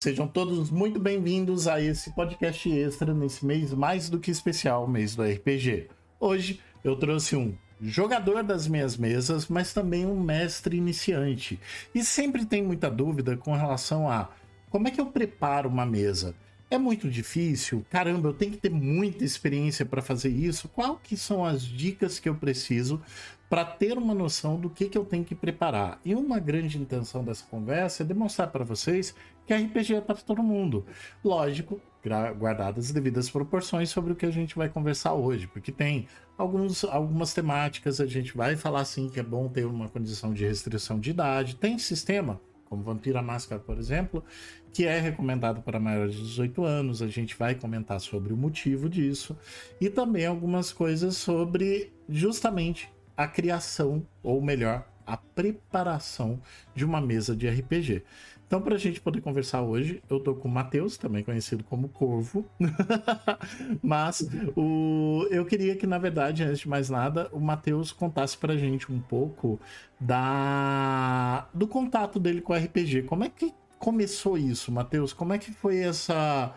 Sejam 0.00 0.28
todos 0.28 0.70
muito 0.70 1.00
bem-vindos 1.00 1.66
a 1.66 1.80
esse 1.82 2.12
podcast 2.12 2.70
extra 2.70 3.12
nesse 3.12 3.44
mês 3.44 3.74
mais 3.74 4.08
do 4.08 4.20
que 4.20 4.30
especial, 4.30 4.86
mês 4.86 5.16
do 5.16 5.24
RPG. 5.24 5.88
Hoje 6.20 6.60
eu 6.84 6.94
trouxe 6.94 7.34
um 7.34 7.52
jogador 7.82 8.44
das 8.44 8.68
minhas 8.68 8.96
mesas, 8.96 9.48
mas 9.48 9.74
também 9.74 10.06
um 10.06 10.20
mestre 10.20 10.76
iniciante. 10.76 11.58
E 11.92 12.04
sempre 12.04 12.46
tem 12.46 12.62
muita 12.62 12.88
dúvida 12.88 13.36
com 13.36 13.56
relação 13.56 14.08
a 14.08 14.28
como 14.70 14.86
é 14.86 14.92
que 14.92 15.00
eu 15.00 15.06
preparo 15.06 15.68
uma 15.68 15.84
mesa. 15.84 16.32
É 16.70 16.78
muito 16.78 17.10
difícil? 17.10 17.84
Caramba, 17.90 18.28
eu 18.28 18.34
tenho 18.34 18.52
que 18.52 18.58
ter 18.58 18.70
muita 18.70 19.24
experiência 19.24 19.84
para 19.84 20.00
fazer 20.00 20.28
isso. 20.28 20.68
Qual 20.68 20.96
que 20.96 21.16
são 21.16 21.44
as 21.44 21.62
dicas 21.62 22.20
que 22.20 22.28
eu 22.28 22.36
preciso 22.36 23.02
para 23.48 23.64
ter 23.64 23.96
uma 23.96 24.14
noção 24.14 24.60
do 24.60 24.68
que, 24.68 24.88
que 24.88 24.98
eu 24.98 25.04
tenho 25.04 25.24
que 25.24 25.34
preparar. 25.34 25.98
E 26.04 26.14
uma 26.14 26.38
grande 26.38 26.78
intenção 26.78 27.24
dessa 27.24 27.44
conversa 27.46 28.02
é 28.02 28.06
demonstrar 28.06 28.48
para 28.48 28.64
vocês 28.64 29.14
que 29.48 29.54
RPG 29.54 29.94
é 29.94 30.00
para 30.02 30.14
todo 30.16 30.42
mundo. 30.42 30.84
Lógico, 31.24 31.80
guardadas 32.38 32.86
as 32.86 32.92
devidas 32.92 33.30
proporções 33.30 33.88
sobre 33.88 34.12
o 34.12 34.16
que 34.16 34.26
a 34.26 34.30
gente 34.30 34.54
vai 34.54 34.68
conversar 34.68 35.14
hoje, 35.14 35.46
porque 35.46 35.72
tem 35.72 36.06
alguns, 36.36 36.84
algumas 36.84 37.32
temáticas, 37.32 37.98
a 37.98 38.06
gente 38.06 38.36
vai 38.36 38.56
falar 38.56 38.80
assim 38.80 39.08
que 39.08 39.18
é 39.18 39.22
bom 39.22 39.48
ter 39.48 39.64
uma 39.64 39.88
condição 39.88 40.34
de 40.34 40.46
restrição 40.46 41.00
de 41.00 41.10
idade, 41.10 41.56
tem 41.56 41.78
sistema, 41.78 42.38
como 42.66 42.82
Vampira 42.82 43.22
Máscara, 43.22 43.58
por 43.58 43.78
exemplo, 43.78 44.22
que 44.70 44.84
é 44.84 45.00
recomendado 45.00 45.62
para 45.62 45.80
maiores 45.80 46.14
de 46.14 46.22
18 46.22 46.64
anos. 46.64 47.00
A 47.00 47.08
gente 47.08 47.34
vai 47.34 47.54
comentar 47.54 47.98
sobre 48.02 48.34
o 48.34 48.36
motivo 48.36 48.86
disso 48.86 49.34
e 49.80 49.88
também 49.88 50.26
algumas 50.26 50.74
coisas 50.74 51.16
sobre 51.16 51.90
justamente 52.06 52.92
a 53.16 53.26
criação, 53.26 54.06
ou 54.22 54.42
melhor, 54.42 54.86
a 55.06 55.16
preparação 55.16 56.38
de 56.74 56.84
uma 56.84 57.00
mesa 57.00 57.34
de 57.34 57.48
RPG. 57.48 58.04
Então, 58.48 58.62
para 58.62 58.76
a 58.76 58.78
gente 58.78 58.98
poder 58.98 59.20
conversar 59.20 59.60
hoje, 59.60 60.02
eu 60.08 60.18
tô 60.18 60.34
com 60.34 60.48
o 60.48 60.50
Matheus, 60.50 60.96
também 60.96 61.22
conhecido 61.22 61.62
como 61.64 61.86
Corvo. 61.90 62.46
Mas 63.82 64.26
o... 64.56 65.26
eu 65.30 65.44
queria 65.44 65.76
que, 65.76 65.86
na 65.86 65.98
verdade, 65.98 66.42
antes 66.42 66.60
de 66.60 66.68
mais 66.68 66.88
nada, 66.88 67.28
o 67.30 67.38
Matheus 67.38 67.92
contasse 67.92 68.38
para 68.38 68.54
a 68.54 68.56
gente 68.56 68.90
um 68.90 69.00
pouco 69.00 69.60
da... 70.00 71.46
do 71.52 71.68
contato 71.68 72.18
dele 72.18 72.40
com 72.40 72.54
o 72.54 72.56
RPG. 72.56 73.02
Como 73.02 73.22
é 73.22 73.28
que 73.28 73.52
começou 73.78 74.38
isso, 74.38 74.72
Matheus? 74.72 75.12
Como 75.12 75.34
é 75.34 75.38
que 75.38 75.52
foi 75.52 75.80
essa 75.80 76.54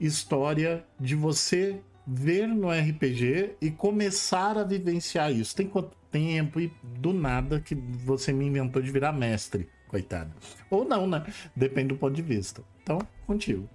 história 0.00 0.82
de 0.98 1.14
você 1.14 1.78
ver 2.06 2.48
no 2.48 2.70
RPG 2.70 3.56
e 3.60 3.70
começar 3.70 4.56
a 4.56 4.64
vivenciar 4.64 5.30
isso? 5.30 5.54
Tem 5.54 5.66
quanto 5.66 5.94
tempo 6.10 6.58
e 6.58 6.72
do 6.82 7.12
nada 7.12 7.60
que 7.60 7.74
você 7.74 8.32
me 8.32 8.46
inventou 8.46 8.80
de 8.80 8.90
virar 8.90 9.12
mestre, 9.12 9.68
coitado. 9.94 10.32
Ou 10.68 10.84
não, 10.84 11.06
né? 11.06 11.24
Depende 11.54 11.88
do 11.88 11.96
ponto 11.96 12.14
de 12.14 12.22
vista. 12.22 12.62
Então, 12.82 12.98
contigo. 13.26 13.68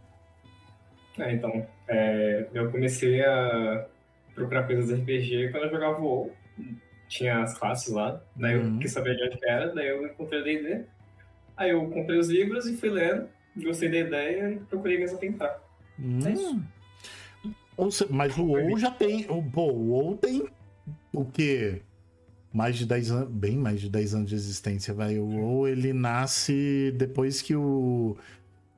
É, 1.17 1.31
então, 1.31 1.66
é, 1.88 2.45
eu 2.53 2.70
comecei 2.70 3.23
a 3.23 3.86
procurar 4.36 4.64
coisas 4.64 4.88
de 4.88 4.95
RPG 4.95 5.52
quando 5.52 5.64
eu 5.64 5.72
jogava 5.72 5.97
WoW. 5.97 6.34
Tinha 7.08 7.42
as 7.42 7.58
classes 7.58 7.92
lá, 7.92 8.22
daí 8.36 8.53
eu 8.53 8.62
uhum. 8.62 8.80
quis 8.80 8.92
saber 8.92 9.16
de 9.16 9.23
onde 9.23 9.40
era, 9.44 9.73
daí 9.73 9.88
eu 9.88 10.06
encontrei 10.06 10.42
a 10.42 10.44
D&D. 10.44 10.81
Aí 11.58 11.72
eu 11.72 11.90
comprei 11.90 12.20
os 12.20 12.28
livros 12.28 12.67
e 12.67 12.78
fui 12.78 12.90
lendo, 12.90 13.28
gostei 13.58 13.90
da 13.90 13.97
ideia 13.97 14.52
e 14.52 14.59
procurei 14.59 15.00
mesmo 15.00 15.17
tentar. 15.17 15.59
Hum. 15.97 16.20
É 16.25 16.31
isso. 16.34 18.08
Mas 18.09 18.38
o 18.38 18.44
WoW 18.44 18.78
já 18.78 18.92
tem. 18.92 19.23
Pô, 19.23 19.72
o 19.72 19.90
WoW 19.90 20.17
tem 20.17 20.47
o 21.14 21.25
quê? 21.25 21.81
Mais 22.52 22.78
de 22.78 22.86
10 22.86 23.11
anos, 23.11 23.30
bem 23.30 23.58
mais 23.58 23.80
de 23.80 23.89
10 23.89 24.16
anos 24.16 24.30
de 24.30 24.36
existência, 24.36 24.94
vai. 24.94 25.17
O 25.19 25.25
WoW, 25.25 25.67
ele 25.67 25.94
nasce 25.94 26.94
depois 26.97 27.41
que 27.41 27.56
o 27.56 28.17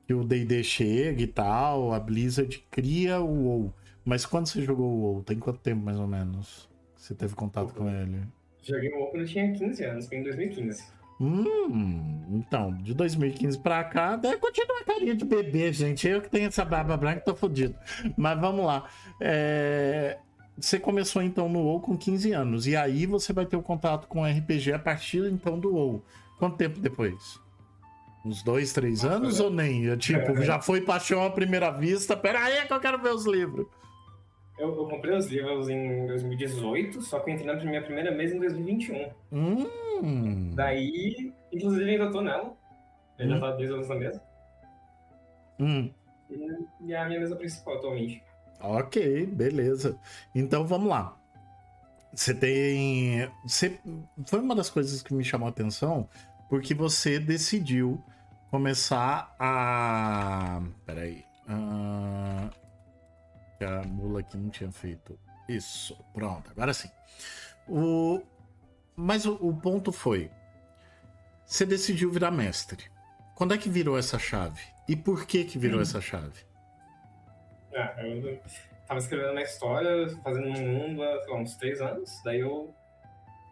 que 0.06 0.12
o 0.12 0.24
D&D 0.24 0.62
chega 0.64 1.22
e 1.22 1.26
tal, 1.26 1.92
a 1.92 2.00
Blizzard 2.00 2.64
cria 2.70 3.20
o 3.20 3.44
WoW. 3.44 3.74
Mas 4.04 4.26
quando 4.26 4.46
você 4.46 4.62
jogou 4.62 4.86
o 4.86 5.00
WoW? 5.00 5.22
Tem 5.22 5.38
quanto 5.38 5.60
tempo, 5.60 5.82
mais 5.82 5.98
ou 5.98 6.06
menos? 6.06 6.68
Você 6.96 7.14
teve 7.14 7.34
contato 7.34 7.72
com 7.72 7.88
ele? 7.88 8.20
Joguei 8.62 8.92
o 8.92 8.98
WoW 8.98 9.10
quando 9.10 9.22
eu 9.22 9.28
tinha 9.28 9.52
15 9.52 9.84
anos, 9.84 10.08
foi 10.08 10.18
em 10.18 10.22
2015. 10.24 10.84
Hum, 11.20 12.20
então, 12.32 12.74
de 12.82 12.94
2015 12.94 13.58
pra 13.60 13.84
cá, 13.84 14.16
deve 14.16 14.38
continuar 14.38 14.84
carinha 14.84 15.14
de 15.14 15.24
bebê, 15.24 15.72
gente. 15.72 16.08
Eu 16.08 16.20
que 16.20 16.28
tenho 16.28 16.48
essa 16.48 16.64
barba 16.64 16.96
branca, 16.96 17.20
tô 17.20 17.34
fodido. 17.34 17.76
Mas 18.16 18.40
vamos 18.40 18.66
lá. 18.66 18.88
É... 19.20 20.18
Você 20.58 20.78
começou 20.78 21.22
então 21.22 21.48
no 21.48 21.60
WoW 21.60 21.80
com 21.80 21.96
15 21.96 22.32
anos. 22.32 22.66
E 22.66 22.76
aí 22.76 23.06
você 23.06 23.32
vai 23.32 23.46
ter 23.46 23.56
o 23.56 23.62
contato 23.62 24.06
com 24.06 24.24
RPG 24.24 24.72
a 24.72 24.78
partir 24.78 25.24
então 25.30 25.58
do 25.58 25.74
WoW. 25.74 26.04
Quanto 26.38 26.56
tempo 26.56 26.78
depois? 26.78 27.40
Uns 28.24 28.42
dois, 28.42 28.72
três 28.72 29.04
anos 29.04 29.40
ou 29.40 29.50
nem? 29.50 29.84
Eu, 29.84 29.96
tipo, 29.96 30.32
é, 30.32 30.42
já 30.42 30.60
foi 30.60 30.80
paixão 30.80 31.24
à 31.24 31.30
primeira 31.30 31.70
vista. 31.70 32.16
Pera 32.16 32.44
aí 32.44 32.66
que 32.66 32.72
eu 32.72 32.80
quero 32.80 32.98
ver 33.00 33.12
os 33.12 33.26
livros. 33.26 33.66
Eu, 34.58 34.76
eu, 34.76 34.86
comprei 34.86 35.16
os 35.16 35.26
livros 35.26 35.68
em 35.68 36.06
2018, 36.06 37.02
só 37.02 37.18
que 37.18 37.30
eu 37.30 37.34
entrei 37.34 37.52
na 37.52 37.64
minha 37.64 37.82
primeira 37.82 38.12
mesa 38.12 38.36
em 38.36 38.38
2021. 38.38 39.10
Hum. 39.32 40.52
Daí, 40.54 41.32
inclusive, 41.50 41.90
ainda 41.90 42.10
tô 42.10 42.20
nela. 42.20 42.56
Eu 43.18 43.26
hum. 43.26 43.30
já 43.30 43.40
tá 43.40 43.50
dois 43.52 43.70
anos 43.70 43.88
na 43.88 43.94
mesa. 43.96 44.22
Hum. 45.58 45.90
E, 46.30 46.88
e 46.88 46.92
é 46.92 46.98
a 46.98 47.06
minha 47.06 47.18
mesa 47.18 47.34
principal 47.34 47.76
atualmente. 47.76 48.22
Ok, 48.62 49.26
beleza. 49.26 49.98
Então 50.34 50.66
vamos 50.66 50.88
lá. 50.88 51.16
Você 52.14 52.34
tem. 52.34 53.28
Você... 53.44 53.80
Foi 54.26 54.40
uma 54.40 54.54
das 54.54 54.70
coisas 54.70 55.02
que 55.02 55.12
me 55.14 55.24
chamou 55.24 55.46
a 55.46 55.50
atenção, 55.50 56.08
porque 56.48 56.74
você 56.74 57.18
decidiu 57.18 58.02
começar 58.50 59.34
a. 59.38 60.62
Peraí. 60.86 61.24
Uh... 61.48 62.62
A 63.64 63.86
mula 63.86 64.20
aqui 64.20 64.36
não 64.36 64.50
tinha 64.50 64.72
feito. 64.72 65.18
Isso, 65.48 65.96
pronto, 66.12 66.50
agora 66.50 66.74
sim. 66.74 66.90
O... 67.68 68.20
Mas 68.96 69.24
o, 69.24 69.34
o 69.34 69.54
ponto 69.54 69.92
foi: 69.92 70.30
você 71.44 71.64
decidiu 71.64 72.10
virar 72.10 72.30
mestre. 72.30 72.90
Quando 73.34 73.54
é 73.54 73.58
que 73.58 73.68
virou 73.68 73.96
essa 73.98 74.18
chave? 74.18 74.60
E 74.88 74.96
por 74.96 75.26
que 75.26 75.44
que 75.44 75.58
virou 75.58 75.78
hum. 75.78 75.82
essa 75.82 76.00
chave? 76.00 76.44
É, 77.72 78.08
eu 78.08 78.38
tava 78.86 79.00
escrevendo 79.00 79.32
uma 79.32 79.42
história, 79.42 80.08
fazendo 80.22 80.48
um 80.48 80.66
mundo 80.66 81.02
há 81.02 81.14
lá, 81.26 81.36
uns 81.36 81.54
três 81.56 81.80
anos. 81.80 82.20
Daí 82.24 82.40
eu, 82.40 82.74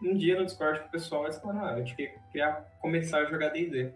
um 0.02 0.14
dia 0.14 0.38
no 0.38 0.44
Discord 0.44 0.80
com 0.80 0.86
o 0.86 0.90
pessoal, 0.90 1.24
eles 1.24 1.38
falaram, 1.38 1.64
ah, 1.64 1.74
a 1.74 1.78
gente 1.78 1.94
queria 1.94 2.64
começar 2.80 3.18
a 3.18 3.24
jogar 3.24 3.48
D&D. 3.48 3.92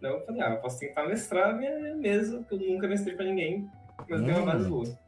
Daí 0.00 0.12
eu 0.12 0.24
falei, 0.24 0.42
ah, 0.42 0.50
eu 0.50 0.58
posso 0.58 0.78
tentar 0.80 1.06
mestrar 1.06 1.56
minha 1.56 1.94
mesa, 1.94 2.44
que 2.48 2.54
eu 2.54 2.58
nunca 2.58 2.88
mestrei 2.88 3.14
pra 3.14 3.24
ninguém, 3.24 3.68
mas 4.08 4.20
hum. 4.20 4.24
tem 4.24 4.34
uma 4.34 4.52
base 4.52 4.68
boa. 4.68 4.98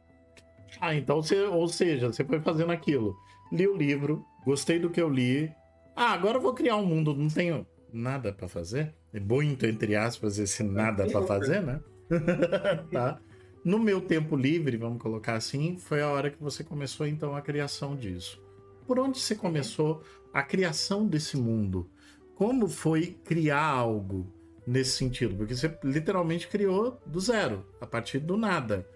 Ah, 0.79 0.95
então 0.95 1.21
você, 1.21 1.41
ou 1.43 1.67
seja, 1.67 2.07
você 2.07 2.23
foi 2.23 2.39
fazendo 2.39 2.71
aquilo. 2.71 3.15
Li 3.51 3.67
o 3.67 3.75
livro, 3.75 4.25
gostei 4.45 4.79
do 4.79 4.89
que 4.89 5.01
eu 5.01 5.09
li. 5.09 5.51
Ah, 5.95 6.13
agora 6.13 6.37
eu 6.37 6.41
vou 6.41 6.53
criar 6.53 6.77
um 6.77 6.85
mundo, 6.85 7.13
não 7.13 7.27
tenho 7.27 7.67
nada 7.91 8.31
para 8.31 8.47
fazer. 8.47 8.93
É 9.13 9.19
muito, 9.19 9.65
entre 9.65 9.95
aspas, 9.95 10.39
esse 10.39 10.63
nada 10.63 11.05
para 11.07 11.21
fazer, 11.23 11.61
né? 11.61 11.81
tá. 12.91 13.19
No 13.63 13.77
meu 13.77 14.01
tempo 14.01 14.35
livre, 14.35 14.75
vamos 14.75 14.99
colocar 15.01 15.35
assim, 15.35 15.77
foi 15.77 16.01
a 16.01 16.09
hora 16.09 16.31
que 16.31 16.41
você 16.41 16.63
começou 16.63 17.05
então 17.05 17.35
a 17.35 17.41
criação 17.41 17.95
disso. 17.95 18.41
Por 18.87 18.97
onde 18.97 19.19
você 19.19 19.35
começou 19.35 20.01
a 20.33 20.41
criação 20.41 21.05
desse 21.05 21.37
mundo? 21.37 21.87
Como 22.33 22.67
foi 22.67 23.15
criar 23.23 23.63
algo 23.63 24.25
nesse 24.65 24.97
sentido? 24.97 25.35
Porque 25.35 25.55
você 25.55 25.77
literalmente 25.83 26.47
criou 26.47 26.99
do 27.05 27.19
zero, 27.19 27.63
a 27.79 27.85
partir 27.85 28.17
do 28.17 28.35
nada. 28.35 28.87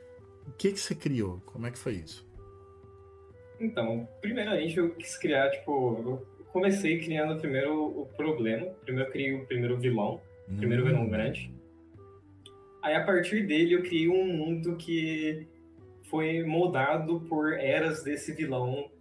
O 0.48 0.52
que, 0.54 0.72
que 0.72 0.80
você 0.80 0.96
criou? 0.96 1.42
Como 1.46 1.68
é 1.68 1.72
que 1.72 1.78
foi 1.78 1.94
isso? 1.94 2.28
Então, 3.60 4.08
primeiramente 4.20 4.78
eu 4.78 4.96
quis 4.96 5.16
criar, 5.16 5.52
tipo, 5.52 5.72
eu 6.06 6.46
comecei 6.52 7.00
criando 7.00 7.40
primeiro 7.40 8.02
o 8.02 8.06
problema. 8.18 8.66
Primeiro 8.84 9.08
eu 9.08 9.12
criei 9.12 9.34
o 9.36 9.46
primeiro 9.46 9.78
vilão, 9.78 10.20
o 10.50 10.58
primeiro 10.58 10.84
hum. 10.84 10.88
vilão 10.88 11.08
grande. 11.08 11.54
Aí 12.86 12.94
a 12.94 13.04
partir 13.04 13.48
dele 13.48 13.74
eu 13.74 13.82
criei 13.82 14.08
um 14.08 14.28
mundo 14.28 14.76
que 14.76 15.48
foi 16.04 16.44
moldado 16.44 17.20
por 17.22 17.54
eras 17.54 18.04
desse 18.04 18.32
vilão 18.32 18.92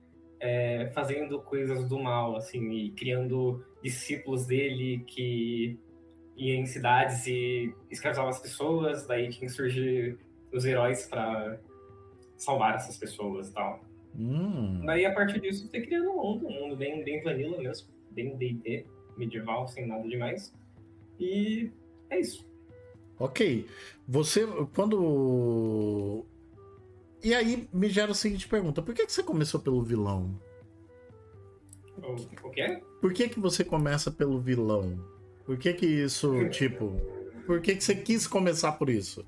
é, 0.40 0.90
fazendo 0.94 1.38
coisas 1.42 1.86
do 1.86 1.98
mal, 1.98 2.34
assim, 2.34 2.72
e 2.72 2.90
criando 2.92 3.62
discípulos 3.82 4.46
dele 4.46 5.04
que 5.06 5.78
iam 6.34 6.62
em 6.62 6.64
cidades 6.64 7.26
e 7.26 7.74
escravizavam 7.90 8.30
as 8.30 8.40
pessoas, 8.40 9.06
daí 9.06 9.28
tinha 9.28 9.46
que 9.46 9.54
surgir 9.54 10.18
os 10.50 10.64
heróis 10.64 11.06
para 11.06 11.60
salvar 12.38 12.76
essas 12.76 12.96
pessoas 12.96 13.50
e 13.50 13.52
tal. 13.52 13.84
Hum. 14.18 14.80
Daí 14.86 15.04
a 15.04 15.12
partir 15.12 15.42
disso 15.42 15.68
eu 15.70 15.82
criando 15.82 16.10
um 16.10 16.22
mundo, 16.22 16.46
um 16.46 16.52
mundo 16.52 16.76
bem, 16.76 17.04
bem 17.04 17.22
vanilla 17.22 17.58
mesmo, 17.58 17.88
bem 18.12 18.34
D&D, 18.34 18.86
medieval, 19.14 19.68
sem 19.68 19.86
nada 19.86 20.08
demais. 20.08 20.54
E 21.20 21.70
é 22.08 22.18
isso. 22.18 22.53
Ok. 23.18 23.66
Você, 24.06 24.46
quando. 24.74 26.24
E 27.22 27.34
aí 27.34 27.68
me 27.72 27.88
gera 27.88 28.12
a 28.12 28.14
seguinte 28.14 28.48
pergunta: 28.48 28.82
por 28.82 28.94
que, 28.94 29.06
que 29.06 29.12
você 29.12 29.22
começou 29.22 29.60
pelo 29.60 29.82
vilão? 29.82 30.38
O 32.42 32.50
quê? 32.50 32.82
Por 33.00 33.12
que, 33.12 33.28
que 33.28 33.40
você 33.40 33.64
começa 33.64 34.10
pelo 34.10 34.40
vilão? 34.40 34.98
Por 35.44 35.56
que 35.56 35.72
que 35.72 35.86
isso, 35.86 36.48
tipo. 36.50 37.00
Por 37.46 37.60
que, 37.60 37.76
que 37.76 37.84
você 37.84 37.94
quis 37.94 38.26
começar 38.26 38.72
por 38.72 38.88
isso? 38.88 39.26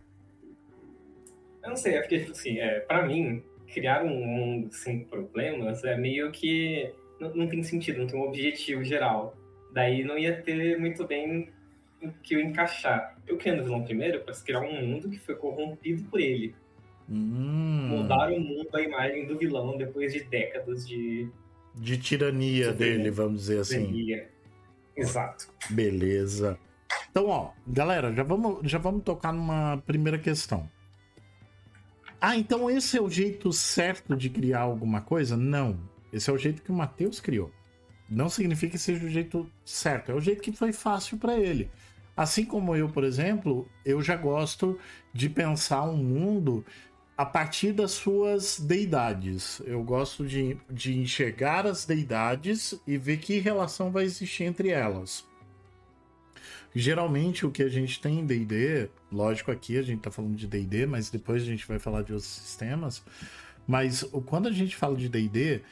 Eu 1.62 1.70
não 1.70 1.76
sei, 1.76 1.94
é 1.94 2.00
porque, 2.00 2.20
tipo 2.20 2.32
assim, 2.32 2.58
é, 2.58 2.80
pra 2.80 3.06
mim, 3.06 3.42
criar 3.72 4.02
um 4.02 4.08
mundo 4.08 4.72
sem 4.72 5.04
problemas 5.04 5.84
é 5.84 5.96
meio 5.96 6.30
que. 6.30 6.92
Não, 7.20 7.34
não 7.34 7.48
tem 7.48 7.62
sentido, 7.62 8.00
não 8.00 8.06
tem 8.06 8.18
um 8.18 8.24
objetivo 8.24 8.84
geral. 8.84 9.36
Daí 9.72 10.04
não 10.04 10.18
ia 10.18 10.40
ter 10.42 10.78
muito 10.78 11.06
bem 11.06 11.50
que 12.22 12.34
eu 12.34 12.40
encaixar. 12.40 13.16
Eu 13.26 13.37
criando 13.37 13.60
o 13.60 13.64
vilão 13.64 13.84
primeiro 13.84 14.20
para 14.20 14.34
criar 14.34 14.60
um 14.60 14.87
mundo 14.87 15.08
que 15.08 15.19
foi 15.19 15.34
corrompido 15.34 16.04
por 16.04 16.20
ele. 16.20 16.54
Hum. 17.08 17.88
Mudar 17.88 18.31
o 18.32 18.40
mundo, 18.40 18.69
a 18.75 18.82
imagem 18.82 19.26
do 19.26 19.38
vilão 19.38 19.76
depois 19.76 20.12
de 20.12 20.25
décadas 20.25 20.87
de. 20.87 21.31
De 21.75 21.98
tirania 21.98 22.72
De 22.72 22.78
dele, 22.78 23.10
vamos 23.10 23.43
dizer 23.43 23.60
assim. 23.60 23.87
tirania. 23.87 24.28
Exato. 24.96 25.48
Beleza. 25.70 26.58
Então, 27.10 27.28
ó, 27.28 27.50
galera, 27.66 28.12
já 28.14 28.22
vamos, 28.22 28.58
já 28.70 28.78
vamos 28.78 29.02
tocar 29.02 29.32
numa 29.32 29.82
primeira 29.87 30.19
questão. 30.19 30.69
Ah, 32.20 32.37
então 32.37 32.70
esse 32.70 32.96
é 32.96 33.00
o 33.02 33.10
jeito 33.10 33.52
certo 33.52 34.16
de 34.16 34.31
criar 34.31 34.60
alguma 34.60 35.02
coisa? 35.02 35.37
Não. 35.37 35.78
Esse 36.12 36.31
é 36.31 36.32
o 36.32 36.38
jeito 36.38 36.62
que 36.62 36.70
o 36.70 36.75
Matheus 36.75 37.20
criou. 37.20 37.50
Não 38.08 38.28
significa 38.28 38.72
que 38.72 38.78
seja 38.78 39.04
o 39.04 39.10
jeito 39.10 39.50
certo, 39.64 40.12
é 40.12 40.14
o 40.14 40.20
jeito 40.20 40.42
que 40.42 40.52
foi 40.52 40.72
fácil 40.72 41.18
para 41.18 41.38
ele. 41.38 41.70
Assim 42.16 42.44
como 42.44 42.74
eu, 42.74 42.88
por 42.88 43.04
exemplo, 43.04 43.68
eu 43.84 44.00
já 44.00 44.16
gosto 44.16 44.78
de 45.12 45.28
pensar 45.28 45.82
um 45.82 45.96
mundo 45.96 46.64
a 47.16 47.24
partir 47.24 47.72
das 47.72 47.92
suas 47.92 48.60
deidades. 48.60 49.60
Eu 49.66 49.82
gosto 49.82 50.26
de, 50.26 50.56
de 50.70 50.98
enxergar 50.98 51.66
as 51.66 51.84
deidades 51.84 52.78
e 52.86 52.96
ver 52.96 53.18
que 53.18 53.38
relação 53.38 53.90
vai 53.90 54.04
existir 54.04 54.44
entre 54.44 54.68
elas. 54.68 55.24
Geralmente 56.74 57.46
o 57.46 57.50
que 57.50 57.62
a 57.62 57.68
gente 57.68 58.00
tem 58.00 58.20
em 58.20 58.26
D&D, 58.26 58.90
lógico 59.10 59.50
aqui 59.50 59.78
a 59.78 59.82
gente 59.82 60.00
tá 60.00 60.10
falando 60.10 60.36
de 60.36 60.46
D&D, 60.46 60.84
mas 60.84 61.08
depois 61.08 61.42
a 61.42 61.46
gente 61.46 61.66
vai 61.66 61.78
falar 61.78 62.02
de 62.02 62.12
outros 62.12 62.30
sistemas, 62.30 63.02
mas 63.66 64.02
quando 64.26 64.48
a 64.48 64.52
gente 64.52 64.76
fala 64.76 64.94
de 64.94 65.08
D&D, 65.08 65.62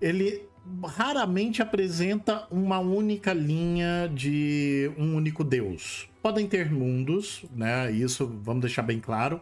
ele 0.00 0.42
raramente 0.84 1.62
apresenta 1.62 2.46
uma 2.50 2.78
única 2.78 3.32
linha 3.32 4.10
de 4.12 4.90
um 4.96 5.14
único 5.14 5.44
deus. 5.44 6.08
Podem 6.22 6.46
ter 6.46 6.70
mundos, 6.70 7.44
né? 7.54 7.90
Isso 7.90 8.26
vamos 8.42 8.62
deixar 8.62 8.82
bem 8.82 8.98
claro. 8.98 9.40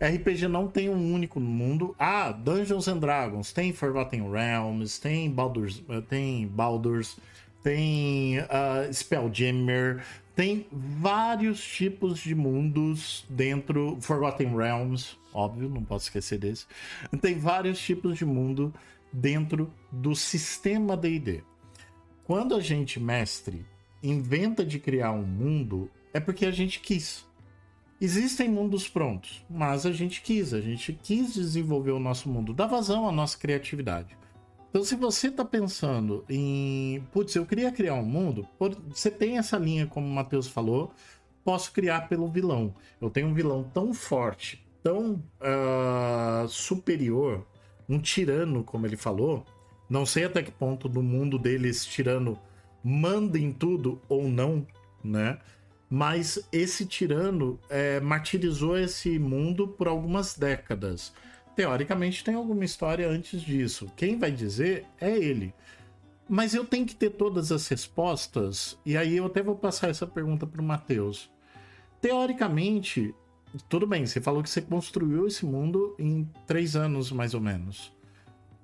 RPG 0.00 0.48
não 0.48 0.66
tem 0.66 0.88
um 0.88 1.14
único 1.14 1.38
mundo. 1.38 1.94
Ah, 1.98 2.32
Dungeons 2.32 2.88
and 2.88 2.98
Dragons 2.98 3.52
tem 3.52 3.72
Forgotten 3.72 4.30
Realms, 4.30 5.00
tem 5.00 5.30
Baldur's, 5.30 5.82
eh, 5.88 6.00
tem 6.00 6.46
Baldur's, 6.48 7.16
tem 7.62 8.40
ah, 8.50 8.88
Spelljammer, 8.92 10.02
tem 10.34 10.66
vários 10.72 11.64
tipos 11.64 12.18
de 12.18 12.34
mundos 12.34 13.24
dentro 13.28 13.96
Forgotten 14.00 14.56
Realms, 14.56 15.16
óbvio, 15.32 15.68
não 15.68 15.84
posso 15.84 16.06
esquecer 16.06 16.38
desse. 16.38 16.66
Tem 17.20 17.38
vários 17.38 17.78
tipos 17.78 18.18
de 18.18 18.24
mundo 18.24 18.74
dentro 19.14 19.72
do 19.92 20.14
sistema 20.14 20.96
D&D. 20.96 21.42
Quando 22.24 22.54
a 22.54 22.60
gente 22.60 22.98
mestre 22.98 23.64
inventa 24.02 24.64
de 24.64 24.78
criar 24.78 25.12
um 25.12 25.22
mundo, 25.22 25.90
é 26.12 26.20
porque 26.20 26.44
a 26.44 26.50
gente 26.50 26.80
quis. 26.80 27.24
Existem 28.00 28.48
mundos 28.50 28.88
prontos, 28.88 29.44
mas 29.48 29.86
a 29.86 29.92
gente 29.92 30.20
quis, 30.20 30.52
a 30.52 30.60
gente 30.60 30.92
quis 30.92 31.32
desenvolver 31.32 31.92
o 31.92 32.00
nosso 32.00 32.28
mundo, 32.28 32.52
dar 32.52 32.66
vazão 32.66 33.08
à 33.08 33.12
nossa 33.12 33.38
criatividade. 33.38 34.16
Então, 34.68 34.82
se 34.82 34.96
você 34.96 35.28
está 35.28 35.44
pensando 35.44 36.24
em, 36.28 37.06
putz, 37.12 37.34
eu 37.36 37.46
queria 37.46 37.70
criar 37.70 37.94
um 37.94 38.04
mundo, 38.04 38.46
você 38.88 39.10
tem 39.10 39.38
essa 39.38 39.56
linha, 39.56 39.86
como 39.86 40.06
o 40.06 40.10
Matheus 40.10 40.48
falou, 40.48 40.92
posso 41.44 41.72
criar 41.72 42.08
pelo 42.08 42.28
vilão. 42.28 42.74
Eu 43.00 43.08
tenho 43.08 43.28
um 43.28 43.34
vilão 43.34 43.62
tão 43.72 43.94
forte, 43.94 44.66
tão 44.82 45.22
ah, 45.40 46.44
superior, 46.48 47.46
um 47.88 47.98
tirano, 47.98 48.64
como 48.64 48.86
ele 48.86 48.96
falou. 48.96 49.44
Não 49.88 50.06
sei 50.06 50.24
até 50.24 50.42
que 50.42 50.50
ponto 50.50 50.88
no 50.88 51.02
mundo 51.02 51.38
dele 51.38 51.68
esse 51.68 51.86
tirano 51.86 52.38
manda 52.82 53.38
em 53.38 53.52
tudo 53.52 54.00
ou 54.08 54.28
não, 54.28 54.66
né? 55.02 55.38
Mas 55.88 56.46
esse 56.50 56.86
tirano 56.86 57.58
é, 57.68 58.00
martirizou 58.00 58.76
esse 58.76 59.18
mundo 59.18 59.68
por 59.68 59.86
algumas 59.86 60.36
décadas. 60.36 61.12
Teoricamente 61.54 62.24
tem 62.24 62.34
alguma 62.34 62.64
história 62.64 63.08
antes 63.08 63.40
disso. 63.40 63.90
Quem 63.96 64.18
vai 64.18 64.32
dizer 64.32 64.86
é 65.00 65.16
ele. 65.16 65.54
Mas 66.28 66.54
eu 66.54 66.64
tenho 66.64 66.86
que 66.86 66.94
ter 66.94 67.10
todas 67.10 67.52
as 67.52 67.68
respostas, 67.68 68.78
e 68.84 68.96
aí 68.96 69.18
eu 69.18 69.26
até 69.26 69.42
vou 69.42 69.54
passar 69.54 69.90
essa 69.90 70.06
pergunta 70.06 70.46
para 70.46 70.60
o 70.60 70.64
Matheus. 70.64 71.30
Teoricamente, 72.00 73.14
tudo 73.68 73.86
bem, 73.86 74.06
você 74.06 74.20
falou 74.20 74.42
que 74.42 74.50
você 74.50 74.60
construiu 74.60 75.26
esse 75.26 75.44
mundo 75.44 75.94
em 75.98 76.28
três 76.46 76.74
anos, 76.74 77.12
mais 77.12 77.34
ou 77.34 77.40
menos. 77.40 77.92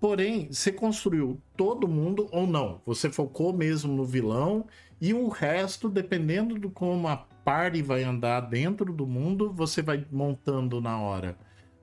Porém, 0.00 0.48
você 0.50 0.72
construiu 0.72 1.40
todo 1.56 1.86
mundo 1.86 2.26
ou 2.32 2.46
não? 2.46 2.80
Você 2.86 3.10
focou 3.10 3.52
mesmo 3.52 3.92
no 3.92 4.04
vilão 4.04 4.66
e 5.00 5.12
o 5.12 5.28
resto, 5.28 5.88
dependendo 5.88 6.58
do 6.58 6.70
como 6.70 7.06
a 7.06 7.16
party 7.16 7.82
vai 7.82 8.02
andar 8.02 8.40
dentro 8.40 8.92
do 8.92 9.06
mundo, 9.06 9.52
você 9.52 9.82
vai 9.82 10.06
montando 10.10 10.80
na 10.80 10.98
hora. 10.98 11.36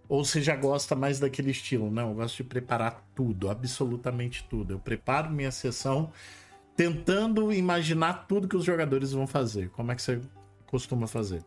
Ou 0.09 0.25
você 0.25 0.42
já 0.42 0.56
gosta 0.56 0.95
mais 0.95 1.19
daquele 1.19 1.51
estilo? 1.51 1.92
Não, 1.92 2.09
eu 2.09 2.15
gosto 2.15 2.38
de 2.38 2.44
preparar 2.44 3.06
tudo, 3.13 3.50
absolutamente 3.50 4.48
tudo. 4.50 4.74
Eu 4.74 4.80
preparo 4.80 5.30
minha 5.30 5.51
sessão 5.51 6.12
tentando 6.75 7.51
imaginar 7.51 8.27
tudo 8.27 8.48
que 8.48 8.56
os 8.56 8.63
jogadores 8.63 9.12
vão 9.12 9.27
fazer. 9.27 9.69
Como 9.71 9.92
é 9.92 9.95
que 9.95 10.01
você 10.01 10.21
costuma 10.68 11.07
fazer? 11.07 11.44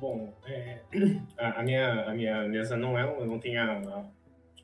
Bom, 0.00 0.32
é, 0.46 0.78
a, 1.38 1.60
a 1.60 1.62
minha, 1.62 2.02
a 2.04 2.14
minha 2.14 2.48
mesa 2.48 2.76
não 2.76 2.98
é, 2.98 3.04
um- 3.06 3.24
não 3.24 3.38
tem 3.38 3.56
a, 3.56 3.78
a 3.78 3.80
como 3.80 4.12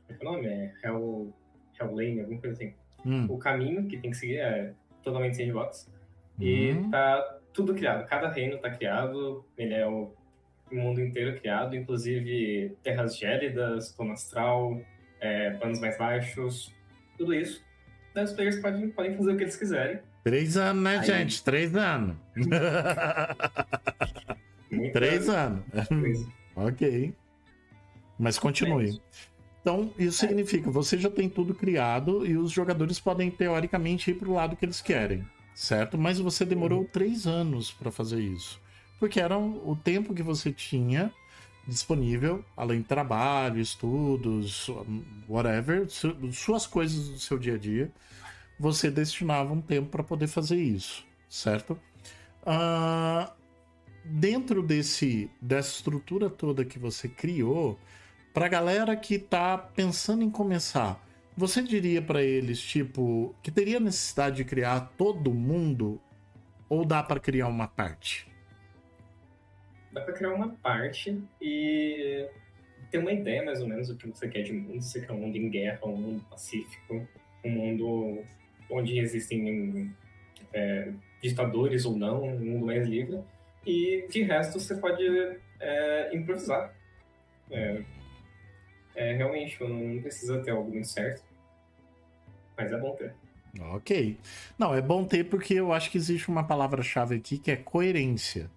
é 0.09 0.15
que 0.15 0.25
é 0.25 0.29
o 0.29 0.33
nome? 0.33 0.47
É 0.47 0.73
Hell, 0.85 1.33
Hell 1.81 1.95
Lane, 1.95 2.21
alguma 2.21 2.41
coisa 2.41 2.57
assim. 2.57 2.75
Hum, 3.05 3.27
O 3.31 3.39
caminho 3.39 3.87
que 3.89 3.97
tem 3.97 4.11
que 4.11 4.17
seguir 4.17 4.39
é 4.39 4.73
totalmente 5.03 5.37
sandbox. 5.37 5.91
E 6.39 6.73
hum, 6.73 6.91
tá 6.91 7.39
tudo 7.53 7.75
criado. 7.75 8.07
Cada 8.07 8.29
reino 8.31 8.59
tá 8.59 8.71
criado. 8.71 9.45
Ele 9.57 9.75
é 9.75 9.87
o, 9.87 10.13
o 10.71 10.75
mundo 10.75 11.01
inteiro 11.01 11.39
criado, 11.41 11.75
inclusive 11.77 12.77
terras 12.83 13.17
gélidas, 13.17 13.91
plano 13.93 14.13
astral, 14.13 14.81
é, 15.21 15.51
planos 15.53 15.81
mais 15.81 15.97
baixos, 15.99 16.75
tudo 17.17 17.33
isso. 17.35 17.65
Daí 18.15 18.25
os 18.25 18.33
players 18.33 18.57
podem, 18.61 18.91
podem 18.91 19.17
fazer 19.17 19.33
o 19.33 19.37
que 19.37 19.45
eles 19.45 19.57
quiserem. 19.57 20.01
Três 20.23 20.57
anos, 20.57 20.83
né, 20.83 20.99
Aí- 20.99 21.05
gente? 21.07 21.43
Três 21.43 21.75
anos. 21.75 22.17
Três 24.93 25.29
anos. 25.29 25.65
ok. 26.57 27.15
Mas 28.19 28.39
continue. 28.39 29.01
Então, 29.61 29.93
isso 29.99 30.19
significa, 30.19 30.71
você 30.71 30.99
já 30.99 31.09
tem 31.09 31.29
tudo 31.29 31.55
criado 31.55 32.27
e 32.27 32.37
os 32.37 32.51
jogadores 32.51 32.99
podem, 32.99 33.31
teoricamente, 33.31 34.11
ir 34.11 34.15
pro 34.15 34.33
lado 34.33 34.57
que 34.57 34.65
eles 34.65 34.81
querem, 34.81 35.25
certo? 35.55 35.97
Mas 35.97 36.19
você 36.19 36.45
demorou 36.45 36.81
Uhum. 36.81 36.87
três 36.87 37.27
anos 37.27 37.71
para 37.71 37.91
fazer 37.91 38.21
isso. 38.21 38.61
Porque 38.99 39.21
era 39.21 39.39
o 39.39 39.77
tempo 39.77 40.15
que 40.15 40.23
você 40.23 40.53
tinha 40.53 41.13
disponível, 41.67 42.45
além 42.57 42.81
de 42.81 42.87
trabalho, 42.89 43.61
estudos, 43.61 44.69
whatever, 45.29 45.89
su- 45.89 46.33
suas 46.33 46.67
coisas 46.67 47.09
do 47.09 47.19
seu 47.19 47.39
dia 47.39 47.55
a 47.55 47.59
dia, 47.59 47.91
você 48.59 48.91
destinava 48.91 49.53
um 49.53 49.61
tempo 49.61 49.89
para 49.91 50.03
poder 50.03 50.27
fazer 50.27 50.57
isso, 50.61 51.05
certo? 51.29 51.79
Ah, 52.45 53.33
dentro 54.05 54.63
desse 54.63 55.31
dessa 55.41 55.71
estrutura 55.77 56.29
toda 56.29 56.65
que 56.65 56.79
você 56.79 57.09
criou, 57.09 57.79
pra 58.33 58.49
galera 58.49 58.97
que 58.97 59.19
tá 59.19 59.57
pensando 59.59 60.23
em 60.23 60.31
começar, 60.31 61.03
você 61.37 61.63
diria 61.63 62.03
pra 62.03 62.23
eles, 62.23 62.61
tipo, 62.61 63.35
que 63.43 63.51
teria 63.51 63.81
necessidade 63.81 64.37
de 64.37 64.45
criar 64.45 64.93
todo 64.97 65.33
mundo 65.33 66.01
ou 66.69 66.85
dá 66.85 67.03
pra 67.03 67.21
criar 67.21 67.49
uma 67.49 67.69
parte? 67.69 68.27
Dá 69.93 70.01
pra 70.01 70.15
criar 70.15 70.35
uma 70.35 70.49
parte 70.49 71.23
e 71.41 72.27
ter 72.91 72.99
uma 72.99 73.13
ideia 73.13 73.45
mais 73.45 73.61
ou 73.61 73.69
menos 73.69 73.89
do 73.89 73.97
que 73.97 74.07
você 74.07 74.29
quer 74.29 74.43
de 74.43 74.53
mundo. 74.53 74.81
Você 74.81 75.01
quer 75.01 75.13
um 75.13 75.19
mundo 75.19 75.37
em 75.37 75.49
guerra, 75.49 75.81
um 75.85 75.97
mundo 75.97 76.25
pacífico, 76.31 77.07
um 77.45 77.51
mundo 77.51 78.23
onde 78.71 78.99
existem 78.99 79.95
é, 80.53 80.93
ditadores 81.23 81.85
ou 81.85 81.97
não, 81.97 82.23
um 82.23 82.39
mundo 82.39 82.67
mais 82.67 82.87
livre. 82.87 83.21
E 83.67 84.07
de 84.09 84.23
resto 84.23 84.59
você 84.59 84.77
pode 84.77 85.03
é, 85.61 86.11
improvisar. 86.15 86.75
É, 87.51 87.83
é, 88.95 89.13
realmente, 89.15 89.63
não 89.63 90.01
precisa 90.01 90.43
ter 90.43 90.51
algo 90.51 90.71
muito 90.71 90.89
certo. 90.89 91.23
Mas 92.57 92.73
é 92.73 92.79
bom 92.79 92.95
ter. 92.97 93.15
Ok. 93.61 94.19
Não, 94.59 94.75
é 94.75 94.81
bom 94.81 95.05
ter 95.05 95.25
porque 95.25 95.55
eu 95.55 95.73
acho 95.73 95.91
que 95.91 95.99
existe 95.99 96.29
uma 96.29 96.45
palavra-chave 96.45 97.17
aqui 97.17 97.39
que 97.39 97.51
é 97.51 97.57
coerência. 97.57 98.51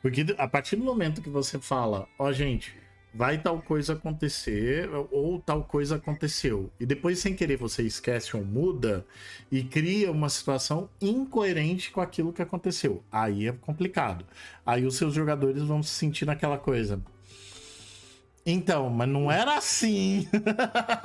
Porque 0.00 0.26
a 0.36 0.48
partir 0.48 0.76
do 0.76 0.84
momento 0.84 1.22
que 1.22 1.30
você 1.30 1.58
fala, 1.58 2.08
ó, 2.18 2.32
gente, 2.32 2.76
vai 3.14 3.38
tal 3.38 3.60
coisa 3.60 3.92
acontecer 3.92 4.88
ou 5.10 5.38
tal 5.40 5.64
coisa 5.64 5.96
aconteceu, 5.96 6.70
e 6.80 6.86
depois 6.86 7.18
sem 7.18 7.34
querer 7.34 7.56
você 7.56 7.82
esquece 7.82 8.36
ou 8.36 8.44
muda 8.44 9.04
e 9.50 9.62
cria 9.62 10.10
uma 10.10 10.28
situação 10.28 10.88
incoerente 11.00 11.90
com 11.90 12.00
aquilo 12.00 12.32
que 12.32 12.42
aconteceu. 12.42 13.02
Aí 13.10 13.48
é 13.48 13.52
complicado. 13.52 14.24
Aí 14.64 14.86
os 14.86 14.96
seus 14.96 15.14
jogadores 15.14 15.62
vão 15.62 15.82
se 15.82 15.90
sentir 15.90 16.24
naquela 16.24 16.56
coisa. 16.56 17.02
Então, 18.44 18.90
mas 18.90 19.08
não 19.08 19.30
era 19.30 19.56
assim. 19.56 20.28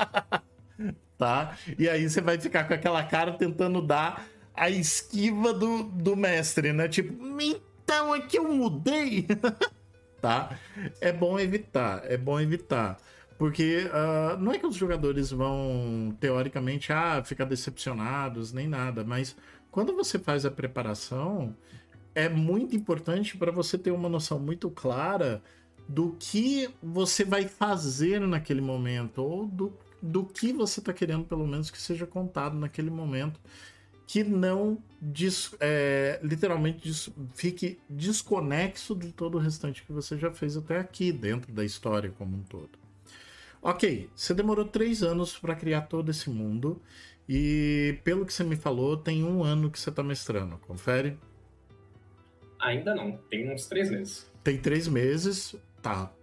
tá? 1.17 1.57
E 1.77 1.89
aí 1.89 2.09
você 2.09 2.21
vai 2.21 2.39
ficar 2.39 2.63
com 2.65 2.73
aquela 2.73 3.03
cara 3.03 3.33
tentando 3.33 3.81
dar 3.81 4.27
a 4.55 4.69
esquiva 4.69 5.53
do, 5.53 5.83
do 5.83 6.15
mestre, 6.15 6.73
né? 6.73 6.87
Tipo, 6.87 7.13
então 7.39 8.15
é 8.15 8.21
que 8.21 8.37
eu 8.37 8.53
mudei. 8.53 9.27
tá? 10.21 10.57
É 11.01 11.11
bom 11.11 11.39
evitar, 11.39 12.01
é 12.05 12.17
bom 12.17 12.39
evitar. 12.39 12.97
Porque 13.37 13.87
uh, 13.87 14.37
não 14.39 14.51
é 14.51 14.57
que 14.57 14.65
os 14.65 14.75
jogadores 14.75 15.31
vão, 15.31 16.15
teoricamente, 16.19 16.91
ah, 16.91 17.23
ficar 17.23 17.45
decepcionados, 17.45 18.51
nem 18.51 18.67
nada, 18.67 19.03
mas 19.03 19.35
quando 19.69 19.93
você 19.95 20.17
faz 20.17 20.43
a 20.43 20.49
preparação, 20.49 21.55
é 22.15 22.27
muito 22.27 22.75
importante 22.75 23.37
para 23.37 23.51
você 23.51 23.77
ter 23.77 23.91
uma 23.91 24.09
noção 24.09 24.39
muito 24.39 24.71
clara 24.71 25.41
do 25.87 26.15
que 26.19 26.67
você 26.81 27.23
vai 27.23 27.47
fazer 27.47 28.19
naquele 28.21 28.59
momento, 28.59 29.21
ou 29.21 29.45
do, 29.45 29.77
do 30.01 30.25
que 30.25 30.51
você 30.51 30.79
está 30.79 30.91
querendo, 30.91 31.25
pelo 31.25 31.45
menos, 31.45 31.69
que 31.69 31.79
seja 31.79 32.07
contado 32.07 32.57
naquele 32.57 32.89
momento, 32.89 33.39
que 34.07 34.23
não 34.23 34.81
des, 35.01 35.53
é, 35.59 36.17
literalmente 36.23 36.87
des, 36.87 37.09
fique 37.35 37.77
desconexo 37.89 38.95
de 38.95 39.11
todo 39.11 39.35
o 39.35 39.37
restante 39.37 39.83
que 39.83 39.91
você 39.91 40.17
já 40.17 40.31
fez 40.31 40.55
até 40.55 40.79
aqui, 40.79 41.11
dentro 41.11 41.51
da 41.51 41.65
história 41.65 42.09
como 42.17 42.37
um 42.37 42.43
todo. 42.43 42.71
Ok, 43.61 44.09
você 44.15 44.33
demorou 44.33 44.63
três 44.63 45.03
anos 45.03 45.37
para 45.37 45.53
criar 45.53 45.81
todo 45.81 46.09
esse 46.09 46.29
mundo. 46.29 46.81
E 47.27 47.99
pelo 48.05 48.25
que 48.25 48.33
você 48.33 48.45
me 48.45 48.55
falou, 48.55 48.95
tem 48.95 49.25
um 49.25 49.43
ano 49.43 49.69
que 49.69 49.77
você 49.77 49.89
está 49.89 50.01
mestrando. 50.01 50.57
Confere? 50.59 51.19
Ainda 52.59 52.95
não, 52.95 53.17
tem 53.29 53.51
uns 53.51 53.67
três 53.67 53.91
meses. 53.91 54.31
Tem 54.41 54.57
três 54.57 54.87
meses, 54.87 55.53
tá. 55.81 56.13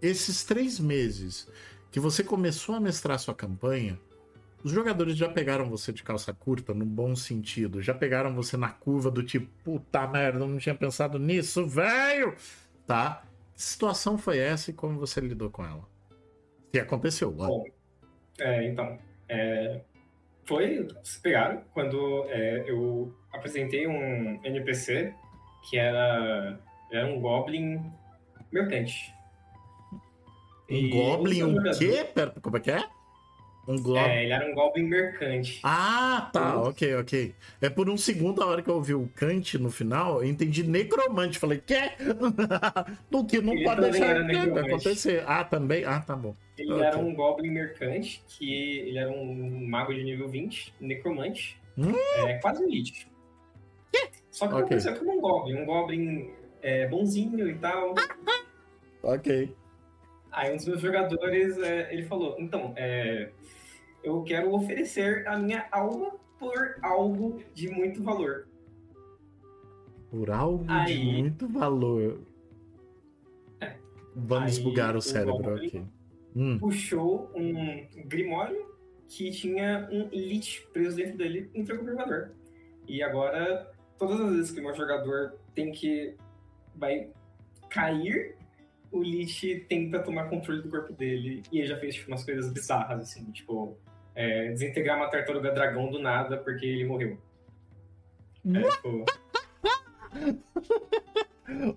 Esses 0.00 0.42
três 0.42 0.80
meses 0.80 1.48
que 1.90 2.00
você 2.00 2.24
começou 2.24 2.74
a 2.74 2.80
mestrar 2.80 3.18
sua 3.18 3.34
campanha, 3.34 4.00
os 4.64 4.72
jogadores 4.72 5.16
já 5.16 5.28
pegaram 5.28 5.68
você 5.68 5.92
de 5.92 6.02
calça 6.02 6.32
curta, 6.32 6.74
no 6.74 6.84
bom 6.84 7.14
sentido. 7.14 7.82
Já 7.82 7.94
pegaram 7.94 8.34
você 8.34 8.56
na 8.56 8.68
curva 8.68 9.10
do 9.10 9.22
tipo, 9.22 9.48
puta 9.62 10.06
merda, 10.06 10.40
eu 10.40 10.48
não 10.48 10.58
tinha 10.58 10.74
pensado 10.74 11.18
nisso, 11.18 11.66
velho! 11.66 12.34
Tá? 12.86 13.22
Que 13.54 13.62
situação 13.62 14.18
foi 14.18 14.38
essa 14.38 14.70
e 14.70 14.74
como 14.74 14.98
você 14.98 15.20
lidou 15.20 15.50
com 15.50 15.64
ela? 15.64 15.96
que 16.76 16.80
aconteceu? 16.80 17.30
Bom, 17.32 17.64
é, 18.38 18.66
então, 18.66 18.98
é, 19.28 19.80
foi, 20.44 20.86
se 21.02 21.20
pegaram 21.20 21.62
quando 21.72 22.24
é, 22.28 22.64
eu 22.66 23.14
apresentei 23.32 23.86
um 23.86 24.40
NPC 24.44 25.14
que 25.68 25.78
era, 25.78 26.58
era 26.92 27.06
um 27.06 27.20
Goblin 27.20 27.82
mercante. 28.52 29.12
Um 30.70 30.90
Goblin 30.90 31.42
o 31.42 31.78
quê? 31.78 32.06
Pera, 32.14 32.34
como 32.40 32.56
é 32.56 32.60
que 32.60 32.70
é? 32.70 32.84
Um 33.66 33.76
Goblin. 33.76 33.98
É, 33.98 34.22
ele 34.22 34.32
era 34.32 34.48
um 34.48 34.54
Goblin 34.54 34.84
mercante. 34.84 35.60
Ah, 35.64 36.30
tá, 36.32 36.60
ok, 36.60 36.94
ok. 36.96 37.34
É 37.60 37.68
por 37.68 37.90
um 37.90 37.96
segundo, 37.96 38.40
a 38.40 38.46
hora 38.46 38.62
que 38.62 38.70
eu 38.70 38.76
ouvi 38.76 38.94
o 38.94 39.10
Kant 39.14 39.58
no 39.58 39.70
final, 39.70 40.22
eu 40.22 40.28
entendi 40.28 40.62
necromante. 40.62 41.38
Falei, 41.38 41.60
quê? 41.64 41.90
Do 43.10 43.24
que 43.24 43.40
não 43.40 43.54
ele 43.54 43.64
pode 43.64 43.80
deixar 43.80 44.16
acontecer. 44.20 45.24
Ah, 45.26 45.42
também? 45.42 45.84
Ah, 45.84 46.00
tá 46.00 46.14
bom. 46.14 46.34
Ele 46.56 46.72
okay. 46.72 46.86
era 46.86 46.98
um 46.98 47.12
Goblin 47.12 47.50
mercante, 47.50 48.22
que 48.28 48.78
ele 48.78 48.98
era 48.98 49.10
um 49.10 49.66
mago 49.66 49.92
de 49.92 50.04
nível 50.04 50.28
20, 50.28 50.74
necromante. 50.80 51.60
Hum? 51.76 51.92
É 52.26 52.34
quase 52.38 52.64
um 52.64 52.68
Lich. 52.68 53.08
Só 54.30 54.46
que 54.46 54.52
okay. 54.52 54.64
aconteceu 54.64 54.96
como 54.96 55.12
um 55.12 55.20
Goblin. 55.20 55.56
Um 55.56 55.66
Goblin 55.66 56.30
é, 56.62 56.86
bonzinho 56.86 57.48
e 57.48 57.54
tal. 57.56 57.94
ok. 59.02 59.52
Aí 60.30 60.52
um 60.52 60.56
dos 60.56 60.66
meus 60.66 60.80
jogadores, 60.80 61.56
é, 61.58 61.92
ele 61.92 62.02
falou, 62.02 62.36
então, 62.38 62.74
é, 62.76 63.30
eu 64.06 64.22
quero 64.22 64.54
oferecer 64.54 65.26
a 65.26 65.36
minha 65.36 65.66
alma 65.72 66.12
por 66.38 66.78
algo 66.80 67.42
de 67.52 67.68
muito 67.68 68.00
valor. 68.04 68.46
Por 70.08 70.30
algo 70.30 70.64
Aí, 70.68 70.96
de 70.96 71.04
muito 71.04 71.48
valor. 71.48 72.20
É. 73.60 73.74
Vamos 74.14 74.58
bugar 74.58 74.94
o 74.94 75.02
cérebro 75.02 75.56
aqui. 75.56 75.82
Hum. 76.36 76.56
Puxou 76.56 77.32
um 77.34 77.84
grimório 78.06 78.76
que 79.08 79.28
tinha 79.32 79.88
um 79.90 80.08
Lich 80.12 80.64
preso 80.72 80.96
dentro 80.96 81.18
dele 81.18 81.50
e 81.52 81.60
entregou 81.60 81.84
pro 81.84 81.92
jogador. 81.92 82.30
E 82.86 83.02
agora, 83.02 83.72
todas 83.98 84.20
as 84.20 84.32
vezes 84.36 84.50
que 84.52 84.60
o 84.60 84.74
jogador 84.74 85.36
tem 85.52 85.72
que. 85.72 86.14
vai 86.76 87.10
cair, 87.68 88.36
o 88.92 89.02
Lich 89.02 89.66
tenta 89.68 89.98
tomar 89.98 90.30
controle 90.30 90.62
do 90.62 90.68
corpo 90.68 90.92
dele. 90.92 91.42
E 91.50 91.58
ele 91.58 91.66
já 91.66 91.76
fez 91.76 91.96
tipo, 91.96 92.08
umas 92.08 92.24
coisas 92.24 92.52
bizarras, 92.52 93.00
assim, 93.00 93.28
tipo 93.32 93.76
é, 94.16 94.50
desintegrar 94.50 94.96
uma 94.96 95.08
tartaruga 95.08 95.52
dragão 95.52 95.90
do 95.90 96.00
nada 96.00 96.38
porque 96.38 96.64
ele 96.64 96.84
morreu. 96.86 97.18
É, 98.52 98.70
tipo... 98.70 99.04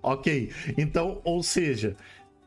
ok, 0.02 0.50
então, 0.78 1.20
ou 1.22 1.42
seja, 1.42 1.94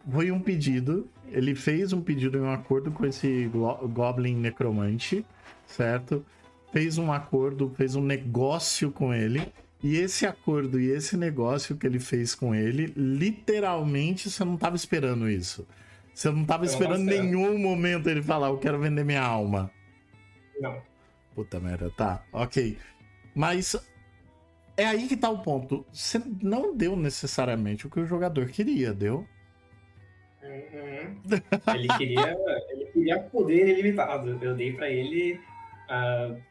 foi 0.10 0.32
um 0.32 0.40
pedido, 0.40 1.08
ele 1.30 1.54
fez 1.54 1.94
um 1.94 2.02
pedido 2.02 2.40
em 2.40 2.42
um 2.42 2.52
acordo 2.52 2.92
com 2.92 3.06
esse 3.06 3.50
Goblin 3.94 4.36
Necromante, 4.36 5.24
certo? 5.68 6.26
Fez 6.72 6.98
um 6.98 7.12
acordo, 7.12 7.72
fez 7.78 7.96
um 7.96 8.04
negócio 8.04 8.92
com 8.92 9.14
ele. 9.14 9.48
E 9.84 9.98
esse 9.98 10.26
acordo 10.26 10.80
e 10.80 10.90
esse 10.90 11.18
negócio 11.18 11.76
que 11.76 11.86
ele 11.86 12.00
fez 12.00 12.34
com 12.34 12.56
ele, 12.56 12.94
literalmente 12.96 14.30
você 14.30 14.44
não 14.44 14.56
estava 14.56 14.78
esperando 14.78 15.30
isso. 15.30 15.68
Você 16.14 16.32
não 16.32 16.44
estava 16.44 16.64
esperando 16.66 17.04
nenhum 17.04 17.58
momento 17.58 18.10
ele 18.10 18.22
falar, 18.22 18.48
eu 18.48 18.58
quero 18.58 18.80
vender 18.80 19.04
minha 19.04 19.22
alma. 19.22 19.70
Não. 20.60 20.82
Puta 21.36 21.60
merda, 21.60 21.90
tá, 21.92 22.24
ok. 22.32 22.78
Mas 23.36 23.76
é 24.78 24.86
aí 24.86 25.08
que 25.08 25.18
tá 25.18 25.30
o 25.30 25.42
ponto. 25.42 25.86
Você 25.92 26.22
não 26.42 26.76
deu 26.76 26.96
necessariamente 26.96 27.88
o 27.88 27.90
que 27.90 28.00
o 28.00 28.06
jogador 28.06 28.48
queria, 28.48 28.94
deu? 28.94 29.28
Uhum. 30.44 31.22
Ele 31.74 31.88
queria, 31.98 32.38
ele 32.70 32.86
queria 32.86 33.20
poder 33.20 33.68
ilimitado. 33.70 34.38
Eu 34.44 34.56
dei 34.56 34.74
para 34.74 34.90
ele. 34.90 35.40
Uh, 35.90 36.42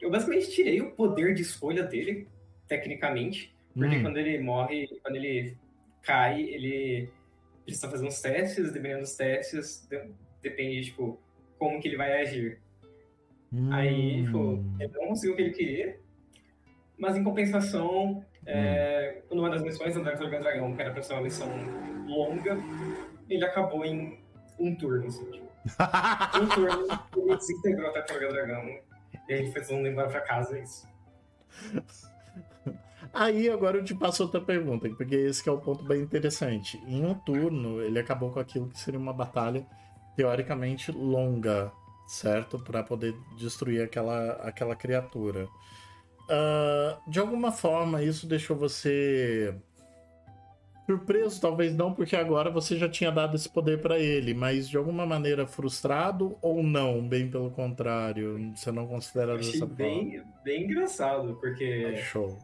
eu 0.00 0.10
basicamente 0.10 0.50
tirei 0.50 0.80
o 0.80 0.90
poder 0.92 1.34
de 1.34 1.42
escolha 1.42 1.82
dele, 1.82 2.28
tecnicamente. 2.68 3.54
Porque 3.74 3.96
hum. 3.96 4.02
quando 4.02 4.18
ele 4.18 4.38
morre, 4.38 4.86
quando 5.02 5.16
ele 5.16 5.56
cai, 6.02 6.42
ele 6.42 7.10
precisa 7.64 7.90
fazer 7.90 8.06
uns 8.06 8.20
testes, 8.20 8.72
dependendo 8.72 9.00
dos 9.00 9.16
testes, 9.16 9.88
depende, 10.42 10.84
tipo, 10.84 11.18
como 11.58 11.80
que 11.80 11.88
ele 11.88 11.96
vai 11.96 12.20
agir. 12.20 12.60
Hum. 13.54 13.72
Aí, 13.72 14.24
tipo, 14.24 14.64
ele 14.80 14.92
não 14.92 15.08
conseguiu 15.08 15.32
o 15.32 15.36
que 15.36 15.42
ele 15.42 15.52
queria, 15.52 16.00
mas 16.98 17.16
em 17.16 17.22
compensação, 17.22 18.24
é, 18.44 19.22
hum. 19.30 19.36
numa 19.36 19.48
das 19.48 19.62
missões 19.62 19.94
do 19.94 20.02
Tartaruga 20.02 20.40
Dragão, 20.40 20.74
que 20.74 20.82
era 20.82 20.90
pra 20.90 21.02
ser 21.02 21.12
uma 21.12 21.22
missão 21.22 21.48
longa, 22.04 22.58
ele 23.30 23.44
acabou 23.44 23.84
em 23.84 24.18
um 24.58 24.74
turno, 24.74 25.06
assim, 25.06 25.24
tipo. 25.30 25.44
um 26.42 26.48
turno, 26.48 27.00
ele 27.16 27.36
desintegrou 27.36 27.88
a 27.90 27.92
Tartaruga 27.92 28.28
Dragão. 28.32 28.64
E 29.28 29.32
a 29.32 29.36
gente 29.36 29.52
fez 29.52 29.70
um 29.70 29.86
embora 29.86 30.08
pra 30.08 30.20
casa, 30.20 30.58
é 30.58 30.62
isso. 30.62 30.86
Aí 33.12 33.48
agora 33.48 33.78
eu 33.78 33.84
te 33.84 33.94
passo 33.94 34.24
outra 34.24 34.40
pergunta, 34.40 34.88
porque 34.90 35.14
esse 35.14 35.48
é 35.48 35.52
o 35.52 35.58
ponto 35.58 35.84
bem 35.84 36.00
interessante. 36.02 36.82
Em 36.88 37.06
um 37.06 37.14
turno, 37.14 37.80
ele 37.80 38.00
acabou 38.00 38.32
com 38.32 38.40
aquilo 38.40 38.68
que 38.68 38.78
seria 38.78 38.98
uma 38.98 39.12
batalha 39.12 39.64
teoricamente 40.16 40.90
longa 40.90 41.72
certo? 42.06 42.58
Para 42.58 42.82
poder 42.82 43.14
destruir 43.36 43.82
aquela, 43.82 44.32
aquela 44.42 44.76
criatura. 44.76 45.48
Uh, 46.24 47.10
de 47.10 47.18
alguma 47.18 47.52
forma, 47.52 48.02
isso 48.02 48.26
deixou 48.26 48.56
você 48.56 49.54
surpreso, 50.86 51.40
talvez 51.40 51.74
não, 51.74 51.94
porque 51.94 52.14
agora 52.14 52.50
você 52.50 52.76
já 52.76 52.88
tinha 52.88 53.10
dado 53.10 53.36
esse 53.36 53.48
poder 53.48 53.80
para 53.80 53.98
ele, 53.98 54.34
mas 54.34 54.68
de 54.68 54.76
alguma 54.76 55.06
maneira 55.06 55.46
frustrado 55.46 56.36
ou 56.42 56.62
não? 56.62 57.06
Bem 57.06 57.30
pelo 57.30 57.50
contrário, 57.50 58.52
você 58.54 58.70
não 58.70 58.86
considera 58.86 59.36
dessa 59.36 59.66
bem, 59.66 60.18
forma? 60.18 60.34
Bem 60.44 60.64
engraçado, 60.64 61.38
porque 61.40 61.94
ah, 61.94 61.96
show. 61.96 62.38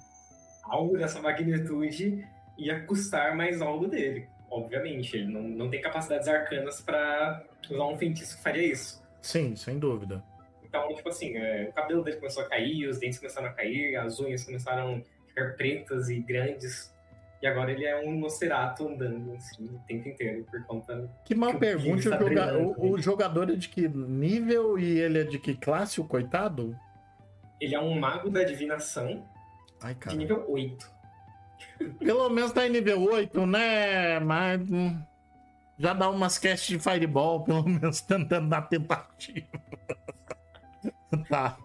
algo 0.64 0.96
dessa 0.96 1.20
magnitude 1.20 2.26
ia 2.58 2.80
custar 2.84 3.36
mais 3.36 3.60
algo 3.60 3.86
dele. 3.86 4.26
Obviamente, 4.50 5.16
ele 5.16 5.32
não, 5.32 5.42
não 5.42 5.70
tem 5.70 5.80
capacidades 5.80 6.26
arcanas 6.26 6.80
para 6.80 7.44
usar 7.70 7.84
um 7.84 7.96
feitiço 7.96 8.36
que 8.36 8.42
faria 8.42 8.72
isso. 8.72 9.00
Sim, 9.22 9.54
sem 9.56 9.78
dúvida. 9.78 10.22
Então, 10.64 10.94
tipo 10.94 11.08
assim, 11.08 11.36
é, 11.36 11.68
o 11.68 11.72
cabelo 11.72 12.04
dele 12.04 12.16
começou 12.16 12.44
a 12.44 12.48
cair, 12.48 12.86
os 12.86 12.98
dentes 12.98 13.18
começaram 13.18 13.48
a 13.48 13.52
cair, 13.52 13.96
as 13.96 14.20
unhas 14.20 14.44
começaram 14.44 15.02
a 15.24 15.28
ficar 15.28 15.56
pretas 15.56 16.08
e 16.08 16.20
grandes. 16.20 16.94
E 17.42 17.46
agora 17.46 17.72
ele 17.72 17.84
é 17.84 17.98
um 18.06 18.18
Nosferatu 18.18 18.86
andando, 18.86 19.32
assim, 19.32 19.64
o 19.64 19.78
tempo 19.86 20.08
inteiro, 20.08 20.44
por 20.50 20.62
conta... 20.66 21.10
Que 21.24 21.34
má 21.34 21.54
pergunta, 21.54 22.08
o, 22.08 22.28
joga... 22.28 22.58
o, 22.58 22.90
o, 22.92 22.98
jogador 23.00 23.50
é 23.50 23.56
de 23.56 23.68
que 23.68 23.88
nível 23.88 24.78
e 24.78 25.00
ele 25.00 25.20
é 25.20 25.24
de 25.24 25.38
que 25.38 25.56
classe, 25.56 26.00
o 26.00 26.04
coitado? 26.04 26.76
Ele 27.58 27.74
é 27.74 27.80
um 27.80 27.98
mago 27.98 28.30
da 28.30 28.40
adivinação 28.40 29.26
Ai, 29.82 29.94
de 29.94 30.16
nível 30.16 30.44
8. 30.48 30.90
Pelo 31.98 32.28
menos 32.28 32.52
tá 32.52 32.66
em 32.66 32.70
nível 32.70 33.02
8, 33.02 33.46
né? 33.46 34.20
Mas... 34.20 34.60
Já 35.80 35.94
dá 35.94 36.10
umas 36.10 36.36
cast 36.36 36.70
de 36.70 36.78
Fireball, 36.78 37.42
pelo 37.42 37.66
menos 37.66 38.02
tentando 38.02 38.50
dar 38.50 38.62
tentativa. 38.62 39.46
tá. 41.26 41.58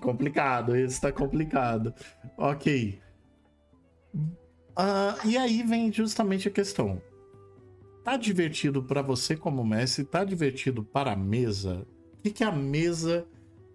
Complicado, 0.00 0.74
esse 0.74 1.00
tá 1.00 1.12
complicado. 1.12 1.94
Ok. 2.36 2.98
Uh, 4.12 5.26
e 5.26 5.38
aí 5.38 5.62
vem 5.62 5.92
justamente 5.92 6.48
a 6.48 6.50
questão. 6.50 7.00
Tá 8.02 8.16
divertido 8.16 8.82
para 8.82 9.00
você 9.00 9.36
como 9.36 9.64
mestre? 9.64 10.04
Tá 10.04 10.24
divertido 10.24 10.82
para 10.82 11.12
a 11.12 11.16
mesa? 11.16 11.86
O 12.18 12.22
que, 12.22 12.32
que 12.32 12.42
a 12.42 12.50
mesa 12.50 13.24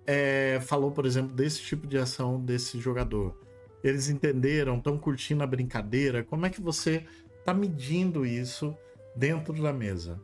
é, 0.06 0.60
falou, 0.64 0.92
por 0.92 1.06
exemplo, 1.06 1.34
desse 1.34 1.62
tipo 1.62 1.88
de 1.88 1.98
ação 1.98 2.44
desse 2.44 2.78
jogador? 2.78 3.40
Eles 3.82 4.10
entenderam, 4.10 4.78
estão 4.78 4.98
curtindo 4.98 5.42
a 5.44 5.48
brincadeira? 5.48 6.26
Como 6.26 6.46
é 6.46 6.50
que 6.50 6.60
você 6.60 7.06
tá 7.46 7.54
medindo 7.54 8.26
isso 8.26 8.76
dentro 9.16 9.54
da 9.62 9.74
mesa? 9.74 10.20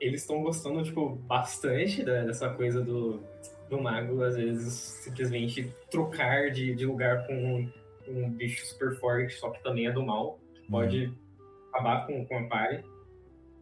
Eles 0.00 0.20
estão 0.20 0.42
gostando, 0.42 0.82
tipo, 0.82 1.16
bastante 1.16 2.04
dessa 2.04 2.50
coisa 2.50 2.80
do, 2.80 3.20
do 3.68 3.80
mago, 3.80 4.22
às 4.22 4.36
vezes, 4.36 4.72
simplesmente 4.72 5.74
trocar 5.90 6.50
de, 6.50 6.74
de 6.74 6.86
lugar 6.86 7.26
com 7.26 7.68
um 8.06 8.30
bicho 8.30 8.64
super 8.66 8.94
forte, 8.98 9.34
só 9.34 9.50
que 9.50 9.62
também 9.62 9.86
é 9.86 9.92
do 9.92 10.04
mal. 10.04 10.38
Pode 10.70 11.06
uhum. 11.06 11.14
acabar 11.72 12.06
com, 12.06 12.24
com 12.26 12.38
a 12.38 12.42
party. 12.44 12.84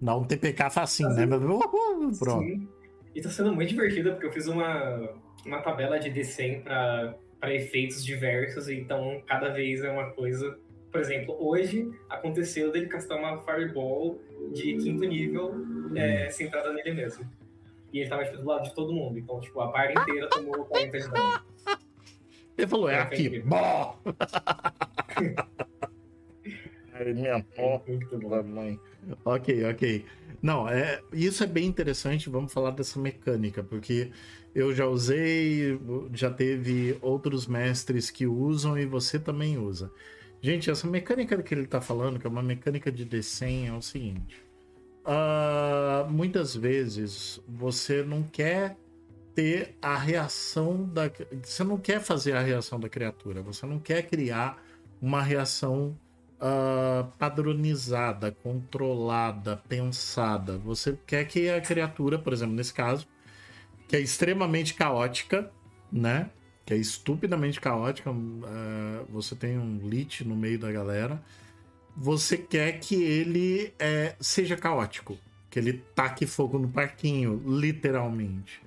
Dá 0.00 0.16
um 0.16 0.24
TPK 0.24 0.70
facinho, 0.70 1.08
tá 1.10 1.26
né? 1.26 1.36
Uhul, 1.36 2.12
pronto. 2.18 2.44
Sim. 2.44 2.68
E 3.14 3.20
tá 3.20 3.30
sendo 3.30 3.54
muito 3.54 3.70
divertido, 3.70 4.10
porque 4.12 4.26
eu 4.26 4.32
fiz 4.32 4.46
uma, 4.46 5.14
uma 5.44 5.62
tabela 5.62 5.98
de 5.98 6.10
D100 6.10 6.62
para 6.62 7.54
efeitos 7.54 8.04
diversos, 8.04 8.68
então 8.68 9.22
cada 9.26 9.48
vez 9.48 9.82
é 9.82 9.90
uma 9.90 10.10
coisa. 10.10 10.58
Por 10.96 11.02
exemplo, 11.02 11.36
hoje 11.38 11.92
aconteceu 12.08 12.72
dele 12.72 12.86
castar 12.86 13.18
uma 13.18 13.38
Fireball 13.38 14.18
de 14.54 14.78
quinto 14.78 15.04
nível 15.04 15.54
é, 15.94 16.30
centrada 16.30 16.72
nele 16.72 16.94
mesmo. 16.94 17.30
E 17.92 17.98
ele 18.00 18.08
tava 18.08 18.24
tipo, 18.24 18.38
do 18.38 18.46
lado 18.46 18.64
de 18.64 18.74
todo 18.74 18.94
mundo, 18.94 19.18
então 19.18 19.38
tipo, 19.38 19.60
a 19.60 19.70
party 19.70 19.92
inteira 19.92 20.26
tomou 20.30 20.64
40 20.64 20.98
de 20.98 21.10
dano. 21.10 21.42
Ele 22.56 22.66
falou, 22.66 22.88
é 22.88 22.98
aqui. 22.98 23.40
Bó! 23.40 24.00
Ai, 26.94 27.12
minha 27.12 27.44
porra, 27.54 28.42
mãe. 28.42 28.80
Ok, 29.22 29.66
ok. 29.66 30.06
Não, 30.40 30.66
é, 30.66 31.02
isso 31.12 31.44
é 31.44 31.46
bem 31.46 31.66
interessante. 31.66 32.30
Vamos 32.30 32.54
falar 32.54 32.70
dessa 32.70 32.98
mecânica, 32.98 33.62
porque 33.62 34.10
eu 34.54 34.74
já 34.74 34.86
usei, 34.86 35.78
já 36.14 36.30
teve 36.30 36.96
outros 37.02 37.46
mestres 37.46 38.10
que 38.10 38.26
usam 38.26 38.78
e 38.78 38.86
você 38.86 39.18
também 39.18 39.58
usa. 39.58 39.92
Gente, 40.40 40.70
essa 40.70 40.86
mecânica 40.86 41.42
que 41.42 41.54
ele 41.54 41.62
está 41.62 41.80
falando, 41.80 42.18
que 42.18 42.26
é 42.26 42.30
uma 42.30 42.42
mecânica 42.42 42.92
de 42.92 43.04
desenho, 43.04 43.74
é 43.74 43.76
o 43.76 43.82
seguinte: 43.82 44.42
uh, 45.04 46.10
muitas 46.10 46.54
vezes 46.54 47.40
você 47.48 48.02
não 48.02 48.22
quer 48.22 48.76
ter 49.34 49.76
a 49.80 49.96
reação 49.96 50.84
da. 50.84 51.10
Você 51.42 51.64
não 51.64 51.78
quer 51.78 52.00
fazer 52.00 52.32
a 52.32 52.40
reação 52.40 52.78
da 52.80 52.88
criatura, 52.88 53.42
você 53.42 53.66
não 53.66 53.78
quer 53.78 54.02
criar 54.02 54.62
uma 55.00 55.22
reação 55.22 55.96
uh, 56.40 57.06
padronizada, 57.18 58.32
controlada, 58.42 59.62
pensada. 59.68 60.58
Você 60.58 60.98
quer 61.06 61.24
que 61.26 61.48
a 61.50 61.60
criatura, 61.60 62.18
por 62.18 62.32
exemplo, 62.32 62.54
nesse 62.54 62.72
caso, 62.72 63.06
que 63.88 63.96
é 63.96 64.00
extremamente 64.00 64.74
caótica, 64.74 65.50
né? 65.92 66.30
Que 66.66 66.74
é 66.74 66.76
estupidamente 66.76 67.60
caótica. 67.60 68.10
Uh, 68.10 69.06
você 69.08 69.34
tem 69.34 69.58
um 69.58 69.78
lit 69.88 70.22
no 70.26 70.36
meio 70.36 70.58
da 70.58 70.70
galera. 70.70 71.22
Você 71.96 72.36
quer 72.36 72.80
que 72.80 73.02
ele 73.02 73.72
é, 73.78 74.14
seja 74.20 74.56
caótico. 74.56 75.16
Que 75.48 75.58
ele 75.58 75.82
taque 75.94 76.26
fogo 76.26 76.58
no 76.58 76.68
parquinho, 76.68 77.42
literalmente. 77.46 78.60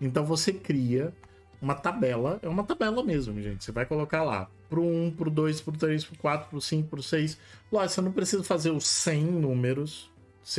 Então 0.00 0.24
você 0.24 0.52
cria 0.52 1.12
uma 1.60 1.74
tabela, 1.74 2.40
é 2.42 2.48
uma 2.48 2.64
tabela 2.64 3.04
mesmo, 3.04 3.40
gente. 3.40 3.64
Você 3.64 3.70
vai 3.70 3.86
colocar 3.86 4.22
lá 4.24 4.50
pro 4.68 4.82
1, 4.82 5.12
pro 5.12 5.30
2, 5.30 5.60
pro 5.60 5.76
3, 5.76 6.04
pro 6.04 6.18
4, 6.18 6.48
pro 6.48 6.60
5, 6.60 6.88
pro 6.88 7.02
6. 7.02 7.38
Lógico, 7.70 7.94
você 7.94 8.00
não 8.00 8.12
precisa 8.12 8.42
fazer 8.42 8.70
os 8.70 8.86
100 8.86 9.24
números, 9.24 10.10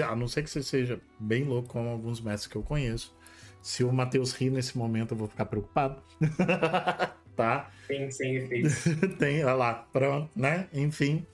a 0.07 0.15
não 0.15 0.27
ser 0.27 0.43
que 0.43 0.49
você 0.49 0.63
seja 0.63 1.01
bem 1.19 1.43
louco, 1.43 1.67
como 1.67 1.89
alguns 1.89 2.21
mestres 2.21 2.47
que 2.47 2.55
eu 2.55 2.63
conheço. 2.63 3.13
Se 3.63 3.81
o 3.81 3.93
Matheus 3.93 4.33
rir 4.33 4.49
nesse 4.49 4.77
momento, 4.77 5.13
eu 5.13 5.17
vou 5.17 5.27
ficar 5.29 5.45
preocupado. 5.45 6.03
tá? 7.33 7.71
Tem 7.87 8.11
sem 8.11 8.35
efeitos. 8.35 8.83
Tem, 9.17 9.41
olha 9.43 9.53
lá, 9.53 9.73
pronto, 9.73 10.29
né? 10.35 10.67
Enfim. 10.73 11.25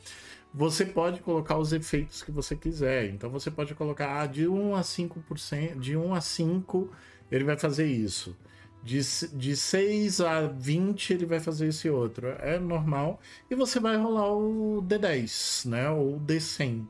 Você 0.54 0.86
pode 0.86 1.22
colocar 1.22 1.58
os 1.58 1.74
efeitos 1.74 2.22
que 2.22 2.32
você 2.32 2.56
quiser. 2.56 3.10
Então 3.10 3.32
você 3.32 3.50
pode 3.50 3.74
colocar 3.74 4.22
ah, 4.22 4.28
de 4.28 4.48
1 4.48 4.76
a 4.76 4.82
5%, 4.82 5.80
de 5.80 5.98
1 5.98 6.14
a 6.14 6.22
5 6.22 6.92
ele 7.32 7.44
vai 7.44 7.58
fazer 7.58 7.88
isso. 7.88 8.38
De, 8.84 9.00
de 9.34 9.56
6 9.56 10.22
a 10.22 10.48
20 10.48 11.14
ele 11.14 11.26
vai 11.26 11.40
fazer 11.40 11.68
esse 11.68 11.90
outro. 11.90 12.28
É 12.40 12.60
normal. 12.60 13.20
E 13.50 13.56
você 13.56 13.80
vai 13.80 13.98
rolar 13.98 14.32
o 14.32 14.84
D10, 14.84 15.68
né? 15.68 15.90
Ou 15.90 16.20
D100. 16.20 16.88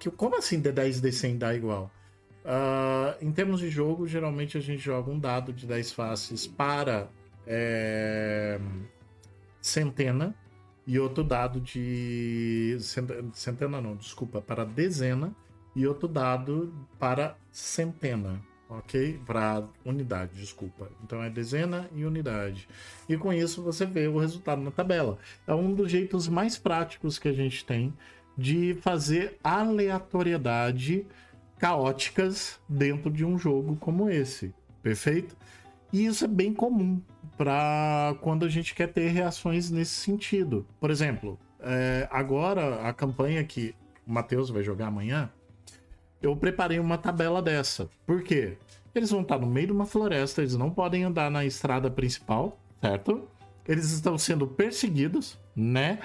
Que, 0.00 0.10
como 0.10 0.36
assim 0.36 0.60
D10 0.60 0.98
e 0.98 1.00
D100 1.00 1.38
dá 1.38 1.54
igual? 1.54 1.90
Uh, 2.50 3.24
em 3.24 3.30
termos 3.30 3.60
de 3.60 3.70
jogo, 3.70 4.08
geralmente 4.08 4.58
a 4.58 4.60
gente 4.60 4.80
joga 4.80 5.08
um 5.08 5.18
dado 5.18 5.52
de 5.52 5.66
10 5.68 5.92
faces 5.92 6.48
para 6.48 7.08
é, 7.46 8.58
centena 9.60 10.34
e 10.84 10.98
outro 10.98 11.22
dado 11.22 11.60
de. 11.60 12.76
Centena 13.32 13.80
não, 13.80 13.94
desculpa, 13.94 14.40
para 14.40 14.64
dezena 14.64 15.32
e 15.76 15.86
outro 15.86 16.08
dado 16.08 16.74
para 16.98 17.36
centena 17.52 18.42
ok? 18.70 19.20
Para 19.26 19.64
unidade, 19.84 20.34
desculpa. 20.34 20.88
Então 21.04 21.22
é 21.22 21.28
dezena 21.28 21.90
e 21.94 22.04
unidade. 22.04 22.68
E 23.08 23.16
com 23.16 23.32
isso 23.32 23.62
você 23.62 23.84
vê 23.84 24.06
o 24.06 24.18
resultado 24.18 24.62
na 24.62 24.70
tabela. 24.70 25.18
É 25.46 25.52
um 25.52 25.74
dos 25.74 25.90
jeitos 25.90 26.28
mais 26.28 26.56
práticos 26.56 27.18
que 27.18 27.28
a 27.28 27.32
gente 27.32 27.64
tem 27.64 27.92
de 28.38 28.74
fazer 28.80 29.38
aleatoriedade 29.42 31.04
caóticas 31.60 32.58
dentro 32.66 33.10
de 33.10 33.24
um 33.24 33.38
jogo 33.38 33.76
como 33.76 34.08
esse, 34.08 34.52
perfeito? 34.82 35.36
E 35.92 36.06
isso 36.06 36.24
é 36.24 36.28
bem 36.28 36.54
comum 36.54 37.00
para 37.36 38.16
quando 38.22 38.46
a 38.46 38.48
gente 38.48 38.74
quer 38.74 38.86
ter 38.88 39.08
reações 39.08 39.70
nesse 39.70 39.92
sentido. 39.92 40.66
Por 40.80 40.90
exemplo, 40.90 41.38
é, 41.60 42.08
agora 42.10 42.88
a 42.88 42.92
campanha 42.94 43.44
que 43.44 43.74
o 44.06 44.12
Matheus 44.12 44.48
vai 44.48 44.62
jogar 44.62 44.86
amanhã, 44.86 45.30
eu 46.22 46.34
preparei 46.34 46.78
uma 46.78 46.96
tabela 46.96 47.42
dessa. 47.42 47.90
Por 48.06 48.22
quê? 48.22 48.56
Eles 48.94 49.10
vão 49.10 49.20
estar 49.20 49.38
no 49.38 49.46
meio 49.46 49.68
de 49.68 49.72
uma 49.72 49.86
floresta, 49.86 50.40
eles 50.40 50.56
não 50.56 50.70
podem 50.70 51.04
andar 51.04 51.30
na 51.30 51.44
estrada 51.44 51.90
principal, 51.90 52.58
certo? 52.80 53.28
Eles 53.68 53.90
estão 53.90 54.16
sendo 54.16 54.46
perseguidos, 54.46 55.38
né? 55.54 55.98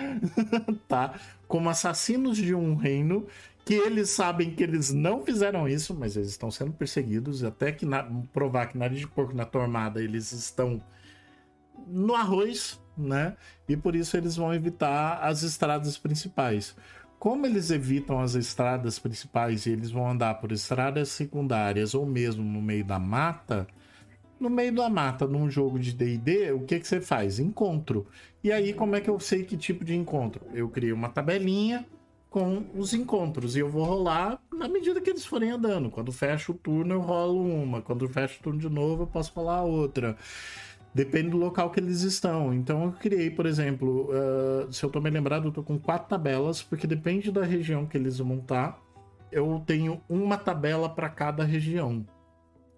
tá? 0.88 1.16
Como 1.48 1.70
assassinos 1.70 2.38
de 2.38 2.54
um 2.54 2.76
reino 2.76 3.26
que 3.66 3.74
eles 3.74 4.12
sabem 4.12 4.52
que 4.52 4.64
eles 4.64 4.94
não 4.94 5.26
fizeram 5.26 5.68
isso, 5.68 5.94
mas 5.94 6.16
eles 6.16 6.30
estão 6.30 6.52
sendo 6.52 6.72
perseguidos, 6.72 7.44
até 7.44 7.72
que 7.72 7.86
na, 7.86 8.04
provar 8.32 8.68
que 8.68 8.78
nariz 8.78 9.00
de 9.00 9.08
porco 9.08 9.34
na 9.34 9.46
tomada 9.46 10.02
eles 10.02 10.32
estão 10.32 10.82
no 11.88 12.14
arroz, 12.16 12.80
né? 12.96 13.36
E 13.68 13.76
por 13.76 13.96
isso 13.96 14.16
eles 14.16 14.36
vão 14.36 14.54
evitar 14.54 15.20
as 15.24 15.42
estradas 15.42 15.98
principais 15.98 16.76
como 17.26 17.46
eles 17.46 17.72
evitam 17.72 18.20
as 18.20 18.36
estradas 18.36 19.00
principais 19.00 19.66
e 19.66 19.72
eles 19.72 19.90
vão 19.90 20.08
andar 20.08 20.36
por 20.36 20.52
estradas 20.52 21.10
secundárias 21.10 21.96
ou 21.96 22.06
mesmo 22.06 22.44
no 22.44 22.62
meio 22.62 22.86
da 22.86 23.00
mata, 23.00 23.66
no 24.40 24.50
meio 24.50 24.74
da 24.76 24.90
mata, 24.90 25.26
num 25.26 25.50
jogo 25.50 25.80
de 25.80 25.92
D&D, 25.92 26.52
o 26.52 26.62
que, 26.62 26.80
que 26.80 26.88
você 26.88 27.02
faz? 27.02 27.40
Encontro. 27.40 28.06
E 28.44 28.52
aí, 28.52 28.74
como 28.74 28.96
é 28.96 29.02
que 29.02 29.10
eu 29.10 29.20
sei 29.20 29.44
que 29.44 29.58
tipo 29.58 29.84
de 29.84 29.96
encontro? 29.96 30.46
Eu 30.54 30.70
criei 30.70 30.94
uma 30.94 31.10
tabelinha 31.10 31.86
com 32.36 32.66
os 32.76 32.94
encontros 32.94 33.56
e 33.56 33.60
eu 33.60 33.70
vou 33.70 33.86
rolar 33.86 34.42
na 34.54 34.68
medida 34.68 35.00
que 35.00 35.10
eles 35.10 35.26
forem 35.26 35.52
andando. 35.52 35.90
Quando 35.90 36.12
fecha 36.12 36.52
o 36.52 36.56
turno, 36.56 36.94
eu 36.94 37.00
rolo 37.00 37.42
uma. 37.42 37.82
Quando 37.82 38.10
fecha 38.10 38.38
o 38.38 38.44
turno 38.44 38.60
de 38.60 38.68
novo, 38.68 39.04
eu 39.04 39.08
posso 39.08 39.32
rolar 39.34 39.64
outra. 39.64 40.18
Depende 40.94 41.30
do 41.30 41.38
local 41.38 41.70
que 41.70 41.80
eles 41.80 42.02
estão. 42.02 42.54
Então 42.54 42.84
eu 42.84 42.92
criei, 42.92 43.30
por 43.30 43.46
exemplo, 43.46 44.10
uh, 44.10 44.70
se 44.70 44.84
eu 44.84 44.90
tô 44.90 45.00
bem 45.00 45.14
lembrado, 45.14 45.48
eu 45.48 45.52
tô 45.54 45.64
com 45.64 45.80
quatro 45.80 46.10
tabelas, 46.10 46.62
porque 46.62 46.86
depende 46.86 47.32
da 47.32 47.46
região 47.46 47.86
que 47.86 47.96
eles 47.96 48.18
vão 48.18 48.40
estar. 48.40 48.82
Eu 49.32 49.64
tenho 49.66 50.02
uma 50.10 50.38
tabela 50.38 50.90
para 50.90 51.08
cada 51.08 51.46
região. 51.46 52.06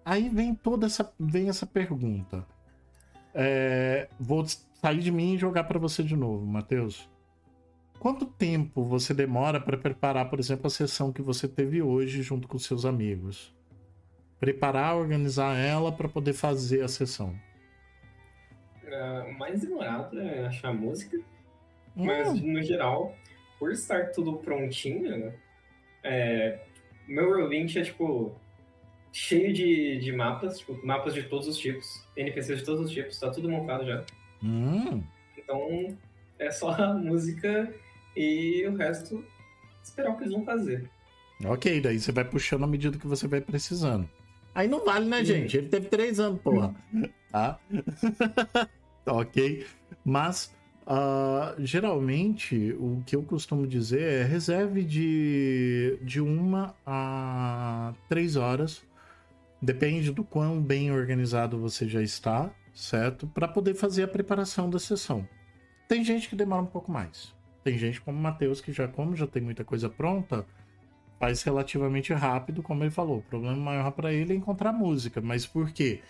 Aí 0.04 0.28
vem 0.28 0.54
toda 0.54 0.86
essa, 0.86 1.12
vem 1.18 1.48
essa 1.48 1.66
pergunta. 1.66 2.46
É, 3.34 4.08
vou 4.20 4.46
sair 4.80 5.00
de 5.00 5.10
mim 5.10 5.34
e 5.34 5.38
jogar 5.38 5.64
para 5.64 5.80
você 5.80 6.04
de 6.04 6.14
novo, 6.14 6.46
Matheus. 6.46 7.08
Quanto 7.98 8.26
tempo 8.26 8.84
você 8.84 9.12
demora 9.12 9.60
para 9.60 9.76
preparar, 9.76 10.30
por 10.30 10.38
exemplo, 10.38 10.66
a 10.66 10.70
sessão 10.70 11.12
que 11.12 11.22
você 11.22 11.48
teve 11.48 11.82
hoje 11.82 12.22
junto 12.22 12.46
com 12.46 12.58
seus 12.58 12.84
amigos? 12.84 13.54
Preparar, 14.38 14.96
organizar 14.96 15.56
ela 15.56 15.90
para 15.90 16.08
poder 16.08 16.32
fazer 16.32 16.82
a 16.82 16.88
sessão 16.88 17.34
uh, 18.88 19.38
mais 19.38 19.60
demorado 19.60 20.18
é 20.20 20.46
achar 20.46 20.72
música. 20.72 21.18
Mas, 21.94 22.28
hum. 22.28 22.52
no 22.52 22.62
geral, 22.62 23.14
por 23.58 23.72
estar 23.72 24.10
tudo 24.12 24.34
prontinho, 24.38 25.32
É, 26.04 26.60
meu 27.08 27.28
Roll20 27.30 27.76
é, 27.76 27.82
tipo, 27.82 28.32
cheio 29.12 29.52
de, 29.52 29.98
de 29.98 30.12
mapas, 30.12 30.58
tipo, 30.58 30.86
mapas 30.86 31.12
de 31.12 31.24
todos 31.24 31.48
os 31.48 31.58
tipos, 31.58 32.06
NPCs 32.16 32.60
de 32.60 32.64
todos 32.64 32.86
os 32.86 32.90
tipos, 32.90 33.18
tá 33.18 33.30
tudo 33.30 33.50
montado 33.50 33.84
já. 33.84 34.04
Hum. 34.42 35.02
Então, 35.36 35.98
é 36.38 36.50
só 36.50 36.70
a 36.70 36.94
música 36.94 37.74
e 38.18 38.66
o 38.66 38.74
resto 38.74 39.24
esperar 39.80 40.10
o 40.10 40.16
que 40.16 40.24
eles 40.24 40.34
vão 40.34 40.44
fazer. 40.44 40.90
Ok, 41.44 41.80
daí 41.80 42.00
você 42.00 42.10
vai 42.10 42.24
puxando 42.24 42.64
à 42.64 42.66
medida 42.66 42.98
que 42.98 43.06
você 43.06 43.28
vai 43.28 43.40
precisando. 43.40 44.10
Aí 44.52 44.66
não 44.66 44.84
vale, 44.84 45.06
né, 45.06 45.24
gente? 45.24 45.56
Ele 45.56 45.68
teve 45.68 45.86
três 45.86 46.18
anos, 46.18 46.40
porra. 46.42 46.74
Tá? 47.30 47.60
ok. 49.06 49.66
Mas, 50.02 50.50
uh, 50.86 51.54
geralmente, 51.58 52.74
o 52.80 53.02
que 53.04 53.14
eu 53.14 53.22
costumo 53.22 53.66
dizer 53.66 54.00
é 54.00 54.24
reserve 54.24 54.82
de, 54.82 55.98
de 56.00 56.22
uma 56.22 56.74
a 56.86 57.92
três 58.08 58.34
horas. 58.34 58.82
Depende 59.60 60.10
do 60.10 60.24
quão 60.24 60.58
bem 60.58 60.90
organizado 60.90 61.58
você 61.58 61.86
já 61.86 62.00
está, 62.00 62.50
certo? 62.72 63.26
Para 63.26 63.46
poder 63.46 63.74
fazer 63.74 64.04
a 64.04 64.08
preparação 64.08 64.70
da 64.70 64.78
sessão. 64.78 65.28
Tem 65.86 66.02
gente 66.02 66.30
que 66.30 66.34
demora 66.34 66.62
um 66.62 66.66
pouco 66.66 66.90
mais. 66.90 67.36
Tem 67.68 67.76
gente 67.76 68.00
como 68.00 68.18
o 68.18 68.22
Matheus 68.22 68.62
que 68.62 68.72
já, 68.72 68.88
como 68.88 69.14
já 69.14 69.26
tem 69.26 69.42
muita 69.42 69.62
coisa 69.62 69.90
pronta, 69.90 70.46
faz 71.20 71.42
relativamente 71.42 72.14
rápido, 72.14 72.62
como 72.62 72.82
ele 72.82 72.90
falou. 72.90 73.18
O 73.18 73.22
problema 73.22 73.54
maior 73.58 73.90
para 73.90 74.10
ele 74.10 74.32
é 74.32 74.36
encontrar 74.36 74.72
música. 74.72 75.20
Mas 75.20 75.44
por 75.44 75.70
quê? 75.70 76.00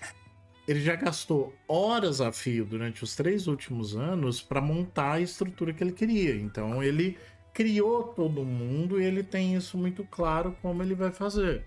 Ele 0.68 0.80
já 0.80 0.94
gastou 0.94 1.52
horas 1.66 2.20
a 2.20 2.30
fio 2.30 2.64
durante 2.64 3.02
os 3.02 3.16
três 3.16 3.48
últimos 3.48 3.96
anos 3.96 4.40
para 4.40 4.60
montar 4.60 5.14
a 5.14 5.20
estrutura 5.20 5.72
que 5.72 5.82
ele 5.82 5.90
queria. 5.90 6.36
Então 6.36 6.80
ele 6.80 7.18
criou 7.52 8.04
todo 8.04 8.44
mundo 8.44 9.00
e 9.00 9.04
ele 9.04 9.24
tem 9.24 9.56
isso 9.56 9.76
muito 9.76 10.04
claro 10.04 10.56
como 10.62 10.80
ele 10.80 10.94
vai 10.94 11.10
fazer. 11.10 11.64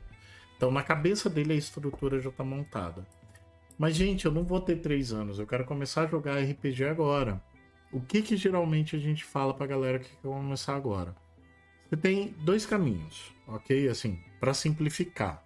Então 0.55 0.71
na 0.71 0.83
cabeça 0.83 1.29
dele 1.29 1.51
a 1.51 1.57
estrutura 1.57 2.17
já 2.21 2.29
está 2.29 2.45
montada. 2.45 3.05
Mas 3.77 3.97
gente, 3.97 4.25
eu 4.25 4.31
não 4.31 4.45
vou 4.45 4.61
ter 4.61 4.77
três 4.77 5.11
anos. 5.11 5.37
Eu 5.37 5.45
quero 5.45 5.65
começar 5.65 6.03
a 6.03 6.07
jogar 6.07 6.39
RPG 6.39 6.85
agora. 6.85 7.43
O 7.91 7.99
que 7.99 8.21
que 8.21 8.37
geralmente 8.37 8.95
a 8.95 8.99
gente 8.99 9.25
fala 9.25 9.53
pra 9.53 9.67
galera 9.67 9.99
que 9.99 10.09
quer 10.09 10.21
começar 10.21 10.75
agora? 10.75 11.13
Você 11.89 11.97
tem 11.97 12.33
dois 12.39 12.65
caminhos, 12.65 13.33
ok? 13.45 13.89
Assim, 13.89 14.17
para 14.39 14.53
simplificar. 14.53 15.43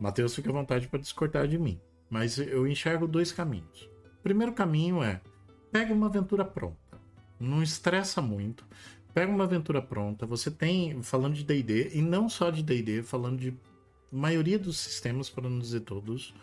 Matheus 0.00 0.34
fica 0.34 0.50
à 0.50 0.52
vontade 0.52 0.88
para 0.88 0.98
discordar 0.98 1.46
de 1.46 1.56
mim, 1.56 1.80
mas 2.10 2.36
eu 2.36 2.66
enxergo 2.66 3.06
dois 3.06 3.30
caminhos. 3.30 3.88
O 4.18 4.22
primeiro 4.24 4.52
caminho 4.52 5.04
é 5.04 5.20
pega 5.70 5.94
uma 5.94 6.06
aventura 6.06 6.44
pronta, 6.44 7.00
não 7.38 7.62
estressa 7.62 8.20
muito. 8.20 8.66
Pega 9.12 9.30
uma 9.30 9.44
aventura 9.44 9.80
pronta, 9.80 10.26
você 10.26 10.50
tem, 10.50 11.00
falando 11.00 11.34
de 11.34 11.44
DD, 11.44 11.90
e 11.94 12.02
não 12.02 12.28
só 12.28 12.50
de 12.50 12.64
DD, 12.64 13.04
falando 13.04 13.38
de 13.38 13.56
maioria 14.10 14.58
dos 14.58 14.76
sistemas, 14.78 15.30
para 15.30 15.48
não 15.48 15.60
dizer 15.60 15.80
todos, 15.80 16.34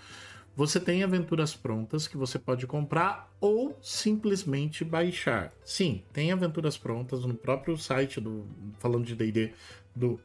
você 0.55 0.79
tem 0.79 1.03
aventuras 1.03 1.55
prontas 1.55 2.07
que 2.07 2.17
você 2.17 2.37
pode 2.37 2.67
comprar 2.67 3.31
ou 3.39 3.77
simplesmente 3.81 4.83
baixar. 4.83 5.53
Sim, 5.63 6.03
tem 6.11 6.31
aventuras 6.31 6.77
prontas 6.77 7.25
no 7.25 7.33
próprio 7.33 7.77
site 7.77 8.19
do 8.19 8.45
falando 8.79 9.05
de 9.05 9.15
D&D 9.15 9.53
do 9.95 10.19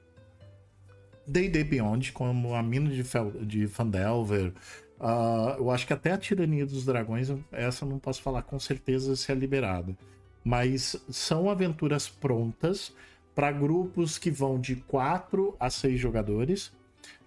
D&D 1.27 1.65
Beyond, 1.65 2.13
como 2.13 2.55
a 2.55 2.63
mina 2.63 2.91
de, 2.91 3.03
Fel, 3.03 3.33
de 3.43 3.67
Fandelver. 3.67 4.53
Uh, 4.99 5.59
eu 5.59 5.71
acho 5.71 5.87
que 5.87 5.93
até 5.93 6.13
a 6.13 6.19
Tirania 6.19 6.65
dos 6.65 6.85
Dragões, 6.85 7.29
essa 7.53 7.85
não 7.85 7.99
posso 7.99 8.23
falar 8.23 8.43
com 8.43 8.59
certeza 8.59 9.15
se 9.17 9.31
é 9.31 9.35
liberada. 9.35 9.97
Mas 10.45 10.97
são 11.11 11.51
aventuras 11.51 12.09
prontas 12.09 12.95
para 13.35 13.51
grupos 13.53 14.17
que 14.17 14.31
vão 14.31 14.59
de 14.59 14.77
4 14.77 15.57
a 15.59 15.69
6 15.69 16.01
jogadores, 16.01 16.73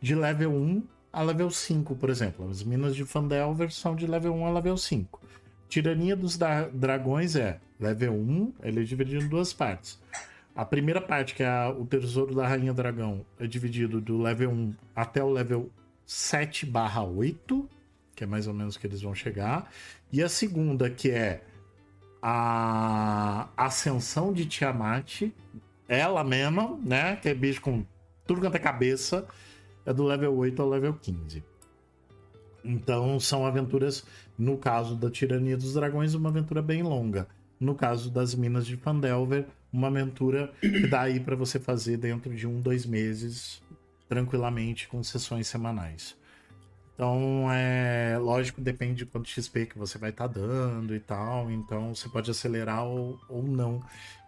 de 0.01 0.15
level 0.15 0.51
1 0.51 0.83
a 1.19 1.21
level 1.21 1.51
5, 1.51 1.97
por 1.97 2.09
exemplo. 2.09 2.49
As 2.49 2.63
minas 2.63 2.95
de 2.95 3.03
Fandelver 3.03 3.69
são 3.73 3.93
de 3.93 4.07
level 4.07 4.33
1 4.33 4.45
a 4.45 4.51
level 4.53 4.77
5. 4.77 5.21
Tirania 5.67 6.15
dos 6.15 6.39
Dragões 6.71 7.35
é 7.35 7.59
level 7.77 8.13
1, 8.13 8.53
ele 8.63 8.79
é 8.79 8.83
dividido 8.83 9.25
em 9.25 9.27
duas 9.27 9.51
partes. 9.51 9.99
A 10.55 10.63
primeira 10.63 11.01
parte, 11.01 11.35
que 11.35 11.43
é 11.43 11.49
a, 11.49 11.69
o 11.71 11.85
Tesouro 11.85 12.33
da 12.33 12.47
Rainha 12.47 12.73
Dragão, 12.73 13.25
é 13.37 13.45
dividido 13.45 13.99
do 13.99 14.17
level 14.21 14.49
1 14.49 14.73
até 14.95 15.21
o 15.21 15.29
level 15.29 15.69
7 16.05 16.65
barra 16.65 17.03
8, 17.03 17.69
que 18.15 18.23
é 18.23 18.27
mais 18.27 18.47
ou 18.47 18.53
menos 18.53 18.77
que 18.77 18.87
eles 18.87 19.01
vão 19.01 19.13
chegar. 19.13 19.69
E 20.13 20.23
a 20.23 20.29
segunda, 20.29 20.89
que 20.89 21.11
é 21.11 21.43
a 22.21 23.49
Ascensão 23.57 24.31
de 24.31 24.45
Tiamat, 24.45 25.23
ela 25.85 26.23
mesma, 26.23 26.79
né? 26.81 27.17
Que 27.17 27.27
é 27.27 27.33
bicho 27.33 27.59
com 27.59 27.85
tudo 28.25 28.39
quanto 28.39 28.55
é 28.55 28.59
cabeça 28.59 29.27
é 29.89 29.93
do 29.93 30.03
level 30.03 30.37
8 30.37 30.61
ao 30.61 30.69
level 30.69 30.93
15. 30.93 31.43
Então 32.63 33.19
são 33.19 33.43
aventuras, 33.43 34.05
no 34.37 34.55
caso 34.55 34.95
da 34.95 35.09
Tirania 35.09 35.57
dos 35.57 35.73
Dragões, 35.73 36.13
uma 36.13 36.29
aventura 36.29 36.61
bem 36.61 36.83
longa. 36.83 37.27
No 37.59 37.73
caso 37.73 38.11
das 38.11 38.35
Minas 38.35 38.67
de 38.67 38.77
Pandelver, 38.77 39.47
uma 39.73 39.87
aventura 39.87 40.53
que 40.61 40.85
dá 40.85 41.01
aí 41.01 41.19
para 41.19 41.35
você 41.35 41.59
fazer 41.59 41.97
dentro 41.97 42.33
de 42.35 42.45
um, 42.45 42.61
dois 42.61 42.85
meses, 42.85 43.63
tranquilamente, 44.07 44.87
com 44.87 45.01
sessões 45.01 45.47
semanais. 45.47 46.15
Então, 46.93 47.47
é 47.51 48.17
lógico, 48.19 48.61
depende 48.61 48.95
de 48.95 49.05
quanto 49.05 49.29
XP 49.29 49.65
que 49.65 49.77
você 49.77 49.97
vai 49.97 50.11
estar 50.11 50.27
tá 50.27 50.39
dando 50.39 50.93
e 50.93 50.99
tal. 50.99 51.49
Então, 51.49 51.95
você 51.95 52.07
pode 52.09 52.29
acelerar 52.29 52.83
ou, 52.83 53.19
ou 53.27 53.41
não 53.41 53.81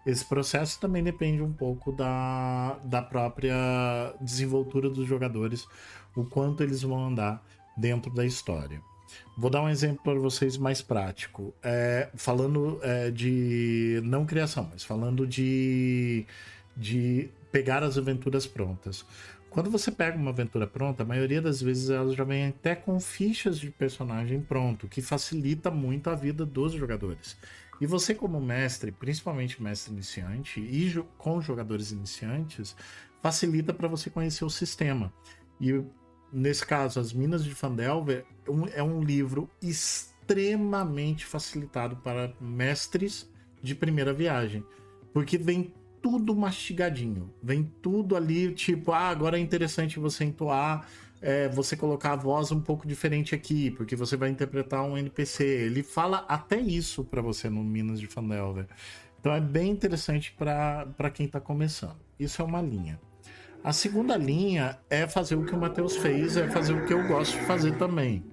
esse 0.05 0.25
processo 0.25 0.79
também 0.79 1.03
depende 1.03 1.41
um 1.41 1.53
pouco 1.53 1.91
da, 1.91 2.79
da 2.83 3.01
própria 3.01 4.13
desenvoltura 4.19 4.89
dos 4.89 5.07
jogadores, 5.07 5.67
o 6.15 6.23
quanto 6.25 6.63
eles 6.63 6.81
vão 6.81 7.05
andar 7.05 7.43
dentro 7.77 8.11
da 8.13 8.25
história. 8.25 8.81
Vou 9.37 9.49
dar 9.49 9.61
um 9.61 9.69
exemplo 9.69 10.01
para 10.03 10.19
vocês 10.19 10.57
mais 10.57 10.81
prático. 10.81 11.53
É, 11.63 12.09
falando 12.15 12.79
é, 12.81 13.11
de 13.11 14.01
não 14.03 14.25
criação, 14.25 14.69
mas 14.71 14.83
falando 14.83 15.27
de, 15.27 16.25
de 16.75 17.29
pegar 17.51 17.83
as 17.83 17.97
aventuras 17.97 18.45
prontas. 18.45 19.05
Quando 19.49 19.69
você 19.69 19.91
pega 19.91 20.17
uma 20.17 20.31
aventura 20.31 20.65
pronta, 20.65 21.03
a 21.03 21.05
maioria 21.05 21.41
das 21.41 21.61
vezes 21.61 21.89
elas 21.89 22.15
já 22.15 22.23
vem 22.23 22.47
até 22.47 22.73
com 22.73 22.99
fichas 23.01 23.59
de 23.59 23.69
personagem 23.69 24.39
pronto, 24.39 24.87
que 24.87 25.01
facilita 25.01 25.69
muito 25.69 26.09
a 26.09 26.15
vida 26.15 26.45
dos 26.45 26.71
jogadores. 26.71 27.35
E 27.81 27.85
você, 27.87 28.13
como 28.13 28.39
mestre, 28.39 28.91
principalmente 28.91 29.61
mestre 29.61 29.91
iniciante, 29.91 30.59
e 30.61 31.03
com 31.17 31.41
jogadores 31.41 31.91
iniciantes, 31.91 32.75
facilita 33.23 33.73
para 33.73 33.87
você 33.87 34.07
conhecer 34.07 34.45
o 34.45 34.51
sistema. 34.51 35.11
E 35.59 35.83
nesse 36.31 36.63
caso, 36.63 36.99
As 36.99 37.11
Minas 37.11 37.43
de 37.43 37.55
Fandelver 37.55 38.23
é 38.75 38.83
um 38.83 39.03
livro 39.03 39.49
extremamente 39.59 41.25
facilitado 41.25 41.95
para 41.97 42.31
mestres 42.39 43.27
de 43.63 43.73
primeira 43.73 44.13
viagem, 44.13 44.63
porque 45.11 45.39
vem 45.39 45.73
tudo 46.03 46.35
mastigadinho, 46.35 47.33
vem 47.41 47.63
tudo 47.81 48.15
ali, 48.15 48.53
tipo, 48.53 48.91
ah, 48.91 49.09
agora 49.09 49.39
é 49.39 49.41
interessante 49.41 49.99
você 49.99 50.23
entoar 50.23 50.87
é, 51.21 51.47
você 51.49 51.77
colocar 51.77 52.13
a 52.13 52.15
voz 52.15 52.51
um 52.51 52.60
pouco 52.60 52.88
diferente 52.88 53.36
aqui, 53.36 53.69
porque 53.71 53.95
você 53.95 54.17
vai 54.17 54.29
interpretar 54.29 54.84
um 54.84 54.97
NPC. 54.97 55.43
Ele 55.43 55.84
fala 55.84 56.25
até 56.27 56.60
isso 56.60 57.03
para 57.03 57.21
você 57.21 57.49
no 57.49 57.63
Minas 57.63 57.99
de 57.99 58.07
Fandelver. 58.07 58.67
Então 59.19 59.31
é 59.31 59.39
bem 59.39 59.69
interessante 59.69 60.34
para 60.36 61.12
quem 61.13 61.27
está 61.27 61.39
começando. 61.39 61.97
Isso 62.19 62.41
é 62.41 62.45
uma 62.45 62.62
linha. 62.62 62.99
A 63.63 63.71
segunda 63.71 64.17
linha 64.17 64.79
é 64.89 65.07
fazer 65.07 65.36
o 65.36 65.45
que 65.45 65.53
o 65.53 65.60
Matheus 65.60 65.95
fez, 65.95 66.36
é 66.36 66.49
fazer 66.49 66.73
o 66.73 66.88
que 66.88 66.93
eu 66.93 67.07
gosto 67.07 67.38
de 67.38 67.45
fazer 67.45 67.77
também. 67.77 68.25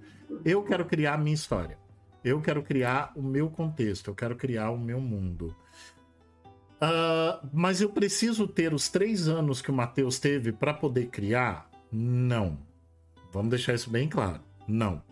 Eu 0.42 0.62
quero 0.62 0.86
criar 0.86 1.14
a 1.14 1.18
minha 1.18 1.34
história. 1.34 1.76
Eu 2.24 2.40
quero 2.40 2.62
criar 2.62 3.12
o 3.14 3.22
meu 3.22 3.50
contexto, 3.50 4.08
eu 4.08 4.14
quero 4.14 4.34
criar 4.34 4.70
o 4.70 4.78
meu 4.78 5.00
mundo. 5.00 5.54
Uh, 6.80 7.46
mas 7.52 7.80
eu 7.80 7.90
preciso 7.90 8.46
ter 8.46 8.72
os 8.72 8.88
três 8.88 9.28
anos 9.28 9.60
que 9.60 9.70
o 9.70 9.74
Matheus 9.74 10.18
teve 10.18 10.52
para 10.52 10.72
poder 10.72 11.08
criar? 11.08 11.68
Não. 11.92 12.67
Vamos 13.32 13.50
deixar 13.50 13.74
isso 13.74 13.90
bem 13.90 14.08
claro. 14.08 14.40
Não. 14.66 15.02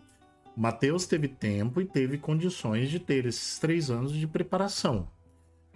Mateus 0.55 1.05
teve 1.05 1.27
tempo 1.27 1.79
e 1.79 1.85
teve 1.85 2.17
condições 2.17 2.89
de 2.89 2.99
ter 2.99 3.25
esses 3.25 3.59
três 3.59 3.91
anos 3.91 4.11
de 4.11 4.27
preparação. 4.27 5.07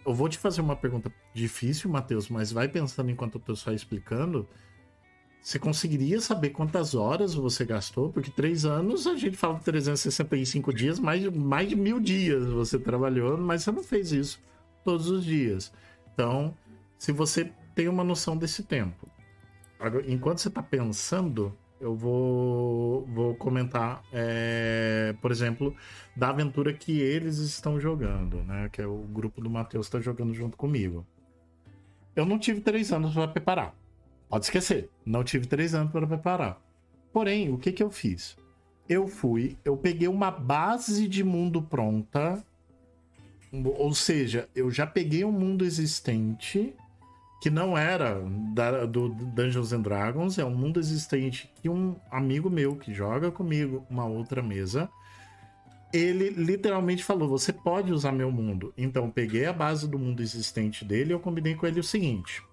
Eu 0.04 0.14
vou 0.14 0.28
te 0.28 0.38
fazer 0.38 0.62
uma 0.62 0.76
pergunta 0.76 1.14
difícil, 1.34 1.90
Mateus, 1.90 2.30
mas 2.30 2.52
vai 2.52 2.68
pensando 2.68 3.12
enquanto 3.12 3.36
eu 3.36 3.40
estou 3.40 3.56
só 3.56 3.72
explicando. 3.72 4.48
Você 5.40 5.60
conseguiria 5.60 6.20
saber 6.20 6.50
quantas 6.50 6.96
horas 6.96 7.34
você 7.34 7.66
gastou? 7.66 8.12
Porque 8.12 8.32
três 8.32 8.66
anos 8.66 9.06
a 9.06 9.16
gente 9.16 9.38
fala 9.38 9.60
de 9.60 9.64
365 9.66 10.74
dias, 10.74 11.00
mais, 11.00 11.24
mais 11.30 11.70
de 11.70 11.76
mil 11.76 12.00
dias 12.00 12.46
você 12.48 12.80
trabalhou, 12.80 13.38
mas 13.38 13.64
você 13.64 13.72
não 13.72 13.84
fez 13.84 14.12
isso 14.12 14.40
todos 14.84 15.10
os 15.10 15.24
dias. 15.24 15.72
Então, 16.14 16.56
se 16.98 17.12
você 17.12 17.52
tem 17.76 17.88
uma 17.88 18.04
noção 18.04 18.36
desse 18.36 18.64
tempo, 18.64 19.08
enquanto 20.08 20.40
você 20.40 20.48
está 20.48 20.62
pensando, 20.62 21.56
eu 21.82 21.96
vou, 21.96 23.06
vou 23.08 23.36
comentar, 23.36 24.04
é, 24.14 25.16
por 25.20 25.32
exemplo, 25.32 25.76
da 26.16 26.30
aventura 26.30 26.72
que 26.72 27.02
eles 27.02 27.40
estão 27.40 27.80
jogando, 27.80 28.44
né? 28.44 28.70
Que 28.72 28.82
é 28.82 28.88
o 28.88 28.98
grupo 28.98 29.42
do 29.42 29.50
Matheus 29.50 29.88
está 29.88 30.00
jogando 30.00 30.34
junto 30.34 30.56
comigo. 30.56 31.06
Eu 32.16 32.26
não 32.26 32.38
tive 32.38 32.62
três 32.62 32.92
anos 32.92 33.14
para 33.14 33.28
preparar. 33.28 33.76
Pode 34.30 34.46
esquecer, 34.46 34.90
não 35.06 35.24
tive 35.24 35.48
três 35.48 35.74
anos 35.74 35.92
para 35.92 36.06
preparar. 36.06 36.62
Porém, 37.12 37.52
o 37.52 37.58
que 37.58 37.72
que 37.72 37.84
eu 37.84 37.90
fiz? 37.90 38.38
Eu 38.88 39.08
fui, 39.08 39.58
eu 39.66 39.76
peguei 39.76 40.08
uma 40.08 40.30
base 40.30 41.08
de 41.08 41.24
mundo 41.24 41.62
pronta, 41.62 42.44
ou 43.52 43.94
seja, 43.94 44.48
eu 44.56 44.70
já 44.70 44.86
peguei 44.86 45.26
um 45.26 45.32
mundo 45.32 45.66
existente 45.66 46.74
que 47.42 47.50
não 47.50 47.76
era 47.76 48.22
da, 48.54 48.86
do 48.86 49.10
Dungeons 49.10 49.74
and 49.74 49.82
Dragons, 49.82 50.38
é 50.38 50.46
um 50.46 50.54
mundo 50.54 50.80
existente 50.80 51.52
que 51.56 51.68
um 51.68 51.96
amigo 52.12 52.52
meu 52.52 52.76
que 52.76 52.94
joga 52.94 53.32
comigo 53.32 53.84
uma 53.90 54.06
outra 54.06 54.44
mesa, 54.44 54.88
ele 55.92 56.30
literalmente 56.30 57.04
falou: 57.04 57.28
Você 57.30 57.52
pode 57.52 57.92
usar 57.92 58.12
meu 58.12 58.32
mundo. 58.32 58.72
Então, 58.78 59.10
peguei 59.10 59.48
a 59.48 59.54
base 59.54 59.88
do 59.88 59.98
mundo 59.98 60.22
existente 60.22 60.86
dele 60.86 61.10
e 61.10 61.14
eu 61.14 61.20
combinei 61.20 61.56
com 61.56 61.66
ele 61.66 61.80
o 61.80 61.84
seguinte: 61.84 62.44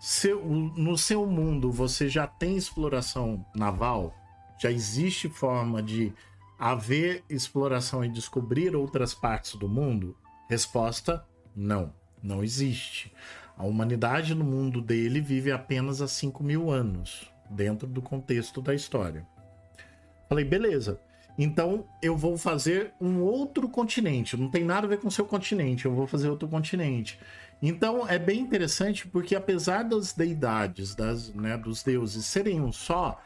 seu, 0.00 0.42
no 0.42 0.96
seu 0.96 1.26
mundo 1.26 1.70
você 1.70 2.08
já 2.08 2.26
tem 2.26 2.56
exploração 2.56 3.44
naval? 3.54 4.16
Já 4.58 4.72
existe 4.72 5.28
forma 5.28 5.82
de 5.82 6.14
haver 6.58 7.22
exploração 7.28 8.02
e 8.02 8.08
descobrir 8.08 8.74
outras 8.74 9.12
partes 9.12 9.54
do 9.54 9.68
mundo? 9.68 10.16
Resposta: 10.48 11.22
não, 11.54 11.92
não 12.22 12.42
existe. 12.42 13.12
A 13.56 13.64
humanidade 13.64 14.34
no 14.34 14.44
mundo 14.44 14.80
dele 14.80 15.20
vive 15.20 15.50
apenas 15.50 16.00
há 16.00 16.08
5 16.08 16.42
mil 16.44 16.70
anos, 16.70 17.30
dentro 17.50 17.86
do 17.86 18.00
contexto 18.00 18.62
da 18.62 18.74
história. 18.74 19.26
Falei, 20.28 20.44
beleza. 20.44 21.00
Então 21.38 21.86
eu 22.02 22.16
vou 22.16 22.36
fazer 22.36 22.92
um 23.00 23.20
outro 23.20 23.68
continente. 23.68 24.36
Não 24.36 24.50
tem 24.50 24.64
nada 24.64 24.86
a 24.86 24.90
ver 24.90 24.98
com 24.98 25.08
seu 25.08 25.24
continente, 25.24 25.86
eu 25.86 25.94
vou 25.94 26.06
fazer 26.06 26.28
outro 26.28 26.48
continente. 26.48 27.18
Então 27.62 28.08
é 28.08 28.18
bem 28.18 28.40
interessante 28.40 29.06
porque 29.06 29.36
apesar 29.36 29.84
das 29.84 30.12
deidades, 30.12 30.94
das, 30.94 31.32
né, 31.32 31.56
dos 31.56 31.82
deuses 31.82 32.26
serem 32.26 32.60
um 32.60 32.72
só, 32.72 33.20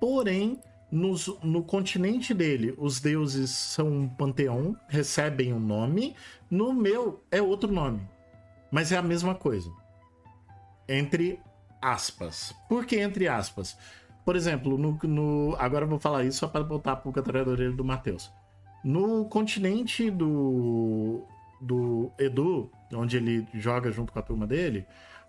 porém 0.00 0.58
nos, 0.90 1.26
no 1.42 1.62
continente 1.62 2.34
dele 2.34 2.74
os 2.76 3.00
deuses 3.00 3.50
são 3.50 3.88
um 3.88 4.08
panteão, 4.08 4.76
recebem 4.88 5.52
um 5.52 5.60
nome, 5.60 6.14
no 6.50 6.72
meu 6.72 7.22
é 7.30 7.40
outro 7.40 7.72
nome, 7.72 8.00
mas 8.74 8.90
é 8.90 8.96
a 8.96 9.02
mesma 9.02 9.36
coisa. 9.36 9.70
Entre 10.88 11.38
aspas. 11.80 12.52
Por 12.68 12.84
que 12.84 12.98
entre 12.98 13.28
aspas? 13.28 13.78
Por 14.24 14.34
exemplo, 14.34 14.76
no, 14.76 14.98
no 15.04 15.54
agora 15.60 15.84
eu 15.84 15.88
vou 15.88 16.00
falar 16.00 16.24
isso 16.24 16.40
só 16.40 16.48
para 16.48 16.64
botar 16.64 16.92
a 16.92 16.96
pulga 16.96 17.20
atrás 17.20 17.46
orelha 17.46 17.70
do 17.70 17.84
Matheus. 17.84 18.32
No 18.84 19.26
continente 19.26 20.10
do, 20.10 21.22
do 21.60 22.10
Edu, 22.18 22.68
onde 22.92 23.16
ele 23.16 23.46
joga 23.54 23.92
junto 23.92 24.12
com 24.12 24.18
a 24.18 24.22
turma 24.22 24.44
dele, 24.44 24.84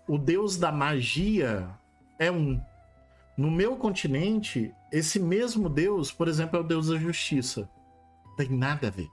o 0.08 0.18
deus 0.18 0.56
da 0.56 0.72
magia 0.72 1.68
é 2.18 2.32
um. 2.32 2.60
No 3.36 3.48
meu 3.48 3.76
continente, 3.76 4.74
esse 4.90 5.20
mesmo 5.20 5.68
deus, 5.68 6.10
por 6.10 6.26
exemplo, 6.26 6.58
é 6.58 6.60
o 6.60 6.66
deus 6.66 6.88
da 6.88 6.96
justiça. 6.96 7.70
Tem 8.36 8.48
nada 8.48 8.88
a 8.88 8.90
ver. 8.90 9.08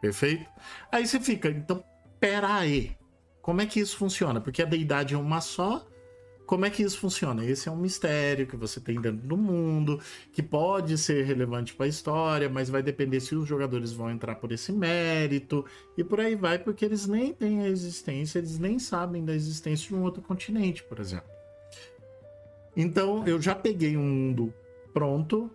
Perfeito? 0.00 0.48
Aí 0.92 1.04
você 1.04 1.18
fica, 1.18 1.48
então, 1.48 1.82
pera 2.20 2.54
aí. 2.54 3.01
Como 3.42 3.60
é 3.60 3.66
que 3.66 3.80
isso 3.80 3.96
funciona? 3.96 4.40
Porque 4.40 4.62
a 4.62 4.64
deidade 4.64 5.14
é 5.14 5.18
uma 5.18 5.40
só, 5.40 5.84
como 6.46 6.64
é 6.64 6.70
que 6.70 6.82
isso 6.82 6.98
funciona? 6.98 7.44
Esse 7.44 7.68
é 7.68 7.72
um 7.72 7.76
mistério 7.76 8.46
que 8.46 8.56
você 8.56 8.80
tem 8.80 9.00
dentro 9.00 9.26
do 9.26 9.36
mundo, 9.36 10.00
que 10.32 10.42
pode 10.42 10.96
ser 10.96 11.24
relevante 11.24 11.74
para 11.74 11.86
a 11.86 11.88
história, 11.88 12.48
mas 12.48 12.70
vai 12.70 12.82
depender 12.82 13.20
se 13.20 13.34
os 13.34 13.48
jogadores 13.48 13.92
vão 13.92 14.10
entrar 14.10 14.36
por 14.36 14.52
esse 14.52 14.72
mérito 14.72 15.64
e 15.96 16.04
por 16.04 16.20
aí 16.20 16.36
vai, 16.36 16.58
porque 16.58 16.84
eles 16.84 17.06
nem 17.06 17.32
têm 17.32 17.62
a 17.62 17.68
existência, 17.68 18.38
eles 18.38 18.58
nem 18.58 18.78
sabem 18.78 19.24
da 19.24 19.34
existência 19.34 19.88
de 19.88 19.94
um 19.94 20.02
outro 20.02 20.22
continente, 20.22 20.84
por 20.84 21.00
exemplo. 21.00 21.30
Então, 22.76 23.26
eu 23.26 23.40
já 23.40 23.54
peguei 23.54 23.96
um 23.96 24.02
mundo 24.02 24.54
pronto, 24.92 25.50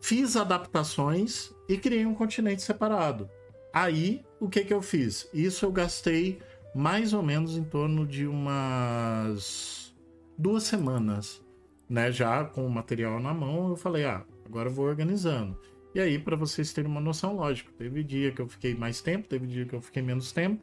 fiz 0.00 0.36
adaptações 0.36 1.52
e 1.68 1.76
criei 1.76 2.06
um 2.06 2.14
continente 2.14 2.62
separado. 2.62 3.28
Aí, 3.72 4.24
o 4.40 4.48
que 4.48 4.64
que 4.64 4.72
eu 4.72 4.80
fiz? 4.80 5.28
Isso 5.34 5.64
eu 5.64 5.72
gastei 5.72 6.40
mais 6.76 7.14
ou 7.14 7.22
menos 7.22 7.56
em 7.56 7.64
torno 7.64 8.06
de 8.06 8.26
umas 8.26 9.96
duas 10.36 10.64
semanas, 10.64 11.42
né? 11.88 12.12
Já 12.12 12.44
com 12.44 12.66
o 12.66 12.70
material 12.70 13.18
na 13.18 13.32
mão, 13.32 13.70
eu 13.70 13.76
falei, 13.76 14.04
ah, 14.04 14.22
agora 14.44 14.68
eu 14.68 14.72
vou 14.74 14.84
organizando. 14.84 15.58
E 15.94 16.00
aí, 16.00 16.18
para 16.18 16.36
vocês 16.36 16.74
terem 16.74 16.90
uma 16.90 17.00
noção, 17.00 17.34
lógico, 17.34 17.72
teve 17.72 18.04
dia 18.04 18.30
que 18.30 18.42
eu 18.42 18.46
fiquei 18.46 18.74
mais 18.74 19.00
tempo, 19.00 19.26
teve 19.26 19.46
dia 19.46 19.64
que 19.64 19.74
eu 19.74 19.80
fiquei 19.80 20.02
menos 20.02 20.30
tempo, 20.32 20.62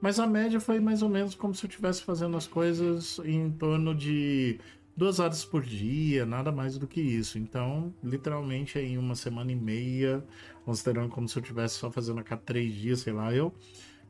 mas 0.00 0.18
a 0.18 0.26
média 0.26 0.58
foi 0.58 0.80
mais 0.80 1.00
ou 1.00 1.08
menos 1.08 1.36
como 1.36 1.54
se 1.54 1.64
eu 1.64 1.68
estivesse 1.68 2.02
fazendo 2.02 2.36
as 2.36 2.48
coisas 2.48 3.20
em 3.24 3.48
torno 3.52 3.94
de 3.94 4.58
duas 4.96 5.20
horas 5.20 5.44
por 5.44 5.62
dia, 5.62 6.26
nada 6.26 6.50
mais 6.50 6.76
do 6.76 6.88
que 6.88 7.00
isso. 7.00 7.38
Então, 7.38 7.94
literalmente, 8.02 8.80
em 8.80 8.98
uma 8.98 9.14
semana 9.14 9.52
e 9.52 9.56
meia, 9.56 10.24
considerando 10.64 11.10
como 11.10 11.28
se 11.28 11.38
eu 11.38 11.40
estivesse 11.40 11.76
só 11.76 11.88
fazendo 11.88 12.18
a 12.18 12.24
cada 12.24 12.42
três 12.42 12.74
dias, 12.74 12.98
sei 12.98 13.12
lá, 13.12 13.32
eu, 13.32 13.54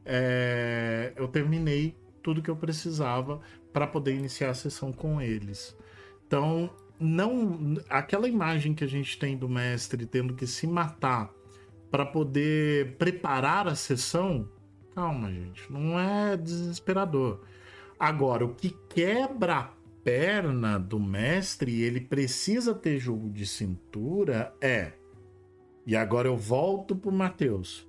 é, 0.04 1.12
eu 1.16 1.28
terminei 1.28 1.96
tudo 2.22 2.42
que 2.42 2.50
eu 2.50 2.56
precisava 2.56 3.40
para 3.72 3.86
poder 3.86 4.14
iniciar 4.14 4.50
a 4.50 4.54
sessão 4.54 4.92
com 4.92 5.20
eles. 5.20 5.76
Então, 6.26 6.70
não 6.98 7.76
aquela 7.88 8.28
imagem 8.28 8.74
que 8.74 8.84
a 8.84 8.88
gente 8.88 9.18
tem 9.18 9.36
do 9.36 9.48
mestre 9.48 10.06
tendo 10.06 10.34
que 10.34 10.46
se 10.46 10.66
matar 10.66 11.32
para 11.90 12.06
poder 12.06 12.96
preparar 12.96 13.68
a 13.68 13.74
sessão, 13.74 14.48
calma, 14.94 15.30
gente, 15.30 15.70
não 15.70 15.98
é 15.98 16.36
desesperador. 16.36 17.42
Agora, 17.98 18.44
o 18.44 18.54
que 18.54 18.70
quebra 18.88 19.56
a 19.56 19.70
perna 20.02 20.78
do 20.78 20.98
mestre, 20.98 21.82
ele 21.82 22.00
precisa 22.00 22.74
ter 22.74 22.98
jogo 22.98 23.30
de 23.30 23.46
cintura 23.46 24.54
é. 24.60 24.92
E 25.86 25.94
agora 25.96 26.28
eu 26.28 26.36
volto 26.36 26.96
pro 26.96 27.12
Matheus. 27.12 27.86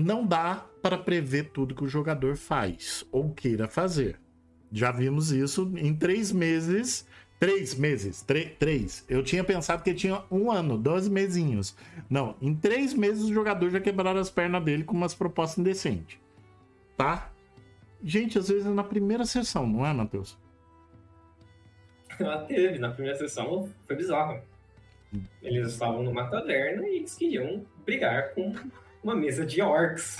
Não 0.00 0.24
dá 0.24 0.64
para 0.80 0.96
prever 0.96 1.50
tudo 1.50 1.74
que 1.74 1.82
o 1.82 1.88
jogador 1.88 2.36
faz 2.36 3.04
ou 3.10 3.34
queira 3.34 3.66
fazer. 3.66 4.16
Já 4.70 4.92
vimos 4.92 5.32
isso 5.32 5.72
em 5.76 5.92
três 5.92 6.30
meses. 6.30 7.04
Três 7.40 7.74
meses, 7.74 8.24
três. 8.60 9.04
Eu 9.08 9.24
tinha 9.24 9.42
pensado 9.42 9.82
que 9.82 9.92
tinha 9.92 10.22
um 10.30 10.52
ano, 10.52 10.78
doze 10.78 11.10
mesinhos. 11.10 11.76
Não, 12.08 12.36
em 12.40 12.54
três 12.54 12.94
meses 12.94 13.24
o 13.24 13.34
jogador 13.34 13.70
já 13.70 13.80
quebraram 13.80 14.20
as 14.20 14.30
pernas 14.30 14.62
dele 14.62 14.84
com 14.84 14.96
umas 14.96 15.14
propostas 15.14 15.58
indecentes. 15.58 16.16
Tá? 16.96 17.32
Gente, 18.00 18.38
às 18.38 18.48
vezes 18.48 18.66
é 18.66 18.70
na 18.70 18.84
primeira 18.84 19.24
sessão, 19.24 19.66
não 19.66 19.84
é, 19.84 19.92
Matheus? 19.92 20.38
Ah, 22.20 22.38
teve. 22.38 22.78
Na 22.78 22.90
primeira 22.90 23.16
sessão 23.16 23.68
foi 23.86 23.96
bizarro. 23.96 24.40
Eles 25.42 25.72
estavam 25.72 26.02
numa 26.02 26.28
taverna 26.28 26.86
e 26.88 26.98
eles 26.98 27.14
queriam 27.14 27.64
brigar 27.84 28.34
com 28.34 28.52
uma 29.08 29.16
mesa 29.16 29.46
de 29.46 29.62
orcs. 29.62 30.18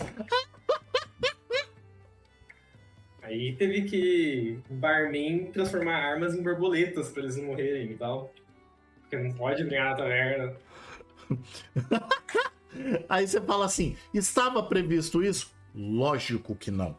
Aí 3.23 3.55
teve 3.57 3.83
que 3.83 4.59
barman 4.71 5.51
transformar 5.53 5.97
armas 5.97 6.35
em 6.35 6.43
borboletas 6.43 7.11
pra 7.11 7.23
eles 7.23 7.37
não 7.37 7.45
morrerem 7.45 7.91
e 7.91 7.95
tal. 7.95 8.33
Porque 9.03 9.19
não 9.19 9.33
pode 9.33 9.63
brigar 9.65 9.91
na 9.91 9.97
taverna. 9.97 10.57
Aí 13.09 13.29
você 13.29 13.41
fala 13.41 13.67
assim: 13.67 13.97
estava 14.15 14.63
previsto 14.63 15.23
isso? 15.23 15.53
Lógico 15.75 16.57
que 16.57 16.71
não. 16.71 16.97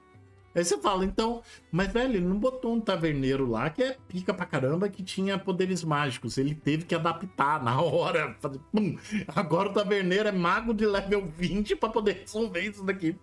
Aí 0.54 0.64
você 0.64 0.78
fala, 0.80 1.06
então, 1.06 1.42
mas 1.72 1.92
velho, 1.92 2.16
ele 2.16 2.26
não 2.26 2.38
botou 2.38 2.74
um 2.74 2.82
taverneiro 2.82 3.48
lá 3.48 3.70
que 3.70 3.84
é 3.84 3.98
pica 4.08 4.34
pra 4.34 4.46
caramba 4.46 4.90
que 4.90 5.04
tinha 5.04 5.38
poderes 5.38 5.84
mágicos. 5.84 6.38
Ele 6.38 6.56
teve 6.56 6.86
que 6.86 6.96
adaptar 6.96 7.64
na 7.64 7.80
hora. 7.80 8.36
Pum, 8.72 8.98
agora 9.28 9.70
o 9.70 9.74
taverneiro 9.74 10.28
é 10.28 10.32
mago 10.32 10.74
de 10.74 10.86
level 10.86 11.26
20 11.38 11.76
para 11.76 11.90
poder 11.90 12.22
resolver 12.22 12.62
isso 12.62 12.84
daqui 12.84 13.16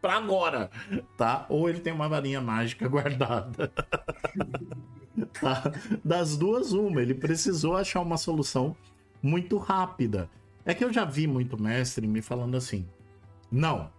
pra 0.00 0.16
agora, 0.16 0.70
tá? 1.16 1.44
Ou 1.48 1.68
ele 1.68 1.80
tem 1.80 1.92
uma 1.92 2.08
varinha 2.08 2.40
mágica 2.40 2.86
guardada. 2.88 3.70
tá? 5.40 5.72
Das 6.04 6.36
duas, 6.36 6.72
uma. 6.72 7.02
Ele 7.02 7.14
precisou 7.14 7.76
achar 7.76 8.00
uma 8.00 8.16
solução 8.16 8.76
muito 9.22 9.58
rápida. 9.58 10.30
É 10.64 10.74
que 10.74 10.84
eu 10.84 10.92
já 10.92 11.04
vi 11.04 11.26
muito 11.26 11.60
mestre 11.60 12.06
me 12.06 12.22
falando 12.22 12.56
assim: 12.56 12.86
não, 13.50 13.90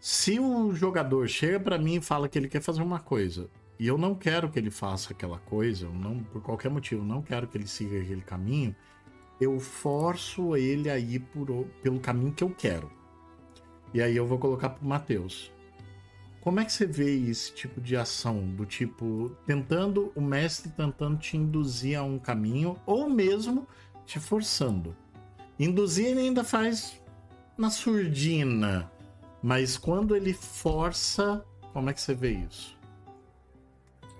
se 0.00 0.38
o 0.38 0.72
jogador 0.74 1.28
chega 1.28 1.58
para 1.58 1.76
mim 1.76 1.96
e 1.96 2.00
fala 2.00 2.28
que 2.28 2.38
ele 2.38 2.48
quer 2.48 2.62
fazer 2.62 2.82
uma 2.82 3.00
coisa 3.00 3.50
e 3.78 3.86
eu 3.86 3.98
não 3.98 4.14
quero 4.14 4.48
que 4.48 4.58
ele 4.58 4.70
faça 4.70 5.12
aquela 5.12 5.38
coisa, 5.38 5.86
eu 5.86 5.92
não, 5.92 6.20
por 6.20 6.40
qualquer 6.40 6.70
motivo, 6.70 7.04
não 7.04 7.20
quero 7.20 7.48
que 7.48 7.56
ele 7.56 7.66
siga 7.66 8.00
aquele 8.00 8.22
caminho, 8.22 8.74
eu 9.40 9.58
forço 9.58 10.56
ele 10.56 10.88
a 10.88 10.98
ir 10.98 11.20
por, 11.20 11.66
pelo 11.82 12.00
caminho 12.00 12.32
que 12.32 12.42
eu 12.42 12.50
quero. 12.50 12.90
E 13.92 14.02
aí 14.02 14.16
eu 14.16 14.26
vou 14.26 14.38
colocar 14.38 14.70
pro 14.70 14.86
Matheus. 14.86 15.52
Como 16.40 16.60
é 16.60 16.64
que 16.64 16.72
você 16.72 16.86
vê 16.86 17.16
esse 17.28 17.52
tipo 17.52 17.80
de 17.80 17.96
ação? 17.96 18.40
Do 18.48 18.64
tipo, 18.64 19.36
tentando, 19.46 20.12
o 20.14 20.20
mestre 20.20 20.70
tentando 20.70 21.18
te 21.18 21.36
induzir 21.36 21.98
a 21.98 22.02
um 22.02 22.18
caminho, 22.18 22.76
ou 22.86 23.08
mesmo 23.08 23.66
te 24.06 24.18
forçando. 24.20 24.96
Induzir 25.58 26.06
ele 26.06 26.20
ainda 26.20 26.44
faz 26.44 27.00
na 27.56 27.70
surdina 27.70 28.90
mas 29.42 29.76
quando 29.76 30.16
ele 30.16 30.32
força, 30.32 31.44
como 31.72 31.90
é 31.90 31.92
que 31.92 32.00
você 32.00 32.14
vê 32.14 32.30
isso? 32.30 32.76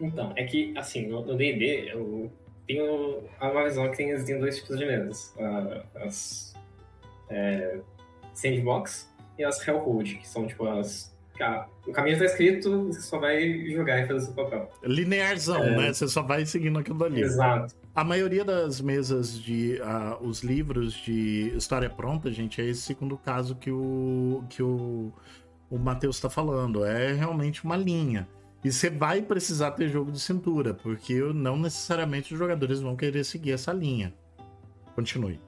Então, 0.00 0.32
é 0.36 0.44
que, 0.44 0.72
assim, 0.76 1.08
no 1.08 1.36
D&D, 1.36 1.90
eu 1.92 2.30
tenho 2.66 3.22
uma 3.40 3.64
visão 3.64 3.90
que 3.90 3.96
tem, 3.96 4.10
existem 4.10 4.38
dois 4.38 4.58
tipos 4.58 4.78
de 4.78 4.86
mesas. 4.86 5.34
As 5.96 6.54
é, 7.28 7.80
sandbox 8.32 9.12
e 9.36 9.44
as 9.44 9.66
hellhold, 9.66 10.14
que 10.16 10.28
são, 10.28 10.46
tipo, 10.46 10.66
as... 10.68 11.16
O 11.86 11.92
caminho 11.92 12.14
está 12.14 12.24
escrito, 12.26 12.86
você 12.86 13.00
só 13.00 13.18
vai 13.18 13.64
jogar 13.68 14.00
e 14.00 14.06
fazer 14.06 14.14
o 14.14 14.20
seu 14.20 14.34
papel. 14.34 14.72
Linearzão, 14.82 15.62
é... 15.62 15.76
né? 15.76 15.92
Você 15.92 16.08
só 16.08 16.20
vai 16.22 16.44
seguindo 16.44 16.78
aquilo 16.80 17.04
ali. 17.04 17.20
Exato. 17.20 17.74
A 17.98 18.04
maioria 18.04 18.44
das 18.44 18.80
mesas 18.80 19.36
de... 19.42 19.80
Uh, 19.80 20.24
os 20.24 20.44
livros 20.44 20.92
de 20.94 21.52
história 21.56 21.90
pronta, 21.90 22.30
gente, 22.30 22.60
é 22.60 22.64
esse 22.64 22.82
segundo 22.82 23.18
caso 23.18 23.56
que 23.56 23.72
o... 23.72 24.44
Que 24.48 24.62
o 24.62 25.12
o 25.68 25.76
Matheus 25.76 26.14
está 26.14 26.30
falando. 26.30 26.84
É 26.84 27.12
realmente 27.12 27.64
uma 27.64 27.76
linha. 27.76 28.28
E 28.64 28.70
você 28.70 28.88
vai 28.88 29.20
precisar 29.20 29.72
ter 29.72 29.88
jogo 29.88 30.12
de 30.12 30.20
cintura, 30.20 30.72
porque 30.74 31.18
não 31.34 31.58
necessariamente 31.58 32.32
os 32.32 32.38
jogadores 32.38 32.80
vão 32.80 32.94
querer 32.94 33.24
seguir 33.24 33.50
essa 33.50 33.72
linha. 33.72 34.14
Continue. 34.94 35.40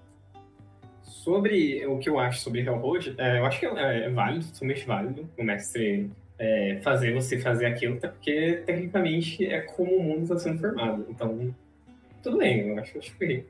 Sobre 1.04 1.86
o 1.86 1.98
que 1.98 2.10
eu 2.10 2.18
acho 2.18 2.40
sobre 2.40 2.62
Hellhold, 2.62 3.14
é, 3.16 3.38
eu 3.38 3.46
acho 3.46 3.60
que 3.60 3.66
é, 3.66 4.06
é 4.06 4.10
válido, 4.10 4.46
totalmente 4.46 4.84
válido 4.84 5.30
o 5.38 5.44
mestre 5.44 6.10
é, 6.36 6.80
fazer 6.82 7.14
você 7.14 7.38
fazer 7.38 7.66
aquilo, 7.66 7.94
até 7.94 8.08
porque 8.08 8.64
tecnicamente 8.66 9.46
é 9.46 9.60
como 9.60 9.94
o 9.94 10.02
mundo 10.02 10.24
está 10.24 10.36
sendo 10.36 10.58
formado. 10.58 11.06
Então, 11.08 11.54
tudo 12.22 12.38
bem, 12.38 12.68
eu 12.68 12.78
acho, 12.78 12.98
acho 12.98 13.16
que. 13.16 13.44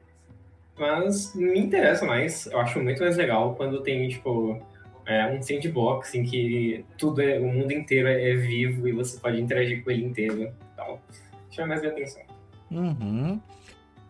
Mas 0.78 1.34
me 1.34 1.58
interessa 1.58 2.06
mais, 2.06 2.46
eu 2.46 2.58
acho 2.58 2.80
muito 2.80 3.02
mais 3.02 3.16
legal 3.16 3.54
quando 3.54 3.82
tem, 3.82 4.08
tipo, 4.08 4.60
é 5.06 5.26
um 5.26 5.42
sandbox 5.42 6.14
em 6.14 6.24
que 6.24 6.84
tudo 6.96 7.20
é, 7.20 7.38
o 7.38 7.46
mundo 7.46 7.72
inteiro 7.72 8.08
é, 8.08 8.30
é 8.30 8.36
vivo 8.36 8.88
e 8.88 8.92
você 8.92 9.18
pode 9.18 9.40
interagir 9.40 9.84
com 9.84 9.90
ele 9.90 10.04
inteiro. 10.04 10.52
Tal. 10.76 11.02
Chama 11.50 11.68
mais 11.68 11.80
minha 11.80 11.92
atenção. 11.92 12.22
Uhum. 12.70 13.40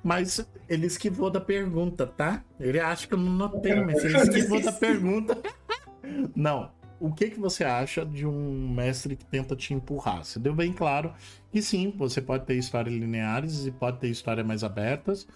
Mas 0.03 0.47
ele 0.69 0.87
esquivou 0.87 1.31
da 1.31 1.41
pergunta, 1.41 2.07
tá? 2.07 2.45
Ele 2.59 2.79
acha 2.79 3.07
que 3.07 3.15
eu 3.15 3.19
não 3.19 3.33
notei, 3.33 3.75
mas 3.77 4.05
ele 4.05 4.17
esquivou 4.21 4.61
da 4.61 4.73
pergunta. 4.73 5.39
Não. 6.35 6.71
O 7.01 7.11
que, 7.11 7.31
que 7.31 7.41
você 7.41 7.65
acha 7.65 8.05
de 8.05 8.27
um 8.27 8.69
mestre 8.69 9.17
que 9.17 9.25
tenta 9.25 9.57
te 9.57 9.73
empurrar? 9.73 10.23
Você 10.23 10.39
deu 10.39 10.55
bem 10.55 10.71
claro 10.71 11.15
que 11.51 11.63
sim, 11.63 11.95
você 11.97 12.21
pode 12.21 12.45
ter 12.45 12.55
histórias 12.57 12.95
lineares 12.95 13.65
e 13.65 13.71
pode 13.71 13.99
ter 13.99 14.09
histórias 14.09 14.47
mais 14.47 14.63
abertas, 14.63 15.27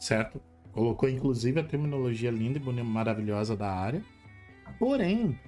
certo? 0.00 0.42
Colocou 0.72 1.08
inclusive 1.08 1.60
a 1.60 1.64
terminologia 1.64 2.30
linda 2.30 2.58
e 2.58 2.82
maravilhosa 2.82 3.56
da 3.56 3.70
área. 3.70 4.02
Porém, 4.80 5.38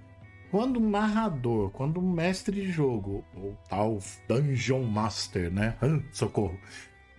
quando 0.48 0.78
um 0.78 0.88
narrador, 0.88 1.70
quando 1.70 1.98
um 1.98 2.08
mestre 2.08 2.60
de 2.60 2.70
jogo, 2.70 3.24
ou 3.34 3.58
tal 3.68 3.98
Dungeon 4.28 4.84
Master, 4.84 5.50
né? 5.50 5.76
Socorro. 6.12 6.56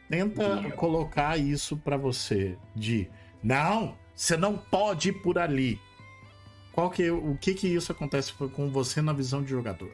Tenta 0.09 0.71
colocar 0.77 1.37
isso 1.37 1.75
para 1.75 1.97
você 1.97 2.57
de 2.73 3.09
não, 3.43 3.97
você 4.15 4.37
não 4.37 4.57
pode 4.57 5.09
ir 5.09 5.21
por 5.21 5.37
ali. 5.37 5.77
Qual 6.75 6.89
que 6.89 7.09
o 7.09 7.37
que 7.39 7.53
que 7.53 7.73
isso 7.73 7.89
acontece 7.93 8.33
com 8.33 8.69
você 8.69 9.01
na 9.01 9.13
visão 9.13 9.41
de 9.41 9.49
jogador? 9.49 9.89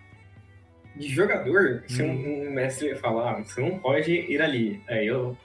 De 0.96 1.08
jogador, 1.08 1.84
se 1.88 2.02
um, 2.02 2.10
hum. 2.10 2.48
um, 2.48 2.52
mestre 2.52 2.96
falar, 2.96 3.44
você 3.44 3.62
não 3.62 3.78
pode 3.78 4.12
ir 4.12 4.42
ali. 4.42 4.82
Aí 4.88 5.06
eu 5.06 5.38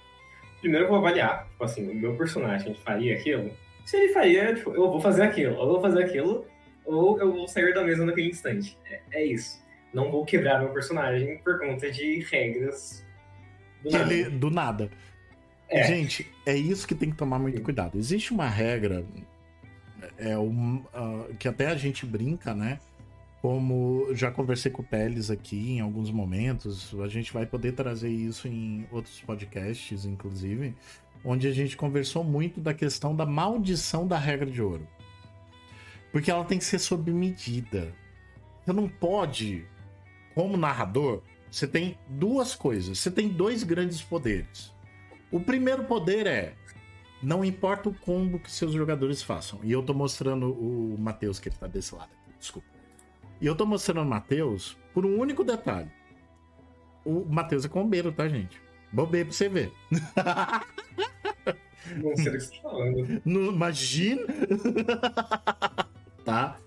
primeiro 0.62 0.86
eu 0.86 0.88
vou 0.88 0.96
avaliar, 0.96 1.46
tipo 1.50 1.62
assim, 1.62 1.90
o 1.90 1.94
meu 1.94 2.16
personagem 2.16 2.74
faria 2.76 3.14
aquilo. 3.14 3.50
Se 3.84 3.98
ele 3.98 4.14
faria, 4.14 4.54
tipo, 4.54 4.70
eu 4.70 4.90
vou 4.90 4.98
fazer 4.98 5.24
aquilo, 5.24 5.60
eu 5.60 5.66
vou 5.68 5.78
fazer 5.78 6.04
aquilo 6.04 6.46
ou 6.86 7.20
eu 7.20 7.30
vou 7.30 7.46
sair 7.46 7.74
da 7.74 7.84
mesa 7.84 8.06
naquele 8.06 8.30
instante. 8.30 8.78
É, 8.86 9.02
é 9.12 9.26
isso. 9.26 9.62
Não 9.92 10.10
vou 10.10 10.24
quebrar 10.24 10.58
meu 10.58 10.70
personagem 10.70 11.36
por 11.44 11.58
conta 11.58 11.90
de 11.90 12.20
regras 12.30 13.04
do 13.82 13.90
nada. 13.90 14.14
Ele, 14.14 14.30
do 14.30 14.50
nada. 14.50 14.90
É. 15.68 15.84
Gente, 15.84 16.32
é 16.46 16.56
isso 16.56 16.88
que 16.88 16.94
tem 16.94 17.10
que 17.10 17.16
tomar 17.16 17.38
muito 17.38 17.60
cuidado. 17.60 17.98
Existe 17.98 18.32
uma 18.32 18.48
regra 18.48 19.04
é 20.18 20.38
um, 20.38 20.76
uh, 20.76 21.34
que 21.38 21.48
até 21.48 21.66
a 21.66 21.76
gente 21.76 22.04
brinca, 22.04 22.54
né? 22.54 22.78
Como 23.40 24.08
já 24.12 24.30
conversei 24.30 24.70
com 24.70 24.82
o 24.82 24.84
Teles 24.84 25.30
aqui 25.30 25.72
em 25.72 25.80
alguns 25.80 26.10
momentos, 26.10 26.94
a 27.00 27.08
gente 27.08 27.32
vai 27.32 27.46
poder 27.46 27.72
trazer 27.72 28.08
isso 28.08 28.48
em 28.48 28.86
outros 28.90 29.20
podcasts, 29.20 30.04
inclusive, 30.04 30.74
onde 31.24 31.46
a 31.46 31.52
gente 31.52 31.76
conversou 31.76 32.24
muito 32.24 32.60
da 32.60 32.74
questão 32.74 33.14
da 33.14 33.26
maldição 33.26 34.06
da 34.06 34.18
regra 34.18 34.50
de 34.50 34.60
ouro. 34.60 34.86
Porque 36.10 36.30
ela 36.30 36.44
tem 36.44 36.58
que 36.58 36.64
ser 36.64 36.78
sob 36.78 37.12
medida. 37.12 37.94
Você 38.64 38.72
não 38.72 38.88
pode, 38.88 39.64
como 40.34 40.56
narrador, 40.56 41.22
você 41.50 41.66
tem 41.66 41.96
duas 42.08 42.54
coisas. 42.54 42.98
Você 42.98 43.10
tem 43.10 43.28
dois 43.28 43.62
grandes 43.62 44.02
poderes. 44.02 44.72
O 45.30 45.40
primeiro 45.40 45.84
poder 45.84 46.26
é 46.26 46.54
não 47.22 47.44
importa 47.44 47.88
o 47.88 47.94
combo 47.94 48.38
que 48.38 48.50
seus 48.50 48.72
jogadores 48.72 49.22
façam. 49.22 49.60
E 49.62 49.72
eu 49.72 49.82
tô 49.82 49.94
mostrando 49.94 50.52
o 50.52 50.96
Matheus, 50.98 51.38
que 51.38 51.48
ele 51.48 51.56
tá 51.56 51.66
desse 51.66 51.94
lado 51.94 52.10
aqui, 52.22 52.38
desculpa. 52.38 52.68
E 53.40 53.46
eu 53.46 53.54
tô 53.54 53.66
mostrando 53.66 54.02
o 54.02 54.06
Matheus 54.06 54.76
por 54.92 55.04
um 55.04 55.18
único 55.18 55.44
detalhe. 55.44 55.90
O 57.04 57.24
Matheus 57.24 57.64
é 57.64 57.68
combeiro, 57.68 58.10
tá, 58.12 58.28
gente? 58.28 58.60
Bobei 58.92 59.24
pra 59.24 59.32
você 59.32 59.48
ver. 59.48 59.72
Não 61.94 62.16
sei 62.16 62.28
o 62.28 62.32
que 62.32 62.40
você 62.40 62.56
tá 62.56 62.62
falando. 62.62 63.22
imagina! 63.24 64.22
tá? 66.24 66.58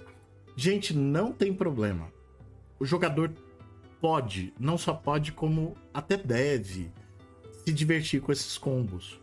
Gente, 0.55 0.93
não 0.93 1.31
tem 1.31 1.53
problema. 1.53 2.11
O 2.79 2.85
jogador 2.85 3.33
pode, 3.99 4.53
não 4.59 4.77
só 4.77 4.93
pode, 4.93 5.31
como 5.31 5.75
até 5.93 6.15
deve 6.15 6.91
se 7.65 7.73
divertir 7.73 8.21
com 8.21 8.31
esses 8.31 8.57
combos. 8.57 9.19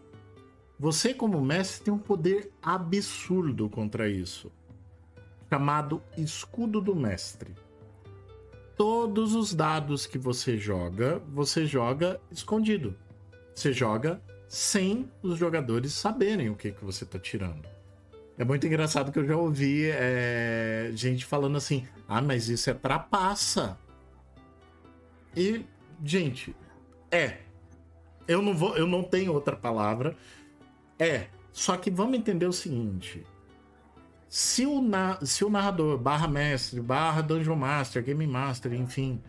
Você, 0.78 1.14
como 1.14 1.40
mestre, 1.40 1.84
tem 1.84 1.94
um 1.94 1.98
poder 1.98 2.52
absurdo 2.62 3.68
contra 3.68 4.08
isso, 4.08 4.52
chamado 5.48 6.02
Escudo 6.18 6.80
do 6.80 6.94
Mestre. 6.94 7.54
Todos 8.76 9.34
os 9.34 9.54
dados 9.54 10.06
que 10.06 10.18
você 10.18 10.58
joga, 10.58 11.22
você 11.32 11.64
joga 11.64 12.20
escondido. 12.30 12.94
Você 13.54 13.72
joga 13.72 14.20
sem 14.46 15.10
os 15.22 15.38
jogadores 15.38 15.94
saberem 15.94 16.50
o 16.50 16.54
que, 16.54 16.72
que 16.72 16.84
você 16.84 17.04
está 17.04 17.18
tirando. 17.18 17.66
É 18.38 18.44
muito 18.44 18.66
engraçado 18.66 19.10
que 19.10 19.18
eu 19.18 19.26
já 19.26 19.34
ouvi 19.34 19.86
é, 19.86 20.90
gente 20.94 21.24
falando 21.24 21.56
assim: 21.56 21.88
ah, 22.06 22.20
mas 22.20 22.50
isso 22.50 22.68
é 22.68 22.74
trapaça. 22.74 23.78
E, 25.34 25.64
gente, 26.04 26.54
é. 27.10 27.38
Eu 28.28 28.42
não 28.42 28.54
vou, 28.54 28.76
eu 28.76 28.86
não 28.86 29.02
tenho 29.02 29.32
outra 29.32 29.56
palavra. 29.56 30.16
É. 30.98 31.26
Só 31.52 31.76
que 31.76 31.90
vamos 31.90 32.18
entender 32.18 32.46
o 32.46 32.52
seguinte: 32.52 33.24
se 34.28 34.66
o, 34.66 34.82
na, 34.82 35.18
se 35.24 35.44
o 35.44 35.50
narrador, 35.50 35.96
barra 35.98 36.28
mestre, 36.28 36.80
barra 36.80 37.22
Dungeon 37.22 37.56
Master, 37.56 38.02
Game 38.02 38.26
Master, 38.26 38.72
enfim, 38.74 39.22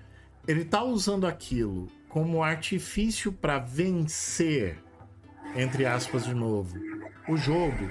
ele 0.48 0.66
tá 0.66 0.84
usando 0.84 1.26
aquilo 1.26 1.90
como 2.10 2.44
artifício 2.44 3.32
para 3.32 3.60
vencer, 3.60 4.78
entre 5.56 5.86
aspas 5.86 6.26
de 6.26 6.34
novo, 6.34 6.78
o 7.28 7.38
jogo, 7.38 7.90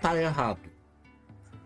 tá 0.00 0.16
errado. 0.16 0.60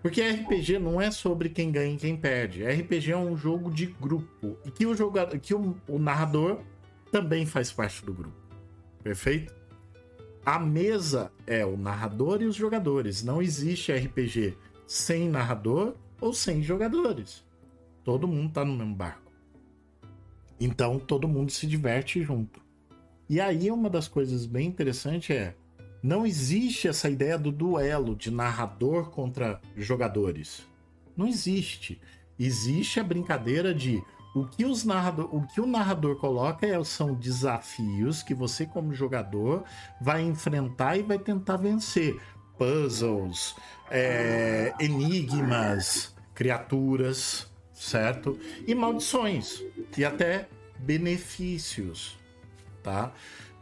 Porque 0.03 0.23
RPG 0.23 0.79
não 0.79 0.99
é 0.99 1.11
sobre 1.11 1.51
quem 1.51 1.71
ganha 1.71 1.95
e 1.95 1.99
quem 1.99 2.17
perde. 2.17 2.65
RPG 2.65 3.13
é 3.13 3.17
um 3.17 3.37
jogo 3.37 3.71
de 3.71 3.87
grupo. 3.87 4.57
E 4.65 4.71
que 4.71 4.87
o 4.87 4.97
jogador, 4.97 5.39
que 5.39 5.55
o, 5.55 5.77
o 5.87 5.99
narrador 5.99 6.61
também 7.13 7.45
faz 7.45 7.71
parte 7.71 8.03
do 8.05 8.15
grupo. 8.15 8.37
Perfeito? 9.03 9.60
A 10.45 10.59
mesa 10.59 11.31
é 11.47 11.67
o 11.67 11.77
narrador 11.77 12.41
e 12.41 12.47
os 12.47 12.57
jogadores. 12.57 13.23
Não 13.23 13.43
existe 13.43 13.93
RPG 13.93 14.57
sem 14.87 15.29
narrador 15.29 15.95
ou 16.21 16.33
sem 16.33 16.63
jogadores. 16.63 17.45
Todo 18.03 18.27
mundo 18.27 18.53
tá 18.53 18.65
no 18.65 18.75
mesmo 18.75 18.95
barco. 18.95 19.31
Então 20.59 20.99
todo 20.99 21.29
mundo 21.29 21.53
se 21.53 21.67
diverte 21.67 22.23
junto. 22.23 22.61
E 23.29 23.41
aí 23.41 23.71
uma 23.71 23.91
das 23.91 24.09
coisas 24.09 24.47
bem 24.47 24.67
interessantes 24.67 25.31
é 25.31 25.55
não 26.03 26.27
existe 26.27 26.89
essa 26.89 27.11
ideia 27.11 27.39
do 27.39 27.53
duelo 27.53 28.17
de 28.17 28.31
narrador 28.31 29.11
contra 29.11 29.61
jogadores. 29.77 30.67
Não 31.15 31.27
existe. 31.27 32.01
Existe 32.39 32.99
a 32.99 33.05
brincadeira 33.05 33.75
de 33.75 34.03
o 34.35 34.45
que, 34.45 34.65
os 34.65 34.85
narrador, 34.85 35.35
o, 35.35 35.47
que 35.47 35.61
o 35.61 35.67
narrador 35.67 36.17
coloca 36.17 36.67
é, 36.67 36.83
são 36.85 37.15
desafios 37.15 38.23
que 38.23 38.35
você, 38.35 38.67
como 38.67 38.95
jogador, 38.95 39.65
vai 40.01 40.23
enfrentar 40.23 40.97
e 40.97 41.03
vai 41.03 41.19
tentar 41.19 41.57
vencer. 41.57 42.21
Puzzles, 42.57 43.57
é, 43.91 44.75
enigmas, 44.79 46.15
criaturas, 46.35 47.51
certo? 47.73 48.39
E 48.67 48.75
maldições. 48.75 49.63
E 49.97 50.05
até 50.05 50.47
benefícios, 50.79 52.19
tá? 52.83 53.13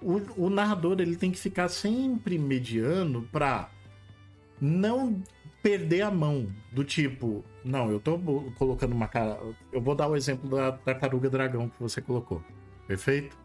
o, 0.01 0.47
o 0.47 0.51
narrador 0.51 1.01
ele 1.01 1.16
tem 1.16 1.31
que 1.31 1.39
ficar 1.39 1.69
sempre 1.69 2.39
mediano 2.39 3.23
para 3.33 3.69
não 4.61 5.23
perder 5.62 6.02
a 6.02 6.11
mão 6.11 6.48
do 6.72 6.84
tipo, 6.84 7.44
não, 7.64 7.90
eu 7.90 7.98
tô 8.00 8.18
colocando 8.56 8.92
uma 8.92 9.09
cara, 9.09 9.38
eu 9.72 9.80
vou 9.80 9.94
dar 9.94 10.09
o 10.09 10.16
exemplo 10.16 10.48
da 10.48 10.72
tartaruga 10.72 11.28
dragão 11.28 11.68
que 11.68 11.80
você 11.80 12.00
colocou. 12.00 12.42
Perfeito? 12.86 13.36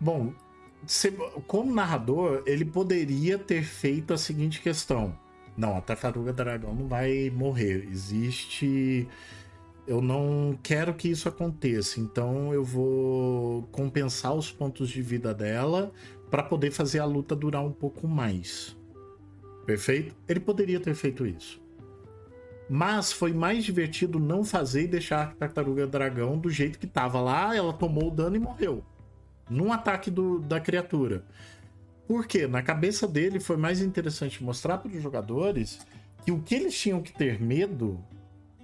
Bom, 0.00 0.32
como 1.46 1.74
narrador, 1.74 2.42
ele 2.46 2.64
poderia 2.64 3.38
ter 3.38 3.62
feito 3.62 4.14
a 4.14 4.18
seguinte 4.18 4.60
questão: 4.60 5.16
não, 5.56 5.76
a 5.76 5.80
tartaruga 5.80 6.32
dragão 6.32 6.74
não 6.74 6.86
vai 6.86 7.30
morrer. 7.30 7.88
Existe. 7.90 9.08
Eu 9.86 10.02
não 10.02 10.58
quero 10.62 10.92
que 10.94 11.08
isso 11.08 11.28
aconteça, 11.28 11.98
então 11.98 12.52
eu 12.52 12.62
vou 12.62 13.62
compensar 13.72 14.34
os 14.34 14.52
pontos 14.52 14.90
de 14.90 15.00
vida 15.00 15.32
dela 15.32 15.90
para 16.30 16.42
poder 16.42 16.70
fazer 16.70 16.98
a 16.98 17.06
luta 17.06 17.34
durar 17.34 17.64
um 17.64 17.72
pouco 17.72 18.06
mais. 18.06 18.77
Perfeito? 19.68 20.16
Ele 20.26 20.40
poderia 20.40 20.80
ter 20.80 20.94
feito 20.94 21.26
isso. 21.26 21.60
Mas 22.70 23.12
foi 23.12 23.34
mais 23.34 23.62
divertido 23.62 24.18
não 24.18 24.42
fazer 24.42 24.84
e 24.84 24.88
deixar 24.88 25.24
a 25.24 25.26
tartaruga 25.26 25.86
dragão 25.86 26.38
do 26.38 26.48
jeito 26.48 26.78
que 26.78 26.86
tava 26.86 27.20
lá, 27.20 27.54
ela 27.54 27.74
tomou 27.74 28.08
o 28.08 28.10
dano 28.10 28.34
e 28.34 28.38
morreu 28.38 28.82
num 29.50 29.70
ataque 29.70 30.10
do, 30.10 30.38
da 30.38 30.58
criatura. 30.58 31.22
Porque 32.06 32.46
na 32.46 32.62
cabeça 32.62 33.06
dele 33.06 33.38
foi 33.38 33.58
mais 33.58 33.82
interessante 33.82 34.42
mostrar 34.42 34.78
para 34.78 34.90
os 34.90 35.02
jogadores 35.02 35.86
que 36.24 36.32
o 36.32 36.40
que 36.40 36.54
eles 36.54 36.78
tinham 36.78 37.02
que 37.02 37.12
ter 37.12 37.38
medo 37.38 38.02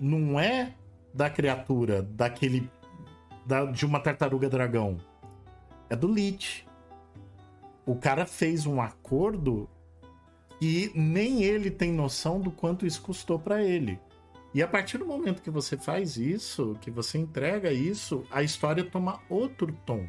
não 0.00 0.40
é 0.40 0.72
da 1.12 1.28
criatura, 1.28 2.00
daquele. 2.00 2.70
Da, 3.44 3.66
de 3.66 3.84
uma 3.84 4.00
tartaruga 4.00 4.48
dragão. 4.48 4.96
É 5.90 5.94
do 5.94 6.08
Lich. 6.08 6.66
O 7.84 7.94
cara 7.94 8.24
fez 8.24 8.64
um 8.64 8.80
acordo 8.80 9.68
e 10.64 10.90
nem 10.94 11.44
ele 11.44 11.70
tem 11.70 11.92
noção 11.92 12.40
do 12.40 12.50
quanto 12.50 12.86
isso 12.86 13.02
custou 13.02 13.38
para 13.38 13.62
ele. 13.62 14.00
E 14.54 14.62
a 14.62 14.66
partir 14.66 14.96
do 14.96 15.04
momento 15.04 15.42
que 15.42 15.50
você 15.50 15.76
faz 15.76 16.16
isso, 16.16 16.74
que 16.80 16.90
você 16.90 17.18
entrega 17.18 17.70
isso, 17.70 18.24
a 18.30 18.42
história 18.42 18.82
toma 18.82 19.20
outro 19.28 19.70
tom. 19.84 20.08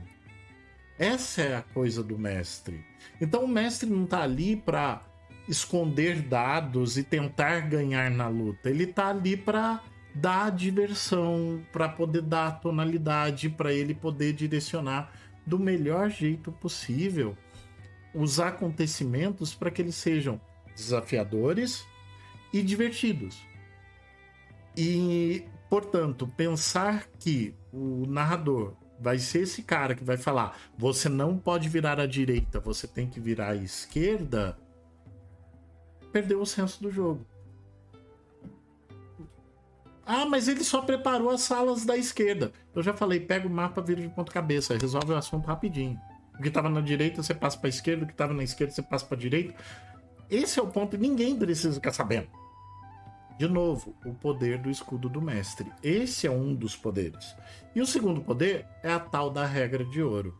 Essa 0.98 1.42
é 1.42 1.56
a 1.58 1.62
coisa 1.62 2.02
do 2.02 2.18
mestre. 2.18 2.86
Então 3.20 3.44
o 3.44 3.48
mestre 3.50 3.90
não 3.90 4.06
tá 4.06 4.22
ali 4.22 4.56
para 4.56 5.04
esconder 5.46 6.22
dados 6.22 6.98
e 6.98 7.04
tentar 7.04 7.60
ganhar 7.68 8.10
na 8.10 8.30
luta. 8.30 8.70
Ele 8.70 8.88
tá 8.88 9.10
ali 9.10 9.36
para 9.36 9.84
dar 10.14 10.52
diversão, 10.52 11.62
para 11.74 11.90
poder 11.90 12.22
dar 12.22 12.62
tonalidade, 12.62 13.50
para 13.50 13.74
ele 13.74 13.94
poder 13.94 14.32
direcionar 14.32 15.12
do 15.46 15.60
melhor 15.60 16.10
jeito 16.10 16.50
possível 16.50 17.36
os 18.16 18.40
acontecimentos 18.40 19.54
para 19.54 19.70
que 19.70 19.82
eles 19.82 19.96
sejam 19.96 20.40
desafiadores 20.76 21.86
e 22.54 22.62
divertidos. 22.62 23.46
E, 24.76 25.46
portanto, 25.70 26.28
pensar 26.28 27.08
que 27.20 27.54
o 27.72 28.06
narrador 28.08 28.74
vai 29.00 29.18
ser 29.18 29.42
esse 29.42 29.62
cara 29.62 29.96
que 29.96 30.04
vai 30.04 30.18
falar: 30.18 30.58
você 30.78 31.10
não 31.10 31.38
pode 31.38 31.70
virar 31.70 32.00
à 32.00 32.06
direita, 32.06 32.60
você 32.60 32.88
tem 32.88 33.08
que 33.08 33.20
virar 33.20 33.52
à 33.52 33.56
esquerda. 33.56 34.58
Perdeu 36.12 36.42
o 36.42 36.46
senso 36.46 36.82
do 36.82 36.90
jogo. 36.90 37.26
Ah, 40.06 40.26
mas 40.26 40.48
ele 40.48 40.64
só 40.64 40.82
preparou 40.82 41.32
as 41.32 41.42
salas 41.42 41.84
da 41.84 41.98
esquerda. 41.98 42.52
Eu 42.76 42.84
já 42.84 42.94
falei, 42.94 43.20
pega 43.20 43.48
o 43.48 43.50
mapa, 43.50 43.82
vira 43.82 44.02
de 44.02 44.08
ponta 44.08 44.32
cabeça, 44.32 44.78
resolve 44.78 45.12
o 45.12 45.16
assunto 45.16 45.48
rapidinho. 45.48 46.00
O 46.38 46.42
que 46.42 46.50
estava 46.50 46.70
na 46.70 46.82
direita, 46.82 47.24
você 47.24 47.34
passa 47.34 47.58
para 47.58 47.68
a 47.68 47.70
esquerda, 47.70 48.04
o 48.04 48.08
que 48.08 48.14
estava 48.14 48.34
na 48.34 48.44
esquerda, 48.44 48.74
você 48.74 48.82
passa 48.82 49.06
para 49.06 49.16
a 49.16 49.20
direita. 49.20 49.56
Esse 50.30 50.60
é 50.60 50.64
o 50.64 50.68
ponto, 50.68 50.98
ninguém 50.98 51.38
precisa 51.38 51.76
ficar 51.76 51.94
sabendo. 51.94 52.28
De 53.38 53.48
novo, 53.48 53.94
o 54.06 54.14
poder 54.14 54.58
do 54.60 54.70
escudo 54.70 55.10
do 55.10 55.22
mestre. 55.22 55.72
Esse 55.84 56.26
é 56.26 56.32
um 56.32 56.56
dos 56.56 56.76
poderes. 56.76 57.36
E 57.76 57.82
o 57.82 57.86
segundo 57.86 58.22
poder 58.22 58.66
é 58.82 58.92
a 58.92 59.00
tal 59.00 59.30
da 59.30 59.46
regra 59.46 59.84
de 59.84 60.02
ouro. 60.02 60.38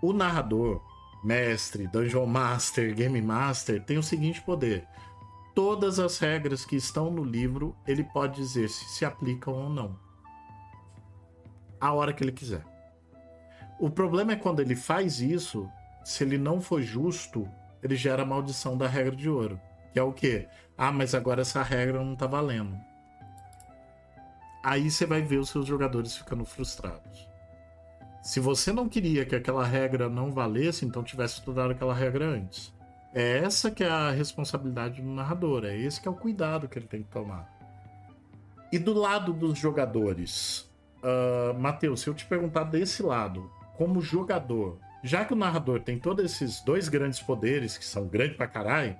O 0.00 0.12
narrador, 0.12 0.80
mestre, 1.24 1.88
dungeon 1.88 2.26
master, 2.26 2.94
game 2.94 3.20
master 3.20 3.84
tem 3.84 3.98
o 3.98 4.02
seguinte 4.02 4.40
poder: 4.42 4.86
todas 5.52 5.98
as 5.98 6.18
regras 6.18 6.64
que 6.64 6.76
estão 6.76 7.10
no 7.10 7.24
livro, 7.24 7.74
ele 7.86 8.04
pode 8.04 8.36
dizer 8.36 8.68
se 8.68 8.84
se 8.84 9.04
aplicam 9.04 9.54
ou 9.54 9.68
não. 9.68 9.98
A 11.80 11.92
hora 11.92 12.12
que 12.12 12.22
ele 12.22 12.32
quiser. 12.32 12.64
O 13.78 13.88
problema 13.88 14.32
é 14.32 14.36
quando 14.36 14.60
ele 14.60 14.74
faz 14.74 15.20
isso, 15.20 15.70
se 16.04 16.24
ele 16.24 16.36
não 16.36 16.60
for 16.60 16.82
justo, 16.82 17.48
ele 17.82 17.96
gera 17.96 18.22
a 18.22 18.26
maldição 18.26 18.76
da 18.76 18.88
regra 18.88 19.14
de 19.14 19.28
ouro. 19.28 19.60
Que 19.92 19.98
é 19.98 20.02
o 20.02 20.12
quê? 20.12 20.48
Ah, 20.76 20.92
mas 20.92 21.14
agora 21.14 21.42
essa 21.42 21.62
regra 21.62 22.02
não 22.02 22.16
tá 22.16 22.26
valendo. 22.26 22.76
Aí 24.62 24.90
você 24.90 25.06
vai 25.06 25.22
ver 25.22 25.38
os 25.38 25.50
seus 25.50 25.66
jogadores 25.66 26.16
ficando 26.16 26.44
frustrados. 26.44 27.28
Se 28.20 28.40
você 28.40 28.72
não 28.72 28.88
queria 28.88 29.24
que 29.24 29.34
aquela 29.34 29.64
regra 29.64 30.08
não 30.08 30.32
valesse, 30.32 30.84
então 30.84 31.02
tivesse 31.02 31.34
estudado 31.34 31.70
aquela 31.70 31.94
regra 31.94 32.26
antes. 32.26 32.74
É 33.14 33.38
essa 33.38 33.70
que 33.70 33.82
é 33.82 33.88
a 33.88 34.10
responsabilidade 34.10 35.00
do 35.00 35.08
narrador, 35.08 35.64
é 35.64 35.76
esse 35.76 36.00
que 36.00 36.08
é 36.08 36.10
o 36.10 36.14
cuidado 36.14 36.68
que 36.68 36.78
ele 36.78 36.86
tem 36.86 37.02
que 37.02 37.08
tomar. 37.08 37.48
E 38.70 38.78
do 38.78 38.92
lado 38.92 39.32
dos 39.32 39.58
jogadores, 39.58 40.70
uh, 41.02 41.58
Matheus, 41.58 42.00
se 42.00 42.08
eu 42.08 42.14
te 42.14 42.26
perguntar 42.26 42.64
desse 42.64 43.02
lado, 43.02 43.50
como 43.78 44.00
jogador, 44.00 44.80
já 45.04 45.24
que 45.24 45.32
o 45.32 45.36
narrador 45.36 45.80
tem 45.80 46.00
todos 46.00 46.24
esses 46.24 46.60
dois 46.60 46.88
grandes 46.88 47.22
poderes, 47.22 47.78
que 47.78 47.84
são 47.84 48.08
grandes 48.08 48.36
pra 48.36 48.48
caralho, 48.48 48.96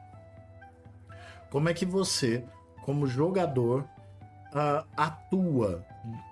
como 1.51 1.69
é 1.69 1.75
que 1.75 1.85
você, 1.85 2.45
como 2.85 3.05
jogador, 3.05 3.83
uh, 4.53 4.87
atua. 4.97 5.85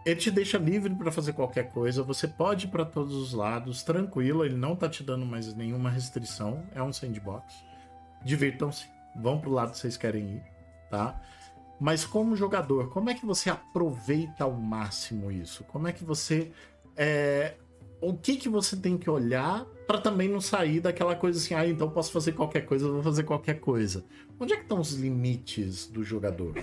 Ele 0.04 0.16
te 0.16 0.30
deixa 0.30 0.58
livre 0.58 0.94
para 0.94 1.10
fazer 1.10 1.32
qualquer 1.32 1.72
coisa, 1.72 2.04
você 2.04 2.28
pode 2.28 2.66
ir 2.66 2.70
para 2.70 2.84
todos 2.84 3.14
os 3.14 3.32
lados, 3.32 3.82
tranquilo, 3.82 4.44
ele 4.44 4.56
não 4.56 4.76
tá 4.76 4.88
te 4.88 5.02
dando 5.02 5.26
mais 5.26 5.52
nenhuma 5.52 5.90
restrição, 5.90 6.62
é 6.72 6.80
um 6.80 6.92
sandbox. 6.92 7.52
Divirtam-se, 8.24 8.86
vão 9.16 9.40
pro 9.40 9.50
lado 9.50 9.72
que 9.72 9.78
vocês 9.78 9.96
querem 9.96 10.36
ir, 10.36 10.42
tá? 10.88 11.20
Mas 11.80 12.04
como 12.04 12.36
jogador, 12.36 12.90
como 12.90 13.10
é 13.10 13.14
que 13.14 13.26
você 13.26 13.50
aproveita 13.50 14.44
ao 14.44 14.52
máximo 14.52 15.32
isso? 15.32 15.64
Como 15.64 15.88
é 15.88 15.92
que 15.92 16.04
você 16.04 16.52
é, 16.96 17.56
o 18.00 18.14
que 18.14 18.36
que 18.36 18.48
você 18.48 18.76
tem 18.76 18.96
que 18.98 19.08
olhar 19.08 19.64
para 19.86 20.00
também 20.00 20.28
não 20.28 20.40
sair 20.40 20.80
daquela 20.80 21.14
coisa 21.14 21.38
assim, 21.38 21.54
ah, 21.54 21.66
então 21.66 21.88
posso 21.88 22.12
fazer 22.12 22.32
qualquer 22.32 22.62
coisa, 22.62 22.88
vou 22.88 23.02
fazer 23.02 23.22
qualquer 23.22 23.60
coisa. 23.60 24.04
Onde 24.38 24.52
é 24.52 24.56
que 24.56 24.62
estão 24.62 24.80
os 24.80 24.92
limites 24.94 25.86
do 25.86 26.02
jogador? 26.02 26.54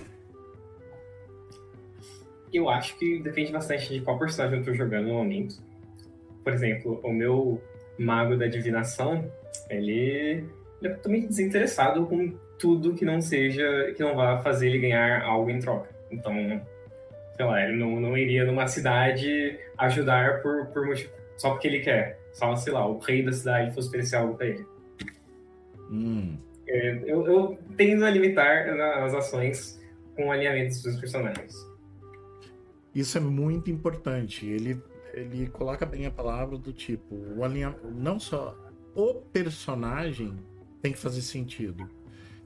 Eu 2.54 2.70
acho 2.70 2.98
que 2.98 3.20
depende 3.20 3.52
bastante 3.52 3.92
de 3.92 4.02
qual 4.02 4.20
personagem 4.20 4.60
eu 4.60 4.66
tô 4.66 4.74
jogando 4.74 5.08
no 5.08 5.16
momento. 5.16 5.56
Por 6.44 6.54
exemplo, 6.54 7.00
o 7.04 7.12
meu 7.12 7.62
mago 7.98 8.36
da 8.36 8.48
divinação, 8.48 9.32
ele, 9.70 10.46
ele 10.80 10.88
é 10.88 10.90
totalmente 10.90 11.28
desinteressado 11.28 12.06
com 12.06 12.38
tudo 12.60 12.94
que 12.94 13.06
não 13.06 13.22
seja, 13.22 13.92
que 13.96 14.04
não 14.04 14.16
vá 14.16 14.40
fazer 14.42 14.68
ele 14.68 14.80
ganhar 14.80 15.24
algo 15.24 15.50
em 15.50 15.60
troca. 15.60 15.90
Então, 16.12 16.34
sei 17.36 17.46
lá, 17.46 17.64
ele 17.64 17.78
não, 17.78 18.00
não 18.00 18.18
iria 18.18 18.46
numa 18.46 18.68
cidade 18.68 19.58
ajudar 19.78 20.42
por, 20.42 20.68
por 20.68 20.86
motivo, 20.86 21.12
só 21.38 21.52
porque 21.52 21.68
ele 21.68 21.80
quer. 21.80 22.20
Só, 22.34 22.56
sei 22.56 22.74
lá, 22.74 22.88
o 22.88 22.98
rei 22.98 23.24
da 23.24 23.32
cidade 23.32 23.74
fosse 23.74 23.88
oferecer 23.90 24.16
algo 24.16 24.36
pra 24.36 24.48
ele. 24.48 24.66
Hum. 25.92 26.38
É, 26.68 27.04
eu, 27.06 27.26
eu 27.28 27.60
tendo 27.78 28.06
a 28.06 28.10
limitar 28.10 28.68
as 29.04 29.14
ações 29.14 29.80
com 30.16 30.32
alinhamentos 30.32 30.82
dos 30.82 31.00
personagens. 31.00 31.56
Isso 32.96 33.18
é 33.18 33.22
muito 33.22 33.70
importante. 33.70 34.46
Ele, 34.46 34.82
ele 35.14 35.48
coloca 35.48 35.86
bem 35.86 36.06
a 36.06 36.12
palavra 36.12 36.58
do 36.58 36.72
tipo, 36.72 37.16
o 37.36 37.44
alinhamento, 37.44 37.88
não 37.92 38.20
só 38.20 38.58
o 38.96 39.16
personagem 39.16 40.38
tem 40.82 40.92
que 40.92 41.00
fazer 41.00 41.22
sentido. 41.22 41.90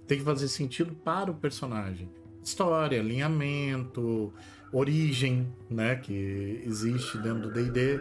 Tem 0.07 0.19
que 0.19 0.23
fazer 0.23 0.47
sentido 0.47 0.95
para 0.95 1.29
o 1.29 1.33
personagem. 1.33 2.09
História, 2.41 2.99
alinhamento, 2.99 4.33
origem, 4.71 5.47
né, 5.69 5.95
que 5.95 6.61
existe 6.65 7.17
dentro 7.17 7.49
do 7.49 7.51
D&D. 7.51 7.99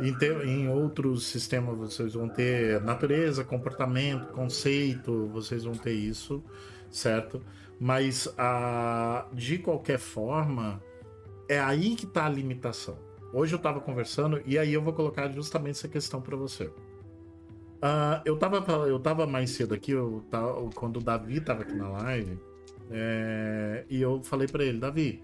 Em, 0.00 0.48
em 0.48 0.68
outros 0.68 1.26
sistemas 1.26 1.76
vocês 1.76 2.14
vão 2.14 2.28
ter 2.28 2.80
natureza, 2.82 3.44
comportamento, 3.44 4.32
conceito, 4.32 5.26
vocês 5.28 5.64
vão 5.64 5.74
ter 5.74 5.92
isso, 5.92 6.42
certo? 6.90 7.42
Mas 7.78 8.32
a, 8.38 9.26
de 9.32 9.58
qualquer 9.58 9.98
forma, 9.98 10.82
é 11.48 11.60
aí 11.60 11.94
que 11.94 12.06
está 12.06 12.26
a 12.26 12.28
limitação. 12.28 12.98
Hoje 13.32 13.54
eu 13.54 13.58
estava 13.58 13.80
conversando 13.80 14.40
e 14.46 14.58
aí 14.58 14.72
eu 14.72 14.82
vou 14.82 14.92
colocar 14.92 15.30
justamente 15.30 15.72
essa 15.72 15.88
questão 15.88 16.20
para 16.20 16.36
você. 16.36 16.70
Uh, 17.76 18.22
eu, 18.24 18.34
estava 18.34 18.56
eu 18.88 18.98
tava 18.98 19.26
mais 19.26 19.50
cedo 19.50 19.74
aqui, 19.74 19.92
eu, 19.92 20.24
quando 20.74 20.96
o 20.96 21.00
Davi 21.00 21.36
estava 21.36 21.62
aqui 21.62 21.74
na 21.74 21.88
live, 21.88 22.38
é, 22.90 23.84
e 23.90 24.00
eu 24.00 24.22
falei 24.22 24.48
para 24.48 24.64
ele, 24.64 24.78
Davi, 24.78 25.22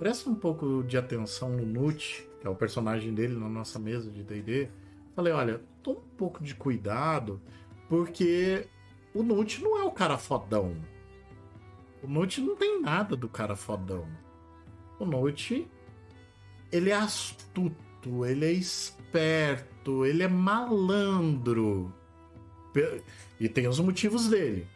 presta 0.00 0.30
um 0.30 0.34
pouco 0.34 0.82
de 0.82 0.96
atenção 0.96 1.50
no 1.50 1.66
Nut, 1.66 2.26
que 2.40 2.46
é 2.46 2.50
o 2.50 2.54
personagem 2.54 3.12
dele 3.12 3.38
na 3.38 3.50
nossa 3.50 3.78
mesa 3.78 4.10
de 4.10 4.22
D&D. 4.22 4.70
Falei, 5.14 5.30
olha, 5.30 5.60
toma 5.82 5.98
um 5.98 6.16
pouco 6.16 6.42
de 6.42 6.54
cuidado, 6.54 7.38
porque 7.86 8.66
o 9.14 9.22
Nut 9.22 9.62
não 9.62 9.78
é 9.78 9.84
o 9.84 9.90
cara 9.90 10.16
fodão. 10.16 10.74
O 12.02 12.08
Nut 12.08 12.40
não 12.40 12.56
tem 12.56 12.80
nada 12.80 13.14
do 13.14 13.28
cara 13.28 13.54
fodão. 13.54 14.08
O 14.98 15.04
Nut, 15.04 15.70
ele 16.72 16.88
é 16.88 16.94
astuto, 16.94 18.24
ele 18.24 18.46
é 18.46 18.52
esperto, 18.52 20.06
ele 20.06 20.22
é 20.22 20.28
malandro. 20.28 21.92
E 23.38 23.50
tem 23.50 23.68
os 23.68 23.78
motivos 23.78 24.28
dele. 24.28 24.66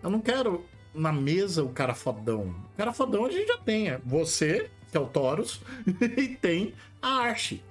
Eu 0.00 0.10
não 0.10 0.20
quero 0.20 0.64
na 0.96 1.12
mesa 1.12 1.62
o 1.62 1.68
cara 1.68 1.94
fodão. 1.94 2.54
O 2.72 2.76
cara 2.76 2.92
fodão 2.92 3.24
a 3.24 3.30
gente 3.30 3.48
já 3.48 3.58
tem. 3.58 3.90
É 3.90 4.00
você, 4.04 4.70
que 4.90 4.96
é 4.96 5.00
o 5.00 5.06
Taurus, 5.06 5.60
e 6.16 6.28
tem 6.28 6.74
a 7.00 7.20
Archie. 7.20 7.62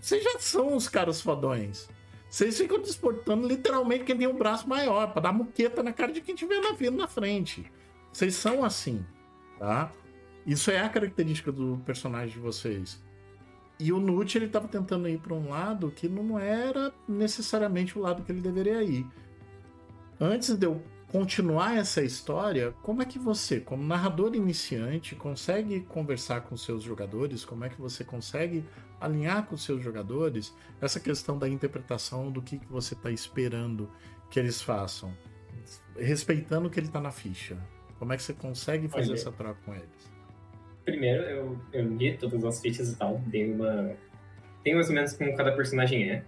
Vocês 0.00 0.22
já 0.22 0.38
são 0.38 0.76
os 0.76 0.88
caras 0.88 1.20
fodões. 1.20 1.88
Vocês 2.28 2.56
ficam 2.56 2.80
desportando 2.80 3.46
literalmente 3.46 4.04
quem 4.04 4.16
tem 4.16 4.26
um 4.26 4.36
braço 4.36 4.68
maior, 4.68 5.12
para 5.12 5.22
dar 5.22 5.32
muqueta 5.32 5.82
na 5.82 5.92
cara 5.92 6.12
de 6.12 6.20
quem 6.20 6.34
tiver 6.34 6.60
na 6.60 6.72
vida 6.72 6.96
na 6.96 7.06
frente. 7.06 7.70
Vocês 8.12 8.34
são 8.34 8.64
assim, 8.64 9.04
tá? 9.58 9.92
Isso 10.46 10.70
é 10.70 10.80
a 10.80 10.88
característica 10.88 11.52
do 11.52 11.80
personagem 11.84 12.30
de 12.34 12.38
vocês. 12.38 13.02
E 13.78 13.92
o 13.92 14.00
Nut 14.00 14.36
ele 14.36 14.48
tava 14.48 14.66
tentando 14.66 15.08
ir 15.08 15.18
para 15.18 15.34
um 15.34 15.50
lado 15.50 15.90
que 15.90 16.08
não 16.08 16.38
era 16.38 16.92
necessariamente 17.06 17.98
o 17.98 18.00
lado 18.00 18.22
que 18.22 18.32
ele 18.32 18.40
deveria 18.40 18.82
ir. 18.82 19.06
Antes 20.20 20.56
de 20.56 20.66
eu 20.66 20.82
continuar 21.12 21.76
essa 21.76 22.02
história, 22.02 22.72
como 22.82 23.02
é 23.02 23.04
que 23.04 23.18
você, 23.18 23.60
como 23.60 23.82
narrador 23.82 24.34
iniciante, 24.34 25.14
consegue 25.14 25.80
conversar 25.80 26.40
com 26.40 26.56
seus 26.56 26.82
jogadores? 26.82 27.44
Como 27.44 27.66
é 27.66 27.68
que 27.68 27.78
você 27.78 28.02
consegue 28.02 28.64
alinhar 28.98 29.44
com 29.44 29.54
seus 29.54 29.82
jogadores 29.82 30.54
essa 30.80 30.98
questão 30.98 31.38
da 31.38 31.46
interpretação 31.46 32.32
do 32.32 32.40
que, 32.40 32.58
que 32.58 32.66
você 32.66 32.94
está 32.94 33.10
esperando 33.10 33.90
que 34.30 34.40
eles 34.40 34.62
façam, 34.62 35.14
respeitando 35.98 36.68
o 36.68 36.70
que 36.70 36.80
ele 36.80 36.86
está 36.86 37.00
na 37.00 37.10
ficha? 37.10 37.58
Como 37.98 38.10
é 38.14 38.16
que 38.16 38.22
você 38.22 38.32
consegue 38.32 38.88
fazer 38.88 39.10
Olha, 39.10 39.14
essa 39.14 39.30
troca 39.30 39.60
com 39.66 39.74
eles? 39.74 40.12
Primeiro, 40.82 41.22
eu, 41.24 41.60
eu 41.74 41.88
li 41.94 42.16
todas 42.16 42.42
as 42.42 42.58
fichas 42.62 42.90
e 42.90 42.96
tal, 42.96 43.18
dei 43.26 43.52
uma. 43.52 43.94
Tem 44.64 44.74
mais 44.74 44.88
ou 44.88 44.94
menos 44.94 45.12
como 45.12 45.36
cada 45.36 45.52
personagem 45.52 46.10
é. 46.10 46.24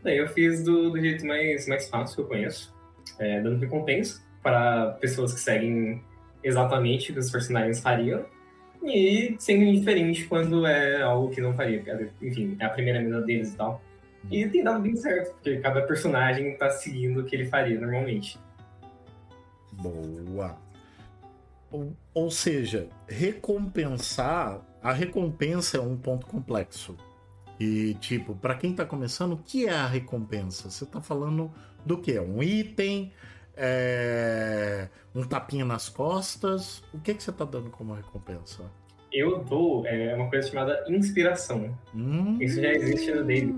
Daí 0.00 0.18
eu 0.18 0.28
fiz 0.28 0.62
do, 0.62 0.90
do 0.90 1.00
jeito 1.00 1.26
mais, 1.26 1.66
mais 1.66 1.88
fácil 1.88 2.14
que 2.14 2.22
eu 2.22 2.26
conheço 2.28 2.81
é, 3.18 3.40
dando 3.40 3.60
recompensa 3.60 4.22
para 4.42 4.92
pessoas 5.00 5.32
que 5.34 5.40
seguem 5.40 6.02
exatamente 6.42 7.10
o 7.10 7.14
que 7.14 7.20
os 7.20 7.30
personagens 7.30 7.80
fariam 7.80 8.24
e 8.84 9.36
sendo 9.38 9.62
indiferente 9.62 10.24
quando 10.26 10.66
é 10.66 11.02
algo 11.02 11.30
que 11.30 11.40
não 11.40 11.54
faria. 11.54 11.82
Enfim, 12.20 12.56
é 12.58 12.64
a 12.64 12.70
primeira 12.70 13.00
mesa 13.00 13.20
deles 13.22 13.54
e 13.54 13.56
tal. 13.56 13.80
E 14.30 14.46
tem 14.48 14.62
dado 14.62 14.80
bem 14.80 14.96
certo, 14.96 15.34
porque 15.34 15.58
cada 15.58 15.82
personagem 15.82 16.56
tá 16.56 16.70
seguindo 16.70 17.20
o 17.20 17.24
que 17.24 17.34
ele 17.34 17.46
faria 17.46 17.80
normalmente. 17.80 18.38
Boa. 19.72 20.56
Ou, 21.70 21.96
ou 22.14 22.30
seja, 22.30 22.88
recompensar. 23.08 24.60
A 24.82 24.92
recompensa 24.92 25.76
é 25.76 25.80
um 25.80 25.96
ponto 25.96 26.26
complexo. 26.26 26.96
E, 27.58 27.94
tipo, 27.94 28.34
para 28.34 28.56
quem 28.56 28.74
tá 28.74 28.84
começando, 28.84 29.34
o 29.34 29.36
que 29.38 29.66
é 29.66 29.72
a 29.72 29.86
recompensa? 29.86 30.68
Você 30.68 30.84
tá 30.84 31.00
falando 31.00 31.52
do 31.84 31.98
que? 31.98 32.18
Um 32.18 32.42
item? 32.42 33.12
É... 33.56 34.88
Um 35.14 35.24
tapinha 35.24 35.64
nas 35.64 35.88
costas? 35.88 36.82
O 36.92 37.00
que, 37.00 37.14
que 37.14 37.22
você 37.22 37.32
tá 37.32 37.44
dando 37.44 37.70
como 37.70 37.94
recompensa? 37.94 38.64
Eu 39.12 39.44
dou 39.44 39.86
é, 39.86 40.14
uma 40.14 40.28
coisa 40.30 40.48
chamada 40.48 40.84
inspiração. 40.88 41.76
Hum... 41.94 42.38
Isso 42.40 42.60
já 42.60 42.72
existe 42.72 43.12
no 43.12 43.24
dele. 43.24 43.54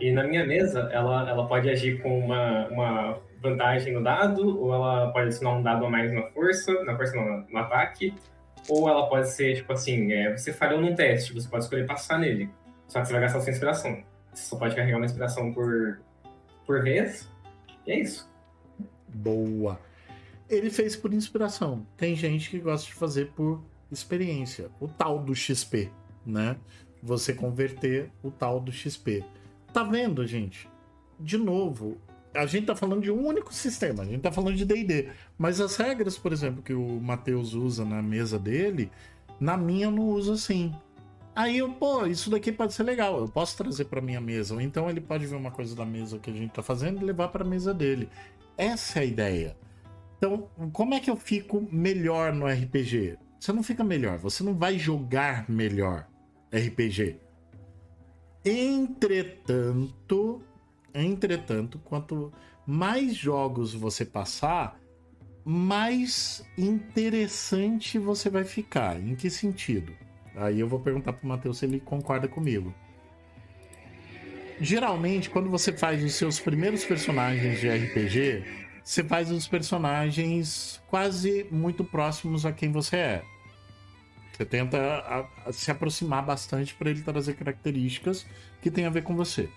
E 0.00 0.12
na 0.12 0.22
minha 0.22 0.46
mesa, 0.46 0.88
ela, 0.92 1.28
ela 1.28 1.46
pode 1.48 1.68
agir 1.68 2.00
com 2.00 2.16
uma, 2.20 2.68
uma 2.68 3.18
vantagem 3.42 3.92
no 3.92 4.02
dado, 4.02 4.60
ou 4.60 4.72
ela 4.72 5.10
pode 5.10 5.26
adicionar 5.26 5.56
um 5.56 5.62
dado 5.62 5.84
a 5.84 5.90
mais 5.90 6.12
na 6.12 6.22
força, 6.28 6.84
na 6.84 6.96
força 6.96 7.16
não, 7.16 7.44
no 7.50 7.58
ataque, 7.58 8.14
ou 8.68 8.88
ela 8.88 9.08
pode 9.08 9.28
ser, 9.30 9.56
tipo 9.56 9.72
assim, 9.72 10.12
é, 10.12 10.36
você 10.36 10.52
falhou 10.52 10.80
num 10.80 10.94
teste, 10.94 11.32
você 11.32 11.48
pode 11.48 11.64
escolher 11.64 11.86
passar 11.86 12.18
nele. 12.18 12.48
Só 12.86 13.00
que 13.00 13.06
você 13.06 13.12
vai 13.12 13.22
gastar 13.22 13.40
sua 13.40 13.50
inspiração. 13.50 14.02
Você 14.32 14.44
só 14.44 14.56
pode 14.56 14.76
carregar 14.76 14.96
uma 14.96 15.06
inspiração 15.06 15.52
por, 15.52 16.00
por 16.64 16.82
vez. 16.82 17.28
E 17.88 17.92
é 17.92 18.00
isso. 18.00 18.30
Boa. 19.08 19.80
Ele 20.48 20.68
fez 20.68 20.94
por 20.94 21.12
inspiração. 21.14 21.86
Tem 21.96 22.14
gente 22.14 22.50
que 22.50 22.58
gosta 22.58 22.86
de 22.86 22.92
fazer 22.92 23.32
por 23.32 23.62
experiência. 23.90 24.70
O 24.78 24.86
tal 24.86 25.18
do 25.18 25.34
XP, 25.34 25.90
né? 26.24 26.56
Você 27.02 27.32
converter 27.32 28.10
o 28.22 28.30
tal 28.30 28.60
do 28.60 28.70
XP. 28.70 29.24
Tá 29.72 29.82
vendo, 29.82 30.26
gente? 30.26 30.68
De 31.18 31.38
novo, 31.38 31.96
a 32.34 32.44
gente 32.44 32.66
tá 32.66 32.76
falando 32.76 33.02
de 33.02 33.10
um 33.10 33.26
único 33.26 33.52
sistema, 33.54 34.02
a 34.02 34.06
gente 34.06 34.20
tá 34.20 34.30
falando 34.30 34.56
de 34.56 34.64
D&D, 34.64 35.08
mas 35.36 35.60
as 35.60 35.76
regras, 35.76 36.18
por 36.18 36.32
exemplo, 36.32 36.62
que 36.62 36.72
o 36.72 37.00
Matheus 37.00 37.54
usa 37.54 37.84
na 37.84 38.02
mesa 38.02 38.38
dele, 38.38 38.90
na 39.40 39.56
minha 39.56 39.90
não 39.90 40.08
uso 40.10 40.32
assim. 40.32 40.74
Aí 41.38 41.58
eu, 41.58 41.70
pô, 41.72 42.04
isso 42.04 42.30
daqui 42.30 42.50
pode 42.50 42.72
ser 42.74 42.82
legal, 42.82 43.20
eu 43.20 43.28
posso 43.28 43.56
trazer 43.56 43.84
para 43.84 44.00
minha 44.00 44.20
mesa. 44.20 44.54
Ou 44.54 44.60
então 44.60 44.90
ele 44.90 45.00
pode 45.00 45.24
ver 45.24 45.36
uma 45.36 45.52
coisa 45.52 45.72
da 45.72 45.84
mesa 45.84 46.18
que 46.18 46.28
a 46.30 46.32
gente 46.32 46.50
tá 46.50 46.64
fazendo 46.64 47.00
e 47.00 47.04
levar 47.04 47.28
para 47.28 47.44
a 47.44 47.48
mesa 47.48 47.72
dele. 47.72 48.08
Essa 48.56 48.98
é 48.98 49.02
a 49.02 49.04
ideia. 49.04 49.56
Então, 50.16 50.48
como 50.72 50.94
é 50.94 51.00
que 51.00 51.08
eu 51.08 51.14
fico 51.14 51.64
melhor 51.70 52.32
no 52.32 52.44
RPG? 52.44 53.16
Você 53.38 53.52
não 53.52 53.62
fica 53.62 53.84
melhor, 53.84 54.18
você 54.18 54.42
não 54.42 54.52
vai 54.52 54.80
jogar 54.80 55.48
melhor 55.48 56.08
RPG. 56.52 57.20
Entretanto, 58.44 60.42
entretanto, 60.92 61.78
quanto 61.84 62.32
mais 62.66 63.14
jogos 63.14 63.72
você 63.72 64.04
passar, 64.04 64.76
mais 65.44 66.44
interessante 66.58 67.96
você 67.96 68.28
vai 68.28 68.42
ficar. 68.42 69.00
Em 69.00 69.14
que 69.14 69.30
sentido? 69.30 70.07
Aí 70.38 70.60
eu 70.60 70.68
vou 70.68 70.78
perguntar 70.78 71.12
pro 71.12 71.26
Matheus 71.26 71.58
se 71.58 71.66
ele 71.66 71.80
concorda 71.80 72.28
comigo. 72.28 72.72
Geralmente, 74.60 75.30
quando 75.30 75.50
você 75.50 75.72
faz 75.72 76.02
os 76.02 76.14
seus 76.14 76.40
primeiros 76.40 76.84
personagens 76.84 77.60
de 77.60 77.68
RPG, 77.68 78.44
você 78.82 79.04
faz 79.04 79.30
os 79.30 79.46
personagens 79.46 80.82
quase 80.88 81.46
muito 81.50 81.84
próximos 81.84 82.46
a 82.46 82.52
quem 82.52 82.72
você 82.72 82.96
é. 82.96 83.22
Você 84.32 84.44
tenta 84.44 84.78
a, 84.78 85.48
a 85.48 85.52
se 85.52 85.70
aproximar 85.70 86.24
bastante 86.24 86.74
para 86.74 86.90
ele 86.90 87.02
trazer 87.02 87.34
características 87.34 88.24
que 88.62 88.70
tem 88.70 88.86
a 88.86 88.90
ver 88.90 89.02
com 89.02 89.16
você. 89.16 89.48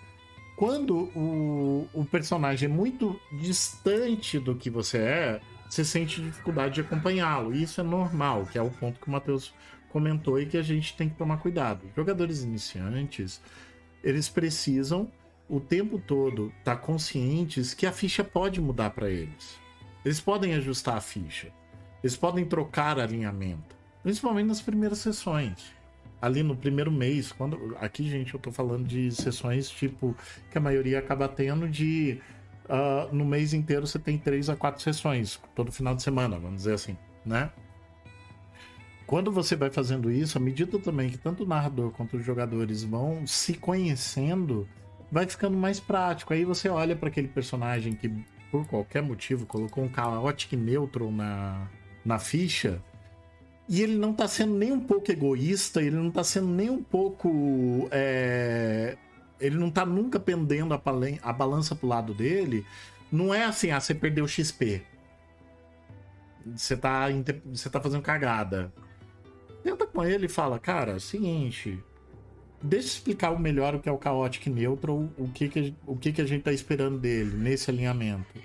Quando 0.56 1.10
o, 1.16 1.88
o 1.92 2.04
personagem 2.04 2.68
é 2.68 2.72
muito 2.72 3.18
distante 3.40 4.38
do 4.38 4.54
que 4.54 4.68
você 4.68 4.98
é, 4.98 5.40
você 5.68 5.84
sente 5.84 6.20
dificuldade 6.20 6.74
de 6.74 6.80
acompanhá-lo. 6.82 7.54
Isso 7.54 7.80
é 7.80 7.84
normal, 7.84 8.46
que 8.46 8.58
é 8.58 8.62
o 8.62 8.70
ponto 8.70 9.00
que 9.00 9.08
o 9.08 9.10
Matheus 9.10 9.54
comentou 9.92 10.40
e 10.40 10.46
que 10.46 10.56
a 10.56 10.62
gente 10.62 10.96
tem 10.96 11.08
que 11.08 11.16
tomar 11.16 11.36
cuidado. 11.36 11.86
Jogadores 11.94 12.42
iniciantes, 12.42 13.40
eles 14.02 14.28
precisam 14.28 15.10
o 15.48 15.60
tempo 15.60 15.98
todo 15.98 16.52
estar 16.58 16.76
tá 16.76 16.82
conscientes 16.82 17.74
que 17.74 17.86
a 17.86 17.92
ficha 17.92 18.24
pode 18.24 18.60
mudar 18.60 18.90
para 18.90 19.10
eles. 19.10 19.60
Eles 20.04 20.20
podem 20.20 20.54
ajustar 20.54 20.96
a 20.96 21.00
ficha. 21.00 21.52
Eles 22.02 22.16
podem 22.16 22.44
trocar 22.44 22.98
alinhamento, 22.98 23.76
principalmente 24.02 24.46
nas 24.46 24.60
primeiras 24.60 24.98
sessões. 24.98 25.72
Ali 26.20 26.42
no 26.42 26.56
primeiro 26.56 26.90
mês, 26.90 27.32
quando 27.32 27.76
aqui, 27.80 28.08
gente, 28.08 28.32
eu 28.32 28.40
tô 28.40 28.50
falando 28.50 28.86
de 28.86 29.10
sessões 29.10 29.68
tipo 29.68 30.16
que 30.50 30.58
a 30.58 30.60
maioria 30.60 30.98
acaba 30.98 31.28
tendo 31.28 31.68
de 31.68 32.20
uh, 32.64 33.14
no 33.14 33.24
mês 33.24 33.52
inteiro 33.52 33.86
você 33.86 33.98
tem 33.98 34.16
três 34.18 34.48
a 34.48 34.56
quatro 34.56 34.82
sessões, 34.82 35.40
todo 35.54 35.70
final 35.70 35.94
de 35.94 36.02
semana, 36.02 36.38
vamos 36.38 36.58
dizer 36.58 36.74
assim, 36.74 36.96
né? 37.24 37.50
Quando 39.12 39.30
você 39.30 39.54
vai 39.54 39.68
fazendo 39.68 40.10
isso, 40.10 40.38
à 40.38 40.40
medida 40.40 40.78
também 40.78 41.10
que 41.10 41.18
tanto 41.18 41.44
o 41.44 41.46
narrador 41.46 41.90
quanto 41.90 42.16
os 42.16 42.24
jogadores 42.24 42.82
vão 42.82 43.26
se 43.26 43.52
conhecendo, 43.52 44.66
vai 45.10 45.26
ficando 45.26 45.54
mais 45.54 45.78
prático. 45.78 46.32
Aí 46.32 46.46
você 46.46 46.70
olha 46.70 46.96
para 46.96 47.10
aquele 47.10 47.28
personagem 47.28 47.92
que, 47.92 48.08
por 48.50 48.66
qualquer 48.66 49.02
motivo, 49.02 49.44
colocou 49.44 49.84
um 49.84 49.88
caótico 49.90 50.56
neutro 50.56 51.10
na, 51.10 51.68
na 52.02 52.18
ficha. 52.18 52.82
E 53.68 53.82
ele 53.82 53.98
não 53.98 54.14
tá 54.14 54.26
sendo 54.26 54.54
nem 54.54 54.72
um 54.72 54.80
pouco 54.80 55.12
egoísta, 55.12 55.82
ele 55.82 55.96
não 55.96 56.10
tá 56.10 56.24
sendo 56.24 56.48
nem 56.48 56.70
um 56.70 56.82
pouco. 56.82 57.88
É... 57.90 58.96
Ele 59.38 59.58
não 59.58 59.70
tá 59.70 59.84
nunca 59.84 60.18
pendendo 60.18 60.72
a, 60.72 60.80
a 61.22 61.32
balança 61.34 61.76
pro 61.76 61.86
lado 61.86 62.14
dele. 62.14 62.64
Não 63.12 63.34
é 63.34 63.44
assim, 63.44 63.72
ah, 63.72 63.78
você 63.78 63.94
perdeu 63.94 64.26
XP. 64.26 64.82
Você 66.56 66.74
tá, 66.78 67.08
tá 67.70 67.78
fazendo 67.78 68.00
cagada. 68.00 68.72
Tenta 69.62 69.86
com 69.86 70.04
ele 70.04 70.26
e 70.26 70.28
fala, 70.28 70.58
cara, 70.58 70.98
seguinte, 70.98 71.78
deixa 72.60 72.86
eu 72.86 72.90
explicar 72.90 73.38
melhor 73.38 73.74
o 73.74 73.80
que 73.80 73.88
é 73.88 73.92
o 73.92 74.00
Chaotic 74.02 74.46
Neutral, 74.48 75.08
o 75.16 75.28
que, 75.28 75.48
que, 75.48 75.74
o 75.86 75.96
que, 75.96 76.12
que 76.12 76.20
a 76.20 76.26
gente 76.26 76.42
tá 76.42 76.52
esperando 76.52 76.98
dele 76.98 77.36
nesse 77.36 77.70
alinhamento. 77.70 78.40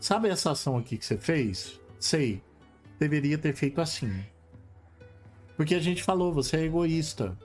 Sabe 0.00 0.28
essa 0.28 0.52
ação 0.52 0.76
aqui 0.76 0.96
que 0.96 1.04
você 1.04 1.16
fez? 1.16 1.80
Sei. 1.98 2.42
Deveria 2.98 3.38
ter 3.38 3.54
feito 3.54 3.80
assim. 3.80 4.24
Porque 5.56 5.74
a 5.74 5.80
gente 5.80 6.02
falou, 6.02 6.32
você 6.32 6.56
é 6.56 6.64
egoísta. 6.64 7.36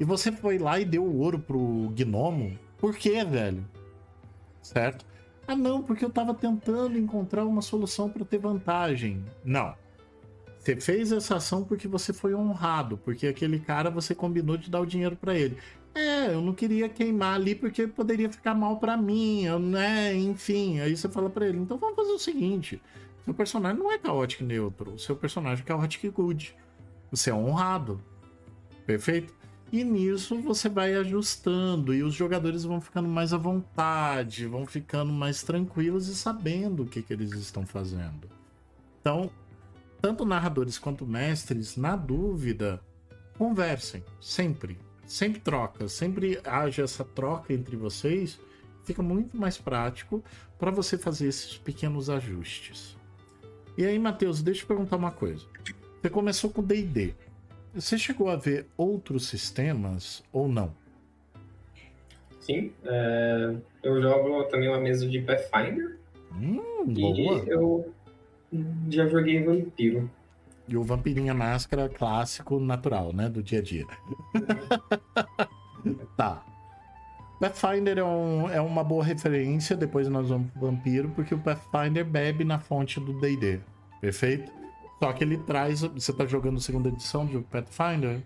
E 0.00 0.04
você 0.04 0.32
foi 0.32 0.58
lá 0.58 0.80
e 0.80 0.84
deu 0.84 1.04
o 1.04 1.20
ouro 1.20 1.38
pro 1.38 1.92
gnomo. 1.94 2.58
Por 2.78 2.96
quê, 2.96 3.24
velho? 3.24 3.64
Certo? 4.60 5.04
Ah, 5.46 5.54
não, 5.54 5.82
porque 5.82 6.04
eu 6.04 6.10
tava 6.10 6.34
tentando 6.34 6.98
encontrar 6.98 7.44
uma 7.44 7.62
solução 7.62 8.08
para 8.08 8.24
ter 8.24 8.38
vantagem. 8.38 9.24
Não. 9.44 9.74
Você 10.62 10.76
fez 10.76 11.10
essa 11.10 11.36
ação 11.36 11.64
porque 11.64 11.88
você 11.88 12.12
foi 12.12 12.36
honrado, 12.36 12.96
porque 12.96 13.26
aquele 13.26 13.58
cara 13.58 13.90
você 13.90 14.14
combinou 14.14 14.56
de 14.56 14.70
dar 14.70 14.80
o 14.80 14.86
dinheiro 14.86 15.16
para 15.16 15.36
ele. 15.36 15.58
É, 15.92 16.32
eu 16.32 16.40
não 16.40 16.54
queria 16.54 16.88
queimar 16.88 17.34
ali 17.34 17.56
porque 17.56 17.88
poderia 17.88 18.30
ficar 18.30 18.54
mal 18.54 18.78
para 18.78 18.96
mim, 18.96 19.42
eu, 19.42 19.58
né? 19.58 20.14
Enfim, 20.14 20.78
aí 20.78 20.96
você 20.96 21.08
fala 21.08 21.28
para 21.28 21.48
ele, 21.48 21.58
então 21.58 21.76
vamos 21.76 21.96
fazer 21.96 22.12
o 22.12 22.18
seguinte: 22.18 22.80
seu 23.24 23.34
personagem 23.34 23.76
não 23.76 23.90
é 23.90 23.98
caótico 23.98 24.44
neutro, 24.44 24.96
seu 25.00 25.16
personagem 25.16 25.64
é 25.64 25.66
caótico 25.66 26.10
good. 26.12 26.54
Você 27.10 27.30
é 27.30 27.34
honrado. 27.34 28.00
Perfeito? 28.86 29.34
E 29.72 29.82
nisso 29.82 30.40
você 30.40 30.68
vai 30.68 30.94
ajustando 30.94 31.92
e 31.92 32.04
os 32.04 32.14
jogadores 32.14 32.62
vão 32.62 32.80
ficando 32.80 33.08
mais 33.08 33.32
à 33.32 33.36
vontade, 33.36 34.46
vão 34.46 34.64
ficando 34.64 35.12
mais 35.12 35.42
tranquilos 35.42 36.06
e 36.06 36.14
sabendo 36.14 36.84
o 36.84 36.86
que, 36.86 37.02
que 37.02 37.12
eles 37.12 37.32
estão 37.32 37.66
fazendo. 37.66 38.30
Então, 39.00 39.28
tanto 40.02 40.24
narradores 40.24 40.78
quanto 40.78 41.06
mestres, 41.06 41.76
na 41.76 41.94
dúvida, 41.94 42.80
conversem, 43.38 44.02
sempre. 44.20 44.76
Sempre 45.06 45.40
troca, 45.40 45.88
sempre 45.88 46.40
haja 46.44 46.82
essa 46.82 47.04
troca 47.04 47.52
entre 47.52 47.76
vocês. 47.76 48.40
Fica 48.84 49.00
muito 49.00 49.36
mais 49.36 49.56
prático 49.56 50.22
para 50.58 50.72
você 50.72 50.98
fazer 50.98 51.28
esses 51.28 51.56
pequenos 51.56 52.10
ajustes. 52.10 52.96
E 53.78 53.86
aí, 53.86 53.96
Matheus, 53.98 54.42
deixa 54.42 54.64
eu 54.64 54.66
perguntar 54.66 54.96
uma 54.96 55.12
coisa. 55.12 55.46
Você 56.00 56.10
começou 56.10 56.50
com 56.50 56.62
D&D. 56.62 57.14
Você 57.72 57.96
chegou 57.96 58.28
a 58.28 58.36
ver 58.36 58.66
outros 58.76 59.28
sistemas 59.28 60.22
ou 60.32 60.48
não? 60.48 60.74
Sim, 62.40 62.72
é, 62.84 63.54
eu 63.84 64.02
jogo 64.02 64.44
também 64.44 64.68
uma 64.68 64.80
mesa 64.80 65.08
de 65.08 65.20
Pathfinder. 65.20 65.96
Hum, 66.34 66.84
boa. 66.86 67.44
E 67.44 67.48
eu 67.48 67.94
já 68.88 69.08
joguei 69.08 69.42
Vampiro. 69.42 70.10
E 70.68 70.76
o 70.76 70.82
Vampirinha 70.82 71.34
Máscara 71.34 71.88
clássico 71.88 72.60
natural, 72.60 73.12
né? 73.12 73.28
Do 73.28 73.42
dia 73.42 73.58
a 73.58 73.62
dia. 73.62 73.86
tá. 76.16 76.44
Pathfinder 77.40 77.98
é, 77.98 78.04
um, 78.04 78.48
é, 78.48 78.60
uma 78.60 78.84
boa 78.84 79.02
referência, 79.02 79.76
depois 79.76 80.08
nós 80.08 80.28
vamos 80.28 80.50
pro 80.52 80.70
Vampiro, 80.70 81.08
porque 81.10 81.34
o 81.34 81.38
Pathfinder 81.38 82.04
bebe 82.04 82.44
na 82.44 82.60
fonte 82.60 83.00
do 83.00 83.18
D&D, 83.20 83.58
perfeito? 84.00 84.52
Só 85.00 85.12
que 85.12 85.24
ele 85.24 85.38
traz... 85.38 85.80
Você 85.80 86.12
tá 86.12 86.24
jogando 86.24 86.60
segunda 86.60 86.88
edição 86.88 87.26
de 87.26 87.36
Pathfinder? 87.40 88.22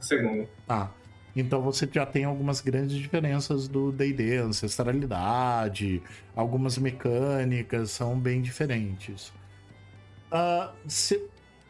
Segundo. 0.00 0.48
Tá. 0.66 0.90
Então 1.36 1.60
você 1.60 1.86
já 1.92 2.06
tem 2.06 2.24
algumas 2.24 2.62
grandes 2.62 2.96
diferenças 2.96 3.68
do 3.68 3.92
D&D, 3.92 4.38
ancestralidade, 4.38 6.02
algumas 6.34 6.78
mecânicas 6.78 7.90
são 7.90 8.18
bem 8.18 8.40
diferentes. 8.40 9.34
Uh, 10.32 10.74
se, 10.88 11.28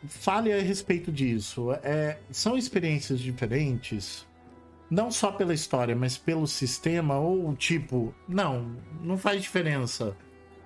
fale 0.09 0.53
a 0.53 0.61
respeito 0.61 1.11
disso. 1.13 1.73
É, 1.83 2.19
são 2.31 2.57
experiências 2.57 3.21
diferentes, 3.21 4.27
não 4.91 5.11
só 5.11 5.33
pela 5.33 5.55
história, 5.55 5.95
mas 5.95 6.17
pelo 6.17 6.47
sistema, 6.47 7.19
ou 7.19 7.55
tipo, 7.55 8.15
não, 8.29 8.77
não 9.01 9.19
faz 9.19 9.43
diferença. 9.43 10.17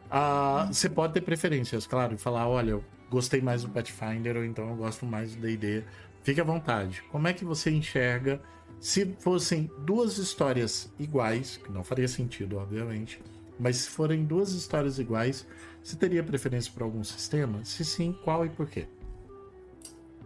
Uh, 0.07 0.73
você 0.73 0.89
pode 0.89 1.15
ter 1.15 1.21
preferências, 1.21 1.87
claro, 1.87 2.15
e 2.15 2.19
falar, 2.19 2.49
olha, 2.49 2.71
eu 2.71 2.85
gostei 3.09 3.41
mais 3.41 3.63
do 3.63 3.69
Pathfinder, 3.69 4.37
ou 4.37 4.45
então 4.45 4.69
eu 4.69 4.77
gosto 4.77 5.07
mais 5.07 5.35
do 5.35 5.43
D&D. 5.43 5.85
Fique 6.23 6.41
à 6.41 6.45
vontade. 6.45 7.03
Como 7.11 7.27
é 7.29 7.33
que 7.33 7.45
você 7.45 7.71
enxerga 7.71 8.41
se 8.79 9.15
fossem 9.19 9.71
duas 9.81 10.19
histórias 10.19 10.93
iguais, 10.99 11.59
que 11.59 11.71
não 11.71 11.85
faria 11.85 12.09
sentido, 12.09 12.59
obviamente, 12.59 13.21
mas 13.59 13.77
se 13.77 13.91
forem 13.91 14.25
duas 14.25 14.53
histórias 14.53 14.99
iguais, 14.99 15.47
você 15.83 15.97
teria 15.97 16.23
preferência 16.23 16.73
por 16.73 16.83
algum 16.83 17.03
sistema? 17.03 17.65
Se 17.65 17.85
sim, 17.85 18.17
qual 18.25 18.45
e 18.45 18.49
por 18.49 18.69
quê? 18.69 18.87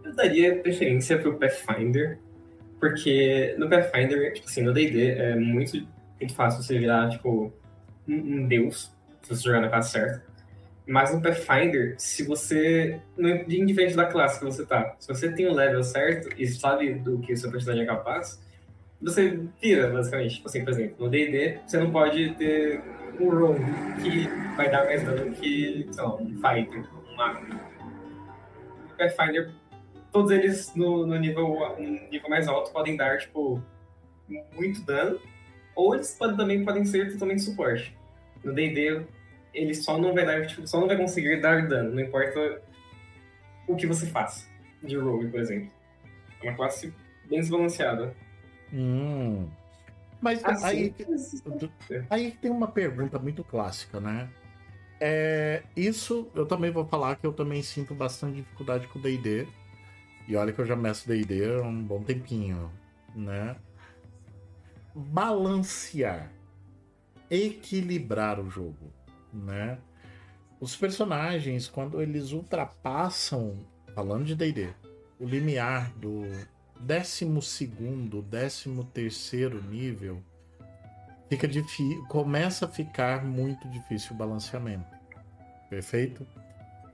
Eu 0.03 0.13
daria 0.13 0.55
preferência 0.59 1.17
pro 1.17 1.37
Pathfinder, 1.37 2.19
porque 2.79 3.55
no 3.57 3.69
Pathfinder, 3.69 4.33
tipo 4.33 4.47
assim, 4.47 4.61
no 4.61 4.73
D&D 4.73 5.11
é 5.11 5.35
muito, 5.35 5.75
muito 6.19 6.35
fácil 6.35 6.61
você 6.61 6.77
virar, 6.77 7.09
tipo, 7.09 7.51
um, 8.07 8.47
deus, 8.47 8.91
se 9.23 9.29
você 9.29 9.43
jogar 9.43 9.61
na 9.61 9.69
classe 9.69 9.91
certa. 9.91 10.23
Mas 10.87 11.11
no 11.11 11.21
Pathfinder, 11.21 11.95
se 11.97 12.23
você, 12.23 12.99
indiferente 13.49 13.95
da 13.95 14.05
classe 14.05 14.37
que 14.37 14.45
você 14.45 14.63
tá, 14.63 14.95
se 14.99 15.07
você 15.07 15.31
tem 15.31 15.47
o 15.47 15.53
level 15.53 15.83
certo 15.83 16.29
e 16.37 16.45
sabe 16.47 16.93
do 16.93 17.17
que 17.19 17.33
o 17.33 17.37
seu 17.37 17.49
personagem 17.49 17.83
é 17.83 17.87
capaz, 17.87 18.39
você 19.01 19.39
vira, 19.61 19.89
basicamente. 19.89 20.35
Tipo 20.35 20.47
assim, 20.47 20.63
por 20.63 20.71
exemplo, 20.71 20.95
no 20.99 21.09
D&D, 21.09 21.59
você 21.65 21.77
não 21.79 21.91
pode 21.91 22.35
ter 22.35 22.81
um 23.19 23.29
rogue 23.29 23.63
que 24.01 24.27
vai 24.55 24.69
dar 24.69 24.85
mais 24.85 25.03
dano 25.03 25.31
que, 25.35 25.87
sei 25.91 26.03
lá, 26.03 26.15
um 26.15 26.35
fighter, 26.35 26.85
um 27.09 27.15
mago. 27.15 27.45
No 27.45 28.95
Pathfinder, 28.97 29.51
todos 30.11 30.31
eles 30.31 30.73
no, 30.75 31.05
no, 31.05 31.17
nível, 31.17 31.75
no 31.77 32.09
nível 32.09 32.29
mais 32.29 32.47
alto 32.47 32.71
podem 32.71 32.95
dar, 32.95 33.17
tipo, 33.17 33.61
muito 34.53 34.81
dano, 34.83 35.19
ou 35.75 35.93
eles 35.93 36.15
podem, 36.17 36.37
também 36.37 36.63
podem 36.63 36.85
ser 36.85 37.11
totalmente 37.11 37.41
suporte. 37.41 37.95
No 38.43 38.53
D&D, 38.53 39.05
ele 39.53 39.73
só 39.73 39.97
não 39.97 40.13
vai 40.13 40.25
dar, 40.25 40.45
tipo, 40.45 40.67
só 40.67 40.79
não 40.79 40.87
vai 40.87 40.97
conseguir 40.97 41.41
dar 41.41 41.67
dano, 41.67 41.91
não 41.91 42.01
importa 42.01 42.61
o 43.67 43.75
que 43.75 43.87
você 43.87 44.05
faça. 44.05 44.47
De 44.83 44.97
rogue, 44.97 45.27
por 45.27 45.39
exemplo. 45.39 45.71
É 46.41 46.49
uma 46.49 46.55
classe 46.55 46.93
bem 47.27 47.39
desbalanceada. 47.39 48.15
Hum. 48.71 49.49
Mas 50.25 50.43
assim, 50.43 50.65
aí, 50.65 50.95
aí 52.09 52.31
tem 52.31 52.49
uma 52.49 52.67
pergunta 52.67 53.19
muito 53.19 53.43
clássica, 53.43 53.99
né? 53.99 54.27
É, 54.99 55.61
isso 55.77 56.31
eu 56.33 56.47
também 56.47 56.71
vou 56.71 56.83
falar 56.83 57.15
que 57.17 57.27
eu 57.27 57.31
também 57.31 57.61
sinto 57.61 57.93
bastante 57.93 58.37
dificuldade 58.37 58.87
com 58.87 58.97
o 58.97 59.01
D&D. 59.03 59.47
E 60.27 60.35
olha 60.35 60.51
que 60.51 60.59
eu 60.59 60.65
já 60.65 60.75
meço 60.75 61.07
D&D 61.07 61.59
há 61.59 61.61
um 61.61 61.83
bom 61.83 62.01
tempinho, 62.01 62.71
né? 63.15 63.55
Balancear, 64.95 66.31
equilibrar 67.29 68.39
o 68.39 68.49
jogo, 68.49 68.91
né? 69.31 69.77
Os 70.59 70.75
personagens, 70.75 71.67
quando 71.67 72.01
eles 72.01 72.31
ultrapassam, 72.31 73.63
falando 73.93 74.25
de 74.25 74.33
D&D, 74.33 74.73
o 75.19 75.27
limiar 75.27 75.91
do 75.97 76.23
décimo 76.85 77.41
segundo, 77.41 78.21
décimo 78.21 78.83
terceiro 78.83 79.61
nível, 79.63 80.21
fica 81.27 81.47
difícil, 81.47 82.05
começa 82.07 82.65
a 82.65 82.69
ficar 82.69 83.25
muito 83.25 83.67
difícil 83.69 84.13
o 84.13 84.17
balanceamento. 84.17 84.85
Perfeito? 85.69 86.25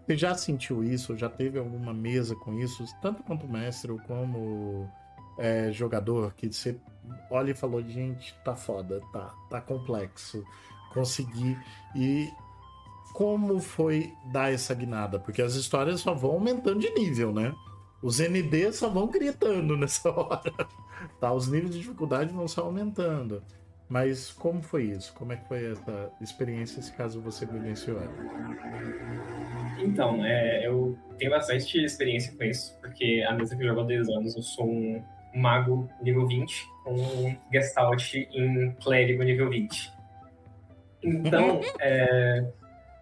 Você 0.05 0.17
já 0.17 0.33
sentiu 0.33 0.83
isso? 0.83 1.17
Já 1.17 1.29
teve 1.29 1.59
alguma 1.59 1.93
mesa 1.93 2.35
com 2.35 2.57
isso? 2.57 2.85
Tanto 3.01 3.21
quanto 3.23 3.47
mestre 3.47 3.91
ou 3.91 3.99
como 3.99 4.89
é, 5.37 5.71
jogador, 5.71 6.33
que 6.33 6.51
você 6.51 6.77
olha 7.29 7.51
e 7.51 7.55
falou, 7.55 7.83
gente, 7.83 8.33
tá 8.45 8.55
foda, 8.55 9.01
tá, 9.11 9.33
tá 9.49 9.61
complexo. 9.61 10.43
Consegui. 10.93 11.57
E 11.95 12.29
como 13.13 13.59
foi 13.59 14.13
dar 14.31 14.53
essa 14.53 14.73
guinada? 14.73 15.19
Porque 15.19 15.41
as 15.41 15.55
histórias 15.55 15.99
só 15.99 16.13
vão 16.13 16.31
aumentando 16.31 16.79
de 16.79 16.89
nível, 16.91 17.33
né? 17.33 17.53
Os 18.01 18.19
ND 18.19 18.71
só 18.73 18.89
vão 18.89 19.07
gritando 19.07 19.75
nessa 19.77 20.09
hora. 20.09 20.53
Tá? 21.19 21.31
Os 21.31 21.47
níveis 21.47 21.73
de 21.73 21.79
dificuldade 21.79 22.33
vão 22.33 22.47
só 22.47 22.61
aumentando. 22.61 23.43
Mas 23.91 24.31
como 24.31 24.61
foi 24.61 24.85
isso? 24.85 25.13
Como 25.13 25.33
é 25.33 25.35
que 25.35 25.45
foi 25.49 25.69
essa 25.73 26.09
experiência, 26.21 26.81
se 26.81 26.93
caso 26.93 27.19
você 27.19 27.45
vivenciou 27.45 27.99
Então, 29.79 30.23
é, 30.23 30.65
eu 30.65 30.97
tenho 31.17 31.29
bastante 31.29 31.77
experiência 31.83 32.33
com 32.37 32.45
isso, 32.45 32.73
porque 32.79 33.21
a 33.27 33.33
mesa 33.33 33.53
que 33.53 33.63
eu 33.63 33.67
jogo 33.67 33.81
há 33.81 33.83
10 33.83 34.07
anos, 34.07 34.35
eu 34.37 34.41
sou 34.41 34.65
um 34.65 35.03
mago 35.35 35.89
nível 36.01 36.25
20, 36.25 36.69
com 36.85 36.93
um 36.93 37.37
Gestalt 37.51 38.13
em 38.15 38.71
clérigo 38.81 39.23
nível 39.23 39.49
20. 39.49 39.91
Então, 41.03 41.59
é, 41.81 42.45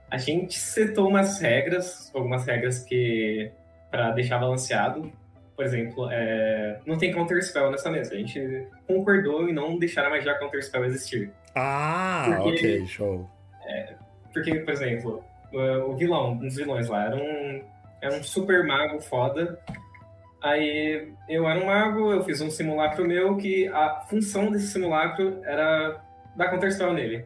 a 0.10 0.18
gente 0.18 0.58
setou 0.58 1.08
umas 1.08 1.40
regras, 1.40 2.12
algumas 2.16 2.48
regras 2.48 2.84
que 2.84 3.52
para 3.90 4.12
deixar 4.12 4.38
balanceado. 4.40 5.12
Por 5.56 5.66
exemplo, 5.66 6.08
é... 6.10 6.80
não 6.86 6.98
tem 6.98 7.12
counter 7.12 7.44
spell 7.44 7.70
nessa 7.70 7.92
mesa. 7.92 8.14
A 8.14 8.18
gente 8.18 8.68
concordou 8.88 9.50
em 9.50 9.54
não 9.54 9.78
deixar 9.78 10.06
a 10.06 10.10
magia 10.10 10.34
counter 10.36 10.64
spell 10.64 10.86
existir. 10.86 11.32
Ah, 11.56 12.26
porque, 12.44 12.50
ok, 12.50 12.88
show. 12.88 13.30
É, 13.66 13.94
porque, 14.32 14.56
por 14.56 14.74
exemplo, 14.74 15.24
o 15.52 15.96
vilão, 15.96 16.32
um 16.32 16.38
dos 16.38 16.56
vilões 16.56 16.88
lá, 16.88 17.06
era 17.06 17.16
um, 17.16 17.64
era 18.02 18.16
um 18.16 18.24
super 18.24 18.66
mago 18.66 19.00
foda. 19.02 19.60
Aí 20.42 21.12
eu 21.28 21.48
era 21.48 21.60
um 21.60 21.66
mago, 21.66 22.14
eu 22.14 22.24
fiz 22.24 22.40
um 22.40 22.50
simulacro 22.50 23.06
meu 23.06 23.36
que 23.36 23.68
a 23.68 24.02
função 24.10 24.50
desse 24.50 24.68
simulacro 24.68 25.42
era 25.44 26.02
dar 26.36 26.50
counter 26.50 26.72
spell 26.72 26.94
nele. 26.94 27.26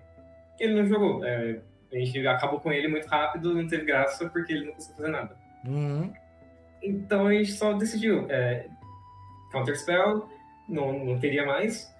Ele 0.59 0.73
não 0.73 0.87
jogou. 0.87 1.23
É, 1.23 1.59
a 1.91 1.97
gente 1.97 2.25
acabou 2.27 2.59
com 2.59 2.71
ele 2.71 2.87
muito 2.87 3.07
rápido, 3.07 3.53
não 3.53 3.67
teve 3.67 3.85
graça 3.85 4.27
porque 4.29 4.53
ele 4.53 4.65
não 4.65 4.73
conseguiu 4.73 4.97
fazer 4.97 5.11
nada. 5.11 5.35
Uhum. 5.65 6.11
Então 6.83 7.27
a 7.27 7.33
gente 7.33 7.53
só 7.53 7.73
decidiu. 7.73 8.25
É, 8.29 8.67
Counterspell, 9.51 10.27
não, 10.67 11.05
não 11.05 11.19
teria 11.19 11.45
mais. 11.45 11.91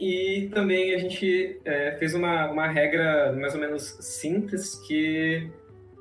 E 0.00 0.50
também 0.52 0.94
a 0.94 0.98
gente 0.98 1.60
é, 1.64 1.96
fez 1.98 2.14
uma, 2.14 2.50
uma 2.50 2.66
regra 2.66 3.32
mais 3.32 3.54
ou 3.54 3.60
menos 3.60 3.96
simples 4.00 4.74
que 4.86 5.48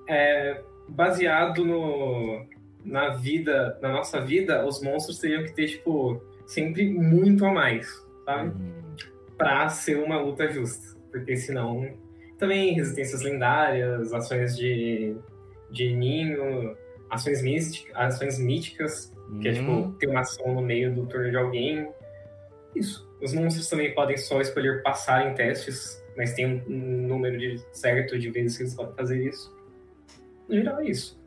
é 0.10 0.62
baseado 0.90 1.64
no, 1.64 2.46
na 2.84 3.10
vida, 3.10 3.78
na 3.82 3.90
nossa 3.90 4.20
vida, 4.20 4.66
os 4.66 4.82
monstros 4.82 5.20
teriam 5.20 5.44
que 5.44 5.54
ter, 5.54 5.68
tipo, 5.68 6.22
sempre 6.46 6.90
muito 6.90 7.46
a 7.46 7.52
mais, 7.52 7.88
sabe? 8.26 8.50
Uhum. 8.50 8.96
pra 9.38 9.70
ser 9.70 9.98
uma 9.98 10.20
luta 10.20 10.50
justa. 10.50 10.98
Porque 11.12 11.36
senão. 11.38 11.88
Também 12.40 12.74
resistências 12.74 13.22
lendárias, 13.22 14.12
ações 14.12 14.58
de, 14.58 15.16
de 15.72 15.94
ninho, 15.94 16.76
ações, 17.14 17.42
místicas, 17.42 17.96
ações 17.96 18.40
míticas, 18.40 19.12
que 19.42 19.48
é 19.48 19.54
tipo 19.54 19.72
Hum. 19.72 19.92
ter 19.94 20.08
uma 20.08 20.22
ação 20.22 20.54
no 20.54 20.62
meio 20.62 20.94
do 20.94 21.06
turno 21.06 21.30
de 21.30 21.38
alguém. 21.38 21.88
Isso. 22.76 23.10
Os 23.22 23.34
monstros 23.34 23.68
também 23.70 23.94
podem 23.94 24.18
só 24.18 24.42
escolher 24.42 24.82
passar 24.84 25.30
em 25.30 25.34
testes, 25.34 26.04
mas 26.18 26.34
tem 26.34 26.64
um 26.68 27.08
número 27.08 27.38
de 27.38 27.64
certo 27.72 28.18
de 28.18 28.30
vezes 28.30 28.58
que 28.58 28.64
eles 28.64 28.76
podem 28.76 28.96
fazer 28.96 29.28
isso. 29.28 29.56
No 30.48 30.56
geral 30.56 30.80
é 30.80 30.86
isso. 30.86 31.22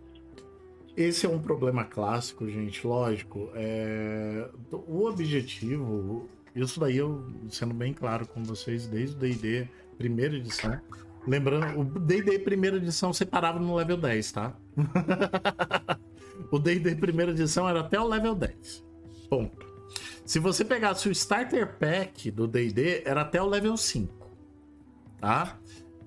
Esse 0.97 1.27
é 1.27 1.29
um 1.29 1.39
problema 1.39 1.85
clássico, 1.85 2.49
gente, 2.49 2.87
lógico. 2.87 3.51
É... 3.55 4.49
O 4.73 5.07
objetivo, 5.07 6.29
isso 6.55 6.81
daí 6.81 6.97
eu 6.97 7.25
sendo 7.51 7.75
bem 7.75 7.93
claro 7.93 8.27
com 8.27 8.43
vocês, 8.43 8.87
desde 8.87 9.15
o 9.15 9.19
D&D 9.19 9.69
primeira 9.97 10.37
edição. 10.37 10.79
Lembrando, 11.27 11.81
o 11.81 11.85
D&D 11.85 12.39
primeira 12.41 12.77
edição 12.77 13.13
você 13.13 13.27
parava 13.27 13.59
no 13.59 13.75
level 13.75 13.97
10, 13.97 14.33
tá? 14.33 14.57
o 16.53 16.59
D&D 16.59 16.95
primeira 16.97 17.33
edição 17.33 17.69
era 17.69 17.81
até 17.81 18.01
o 18.01 18.07
level 18.07 18.35
10. 18.35 18.85
Ponto. 19.29 19.67
Se 20.25 20.39
você 20.39 20.65
pegasse 20.65 21.09
o 21.09 21.13
Starter 21.13 21.79
Pack 21.79 22.31
do 22.31 22.47
D&D, 22.47 23.03
era 23.05 23.23
até 23.23 23.43
o 23.43 23.47
level 23.47 23.77
5. 23.77 24.13
Tá? 25.21 25.59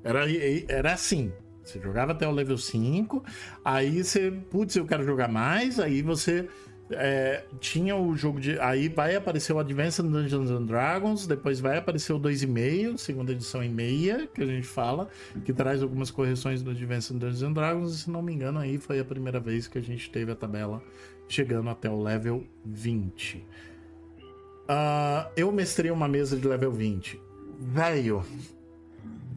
Era, 0.03 0.25
era 0.67 0.93
assim. 0.93 1.31
Você 1.63 1.79
jogava 1.79 2.13
até 2.13 2.27
o 2.27 2.31
level 2.31 2.57
5, 2.57 3.23
aí 3.63 4.03
você, 4.03 4.31
putz, 4.31 4.75
eu 4.75 4.87
quero 4.87 5.03
jogar 5.03 5.27
mais, 5.27 5.79
aí 5.79 6.01
você 6.01 6.49
é, 6.91 7.43
tinha 7.59 7.95
o 7.95 8.15
jogo 8.15 8.39
de. 8.39 8.59
Aí 8.59 8.89
vai 8.89 9.15
aparecer 9.15 9.53
o 9.53 9.59
Advanced 9.59 10.03
Dungeons 10.05 10.49
and 10.49 10.65
Dragons, 10.65 11.27
depois 11.27 11.59
vai 11.59 11.77
aparecer 11.77 12.13
o 12.13 12.19
2,5, 12.19 12.97
segunda 12.97 13.31
edição 13.31 13.63
e 13.63 13.69
meia, 13.69 14.27
que 14.27 14.41
a 14.41 14.45
gente 14.45 14.67
fala, 14.67 15.07
que 15.45 15.53
traz 15.53 15.83
algumas 15.83 16.09
correções 16.09 16.63
do 16.63 16.71
Advanced 16.71 17.17
Dungeons 17.17 17.43
and 17.43 17.53
Dragons, 17.53 17.93
e 17.93 17.97
se 17.99 18.09
não 18.09 18.21
me 18.21 18.33
engano, 18.33 18.59
aí 18.59 18.77
foi 18.77 18.99
a 18.99 19.05
primeira 19.05 19.39
vez 19.39 19.67
que 19.67 19.77
a 19.77 19.81
gente 19.81 20.09
teve 20.09 20.31
a 20.31 20.35
tabela 20.35 20.81
chegando 21.27 21.69
até 21.69 21.89
o 21.89 22.01
level 22.01 22.43
20. 22.65 23.37
Uh, 23.37 25.29
eu 25.35 25.51
mestrei 25.51 25.91
uma 25.91 26.07
mesa 26.07 26.37
de 26.37 26.47
level 26.47 26.71
20. 26.71 27.19
Velho. 27.59 28.23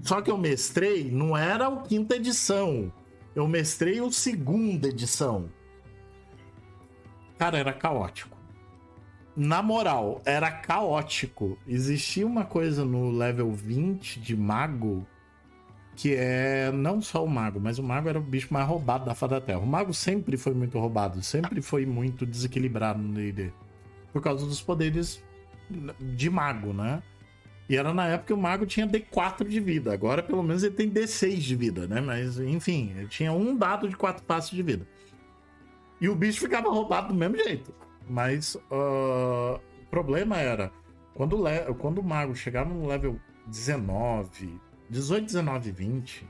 Só 0.03 0.21
que 0.21 0.31
eu 0.31 0.39
mestrei, 0.39 1.11
não 1.11 1.37
era 1.37 1.69
o 1.69 1.83
quinta 1.83 2.17
edição. 2.17 2.93
Eu 3.35 3.47
mestrei 3.47 4.01
o 4.01 4.11
segunda 4.11 4.89
edição. 4.89 5.49
Cara, 7.43 7.59
era 7.59 7.73
caótico. 7.73 8.39
Na 9.37 9.61
moral, 9.61 10.23
era 10.25 10.49
caótico. 10.49 11.59
Existia 11.67 12.25
uma 12.25 12.45
coisa 12.45 12.85
no 12.85 13.11
level 13.11 13.51
20 13.51 14.21
de 14.21 14.37
mago 14.37 15.05
que 15.97 16.15
é 16.15 16.71
não 16.71 17.03
só 17.03 17.25
o 17.25 17.29
mago, 17.29 17.59
mas 17.59 17.81
o 17.81 17.83
mago 17.83 18.09
era 18.09 18.17
o 18.17 18.23
bicho 18.23 18.55
mais 18.55 18.65
roubado 18.69 19.07
da 19.07 19.15
fada 19.17 19.41
da 19.41 19.45
terra. 19.45 19.59
O 19.59 19.67
mago 19.67 19.93
sempre 19.93 20.37
foi 20.37 20.55
muito 20.55 20.79
roubado, 20.79 21.21
sempre 21.21 21.61
foi 21.61 21.85
muito 21.85 22.25
desequilibrado 22.25 23.03
no 23.03 23.13
D&D. 23.13 23.53
Por 24.13 24.23
causa 24.23 24.47
dos 24.47 24.63
poderes 24.63 25.21
de 25.99 26.31
mago, 26.31 26.73
né? 26.73 27.03
E 27.69 27.77
era 27.77 27.93
na 27.93 28.07
época 28.07 28.29
que 28.29 28.33
o 28.33 28.37
mago 28.37 28.67
tinha 28.67 28.87
D4 28.87 29.49
de 29.49 29.59
vida. 29.59 29.93
Agora, 29.93 30.23
pelo 30.23 30.45
menos, 30.45 30.63
ele 30.63 30.77
tem 30.77 30.89
D6 30.89 31.39
de 31.39 31.57
vida, 31.57 31.89
né? 31.89 32.01
Mas, 32.01 32.39
enfim, 32.39 32.95
ele 32.97 33.09
tinha 33.09 33.33
um 33.33 33.57
dado 33.57 33.89
de 33.89 33.97
quatro 33.97 34.23
passos 34.23 34.53
de 34.53 34.63
vida. 34.63 34.87
E 36.03 36.09
o 36.09 36.17
bicho 36.17 36.41
ficava 36.41 36.69
roubado 36.69 37.09
do 37.09 37.15
mesmo 37.15 37.37
jeito. 37.37 37.73
Mas 38.11 38.57
uh, 38.57 39.55
o 39.55 39.87
problema 39.89 40.37
era 40.37 40.73
quando, 41.15 41.47
o 41.47 41.75
quando 41.77 41.99
o 41.99 42.03
mago 42.03 42.35
chegava 42.35 42.75
no 42.75 42.89
level 42.89 43.21
19, 43.47 44.61
18, 44.91 45.27
19, 45.27 45.71
20, 45.71 46.29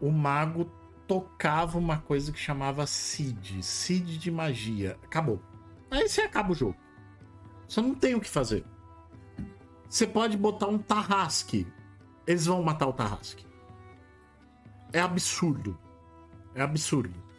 o 0.00 0.10
mago 0.10 0.64
tocava 1.06 1.78
uma 1.78 1.98
coisa 1.98 2.32
que 2.32 2.38
chamava 2.40 2.84
Seed, 2.84 3.62
Seed 3.62 4.18
de 4.18 4.28
magia. 4.28 4.98
Acabou. 5.04 5.40
Aí 5.88 6.08
você 6.08 6.22
acaba 6.22 6.50
o 6.50 6.54
jogo. 6.54 6.76
Você 7.68 7.80
não 7.80 7.94
tem 7.94 8.16
o 8.16 8.20
que 8.20 8.28
fazer. 8.28 8.64
Você 9.88 10.04
pode 10.04 10.36
botar 10.36 10.66
um 10.66 10.78
Tarrasque. 10.78 11.64
Eles 12.26 12.46
vão 12.46 12.60
matar 12.60 12.88
o 12.88 12.92
Tarrasque. 12.92 13.46
É 14.92 15.00
absurdo. 15.00 15.78
É 16.56 16.62
absurdo. 16.62 17.29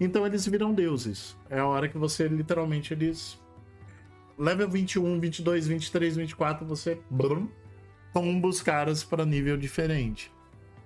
Então 0.00 0.26
eles 0.26 0.46
viram 0.46 0.72
deuses. 0.72 1.36
É 1.48 1.60
a 1.60 1.66
hora 1.66 1.88
que 1.88 1.98
você 1.98 2.26
literalmente 2.26 2.92
eles. 2.94 3.38
Level 4.38 4.68
21, 4.68 5.20
22, 5.20 5.66
23, 5.66 6.16
24, 6.16 6.66
você. 6.66 6.98
Brum, 7.10 7.46
tomba 8.12 8.48
os 8.48 8.62
caras 8.62 9.04
para 9.04 9.26
nível 9.26 9.56
diferente. 9.56 10.32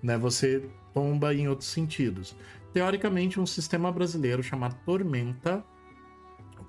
Né? 0.03 0.19
Você 0.19 0.69
tomba 0.93 1.33
em 1.33 1.49
outros 1.49 1.69
sentidos. 1.69 2.37
Teoricamente, 2.73 3.39
um 3.39 3.47
sistema 3.47 3.93
brasileiro 3.93 4.43
chamado 4.43 4.77
Tormenta, 4.85 5.65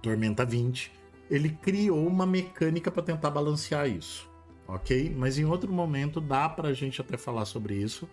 Tormenta 0.03 0.45
20, 0.45 0.91
ele 1.31 1.49
criou 1.49 2.05
uma 2.05 2.27
mecânica 2.27 2.91
para 2.91 3.01
tentar 3.01 3.31
balancear 3.31 3.89
isso 3.89 4.29
ok? 4.67 5.13
Mas 5.15 5.37
em 5.37 5.45
outro 5.45 5.71
momento 5.71 6.19
dá 6.19 6.47
pra 6.49 6.73
gente 6.73 7.01
até 7.01 7.17
falar 7.17 7.45
sobre 7.45 7.75
isso. 7.75 8.09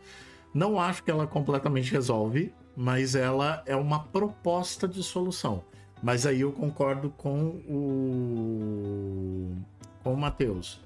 Não 0.53 0.79
acho 0.79 1.03
que 1.03 1.11
ela 1.11 1.27
completamente 1.27 1.93
resolve, 1.93 2.53
mas 2.77 3.15
ela 3.15 3.63
é 3.67 3.77
uma 3.77 4.01
proposta 4.05 4.89
de 4.89 5.03
solução. 5.03 5.65
Mas 6.03 6.27
aí 6.27 6.41
eu 6.41 6.53
concordo 6.53 7.11
com 7.11 7.63
o 7.69 9.57
com 10.03 10.15
o 10.15 10.17
Matheus. 10.17 10.81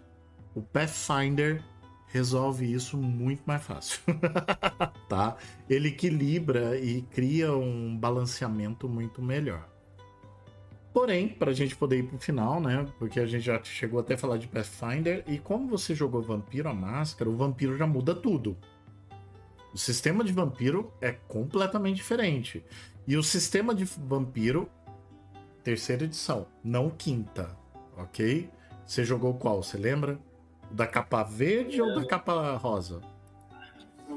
O 0.55 0.61
Pathfinder 0.61 1.63
resolve 2.09 2.71
isso 2.71 2.97
muito 2.97 3.43
mais 3.47 3.63
fácil, 3.63 4.01
tá? 5.09 5.37
Ele 5.69 5.89
equilibra 5.89 6.79
e 6.79 7.03
cria 7.03 7.55
um 7.55 7.97
balanceamento 7.97 8.89
muito 8.89 9.23
melhor. 9.23 9.69
Porém, 10.93 11.29
para 11.29 11.51
a 11.51 11.55
gente 11.55 11.77
poder 11.77 11.99
ir 11.99 12.05
pro 12.05 12.19
final, 12.19 12.59
né? 12.59 12.87
Porque 12.99 13.21
a 13.21 13.27
gente 13.27 13.45
já 13.45 13.63
chegou 13.63 14.01
até 14.01 14.15
a 14.15 14.19
falar 14.19 14.39
de 14.39 14.49
Pathfinder, 14.49 15.23
e 15.27 15.39
como 15.39 15.69
você 15.69 15.95
jogou 15.95 16.23
Vampiro 16.23 16.71
a 16.71 16.75
Máscara, 16.75 17.29
o 17.29 17.37
Vampiro 17.37 17.77
já 17.77 17.87
muda 17.87 18.15
tudo. 18.15 18.57
O 19.77 19.79
sistema 19.79 20.25
de 20.25 20.33
Vampiro 20.33 20.91
é 21.03 21.13
completamente 21.13 21.97
diferente. 21.97 22.65
E 23.07 23.15
o 23.15 23.23
sistema 23.23 23.75
de 23.75 23.85
Vampiro, 23.85 24.71
terceira 25.63 26.05
edição, 26.05 26.47
não 26.65 26.89
quinta, 26.89 27.55
ok? 27.95 28.49
Você 28.87 29.05
jogou 29.05 29.35
qual? 29.35 29.63
Você 29.63 29.77
lembra? 29.77 30.19
Da 30.71 30.87
capa 30.87 31.23
verde 31.23 31.79
é. 31.79 31.83
ou 31.83 31.95
da 31.95 32.07
capa 32.07 32.57
rosa? 32.57 33.03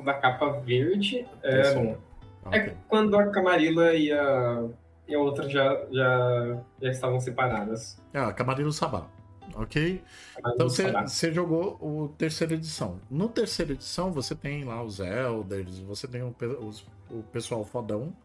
Da 0.06 0.14
capa 0.14 0.62
verde. 0.62 1.28
É, 1.44 1.74
bom. 1.74 1.98
Okay. 2.46 2.60
É 2.62 2.76
quando 2.88 3.18
a 3.18 3.30
Camarilla 3.30 3.94
ia 3.94 4.64
e 5.10 5.14
a 5.14 5.20
outra 5.20 5.50
já, 5.50 5.78
já, 5.92 6.58
já 6.82 6.90
estavam 6.90 7.20
separadas. 7.20 8.02
Ah, 8.14 8.32
Camarilla 8.32 8.72
Sabá. 8.72 9.08
Ok? 9.56 10.04
Então 10.40 10.70
você, 10.70 10.92
você 10.92 11.34
jogou 11.34 11.78
o 11.82 12.10
terceira 12.18 12.54
edição. 12.54 13.00
No 13.10 13.28
terceira 13.30 13.74
edição 13.74 14.12
você 14.12 14.36
tem 14.36 14.64
lá 14.64 14.84
os 14.84 15.00
Elders, 15.00 15.80
você 15.80 16.08
tem 16.08 16.22
o, 16.22 16.36
os, 16.62 16.86
o 17.10 17.24
pessoal 17.24 17.64
fodão, 17.66 18.16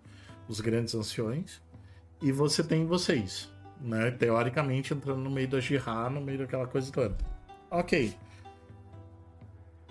os 0.48 0.60
grandes 0.60 0.94
anciões, 0.94 1.60
e 2.22 2.32
você 2.32 2.62
tem 2.62 2.86
vocês, 2.86 3.50
né? 3.80 4.10
Teoricamente 4.10 4.94
entrando 4.94 5.20
no 5.20 5.30
meio 5.30 5.48
da 5.48 5.60
Jihá, 5.60 6.08
no 6.08 6.20
meio 6.20 6.38
daquela 6.38 6.66
coisa 6.66 6.90
toda. 6.92 7.16
Ok. 7.70 8.16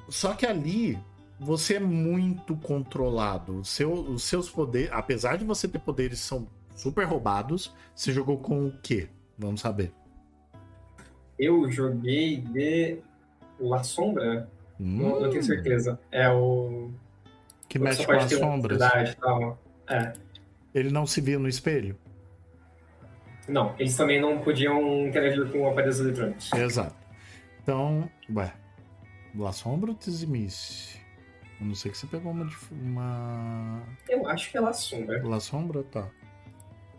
Só 0.10 0.34
que 0.34 0.46
ali 0.46 0.98
você 1.40 1.76
é 1.76 1.80
muito 1.80 2.56
controlado. 2.56 3.64
Seu, 3.64 3.94
os 3.94 4.24
seus 4.24 4.50
poderes, 4.50 4.90
apesar 4.92 5.38
de 5.38 5.46
você 5.46 5.68
ter 5.68 5.80
poderes 5.80 6.20
são 6.20 6.48
super 6.76 7.06
roubados. 7.06 7.74
Você 7.96 8.12
jogou 8.12 8.38
com 8.38 8.68
o 8.68 8.78
quê? 8.82 9.10
Vamos 9.38 9.62
saber. 9.62 9.94
Eu 11.44 11.70
joguei 11.72 12.38
de 12.38 12.98
La 13.60 13.84
Sombra. 13.84 14.50
Hum. 14.80 14.98
Não, 14.98 15.22
não, 15.22 15.30
tenho 15.30 15.44
certeza. 15.44 16.00
É 16.12 16.30
o. 16.30 16.92
Que 17.68 17.80
mexe 17.80 18.06
com 18.06 18.12
as 18.14 18.32
sombras. 18.32 18.80
É. 19.90 20.14
Ele 20.74 20.90
não 20.90 21.06
se 21.06 21.22
via 21.22 21.38
no 21.38 21.48
espelho? 21.48 21.98
Não, 23.48 23.76
eles 23.78 23.96
também 23.98 24.22
não 24.22 24.40
podiam 24.40 25.08
interagir 25.08 25.52
com 25.52 25.68
aparelhos 25.68 26.00
eletrônicos. 26.00 26.52
Exato. 26.54 26.96
Então, 27.62 28.10
ué. 28.34 28.54
La 29.36 29.52
Sombra 29.52 29.90
ou 29.90 29.98
Tizimice? 29.98 31.00
Eu 31.60 31.68
não 31.68 31.76
sei 31.76 31.92
que 31.92 31.98
você 31.98 32.06
pegou 32.08 32.32
uma, 32.32 32.48
uma. 32.72 33.84
Eu 34.08 34.28
acho 34.28 34.52
que 34.52 34.58
é 34.58 34.62
La 34.62 34.74
Sombra. 34.74 35.28
La 35.28 35.40
Sombra, 35.40 35.84
tá. 35.84 36.08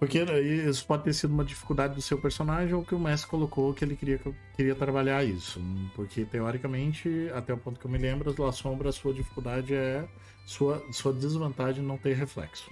Porque 0.05 0.23
isso 0.69 0.87
pode 0.87 1.05
ter 1.05 1.15
sido 1.15 1.33
uma 1.33 1.45
dificuldade 1.45 1.95
do 1.95 2.03
seu 2.03 2.19
personagem 2.19 2.75
ou 2.75 2.85
que 2.85 2.95
o 2.95 2.99
mestre 2.99 3.27
colocou 3.31 3.73
que 3.73 3.83
ele 3.83 3.97
queria, 3.97 4.21
queria 4.55 4.75
trabalhar 4.75 5.25
isso. 5.25 5.59
Porque, 5.95 6.27
teoricamente, 6.27 7.31
até 7.35 7.55
o 7.55 7.57
ponto 7.57 7.81
que 7.81 7.87
eu 7.87 7.91
me 7.91 7.97
lembro, 7.97 8.47
a 8.47 8.53
sombra, 8.53 8.91
a 8.91 8.93
sua 8.93 9.15
dificuldade 9.15 9.75
é 9.75 10.07
sua, 10.45 10.85
sua 10.93 11.11
desvantagem 11.11 11.83
não 11.83 11.97
ter 11.97 12.15
reflexo. 12.15 12.71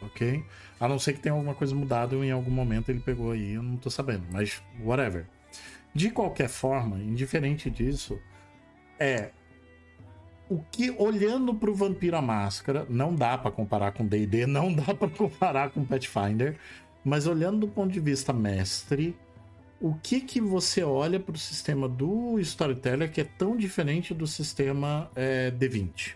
Ok? 0.00 0.42
A 0.80 0.88
não 0.88 0.98
ser 0.98 1.12
que 1.12 1.20
tenha 1.20 1.34
alguma 1.34 1.54
coisa 1.54 1.74
mudada 1.74 2.16
em 2.16 2.30
algum 2.30 2.50
momento 2.50 2.88
ele 2.88 3.00
pegou 3.00 3.32
aí, 3.32 3.52
eu 3.52 3.62
não 3.62 3.76
tô 3.76 3.90
sabendo, 3.90 4.24
mas 4.32 4.62
whatever. 4.82 5.26
De 5.94 6.10
qualquer 6.10 6.48
forma, 6.48 6.98
indiferente 6.98 7.70
disso, 7.70 8.18
é 8.98 9.30
o 10.48 10.62
que 10.70 10.90
olhando 10.98 11.54
para 11.54 11.70
o 11.70 11.74
Vampiro 11.74 12.16
à 12.16 12.22
Máscara, 12.22 12.86
não 12.88 13.14
dá 13.14 13.36
para 13.36 13.50
comparar 13.50 13.92
com 13.92 14.06
D&D, 14.06 14.46
não 14.46 14.72
dá 14.72 14.94
para 14.94 15.08
comparar 15.08 15.70
com 15.70 15.84
Pathfinder, 15.84 16.56
mas 17.04 17.26
olhando 17.26 17.60
do 17.60 17.68
ponto 17.68 17.92
de 17.92 18.00
vista 18.00 18.32
mestre, 18.32 19.16
o 19.80 19.94
que 19.94 20.20
que 20.20 20.40
você 20.40 20.82
olha 20.82 21.20
para 21.20 21.34
o 21.34 21.38
sistema 21.38 21.88
do 21.88 22.38
Storyteller 22.40 23.10
que 23.10 23.20
é 23.20 23.24
tão 23.24 23.56
diferente 23.56 24.14
do 24.14 24.26
sistema 24.26 25.10
é, 25.14 25.50
D20? 25.50 26.14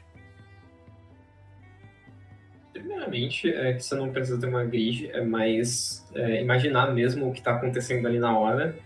Primeiramente, 2.73 3.49
é 3.51 3.75
que 3.75 3.85
você 3.85 3.95
não 3.95 4.11
precisa 4.11 4.41
ter 4.41 4.47
uma 4.47 4.65
grid, 4.65 5.11
é 5.11 5.23
mais 5.23 6.09
é, 6.15 6.41
imaginar 6.41 6.95
mesmo 6.95 7.29
o 7.29 7.33
que 7.33 7.41
está 7.41 7.55
acontecendo 7.55 8.07
ali 8.07 8.19
na 8.19 8.37
hora. 8.39 8.79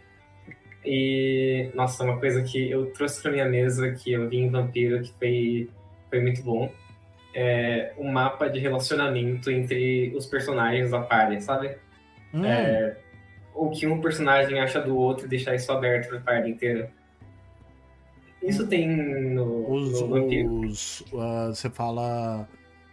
E, 0.84 1.70
nossa, 1.74 2.04
uma 2.04 2.18
coisa 2.18 2.42
que 2.42 2.70
eu 2.70 2.86
trouxe 2.92 3.22
para 3.22 3.32
minha 3.32 3.46
mesa, 3.46 3.92
que 3.92 4.12
eu 4.12 4.28
vi 4.28 4.38
em 4.38 4.50
Vampiro, 4.50 5.02
que 5.02 5.12
foi, 5.18 5.70
foi 6.10 6.20
muito 6.20 6.42
bom, 6.42 6.70
é 7.34 7.92
um 7.98 8.10
mapa 8.12 8.48
de 8.48 8.58
relacionamento 8.58 9.50
entre 9.50 10.12
os 10.14 10.26
personagens 10.26 10.90
da 10.90 11.00
party, 11.00 11.42
sabe? 11.42 11.76
Hum. 12.32 12.44
É, 12.44 12.96
o 13.54 13.70
que 13.70 13.86
um 13.86 14.00
personagem 14.00 14.60
acha 14.60 14.80
do 14.80 14.96
outro 14.96 15.26
e 15.26 15.28
deixar 15.28 15.54
isso 15.54 15.70
aberto 15.72 16.08
para 16.08 16.18
a 16.18 16.20
party 16.20 16.50
inteira. 16.50 16.90
Isso 18.42 18.66
tem 18.66 18.88
no, 18.88 19.70
os, 19.72 20.00
no 20.00 20.08
Vampiro. 20.08 20.60
Os, 20.60 21.00
uh, 21.12 21.48
você 21.48 21.70
fala 21.70 22.46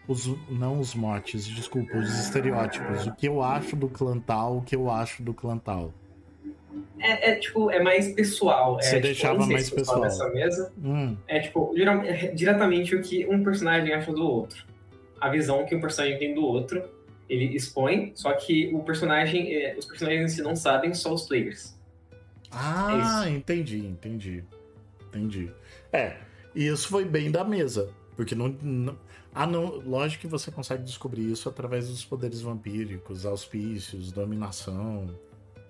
os, 0.08 0.28
não 0.50 0.80
os 0.80 0.96
motes, 0.96 1.46
desculpa, 1.46 1.98
os 1.98 2.20
estereótipos. 2.20 3.06
O 3.06 3.14
que 3.14 3.28
eu 3.28 3.42
acho 3.42 3.76
do 3.76 3.90
clã 3.90 4.18
tal, 4.20 4.58
o 4.58 4.62
que 4.62 4.76
eu 4.76 4.90
acho 4.90 5.22
do 5.22 5.34
clã 5.34 5.58
tal. 5.58 5.94
É, 7.00 7.32
é, 7.32 7.36
tipo, 7.36 7.70
é 7.72 7.82
mais 7.82 8.14
pessoal. 8.14 8.76
Você 8.76 8.90
é, 8.90 8.92
tipo, 8.94 9.02
deixava 9.04 9.46
mais 9.46 9.70
pessoal. 9.70 10.02
Nessa 10.02 10.30
mesa. 10.30 10.72
Hum. 10.84 11.18
É 11.28 11.40
tipo, 11.40 11.74
é 11.78 12.28
diretamente 12.28 12.96
o 12.96 13.02
que 13.02 13.26
um 13.28 13.44
personagem 13.44 13.94
acha 13.94 14.12
do 14.12 14.24
outro. 14.24 14.66
A 15.20 15.30
visão 15.30 15.66
que 15.66 15.76
um 15.76 15.82
personagem 15.82 16.18
tem 16.18 16.34
do 16.34 16.44
outro, 16.44 16.84
ele 17.30 17.56
expõe, 17.56 18.12
só 18.16 18.34
que 18.34 18.74
o 18.74 18.80
personagem, 18.84 19.54
é, 19.56 19.76
os 19.78 19.86
personagens 19.86 20.32
em 20.32 20.36
si 20.36 20.42
não 20.42 20.56
sabem, 20.56 20.94
só 20.94 21.14
os 21.14 21.24
players. 21.28 21.76
Ah, 22.52 23.24
é 23.26 23.30
entendi, 23.30 23.86
entendi. 23.86 24.44
Entendi. 25.08 25.52
É, 25.92 26.18
e 26.56 26.68
isso 26.68 26.88
foi 26.88 27.06
bem 27.06 27.32
da 27.32 27.44
mesa. 27.44 27.90
Porque 28.16 28.36
não, 28.36 28.50
não, 28.62 28.98
ah, 29.34 29.48
não. 29.48 29.78
Lógico 29.80 30.22
que 30.22 30.28
você 30.28 30.52
consegue 30.52 30.84
descobrir 30.84 31.32
isso 31.32 31.48
através 31.48 31.88
dos 31.88 32.04
poderes 32.04 32.42
vampíricos, 32.42 33.26
auspícios, 33.26 34.12
dominação. 34.12 35.10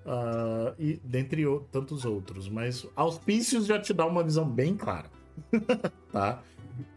Uh, 0.05 0.73
e 0.79 0.99
dentre 1.03 1.45
o, 1.45 1.59
tantos 1.71 2.05
outros. 2.05 2.49
Mas 2.49 2.87
auspícios 2.95 3.65
já 3.65 3.79
te 3.79 3.93
dá 3.93 4.05
uma 4.05 4.23
visão 4.23 4.47
bem 4.47 4.75
clara. 4.75 5.09
tá? 6.11 6.41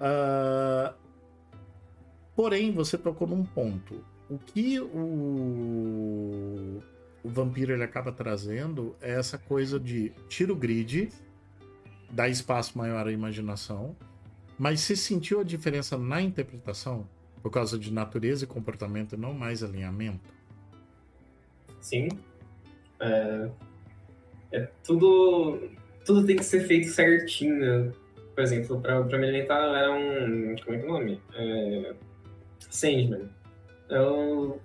Uh, 0.01 0.95
porém, 2.35 2.73
você 2.73 2.97
tocou 2.97 3.29
num 3.29 3.45
ponto. 3.45 4.05
O 4.31 4.39
que 4.39 4.81
o, 4.81 5.83
o 7.23 7.29
vampiro 7.29 7.73
ele 7.73 7.85
acaba 7.85 8.11
trazendo 8.11 8.97
é 9.01 9.13
essa 9.13 9.37
coisa 9.37 9.79
de 9.79 10.13
tira 10.29 10.53
o 10.53 10.57
grid, 10.57 11.11
dá 12.11 12.29
espaço 12.29 12.79
maior 12.79 13.07
à 13.07 13.13
imaginação 13.13 13.95
mas 14.59 14.81
você 14.81 14.95
sentiu 14.95 15.41
a 15.41 15.45
diferença 15.45 15.99
na 15.99 16.21
interpretação? 16.21 17.09
Por 17.43 17.51
causa 17.51 17.79
de 17.79 17.93
natureza 17.93 18.45
e 18.45 18.47
comportamento 18.47 19.17
não 19.17 19.35
mais 19.35 19.63
alinhamento? 19.63 20.33
Sim. 21.81 22.09
É, 23.01 23.49
é 24.53 24.69
tudo, 24.85 25.61
tudo 26.05 26.27
tem 26.27 26.37
que 26.37 26.45
ser 26.45 26.61
feito 26.61 26.89
certinho. 26.89 27.93
Por 28.35 28.43
exemplo, 28.43 28.81
para 28.81 29.19
me 29.19 29.29
alimentar 29.29 29.61
era 29.77 29.93
um. 29.93 30.57
Como 30.65 30.77
é 30.77 30.79
que 30.79 30.87
é 30.87 30.89
o 30.89 30.93
nome? 30.93 31.21
É, 31.35 31.95
Sandman. 32.71 33.29
Eu 33.89 34.61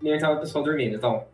me 0.00 0.10
alimentava 0.10 0.36
o 0.36 0.40
pessoal 0.40 0.64
dormindo 0.64 0.96
e 0.96 0.98
tal. 0.98 1.30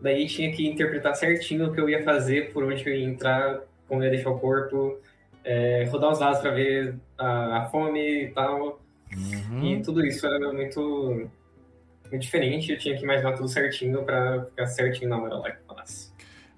Daí 0.00 0.26
tinha 0.26 0.52
que 0.52 0.66
interpretar 0.66 1.14
certinho 1.16 1.66
o 1.66 1.72
que 1.72 1.80
eu 1.80 1.88
ia 1.88 2.04
fazer, 2.04 2.52
por 2.52 2.64
onde 2.64 2.86
eu 2.86 2.94
ia 2.94 3.04
entrar, 3.04 3.60
como 3.88 4.02
eu 4.02 4.04
ia 4.04 4.10
deixar 4.10 4.30
o 4.30 4.38
corpo 4.38 4.98
é, 5.46 5.84
rodar 5.84 6.10
os 6.10 6.18
dados 6.18 6.40
para 6.40 6.50
ver 6.50 6.96
a, 7.16 7.58
a, 7.58 7.66
fome 7.66 8.24
e 8.24 8.30
tal. 8.32 8.80
Uhum. 9.14 9.64
E 9.64 9.82
tudo 9.82 10.04
isso 10.04 10.26
era 10.26 10.52
muito, 10.52 11.30
muito 12.10 12.22
diferente. 12.22 12.72
Eu 12.72 12.78
tinha 12.78 12.96
que 12.96 13.04
imaginar 13.04 13.32
tudo 13.32 13.48
certinho 13.48 14.04
para 14.04 14.44
ficar 14.44 14.66
certinho 14.66 15.10
na 15.10 15.18
hora 15.18 15.36
lá 15.36 15.50
que 15.50 15.62
falasse. 15.66 16.12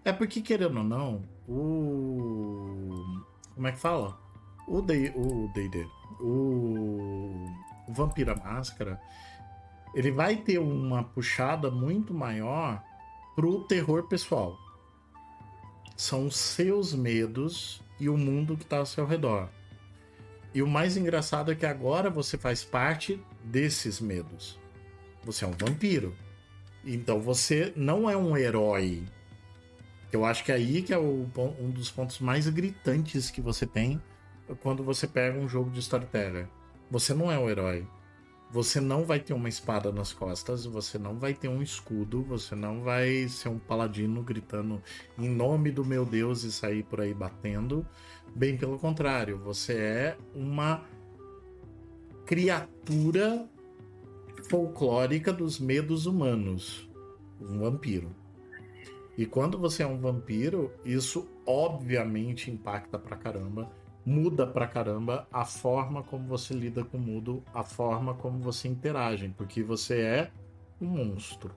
É 0.05 0.12
porque, 0.12 0.40
querendo 0.40 0.78
ou 0.78 0.84
não, 0.84 1.22
o. 1.49 3.22
Como 3.55 3.66
é 3.66 3.72
que 3.72 3.78
fala? 3.78 4.18
O 4.66 4.80
D&D. 4.80 5.12
O, 5.16 5.51
D 5.53 5.86
o... 6.20 7.46
Vampira 7.88 8.34
Máscara. 8.34 9.01
Ele 9.94 10.11
vai 10.11 10.36
ter 10.36 10.59
uma 10.59 11.03
puxada 11.03 11.70
muito 11.70 12.12
maior 12.12 12.82
pro 13.34 13.64
terror 13.64 14.05
pessoal. 14.09 14.57
São 15.96 16.26
os 16.26 16.36
seus 16.36 16.94
medos 16.94 17.82
e 17.99 18.09
o 18.09 18.16
mundo 18.16 18.57
que 18.57 18.62
está 18.62 18.78
ao 18.78 18.86
seu 18.86 19.07
redor. 19.07 19.49
E 20.55 20.62
o 20.62 20.66
mais 20.66 20.96
engraçado 20.96 21.53
é 21.53 21.55
que 21.55 21.66
agora 21.66 22.09
você 22.11 22.38
faz 22.38 22.64
parte 22.64 23.20
desses 23.42 24.01
medos. 24.01 24.59
Você 25.29 25.45
é 25.45 25.49
um 25.49 25.53
vampiro. 25.53 26.14
Então 26.83 27.20
você 27.20 27.70
não 27.76 28.09
é 28.09 28.16
um 28.16 28.35
herói. 28.35 29.03
Eu 30.11 30.24
acho 30.24 30.43
que 30.43 30.51
é 30.51 30.55
aí 30.55 30.81
que 30.81 30.95
é 30.95 30.97
o, 30.99 31.29
um 31.61 31.70
dos 31.70 31.91
pontos 31.91 32.18
mais 32.18 32.49
gritantes 32.49 33.31
que 33.31 33.43
você 33.43 33.66
tem 33.66 34.01
quando 34.62 34.83
você 34.83 35.07
pega 35.07 35.39
um 35.39 35.47
jogo 35.47 35.68
de 35.68 35.81
storyteller. 35.81 36.49
Você 36.91 37.12
não 37.12 37.31
é 37.31 37.39
um 37.39 37.47
herói. 37.47 37.87
Você 38.51 38.81
não 38.81 39.05
vai 39.05 39.20
ter 39.20 39.35
uma 39.35 39.51
espada 39.51 39.93
nas 39.93 40.14
costas, 40.14 40.64
você 40.64 40.97
não 40.99 41.18
vai 41.18 41.35
ter 41.35 41.49
um 41.49 41.61
escudo, 41.61 42.22
você 42.22 42.55
não 42.55 42.81
vai 42.81 43.29
ser 43.29 43.51
um 43.51 43.59
paladino 43.59 44.22
gritando 44.22 44.83
em 45.18 45.29
nome 45.29 45.70
do 45.70 45.85
meu 45.85 46.07
Deus 46.07 46.43
e 46.43 46.51
sair 46.51 46.85
por 46.85 47.03
aí 47.03 47.12
batendo. 47.12 47.87
Bem 48.35 48.57
pelo 48.57 48.79
contrário, 48.79 49.37
você 49.37 49.74
é 49.74 50.18
uma 50.35 50.83
criatura 52.24 53.47
folclórica 54.49 55.32
dos 55.32 55.59
medos 55.59 56.07
humanos, 56.07 56.88
um 57.40 57.59
vampiro. 57.59 58.11
E 59.16 59.26
quando 59.26 59.59
você 59.59 59.82
é 59.82 59.86
um 59.86 59.99
vampiro, 59.99 60.72
isso 60.84 61.28
obviamente 61.44 62.51
impacta 62.51 62.99
pra 62.99 63.16
caramba 63.16 63.70
muda 64.09 64.46
pra 64.46 64.66
caramba 64.66 65.28
a 65.30 65.44
forma 65.44 66.03
como 66.03 66.26
você 66.26 66.55
lida 66.55 66.82
com 66.82 66.96
o 66.96 67.01
mundo, 67.01 67.42
a 67.53 67.62
forma 67.62 68.14
como 68.14 68.38
você 68.38 68.66
interage, 68.66 69.32
porque 69.36 69.62
você 69.62 70.01
é 70.01 70.30
um 70.80 70.86
monstro. 70.86 71.55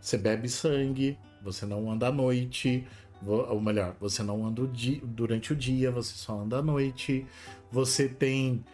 Você 0.00 0.16
bebe 0.16 0.48
sangue, 0.48 1.18
você 1.42 1.66
não 1.66 1.92
anda 1.92 2.08
à 2.08 2.12
noite, 2.12 2.86
ou 3.26 3.60
melhor, 3.60 3.94
você 4.00 4.22
não 4.22 4.46
anda 4.46 4.62
durante 5.04 5.52
o 5.52 5.56
dia, 5.56 5.90
você 5.90 6.14
só 6.14 6.40
anda 6.40 6.58
à 6.58 6.62
noite. 6.62 7.26
Você 7.70 8.08
tem 8.08 8.64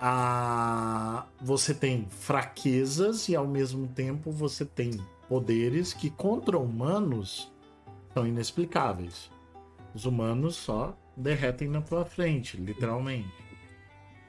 a 0.00 1.26
você 1.40 1.74
tem 1.74 2.06
fraquezas 2.08 3.28
e 3.28 3.36
ao 3.36 3.46
mesmo 3.46 3.86
tempo 3.88 4.30
você 4.30 4.64
tem 4.64 4.92
poderes 5.28 5.92
que 5.92 6.08
contra 6.08 6.58
humanos 6.58 7.52
são 8.14 8.26
inexplicáveis. 8.26 9.30
Os 9.94 10.06
humanos 10.06 10.56
só 10.56 10.96
derretem 11.16 11.68
na 11.68 11.82
tua 11.82 12.04
frente, 12.04 12.56
literalmente. 12.56 13.30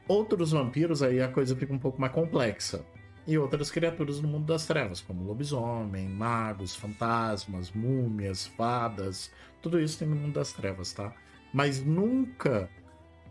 Outros 0.07 0.51
vampiros, 0.51 1.01
aí 1.01 1.21
a 1.21 1.27
coisa 1.27 1.55
fica 1.55 1.73
um 1.73 1.79
pouco 1.79 2.01
mais 2.01 2.11
complexa. 2.13 2.85
E 3.25 3.37
outras 3.37 3.69
criaturas 3.69 4.19
no 4.19 4.27
mundo 4.27 4.47
das 4.47 4.65
trevas, 4.65 4.99
como 4.99 5.23
lobisomem, 5.23 6.09
magos, 6.09 6.75
fantasmas, 6.75 7.71
múmias, 7.71 8.47
fadas, 8.47 9.31
tudo 9.61 9.79
isso 9.79 9.99
tem 9.99 10.07
no 10.07 10.15
mundo 10.15 10.33
das 10.33 10.51
trevas, 10.51 10.91
tá? 10.91 11.13
Mas 11.53 11.83
nunca 11.83 12.69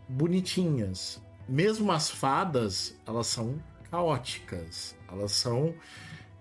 bonitinhas. 0.07 1.21
Mesmo 1.47 1.91
as 1.91 2.09
fadas, 2.09 2.95
elas 3.05 3.27
são 3.27 3.55
caóticas. 3.89 4.95
Elas 5.11 5.33
são. 5.33 5.73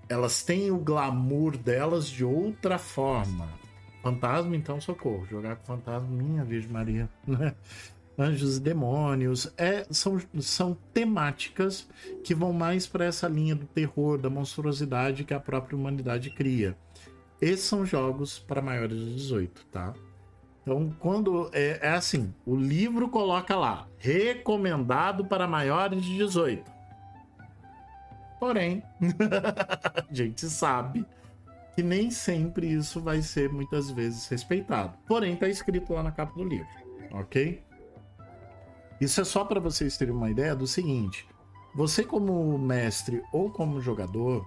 Elas 0.09 0.43
têm 0.43 0.71
o 0.71 0.79
glamour 0.79 1.57
delas 1.57 2.09
de 2.09 2.25
outra 2.25 2.79
forma. 2.79 3.49
Fantasma, 4.03 4.57
então, 4.57 4.81
socorro. 4.81 5.27
Jogar 5.27 5.57
com 5.57 5.65
fantasma, 5.65 6.09
minha 6.09 6.45
Virgem 6.45 6.71
Maria, 6.71 7.09
né? 7.27 7.55
Anjos 8.19 8.57
e 8.57 8.61
demônios. 8.61 9.53
É, 9.57 9.87
são, 9.91 10.21
são 10.41 10.77
temáticas 10.93 11.89
que 12.23 12.35
vão 12.35 12.53
mais 12.53 12.87
para 12.87 13.05
essa 13.05 13.29
linha 13.29 13.55
do 13.55 13.67
terror, 13.67 14.19
da 14.19 14.29
monstruosidade 14.29 15.25
que 15.25 15.33
a 15.33 15.41
própria 15.41 15.77
humanidade 15.77 16.31
cria. 16.31 16.77
Esses 17.41 17.65
são 17.65 17.87
jogos 17.87 18.39
para 18.39 18.61
maiores 18.61 18.99
de 18.99 19.15
18, 19.15 19.65
tá? 19.67 19.95
Então, 20.63 20.93
quando. 20.99 21.51
É, 21.53 21.79
é 21.83 21.91
assim: 21.91 22.35
o 22.45 22.55
livro 22.55 23.09
coloca 23.09 23.57
lá, 23.57 23.87
recomendado 23.99 25.25
para 25.25 25.47
maiores 25.47 26.03
de 26.05 26.17
18. 26.17 26.71
Porém, 28.39 28.83
a 30.09 30.15
gente 30.15 30.47
sabe 30.49 31.05
que 31.75 31.83
nem 31.83 32.11
sempre 32.11 32.67
isso 32.67 33.01
vai 33.01 33.23
ser 33.23 33.51
muitas 33.51 33.91
vezes 33.91 34.27
respeitado. 34.29 34.97
Porém, 35.07 35.37
tá 35.37 35.49
escrito 35.49 35.93
lá 35.93 36.03
na 36.03 36.11
capa 36.11 36.35
do 36.35 36.45
livro, 36.45 36.69
ok? 37.13 37.63
Isso 39.01 39.21
é 39.21 39.25
só 39.25 39.45
para 39.45 39.61
vocês 39.61 39.97
terem 39.97 40.15
uma 40.15 40.31
ideia 40.31 40.55
do 40.55 40.67
seguinte: 40.67 41.27
você, 41.75 42.03
como 42.03 42.59
mestre 42.59 43.23
ou 43.33 43.51
como 43.51 43.81
jogador, 43.81 44.47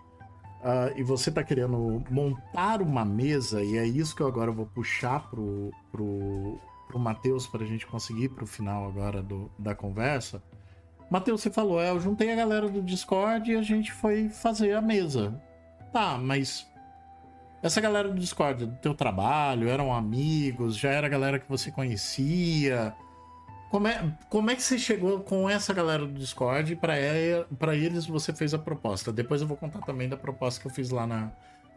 uh, 0.64 0.98
e 0.98 1.04
você 1.04 1.32
tá 1.32 1.44
querendo 1.44 2.04
montar 2.10 2.82
uma 2.82 3.06
mesa, 3.06 3.62
e 3.62 3.78
é 3.78 3.86
isso 3.86 4.16
que 4.16 4.22
eu 4.22 4.28
agora 4.28 4.52
vou 4.52 4.66
puxar 4.66 5.30
pro, 5.30 5.72
pro, 5.92 6.60
pro 6.88 7.00
Matheus 7.00 7.46
para 7.46 7.64
a 7.64 7.68
gente 7.68 7.86
conseguir 7.86 8.30
pro 8.30 8.48
final 8.48 8.88
agora 8.88 9.22
do, 9.22 9.52
da 9.60 9.76
conversa. 9.76 10.42
Matheus, 11.10 11.42
você 11.42 11.52
falou, 11.52 11.80
é, 11.80 11.92
eu 11.92 12.00
juntei 12.00 12.32
a 12.32 12.36
galera 12.36 12.68
do 12.68 12.82
Discord 12.82 13.52
e 13.52 13.56
a 13.56 13.62
gente 13.62 13.92
foi 13.92 14.30
fazer 14.30 14.74
a 14.74 14.82
mesa. 14.82 15.40
Tá, 15.92 16.18
mas 16.18 16.66
essa 17.62 17.80
galera 17.80 18.10
do 18.10 18.20
Discord, 18.20 18.66
do 18.66 18.76
teu 18.78 18.96
trabalho, 18.96 19.70
eram 19.70 19.94
amigos, 19.94 20.76
já 20.76 20.90
era 20.90 21.08
a 21.08 21.10
galera 21.10 21.40
que 21.40 21.48
você 21.48 21.72
conhecia. 21.72 22.94
Como 23.74 23.88
é, 23.88 24.14
como 24.30 24.52
é 24.52 24.56
que 24.56 24.62
você 24.62 24.78
chegou 24.78 25.22
com 25.22 25.50
essa 25.50 25.74
galera 25.74 26.06
do 26.06 26.14
Discord 26.14 26.76
para 26.76 27.76
eles 27.76 28.06
você 28.06 28.32
fez 28.32 28.54
a 28.54 28.60
proposta? 28.60 29.12
Depois 29.12 29.42
eu 29.42 29.48
vou 29.48 29.58
contar 29.58 29.80
também 29.80 30.08
da 30.08 30.16
proposta 30.16 30.62
que 30.62 30.68
eu 30.68 30.72
fiz 30.72 30.92
lá, 30.92 31.08
na, 31.08 31.32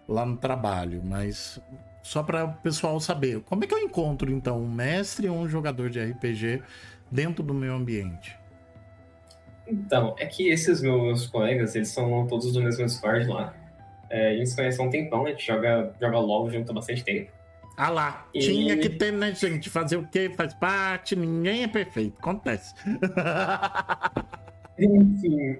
lá 0.06 0.26
no 0.26 0.36
trabalho, 0.36 1.00
mas 1.02 1.58
só 2.02 2.22
para 2.22 2.44
o 2.44 2.52
pessoal 2.56 3.00
saber. 3.00 3.40
Como 3.44 3.64
é 3.64 3.66
que 3.66 3.72
eu 3.72 3.78
encontro 3.78 4.30
então 4.30 4.58
um 4.58 4.70
mestre 4.70 5.26
ou 5.26 5.38
um 5.38 5.48
jogador 5.48 5.88
de 5.88 5.98
RPG 5.98 6.62
dentro 7.10 7.42
do 7.42 7.54
meu 7.54 7.74
ambiente? 7.74 8.38
Então, 9.66 10.14
é 10.18 10.26
que 10.26 10.50
esses 10.50 10.82
meus 10.82 11.26
colegas, 11.26 11.74
eles 11.74 11.88
são 11.88 12.26
todos 12.26 12.52
do 12.52 12.62
mesmo 12.62 12.84
Discord 12.84 13.26
lá. 13.26 13.54
É, 14.10 14.44
se 14.44 14.54
conhece 14.54 14.78
há 14.78 14.84
um 14.84 14.90
tempão, 14.90 15.24
a 15.24 15.30
gente 15.30 15.46
joga, 15.46 15.94
joga 15.98 16.18
LOL 16.18 16.50
junto 16.50 16.72
há 16.72 16.74
bastante 16.74 17.02
tempo. 17.02 17.32
Ah 17.76 17.90
lá, 17.90 18.26
e... 18.32 18.40
tinha 18.40 18.76
que 18.78 18.88
ter, 18.88 19.12
né, 19.12 19.34
gente? 19.34 19.68
Fazer 19.68 19.96
o 19.96 20.06
quê? 20.06 20.30
Faz 20.34 20.54
parte, 20.54 21.14
ninguém 21.14 21.64
é 21.64 21.68
perfeito, 21.68 22.16
acontece. 22.18 22.74
Enfim. 24.78 25.58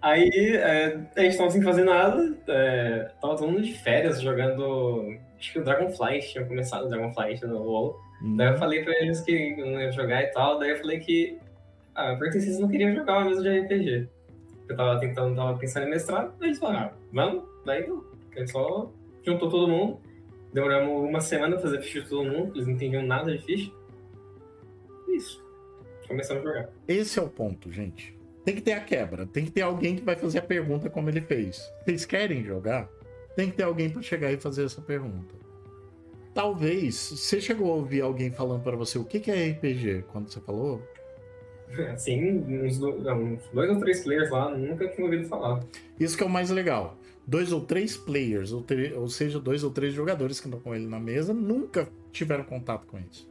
Aí 0.00 0.56
é, 0.56 0.98
a 1.16 1.20
gente 1.20 1.36
tava 1.36 1.50
sem 1.50 1.62
fazer 1.62 1.84
nada, 1.84 2.36
é, 2.48 3.10
tava 3.20 3.36
todo 3.36 3.50
mundo 3.50 3.62
de 3.62 3.74
férias 3.74 4.20
jogando. 4.20 5.16
Acho 5.38 5.52
que 5.52 5.58
o 5.58 5.64
Dragonflight 5.64 6.32
tinha 6.32 6.44
começado 6.44 6.86
o 6.86 6.88
Dragonflight 6.88 7.44
no 7.46 7.62
LoL. 7.62 8.00
Hum. 8.22 8.36
Daí 8.36 8.48
eu 8.48 8.58
falei 8.58 8.82
pra 8.82 8.92
eles 9.00 9.20
que 9.20 9.56
não 9.56 9.80
ia 9.80 9.92
jogar 9.92 10.22
e 10.22 10.26
tal, 10.28 10.58
daí 10.58 10.70
eu 10.70 10.78
falei 10.78 10.98
que. 10.98 11.38
Ah, 11.94 12.14
porque 12.16 12.40
vocês 12.40 12.58
não 12.58 12.68
queriam 12.68 12.94
jogar 12.94 13.18
uma 13.18 13.24
mesa 13.26 13.42
de 13.42 13.60
RPG. 13.60 14.08
Eu 14.68 14.76
tava 14.76 15.00
tentando, 15.00 15.34
tava 15.34 15.58
pensando 15.58 15.86
em 15.86 15.90
mestrado, 15.90 16.32
daí 16.38 16.48
eles 16.50 16.58
falaram, 16.58 16.86
ah, 16.86 16.92
vamos, 17.12 17.44
daí 17.64 17.86
não. 17.86 18.04
A 18.34 18.38
gente 18.38 18.52
só 18.52 18.92
juntou 19.24 19.48
todo 19.48 19.68
mundo. 19.68 20.00
Demoramos 20.52 21.08
uma 21.08 21.20
semana 21.20 21.56
pra 21.56 21.62
fazer 21.62 21.82
ficha 21.82 22.02
de 22.02 22.08
todo 22.08 22.24
mundo, 22.24 22.52
eles 22.54 22.66
não 22.66 22.74
entendiam 22.74 23.02
nada 23.02 23.36
de 23.36 23.44
ficha. 23.44 23.72
Isso. 25.08 25.44
Começamos 26.06 26.42
a 26.44 26.48
jogar. 26.48 26.70
Esse 26.86 27.18
é 27.18 27.22
o 27.22 27.28
ponto, 27.28 27.70
gente. 27.70 28.16
Tem 28.44 28.54
que 28.54 28.62
ter 28.62 28.72
a 28.72 28.80
quebra. 28.80 29.26
Tem 29.26 29.44
que 29.44 29.50
ter 29.50 29.60
alguém 29.60 29.96
que 29.96 30.02
vai 30.02 30.16
fazer 30.16 30.38
a 30.38 30.42
pergunta 30.42 30.88
como 30.88 31.10
ele 31.10 31.20
fez. 31.20 31.70
Vocês 31.84 32.06
querem 32.06 32.42
jogar? 32.44 32.88
Tem 33.36 33.50
que 33.50 33.56
ter 33.56 33.64
alguém 33.64 33.90
para 33.90 34.00
chegar 34.00 34.32
e 34.32 34.38
fazer 34.38 34.64
essa 34.64 34.80
pergunta. 34.80 35.34
Talvez, 36.32 36.94
você 36.94 37.40
chegou 37.40 37.70
a 37.70 37.74
ouvir 37.74 38.00
alguém 38.00 38.30
falando 38.30 38.62
para 38.62 38.76
você 38.76 38.98
o 38.98 39.04
que 39.04 39.30
é 39.30 39.50
RPG 39.50 40.04
quando 40.10 40.30
você 40.30 40.40
falou? 40.40 40.80
Sim, 41.98 42.44
uns, 42.48 42.80
uns 42.80 43.48
dois 43.52 43.70
ou 43.70 43.80
três 43.80 44.02
players 44.02 44.30
lá, 44.30 44.56
nunca 44.56 44.88
tinha 44.88 45.04
ouvido 45.04 45.28
falar. 45.28 45.62
Isso 46.00 46.16
que 46.16 46.22
é 46.22 46.26
o 46.26 46.30
mais 46.30 46.48
legal 46.48 46.96
dois 47.28 47.52
ou 47.52 47.60
três 47.60 47.94
players, 47.94 48.52
ou, 48.52 48.62
ter, 48.62 48.96
ou 48.96 49.06
seja, 49.06 49.38
dois 49.38 49.62
ou 49.62 49.70
três 49.70 49.92
jogadores 49.92 50.40
que 50.40 50.46
estão 50.46 50.58
com 50.58 50.74
ele 50.74 50.86
na 50.86 50.98
mesa, 50.98 51.34
nunca 51.34 51.86
tiveram 52.10 52.42
contato 52.42 52.86
com 52.86 52.98
isso. 52.98 53.28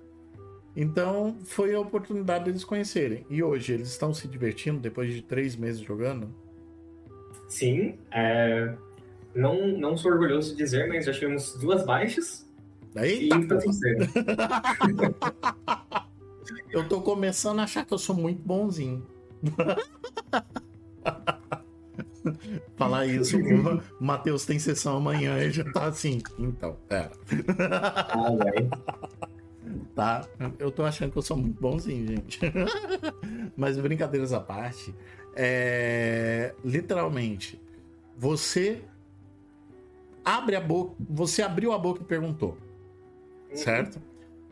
Então 0.76 1.36
foi 1.44 1.74
a 1.74 1.80
oportunidade 1.80 2.46
deles 2.46 2.64
conhecerem. 2.64 3.26
E 3.28 3.42
hoje 3.42 3.74
eles 3.74 3.90
estão 3.90 4.14
se 4.14 4.28
divertindo 4.28 4.80
depois 4.80 5.12
de 5.12 5.24
três 5.24 5.56
meses 5.56 5.82
jogando? 5.82 6.30
Sim, 7.50 7.98
é... 8.12 8.76
não, 9.34 9.68
não 9.70 9.98
sou 9.98 10.12
orgulhoso 10.12 10.52
de 10.52 10.58
dizer, 10.58 10.88
mas 10.88 11.06
já 11.06 11.14
tivemos 11.14 11.56
duas 11.56 11.84
baixas. 11.84 12.48
Eita, 12.96 13.36
e 13.36 13.48
tá 13.48 13.58
Eu 16.70 16.88
tô 16.88 17.02
começando 17.02 17.60
a 17.60 17.64
achar 17.64 17.84
que 17.84 17.94
eu 17.94 17.98
sou 17.98 18.16
muito 18.16 18.44
bonzinho. 18.44 19.04
falar 22.76 23.06
isso. 23.06 23.38
O 23.38 24.04
Matheus 24.04 24.46
tem 24.46 24.60
sessão 24.60 24.98
amanhã 24.98 25.38
e 25.40 25.52
já 25.52 25.64
tá 25.72 25.86
assim. 25.86 26.22
Então, 26.38 26.78
pera. 26.88 27.12
tá? 29.96 30.28
Eu 30.60 30.72
tô 30.72 30.84
achando 30.84 31.12
que 31.12 31.18
eu 31.18 31.22
sou 31.22 31.38
muito 31.38 31.60
bonzinho, 31.60 32.08
gente. 32.08 32.40
Mas 33.56 33.78
brincadeiras 33.78 34.34
à 34.34 34.40
parte, 34.40 34.94
é... 35.36 36.54
literalmente, 36.64 37.62
você 38.18 38.82
abre 40.24 40.56
a 40.56 40.62
boca, 40.62 40.96
você 41.00 41.42
abriu 41.42 41.72
a 41.72 41.78
boca 41.78 42.02
e 42.02 42.06
perguntou. 42.06 42.58
Certo? 43.54 44.02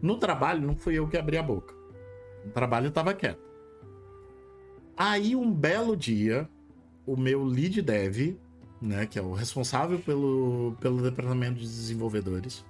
No 0.02 0.18
trabalho 0.18 0.66
não 0.66 0.76
fui 0.76 0.98
eu 0.98 1.08
que 1.08 1.18
abri 1.18 1.38
a 1.38 1.44
boca. 1.44 1.74
No 2.46 2.52
trabalho 2.52 2.88
eu 2.88 2.92
tava 2.92 3.14
quieto. 3.14 3.44
Aí 4.96 5.36
um 5.36 5.52
belo 5.52 5.96
dia, 5.98 6.50
o 7.06 7.16
meu 7.16 7.44
lead 7.44 7.82
dev, 7.82 8.36
né, 8.82 9.06
que 9.06 9.18
é 9.18 9.22
o 9.22 9.34
responsável 9.34 10.00
pelo, 10.00 10.76
pelo 10.80 11.02
departamento 11.02 11.60
de 11.60 11.66
desenvolvedores. 11.66 12.66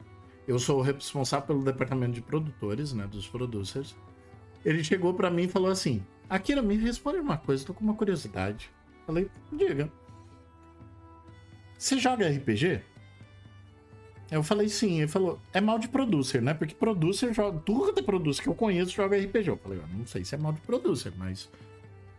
Eu 0.48 0.60
sou 0.60 0.80
o 0.80 0.82
responsável 0.82 1.48
pelo 1.48 1.64
departamento 1.64 2.14
de 2.14 2.22
produtores, 2.22 2.94
né, 2.94 3.08
dos 3.08 3.28
producers. 3.28 3.96
Ele 4.64 4.84
chegou 4.84 5.14
para 5.14 5.30
mim 5.30 5.44
e 5.44 5.48
falou 5.48 5.70
assim: 5.70 6.04
Akira, 6.30 6.62
me 6.62 6.76
responde 6.76 7.20
uma 7.20 7.38
coisa, 7.38 7.66
tô 7.66 7.74
com 7.74 7.84
uma 7.84 7.96
curiosidade. 7.96 8.70
Falei, 9.06 9.30
diga. 9.52 9.92
Você 11.78 12.00
joga 12.00 12.28
RPG? 12.28 12.82
Eu 14.32 14.42
falei 14.42 14.70
sim. 14.70 15.00
Ele 15.00 15.08
falou, 15.08 15.40
é 15.54 15.62
mal 15.62 15.78
de 15.78 15.88
producer, 15.88 16.42
né? 16.42 16.54
Porque 16.54 16.74
producer 16.74 17.34
joga. 17.34 17.60
Tudo 17.60 17.94
que 17.94 18.02
producer 18.02 18.42
que 18.42 18.50
eu 18.50 18.56
conheço 18.56 18.92
joga 18.92 19.18
RPG. 19.18 19.50
Eu 19.50 19.58
falei, 19.58 19.80
não 19.94 20.06
sei 20.08 20.26
se 20.26 20.34
é 20.36 20.38
mal 20.38 20.54
de 20.54 20.62
producer, 20.62 21.14
mas. 21.16 21.50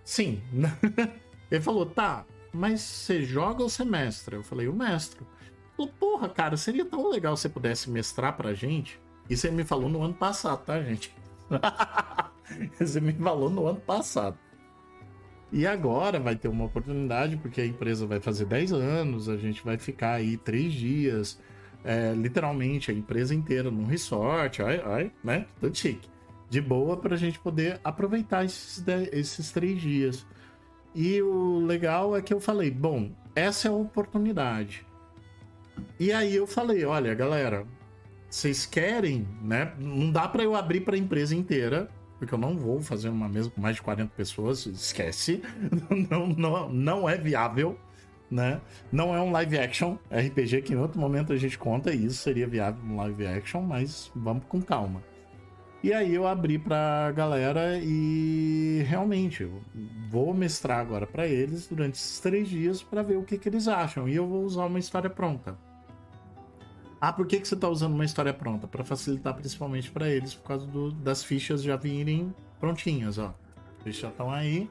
Sim. 0.05 0.41
Ele 1.51 1.61
falou, 1.61 1.87
tá, 1.87 2.25
mas 2.53 2.81
você 2.81 3.23
joga 3.23 3.63
ou 3.63 3.69
você 3.69 3.85
mestra? 3.85 4.37
Eu 4.37 4.43
falei, 4.43 4.69
o 4.69 4.73
mestre. 4.73 5.21
Ele 5.21 5.77
falou, 5.77 5.93
porra, 5.99 6.29
cara, 6.29 6.57
seria 6.57 6.85
tão 6.85 7.09
legal 7.09 7.37
se 7.37 7.43
você 7.43 7.49
pudesse 7.49 7.91
mestrar 7.91 8.37
pra 8.37 8.55
gente. 8.55 9.01
Isso 9.29 9.47
ele 9.47 9.57
me 9.57 9.65
falou 9.65 9.89
no 9.89 10.03
ano 10.03 10.15
passado, 10.15 10.65
tá, 10.65 10.81
gente? 10.83 11.15
Você 12.79 13.01
me 13.01 13.13
falou 13.13 13.51
no 13.51 13.67
ano 13.67 13.81
passado. 13.81 14.39
E 15.53 15.67
agora 15.67 16.19
vai 16.19 16.37
ter 16.37 16.49
uma 16.49 16.65
oportunidade, 16.65 17.37
porque 17.37 17.61
a 17.61 17.67
empresa 17.67 18.07
vai 18.07 18.21
fazer 18.21 18.47
10 18.47 18.73
anos, 18.73 19.29
a 19.29 19.37
gente 19.37 19.65
vai 19.65 19.79
ficar 19.79 20.15
aí 20.15 20.37
3 20.37 20.73
dias, 20.73 21.41
é, 21.85 22.13
literalmente, 22.15 22.91
a 22.91 22.95
empresa 22.95 23.35
inteira 23.35 23.71
num 23.71 23.87
resort, 23.87 24.63
ai, 24.63 24.83
ai, 24.85 25.13
né? 25.23 25.47
Tudo 25.61 25.77
chique. 25.77 26.09
De 26.51 26.61
boa 26.61 26.97
pra 26.97 27.17
gente 27.17 27.39
poder 27.39 27.81
aproveitar 27.83 28.45
esses, 28.45 28.81
10, 28.81 29.09
esses 29.13 29.53
3 29.53 29.81
dias. 29.81 30.27
E 30.99 31.21
o 31.21 31.59
legal 31.59 32.17
é 32.17 32.23
que 32.23 32.33
eu 32.33 32.41
falei, 32.41 32.71
bom, 32.71 33.11
essa 33.35 33.69
é 33.69 33.71
a 33.71 33.75
oportunidade. 33.75 34.87
E 36.01 36.11
aí 36.11 36.35
eu 36.35 36.47
falei, 36.47 36.87
olha, 36.87 37.15
galera, 37.15 37.67
vocês 38.31 38.65
querem, 38.65 39.29
né? 39.43 39.75
Não 39.79 40.11
dá 40.11 40.27
para 40.27 40.43
eu 40.43 40.57
abrir 40.57 40.81
para 40.81 40.97
a 40.97 40.99
empresa 40.99 41.37
inteira, 41.37 41.91
porque 42.19 42.33
eu 42.33 42.39
não 42.39 42.57
vou 42.57 42.81
fazer 42.81 43.11
uma 43.11 43.29
mesa 43.29 43.51
com 43.51 43.61
mais 43.61 43.77
de 43.77 43.83
40 43.83 44.11
pessoas, 44.17 44.65
esquece. 44.65 45.43
Não, 46.11 46.27
não, 46.29 46.69
não 46.71 47.09
é 47.09 47.19
viável, 47.19 47.79
né? 48.31 48.59
Não 48.91 49.15
é 49.15 49.21
um 49.21 49.31
live 49.31 49.59
action 49.59 49.99
RPG 50.11 50.63
que 50.63 50.73
em 50.73 50.79
outro 50.79 50.99
momento 50.99 51.31
a 51.31 51.37
gente 51.37 51.59
conta 51.59 51.93
isso 51.93 52.23
seria 52.23 52.47
viável 52.47 52.83
um 52.83 52.97
live 52.97 53.27
action, 53.27 53.61
mas 53.61 54.11
vamos 54.17 54.45
com 54.49 54.63
calma. 54.63 55.03
E 55.87 55.93
aí 55.93 56.17
eu 56.17 56.27
abri 56.27 56.59
pra 56.59 57.13
galera 57.13 57.79
e 57.81 58.85
realmente 58.89 59.49
vou 60.11 60.35
mestrar 60.35 60.81
agora 60.81 61.07
para 61.07 61.29
eles 61.29 61.69
durante 61.69 61.95
esses 61.95 62.19
três 62.19 62.49
dias 62.49 62.83
para 62.83 63.05
ver 63.05 63.17
o 63.19 63.23
que, 63.23 63.39
que 63.39 63.49
eles 63.49 63.69
acham. 63.69 64.09
E 64.09 64.17
eu 64.17 64.27
vou 64.27 64.43
usar 64.43 64.65
uma 64.65 64.81
história 64.81 65.09
pronta. 65.09 65.57
Ah, 67.01 67.13
por 67.13 67.25
que, 67.25 67.39
que 67.39 67.47
você 67.47 67.55
está 67.55 67.69
usando 67.69 67.95
uma 67.95 68.05
história 68.05 68.35
pronta? 68.35 68.67
Para 68.67 68.83
facilitar 68.83 69.33
principalmente 69.35 69.89
para 69.89 70.09
eles, 70.09 70.35
por 70.35 70.49
causa 70.49 70.67
do, 70.67 70.91
das 70.91 71.23
fichas 71.23 71.63
já 71.63 71.77
virem 71.77 72.35
prontinhas, 72.59 73.17
ó. 73.17 73.33
Fichas 73.85 74.01
já 74.01 74.09
estão 74.09 74.29
aí, 74.29 74.69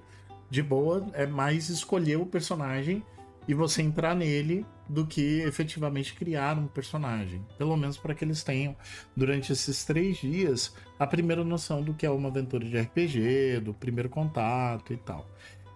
de 0.50 0.62
boa, 0.62 1.08
é 1.14 1.26
mais 1.26 1.70
escolher 1.70 2.18
o 2.18 2.26
personagem 2.26 3.02
e 3.48 3.54
você 3.54 3.82
entrar 3.82 4.16
nele 4.16 4.66
do 4.88 5.06
que 5.06 5.42
efetivamente 5.42 6.14
criar 6.14 6.58
um 6.58 6.68
personagem. 6.68 7.46
Pelo 7.58 7.76
menos 7.76 7.98
para 7.98 8.14
que 8.14 8.24
eles 8.24 8.44
tenham, 8.44 8.76
durante 9.16 9.52
esses 9.52 9.84
três 9.84 10.18
dias, 10.18 10.74
a 11.00 11.08
primeira 11.08 11.44
noção 11.44 11.82
do 11.82 11.94
que 11.94 12.06
é 12.06 12.10
uma 12.10 12.30
aventura 12.30 12.66
de 12.66 12.78
RPG, 12.78 13.62
do 13.62 13.74
primeiro 13.74 14.10
contato 14.10 14.94
e 14.94 14.98
tal. 14.98 15.28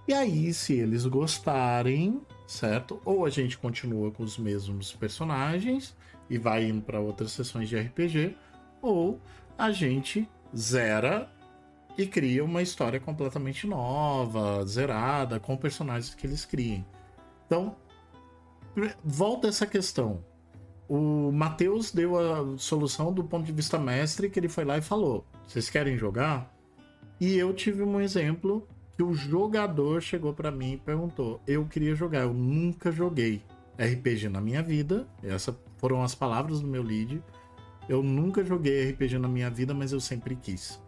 E 0.07 0.13
aí, 0.13 0.53
se 0.53 0.73
eles 0.73 1.05
gostarem, 1.05 2.21
certo? 2.47 2.99
Ou 3.05 3.25
a 3.25 3.29
gente 3.29 3.57
continua 3.57 4.11
com 4.11 4.23
os 4.23 4.37
mesmos 4.37 4.91
personagens 4.93 5.95
e 6.29 6.37
vai 6.37 6.65
indo 6.65 6.81
para 6.81 6.99
outras 6.99 7.31
sessões 7.31 7.69
de 7.69 7.77
RPG, 7.77 8.35
ou 8.81 9.19
a 9.57 9.71
gente 9.71 10.27
zera 10.55 11.31
e 11.97 12.07
cria 12.07 12.43
uma 12.43 12.61
história 12.61 12.99
completamente 12.99 13.67
nova, 13.67 14.65
zerada, 14.65 15.39
com 15.39 15.57
personagens 15.57 16.15
que 16.15 16.25
eles 16.25 16.45
criem. 16.45 16.85
Então, 17.49 17.75
volta 19.03 19.47
essa 19.47 19.65
questão. 19.65 20.23
O 20.87 21.31
Matheus 21.31 21.91
deu 21.91 22.17
a 22.17 22.57
solução 22.57 23.11
do 23.11 23.23
ponto 23.23 23.43
de 23.43 23.51
vista 23.51 23.79
mestre, 23.79 24.29
que 24.29 24.39
ele 24.39 24.47
foi 24.47 24.63
lá 24.63 24.77
e 24.77 24.81
falou: 24.81 25.25
vocês 25.47 25.67
querem 25.67 25.97
jogar? 25.97 26.55
E 27.19 27.35
eu 27.35 27.51
tive 27.53 27.81
um 27.81 27.99
exemplo 27.99 28.67
que 28.95 29.01
o 29.01 29.13
jogador 29.13 29.99
chegou 29.99 30.31
para 30.31 30.51
mim 30.51 30.73
e 30.73 30.77
perguntou: 30.77 31.41
eu 31.47 31.65
queria 31.65 31.95
jogar, 31.95 32.21
eu 32.21 32.33
nunca 32.33 32.91
joguei 32.91 33.41
RPG 33.79 34.29
na 34.29 34.39
minha 34.39 34.61
vida. 34.61 35.07
Essas 35.23 35.55
foram 35.77 36.03
as 36.03 36.13
palavras 36.13 36.61
do 36.61 36.67
meu 36.67 36.83
lead. 36.83 37.23
Eu 37.87 38.03
nunca 38.03 38.43
joguei 38.43 38.91
RPG 38.91 39.17
na 39.17 39.27
minha 39.27 39.49
vida, 39.49 39.73
mas 39.73 39.91
eu 39.91 39.99
sempre 39.99 40.35
quis. 40.35 40.79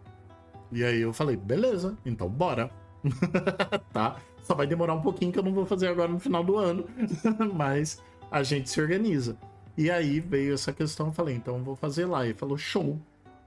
E 0.72 0.84
aí 0.84 1.02
eu 1.02 1.12
falei, 1.12 1.36
beleza, 1.36 1.98
então 2.06 2.30
bora. 2.30 2.70
tá? 3.92 4.18
Só 4.44 4.56
vai 4.56 4.68
demorar 4.68 4.94
um 4.94 5.02
pouquinho 5.02 5.32
que 5.32 5.40
eu 5.40 5.44
não 5.44 5.54
vou 5.54 5.66
fazer 5.66 5.88
agora 5.88 6.12
no 6.12 6.20
final 6.20 6.44
do 6.44 6.58
ano. 6.58 6.86
mas 7.54 8.02
a 8.30 8.44
gente 8.44 8.70
se 8.70 8.82
organiza. 8.82 9.38
E 9.78 9.90
aí 9.90 10.20
veio 10.20 10.54
essa 10.54 10.74
questão, 10.74 11.08
eu 11.08 11.14
falei, 11.14 11.36
então 11.36 11.58
eu 11.58 11.64
vou 11.64 11.76
fazer 11.76 12.06
lá. 12.06 12.26
E 12.26 12.34
falou, 12.34 12.58
show. 12.58 13.00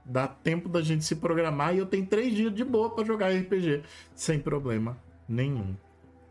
Dá 0.07 0.27
tempo 0.27 0.69
da 0.69 0.81
gente 0.81 1.03
se 1.03 1.15
programar 1.15 1.73
e 1.73 1.79
eu 1.79 1.85
tenho 1.85 2.05
três 2.05 2.31
dias 2.31 2.53
de 2.53 2.63
boa 2.63 2.91
para 2.91 3.03
jogar 3.03 3.29
RPG. 3.29 3.81
Sem 4.13 4.39
problema 4.39 4.97
nenhum. 5.27 5.75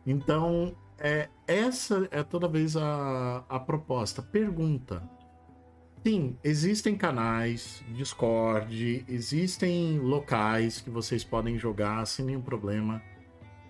Então, 0.06 0.76
é, 0.98 1.28
essa 1.46 2.06
é 2.10 2.22
toda 2.22 2.46
vez 2.46 2.76
a, 2.76 3.44
a 3.48 3.58
proposta. 3.58 4.22
Pergunta. 4.22 5.02
Sim, 6.06 6.36
existem 6.44 6.94
canais, 6.94 7.82
Discord, 7.88 9.04
existem 9.08 9.98
locais 9.98 10.80
que 10.80 10.90
vocês 10.90 11.24
podem 11.24 11.58
jogar 11.58 12.06
sem 12.06 12.26
nenhum 12.26 12.42
problema. 12.42 13.02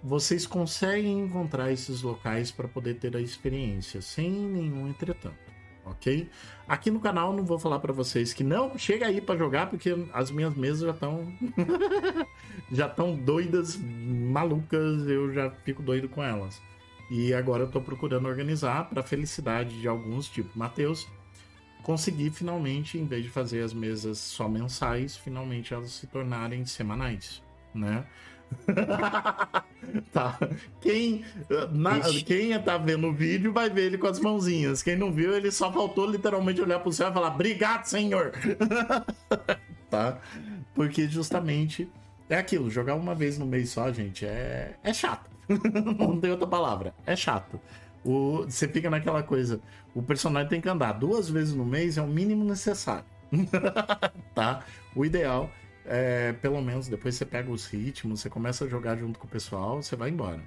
Vocês 0.07 0.47
conseguem 0.47 1.21
encontrar 1.21 1.73
esses 1.73 2.03
locais 2.03 2.51
para 2.51 2.69
poder 2.69 2.97
ter 2.97 3.17
a 3.17 3.21
experiência, 3.23 4.03
sem 4.03 4.31
nenhum 4.31 4.87
entretanto, 4.87 5.51
ok? 5.83 6.29
Aqui 6.69 6.91
no 6.91 7.01
canal 7.01 7.33
não 7.33 7.43
vou 7.43 7.59
falar 7.59 7.79
para 7.79 7.91
vocês 7.91 8.35
que 8.35 8.45
não 8.45 8.77
chega 8.77 9.07
aí 9.07 9.19
para 9.19 9.39
jogar 9.39 9.71
porque 9.71 9.97
as 10.13 10.31
minhas 10.31 10.55
mesas 10.55 10.83
já 10.83 10.91
estão 10.91 11.33
já 12.71 12.87
estão 12.87 13.17
doidas, 13.17 13.79
malucas, 13.79 15.09
eu 15.09 15.33
já 15.33 15.51
fico 15.51 15.83
doido 15.83 16.07
com 16.07 16.23
elas. 16.23 16.61
E 17.11 17.33
agora 17.33 17.63
eu 17.63 17.71
tô 17.71 17.81
procurando 17.81 18.29
organizar 18.29 18.91
para 18.91 19.03
felicidade 19.03 19.81
de 19.81 19.89
alguns, 19.89 20.29
tipo 20.29 20.51
Matheus, 20.55 21.09
consegui 21.83 22.29
finalmente, 22.29 22.99
em 22.99 23.07
vez 23.07 23.25
de 23.25 23.31
fazer 23.31 23.63
as 23.63 23.73
mesas 23.73 24.19
só 24.19 24.51
mensais, 24.51 25.17
finalmente 25.17 25.73
elas 25.73 25.93
se 25.93 26.07
tornarem 26.07 26.67
semanais, 26.67 27.43
né? 27.75 28.05
tá. 30.13 30.39
Quem, 30.81 31.25
na, 31.73 32.01
quem 32.25 32.59
tá 32.61 32.79
vendo 32.79 33.09
o 33.09 33.13
vídeo 33.13 33.53
vai 33.53 33.69
ver 33.69 33.87
ele 33.87 33.99
com 33.99 34.07
as 34.07 34.19
mãozinhas. 34.19 34.83
Quem 34.83 34.97
não 34.97 35.13
viu, 35.13 35.35
ele 35.35 35.51
só 35.51 35.73
faltou 35.73 36.11
literalmente 36.11 36.61
olhar 36.61 36.79
pro 36.81 36.93
céu 36.93 37.11
e 37.11 37.13
falar: 37.13 37.35
Obrigado, 37.35 37.85
senhor! 37.85 38.33
tá? 39.91 40.19
Porque 40.75 41.09
justamente 41.09 41.89
é 42.29 42.37
aquilo: 42.37 42.71
jogar 42.71 42.95
uma 42.95 43.15
vez 43.15 43.39
no 43.39 43.47
mês 43.47 43.71
só, 43.71 43.93
gente, 43.93 44.25
é, 44.25 44.77
é 44.83 44.93
chato. 44.93 45.31
não 45.99 46.19
tem 46.19 46.31
outra 46.31 46.47
palavra. 46.47 46.95
É 47.07 47.15
chato. 47.15 47.61
O, 48.05 48.45
você 48.45 48.69
fica 48.69 48.91
naquela 48.91 49.23
coisa. 49.23 49.61
O 49.95 50.03
personagem 50.03 50.49
tem 50.49 50.61
que 50.61 50.69
andar 50.69 50.93
duas 50.93 51.29
vezes 51.29 51.55
no 51.55 51.65
mês, 51.65 51.97
é 51.97 52.03
o 52.03 52.07
mínimo 52.07 52.45
necessário. 52.45 53.05
tá? 54.35 54.65
O 54.95 55.05
ideal 55.05 55.51
é, 55.85 56.33
pelo 56.35 56.61
menos, 56.63 56.89
depois 56.89 57.15
você 57.15 57.25
pega 57.25 57.51
os 57.51 57.67
ritmos, 57.67 58.21
você 58.21 58.31
começa 58.31 58.65
a 58.65 58.69
jogar 58.69 58.97
junto 58.97 59.19
com 59.19 59.27
o 59.27 59.31
pessoal, 59.31 59.83
você 59.83 59.97
vai 59.97 60.11
embora. 60.11 60.43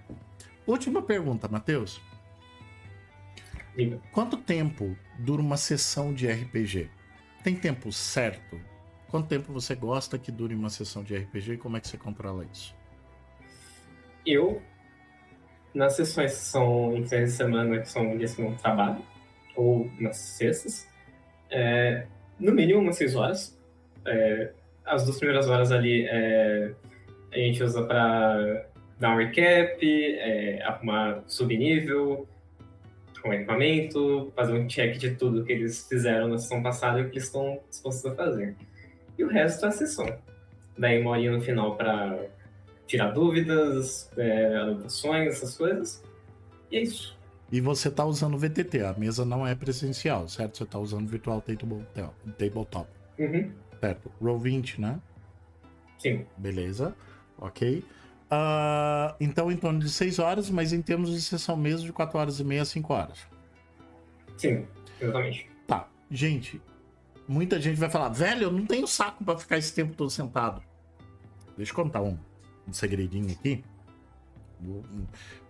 Última 0.66 1.02
pergunta, 1.02 1.48
Matheus. 1.48 2.02
Quanto 4.12 4.38
tempo 4.38 4.98
dura 5.20 5.42
uma 5.42 5.58
sessão 5.58 6.14
de 6.14 6.28
RPG? 6.28 6.90
Tem 7.44 7.56
tempo 7.56 7.92
certo? 7.92 8.60
Quanto 9.08 9.28
tempo 9.28 9.54
você 9.54 9.76
gosta 9.76 10.18
que 10.18 10.32
dure 10.32 10.56
uma 10.56 10.70
sessão 10.70 11.04
de 11.04 11.16
RPG 11.16 11.54
e 11.54 11.58
como 11.58 11.78
é 11.78 11.80
que 11.80 11.88
você 11.88 11.98
controla 11.98 12.46
isso? 12.52 12.76
Eu 14.26 14.62
nas 15.74 15.96
sessões 15.96 16.34
que 16.34 16.44
são 16.44 16.98
em 16.98 17.06
finais 17.06 17.32
de 17.32 17.38
semana, 17.38 17.80
que 17.80 17.88
são 17.88 18.18
dias 18.18 18.36
que 18.36 18.42
não 18.42 18.56
trabalho, 18.56 19.02
ou 19.56 19.90
nas 20.00 20.18
sextas, 20.18 20.88
é, 21.52 22.08
no 22.40 22.52
mínimo 22.52 22.80
umas 22.80 22.98
seis 22.98 23.16
horas. 23.16 23.58
É, 24.06 24.52
as 24.88 25.04
duas 25.04 25.18
primeiras 25.18 25.48
horas 25.48 25.72
ali 25.72 26.08
é, 26.08 26.74
a 27.32 27.38
gente 27.38 27.64
usa 27.64 27.84
para 27.84 28.66
dar 29.00 29.14
um 29.14 29.18
recap, 29.18 29.84
é, 29.84 30.62
arrumar 30.64 31.24
subnível, 31.28 32.28
com 33.22 33.34
equipamento, 33.34 34.32
fazer 34.36 34.54
um 34.54 34.68
check 34.68 34.98
de 34.98 35.16
tudo 35.16 35.44
que 35.44 35.52
eles 35.52 35.88
fizeram 35.88 36.30
na 36.30 36.38
sessão 36.38 36.64
passada 36.64 37.00
e 37.00 37.04
o 37.04 37.10
que 37.10 37.18
eles 37.18 37.26
estão 37.26 37.60
dispostos 37.70 38.12
a 38.12 38.16
fazer. 38.16 38.56
E 39.18 39.24
o 39.24 39.28
resto 39.28 39.66
é 39.66 39.70
a 39.70 39.72
sessão. 39.72 40.18
Daí 40.78 41.02
uma 41.02 41.12
horinha 41.12 41.32
no 41.32 41.42
final 41.42 41.76
para 41.76 42.18
tirar 42.86 43.12
dúvidas, 43.12 44.10
é, 44.18 44.56
anotações, 44.56 45.36
essas 45.36 45.58
coisas. 45.58 46.04
E 46.72 46.78
é 46.78 46.82
isso. 46.82 47.18
E 47.52 47.62
você 47.62 47.88
está 47.88 48.06
usando 48.06 48.38
VTT, 48.38 48.82
a 48.84 48.94
mesa 48.94 49.26
não 49.26 49.48
é 49.48 49.56
presencial, 49.56 50.28
certo? 50.28 50.58
Você 50.58 50.64
está 50.64 50.78
usando 50.78 51.08
Virtual 51.08 51.42
Tabletop. 51.42 52.88
Uhum. 53.18 53.52
Certo. 53.80 54.12
Roll 54.22 54.40
20, 54.40 54.82
né? 54.82 55.00
Sim. 56.00 56.26
Beleza. 56.38 56.96
Ok. 57.38 57.84
Uh, 58.30 59.16
então, 59.20 59.52
em 59.52 59.58
torno 59.58 59.80
de 59.80 59.90
6 59.90 60.20
horas, 60.20 60.50
mas 60.50 60.74
em 60.74 60.82
termos 60.82 61.12
de 61.12 61.22
sessão 61.22 61.56
mesmo, 61.56 61.86
de 61.86 61.94
4 61.94 62.18
horas 62.18 62.40
e 62.40 62.44
meia 62.44 62.64
a 62.64 62.66
5 62.66 62.94
horas. 62.94 63.20
Sim, 64.38 64.66
exatamente. 65.00 65.50
Tá. 65.66 65.88
Gente, 66.10 66.62
muita 67.28 67.60
gente 67.60 67.80
vai 67.80 67.90
falar, 67.90 68.10
velho, 68.10 68.44
eu 68.44 68.52
não 68.52 68.66
tenho 68.66 68.88
saco 68.88 69.24
para 69.24 69.38
ficar 69.38 69.58
esse 69.58 69.74
tempo 69.74 69.96
todo 69.96 70.10
sentado. 70.10 70.62
Deixa 71.56 71.72
eu 71.72 71.76
contar 71.76 72.02
um 72.02 72.18
um 72.68 72.74
segredinho 72.74 73.32
aqui. 73.32 73.64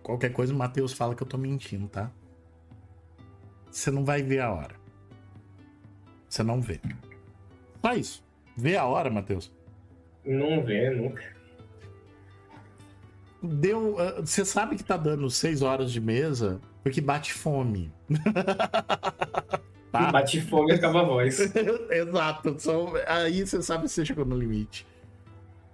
Qualquer 0.02 0.32
coisa 0.32 0.54
o 0.54 0.56
Matheus 0.56 0.92
fala 0.92 1.14
que 1.14 1.22
eu 1.22 1.26
tô 1.26 1.36
mentindo, 1.36 1.88
tá? 1.88 2.10
Você 3.70 3.90
não 3.90 4.04
vai 4.04 4.22
ver 4.22 4.40
a 4.40 4.52
hora. 4.52 4.76
Você 6.28 6.42
não 6.42 6.60
vê. 6.60 6.80
Só 7.80 7.92
isso. 7.94 8.24
Vê 8.56 8.76
a 8.76 8.84
hora, 8.84 9.10
Matheus? 9.10 9.52
Não 10.24 10.64
vê, 10.64 10.90
nunca. 10.90 11.22
Deu. 13.42 13.96
Ah, 13.98 14.20
você 14.20 14.44
sabe 14.44 14.76
que 14.76 14.84
tá 14.84 14.96
dando 14.96 15.30
seis 15.30 15.62
horas 15.62 15.92
de 15.92 16.00
mesa 16.00 16.60
porque 16.82 17.00
bate 17.00 17.32
fome. 17.32 17.92
tá? 19.92 20.10
Bate 20.12 20.40
fome 20.40 20.72
e 20.72 20.74
acaba 20.74 21.00
a 21.00 21.04
voz. 21.04 21.38
Exato. 21.90 22.56
aí 23.06 23.46
você 23.46 23.62
sabe 23.62 23.84
que 23.84 23.88
você 23.88 24.04
chegou 24.04 24.24
no 24.24 24.36
limite. 24.36 24.86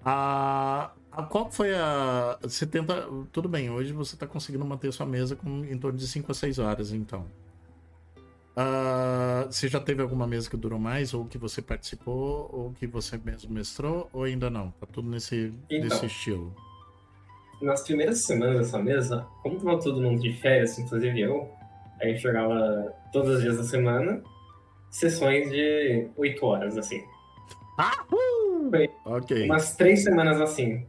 Ah, 0.04 0.92
qual 1.30 1.50
foi 1.50 1.74
a. 1.74 2.38
Você 2.42 2.66
tenta. 2.66 3.08
Tudo 3.32 3.48
bem, 3.48 3.70
hoje 3.70 3.92
você 3.92 4.14
está 4.14 4.26
conseguindo 4.26 4.64
manter 4.64 4.92
sua 4.92 5.06
mesa 5.06 5.36
com 5.36 5.64
em 5.64 5.78
torno 5.78 5.98
de 5.98 6.06
5 6.06 6.30
a 6.30 6.34
6 6.34 6.58
horas, 6.58 6.92
então. 6.92 7.26
Uh, 8.56 9.50
você 9.50 9.66
já 9.66 9.80
teve 9.80 10.00
alguma 10.00 10.28
mesa 10.28 10.48
que 10.48 10.56
durou 10.56 10.78
mais, 10.78 11.12
ou 11.12 11.24
que 11.24 11.36
você 11.36 11.60
participou, 11.60 12.48
ou 12.52 12.72
que 12.72 12.86
você 12.86 13.18
mesmo 13.18 13.52
mestrou, 13.52 14.08
ou 14.12 14.22
ainda 14.22 14.48
não? 14.48 14.70
Tá 14.72 14.86
tudo 14.86 15.08
nesse, 15.08 15.52
então, 15.68 15.88
nesse 15.88 16.06
estilo. 16.06 16.54
Nas 17.60 17.82
primeiras 17.82 18.24
semanas 18.24 18.58
dessa 18.58 18.78
mesa, 18.78 19.26
como 19.42 19.58
tava 19.58 19.80
todo 19.80 20.00
mundo 20.00 20.20
de 20.20 20.32
férias, 20.34 20.78
inclusive 20.78 21.20
eu, 21.20 21.50
a 22.00 22.06
gente 22.06 22.20
jogava 22.20 22.94
todos 23.12 23.36
os 23.36 23.42
dias 23.42 23.56
da 23.56 23.64
semana, 23.64 24.22
sessões 24.90 25.50
de 25.50 26.08
8 26.16 26.46
horas, 26.46 26.78
assim. 26.78 27.02
Ah! 27.76 28.04
Uh! 28.12 28.70
Foi 28.70 28.88
ok. 29.04 29.44
Umas 29.46 29.74
três 29.74 30.04
semanas 30.04 30.40
assim. 30.40 30.86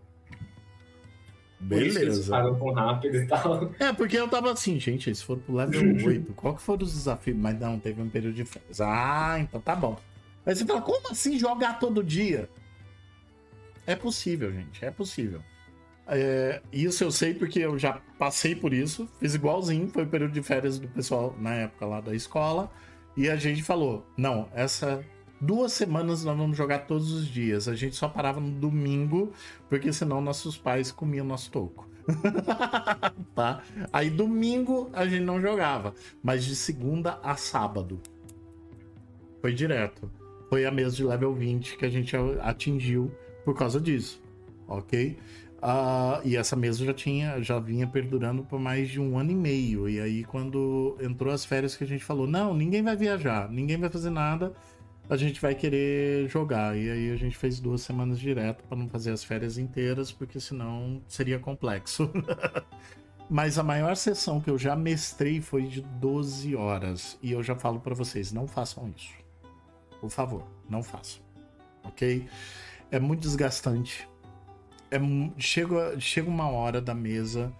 Beleza. 1.66 2.42
Por 2.42 2.60
com 2.60 2.72
rápido 2.74 3.18
e 3.18 3.28
tal. 3.28 3.72
É, 3.80 3.92
porque 3.92 4.18
eu 4.18 4.28
tava 4.28 4.52
assim, 4.52 4.80
gente, 4.80 5.14
se 5.14 5.24
for 5.24 5.38
pro 5.38 5.56
level 5.56 6.06
8, 6.06 6.34
qual 6.34 6.56
que 6.56 6.62
foram 6.62 6.84
os 6.84 6.94
desafios? 6.94 7.38
Mas 7.38 7.60
não, 7.60 7.80
teve 7.80 8.02
um 8.02 8.10
período 8.10 8.36
de 8.36 8.46
férias. 8.46 8.80
Ah, 8.80 9.38
então 9.40 9.60
tá 9.60 9.76
bom. 9.76 9.98
Aí 10.46 10.56
você 10.56 10.64
fala, 10.64 10.82
como 10.82 11.10
assim 11.10 11.40
jogar 11.40 11.80
todo 11.80 12.04
dia? 12.04 12.50
É 13.88 13.96
possível, 13.96 14.52
gente, 14.52 14.86
é 14.86 14.92
possível. 14.92 15.42
É, 16.08 16.62
isso 16.72 17.04
eu 17.04 17.12
sei 17.12 17.34
porque 17.34 17.60
eu 17.60 17.80
já 17.80 18.00
passei 18.20 18.56
por 18.56 18.72
isso, 18.72 19.10
fiz 19.20 19.34
igualzinho, 19.34 19.88
foi 19.88 20.04
o 20.04 20.08
período 20.08 20.34
de 20.34 20.44
férias 20.44 20.78
do 20.78 20.88
pessoal 20.88 21.36
na 21.40 21.56
época 21.56 21.86
lá 21.88 22.00
da 22.00 22.14
escola, 22.14 22.72
e 23.18 23.28
a 23.28 23.36
gente 23.36 23.64
falou: 23.64 24.06
não, 24.16 24.48
essa 24.54 25.04
duas 25.40 25.74
semanas 25.74 26.24
nós 26.24 26.38
vamos 26.38 26.58
jogar 26.58 26.80
todos 26.80 27.12
os 27.12 27.28
dias. 27.28 27.68
A 27.68 27.76
gente 27.76 27.96
só 27.96 28.08
parava 28.08 28.40
no 28.40 28.52
domingo, 28.52 29.32
porque 29.70 29.92
senão 29.92 30.22
nossos 30.22 30.58
pais 30.58 30.92
comiam 30.92 31.26
nosso 31.26 31.52
toco. 31.52 31.88
tá? 33.34 33.62
Aí 33.92 34.10
domingo 34.10 34.90
a 34.94 35.06
gente 35.06 35.24
não 35.24 35.42
jogava, 35.42 35.94
mas 36.24 36.46
de 36.46 36.56
segunda 36.56 37.20
a 37.24 37.36
sábado. 37.36 38.00
Foi 39.42 39.54
direto. 39.54 40.10
Foi 40.50 40.66
a 40.66 40.72
mesa 40.72 40.96
de 40.96 41.04
level 41.04 41.34
20 41.34 41.78
que 41.78 41.86
a 41.86 41.90
gente 41.90 42.16
atingiu 42.42 43.12
por 43.44 43.56
causa 43.56 43.80
disso, 43.80 44.22
ok? 44.68 45.18
Uh, 45.66 46.22
e 46.24 46.36
essa 46.36 46.56
mesa 46.56 46.86
já 46.86 46.94
tinha, 46.94 47.42
já 47.42 47.58
vinha 47.60 47.88
perdurando 47.88 48.44
por 48.44 48.60
mais 48.60 48.88
de 48.88 49.02
um 49.02 49.18
ano 49.18 49.32
e 49.32 49.36
meio. 49.36 49.90
E 49.90 50.00
aí, 50.00 50.24
quando 50.24 50.96
entrou 51.02 51.34
as 51.34 51.44
férias, 51.44 51.76
que 51.76 51.84
a 51.84 51.88
gente 51.88 52.04
falou: 52.04 52.28
não, 52.28 52.54
ninguém 52.54 52.84
vai 52.84 52.96
viajar, 52.96 53.50
ninguém 53.50 53.78
vai 53.78 53.90
fazer 53.90 54.12
nada, 54.12 54.54
a 55.10 55.18
gente 55.18 55.42
vai 55.42 55.56
querer 55.56 56.28
jogar. 56.30 56.78
E 56.78 56.90
aí 56.90 57.12
a 57.12 57.16
gente 57.16 57.38
fez 57.38 57.60
duas 57.60 57.82
semanas 57.82 58.20
direto 58.20 58.64
para 58.64 58.78
não 58.78 58.88
fazer 58.88 59.12
as 59.12 59.24
férias 59.24 59.58
inteiras, 59.58 60.12
porque 60.12 60.40
senão 60.40 61.02
seria 61.08 61.40
complexo. 61.40 62.12
Mas 63.30 63.58
a 63.58 63.64
maior 63.64 63.96
sessão 63.96 64.40
que 64.40 64.50
eu 64.50 64.58
já 64.58 64.76
mestrei 64.76 65.42
foi 65.42 65.64
de 65.64 65.82
12 65.82 66.56
horas. 66.56 67.18
E 67.22 67.32
eu 67.32 67.42
já 67.42 67.56
falo 67.56 67.80
para 67.80 67.96
vocês: 67.96 68.32
não 68.32 68.48
façam 68.48 68.94
isso. 68.96 69.14
Por 70.00 70.10
favor, 70.10 70.44
não 70.70 70.84
façam. 70.84 71.22
Ok? 71.84 72.28
É 72.92 73.00
muito 73.00 73.22
desgastante 73.22 74.08
é, 74.92 75.00
chega, 75.38 76.00
chega 76.00 76.30
uma 76.30 76.50
hora 76.50 76.82
da 76.82 76.94
mesa 76.94 77.54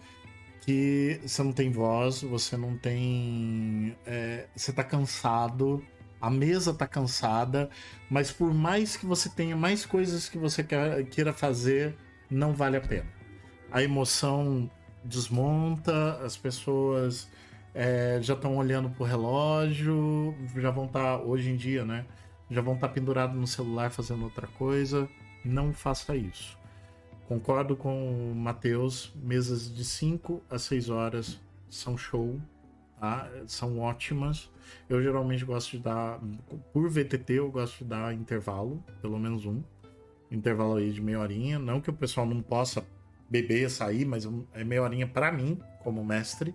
que 0.62 1.20
você 1.24 1.44
não 1.44 1.52
tem 1.52 1.72
voz, 1.72 2.22
você 2.22 2.58
não 2.58 2.78
tem. 2.78 3.96
É, 4.06 4.48
você 4.56 4.74
tá 4.74 4.84
cansado, 4.84 5.84
a 6.20 6.30
mesa 6.30 6.74
tá 6.74 6.88
cansada, 6.88 7.70
mas 8.10 8.32
por 8.32 8.54
mais 8.54 8.98
que 8.98 9.06
você 9.06 9.30
tenha 9.30 9.56
mais 9.56 9.86
coisas 9.86 10.30
que 10.30 10.38
você 10.38 10.66
queira 11.12 11.34
fazer, 11.34 11.96
não 12.30 12.54
vale 12.54 12.78
a 12.78 12.82
pena. 12.82 13.08
A 13.72 13.84
emoção 13.84 14.70
desmonta, 15.04 16.20
as 16.24 16.36
pessoas 16.36 17.30
é, 17.74 18.20
já 18.22 18.34
estão 18.34 18.58
olhando 18.58 18.90
pro 18.90 19.04
relógio, 19.04 20.34
já 20.56 20.72
vão 20.72 20.86
estar, 20.86 21.18
tá, 21.18 21.24
hoje 21.24 21.50
em 21.50 21.56
dia, 21.56 21.86
né? 21.86 22.06
Já 22.50 22.62
vão 22.62 22.76
estar 22.76 22.88
tá 22.88 22.94
pendurados 22.94 23.36
no 23.36 23.48
celular 23.48 23.92
fazendo 23.92 24.24
outra 24.24 24.48
coisa. 24.48 25.10
Não 25.44 25.74
faça 25.74 26.16
isso. 26.16 26.58
Concordo 27.28 27.76
com 27.76 28.32
o 28.32 28.36
Matheus, 28.36 29.12
mesas 29.16 29.74
de 29.74 29.84
5 29.84 30.44
a 30.50 30.60
6 30.60 30.90
horas 30.90 31.40
são 31.70 31.98
show, 31.98 32.40
tá? 33.06 33.30
são 33.48 33.80
ótimas. 33.80 34.50
Eu 34.90 35.02
geralmente 35.02 35.46
gosto 35.46 35.72
de 35.72 35.80
dar, 35.84 36.20
por 36.74 36.90
VTT, 36.90 37.34
eu 37.34 37.52
gosto 37.52 37.80
de 37.80 37.86
dar 37.86 38.14
intervalo, 38.14 38.84
pelo 39.02 39.20
menos 39.20 39.46
um. 39.46 39.62
Intervalo 40.32 40.76
aí 40.76 40.92
de 40.92 41.02
meia 41.02 41.20
horinha. 41.20 41.60
Não 41.60 41.80
que 41.80 41.90
o 41.90 41.94
pessoal 41.94 42.26
não 42.26 42.42
possa 42.42 42.86
beber, 43.30 43.70
sair, 43.70 44.06
mas 44.06 44.28
é 44.54 44.64
meia 44.64 44.84
horinha 44.84 45.08
para 45.08 45.32
mim, 45.32 45.60
como 45.84 46.04
mestre, 46.04 46.54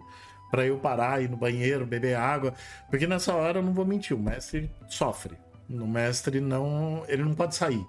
para 0.51 0.67
eu 0.67 0.79
parar, 0.79 1.23
ir 1.23 1.31
no 1.31 1.37
banheiro, 1.37 1.87
beber 1.87 2.17
água. 2.17 2.55
Porque 2.89 3.07
nessa 3.07 3.35
hora 3.35 3.61
eu 3.61 3.63
não 3.63 3.73
vou 3.73 3.85
mentir, 3.85 4.17
o 4.17 4.21
mestre 4.21 4.71
sofre. 4.89 5.37
O 5.69 5.87
mestre 5.87 6.41
não. 6.41 7.05
Ele 7.09 7.23
não 7.23 7.35
pode 7.35 7.55
sair. 7.55 7.85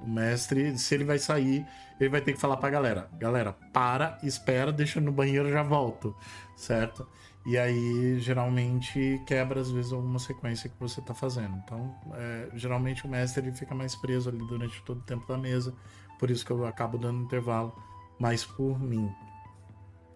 O 0.00 0.08
mestre, 0.08 0.76
se 0.78 0.94
ele 0.94 1.04
vai 1.04 1.18
sair, 1.18 1.64
ele 2.00 2.08
vai 2.08 2.20
ter 2.20 2.32
que 2.32 2.40
falar 2.40 2.56
pra 2.56 2.70
galera: 2.70 3.08
galera, 3.18 3.52
para, 3.72 4.18
espera, 4.22 4.72
deixa 4.72 5.00
no 5.00 5.12
banheiro, 5.12 5.50
já 5.50 5.62
volto, 5.62 6.16
certo? 6.56 7.06
E 7.46 7.56
aí, 7.56 8.18
geralmente, 8.18 9.20
quebra 9.26 9.60
às 9.60 9.70
vezes 9.70 9.92
alguma 9.92 10.18
sequência 10.18 10.68
que 10.68 10.78
você 10.78 11.00
tá 11.00 11.14
fazendo. 11.14 11.56
Então, 11.64 11.94
é, 12.12 12.48
geralmente 12.54 13.06
o 13.06 13.08
mestre 13.08 13.46
ele 13.46 13.56
fica 13.56 13.74
mais 13.74 13.96
preso 13.96 14.28
ali 14.28 14.38
durante 14.38 14.82
todo 14.82 14.98
o 14.98 15.04
tempo 15.04 15.26
da 15.26 15.38
mesa, 15.38 15.74
por 16.18 16.30
isso 16.30 16.44
que 16.44 16.52
eu 16.52 16.66
acabo 16.66 16.98
dando 16.98 17.22
intervalo, 17.22 17.74
mas 18.18 18.44
por 18.44 18.78
mim. 18.78 19.10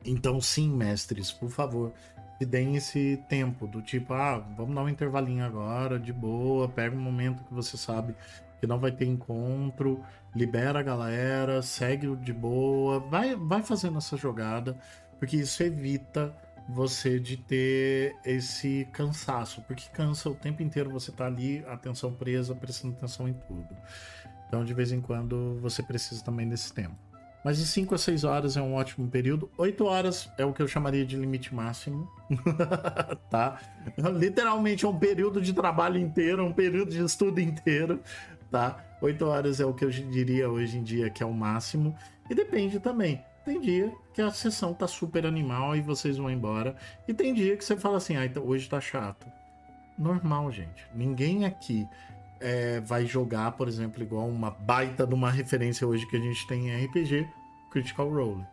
Então, 0.04 0.38
sim, 0.38 0.70
mestres, 0.70 1.32
por 1.32 1.48
favor, 1.48 1.94
me 2.38 2.44
deem 2.44 2.76
esse 2.76 3.18
tempo 3.26 3.66
do 3.66 3.80
tipo, 3.80 4.12
ah, 4.12 4.38
vamos 4.54 4.74
dar 4.74 4.82
um 4.82 4.88
intervalinho 4.88 5.44
agora, 5.44 5.98
de 5.98 6.12
boa, 6.12 6.68
pega 6.68 6.94
um 6.94 7.00
momento 7.00 7.42
que 7.44 7.54
você 7.54 7.78
sabe 7.78 8.14
que 8.60 8.66
não 8.66 8.78
vai 8.78 8.92
ter 8.92 9.06
encontro, 9.06 10.02
libera 10.34 10.80
a 10.80 10.82
galera, 10.82 11.62
segue 11.62 12.14
de 12.16 12.32
boa, 12.32 13.00
vai, 13.00 13.34
vai 13.34 13.62
fazendo 13.62 13.98
essa 13.98 14.16
jogada, 14.16 14.78
porque 15.18 15.36
isso 15.36 15.62
evita 15.62 16.34
você 16.68 17.18
de 17.18 17.36
ter 17.36 18.16
esse 18.24 18.88
cansaço, 18.92 19.62
porque 19.62 19.84
cansa 19.92 20.30
o 20.30 20.34
tempo 20.34 20.62
inteiro 20.62 20.90
você 20.90 21.12
tá 21.12 21.26
ali, 21.26 21.64
atenção 21.66 22.12
presa, 22.12 22.54
prestando 22.54 22.94
atenção 22.94 23.28
em 23.28 23.34
tudo. 23.34 23.76
Então, 24.48 24.64
de 24.64 24.72
vez 24.72 24.92
em 24.92 25.00
quando, 25.00 25.58
você 25.60 25.82
precisa 25.82 26.24
também 26.24 26.48
desse 26.48 26.72
tempo. 26.72 26.96
Mas 27.44 27.58
de 27.58 27.66
5 27.66 27.94
a 27.94 27.98
6 27.98 28.24
horas 28.24 28.56
é 28.56 28.62
um 28.62 28.72
ótimo 28.72 29.06
período. 29.10 29.50
8 29.58 29.84
horas 29.84 30.30
é 30.38 30.46
o 30.46 30.52
que 30.54 30.62
eu 30.62 30.68
chamaria 30.68 31.04
de 31.04 31.14
limite 31.14 31.54
máximo. 31.54 32.08
tá? 33.28 33.60
Literalmente 34.14 34.86
é 34.86 34.88
um 34.88 34.98
período 34.98 35.42
de 35.42 35.52
trabalho 35.52 35.98
inteiro, 35.98 36.42
um 36.42 36.54
período 36.54 36.92
de 36.92 37.04
estudo 37.04 37.38
inteiro 37.40 38.00
tá? 38.54 38.84
8 39.00 39.26
horas 39.26 39.58
é 39.58 39.66
o 39.66 39.74
que 39.74 39.84
eu 39.84 39.90
diria 39.90 40.48
hoje 40.48 40.78
em 40.78 40.82
dia 40.84 41.10
que 41.10 41.24
é 41.24 41.26
o 41.26 41.32
máximo. 41.32 41.96
E 42.30 42.34
depende 42.34 42.78
também. 42.78 43.20
Tem 43.44 43.60
dia 43.60 43.92
que 44.14 44.22
a 44.22 44.30
sessão 44.30 44.72
tá 44.72 44.88
super 44.88 45.26
animal 45.26 45.76
e 45.76 45.82
vocês 45.82 46.16
vão 46.16 46.30
embora. 46.30 46.76
E 47.06 47.12
tem 47.12 47.34
dia 47.34 47.56
que 47.56 47.64
você 47.64 47.76
fala 47.76 47.98
assim, 47.98 48.16
ah, 48.16 48.40
hoje 48.40 48.68
tá 48.68 48.80
chato. 48.80 49.26
Normal, 49.98 50.50
gente. 50.50 50.86
Ninguém 50.94 51.44
aqui 51.44 51.86
é, 52.40 52.80
vai 52.80 53.04
jogar, 53.04 53.52
por 53.52 53.68
exemplo, 53.68 54.02
igual 54.02 54.26
uma 54.28 54.50
baita 54.50 55.06
de 55.06 55.14
uma 55.14 55.30
referência 55.30 55.86
hoje 55.86 56.06
que 56.06 56.16
a 56.16 56.20
gente 56.20 56.46
tem 56.46 56.70
em 56.70 56.84
RPG, 56.86 57.28
Critical 57.70 58.08
Role. 58.08 58.46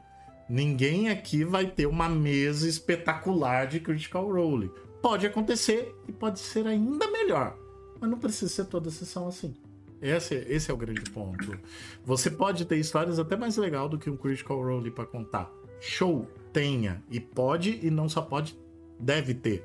Ninguém 0.49 1.09
aqui 1.09 1.45
vai 1.45 1.65
ter 1.65 1.85
uma 1.85 2.09
mesa 2.09 2.68
espetacular 2.68 3.68
de 3.68 3.80
Critical 3.80 4.30
Role. 4.30 4.69
Pode 5.01 5.26
acontecer 5.26 5.95
e 6.07 6.11
pode 6.11 6.39
ser 6.39 6.68
ainda 6.68 7.09
melhor, 7.09 7.57
mas 7.99 8.09
não 8.09 8.19
precisa 8.19 8.51
ser 8.51 8.65
toda 8.65 8.91
sessão 8.91 9.27
assim. 9.27 9.55
Esse, 10.01 10.35
esse 10.49 10.71
é 10.71 10.73
o 10.73 10.77
grande 10.77 11.09
ponto. 11.11 11.57
Você 12.03 12.31
pode 12.31 12.65
ter 12.65 12.77
histórias 12.77 13.19
até 13.19 13.35
mais 13.37 13.55
legal 13.57 13.87
do 13.87 13.99
que 13.99 14.09
um 14.09 14.17
Critical 14.17 14.61
Role 14.61 14.89
para 14.89 15.05
contar. 15.05 15.51
Show, 15.79 16.27
tenha. 16.51 17.03
E 17.09 17.19
pode, 17.19 17.79
e 17.85 17.91
não 17.91 18.09
só 18.09 18.21
pode, 18.21 18.57
deve 18.99 19.33
ter. 19.33 19.63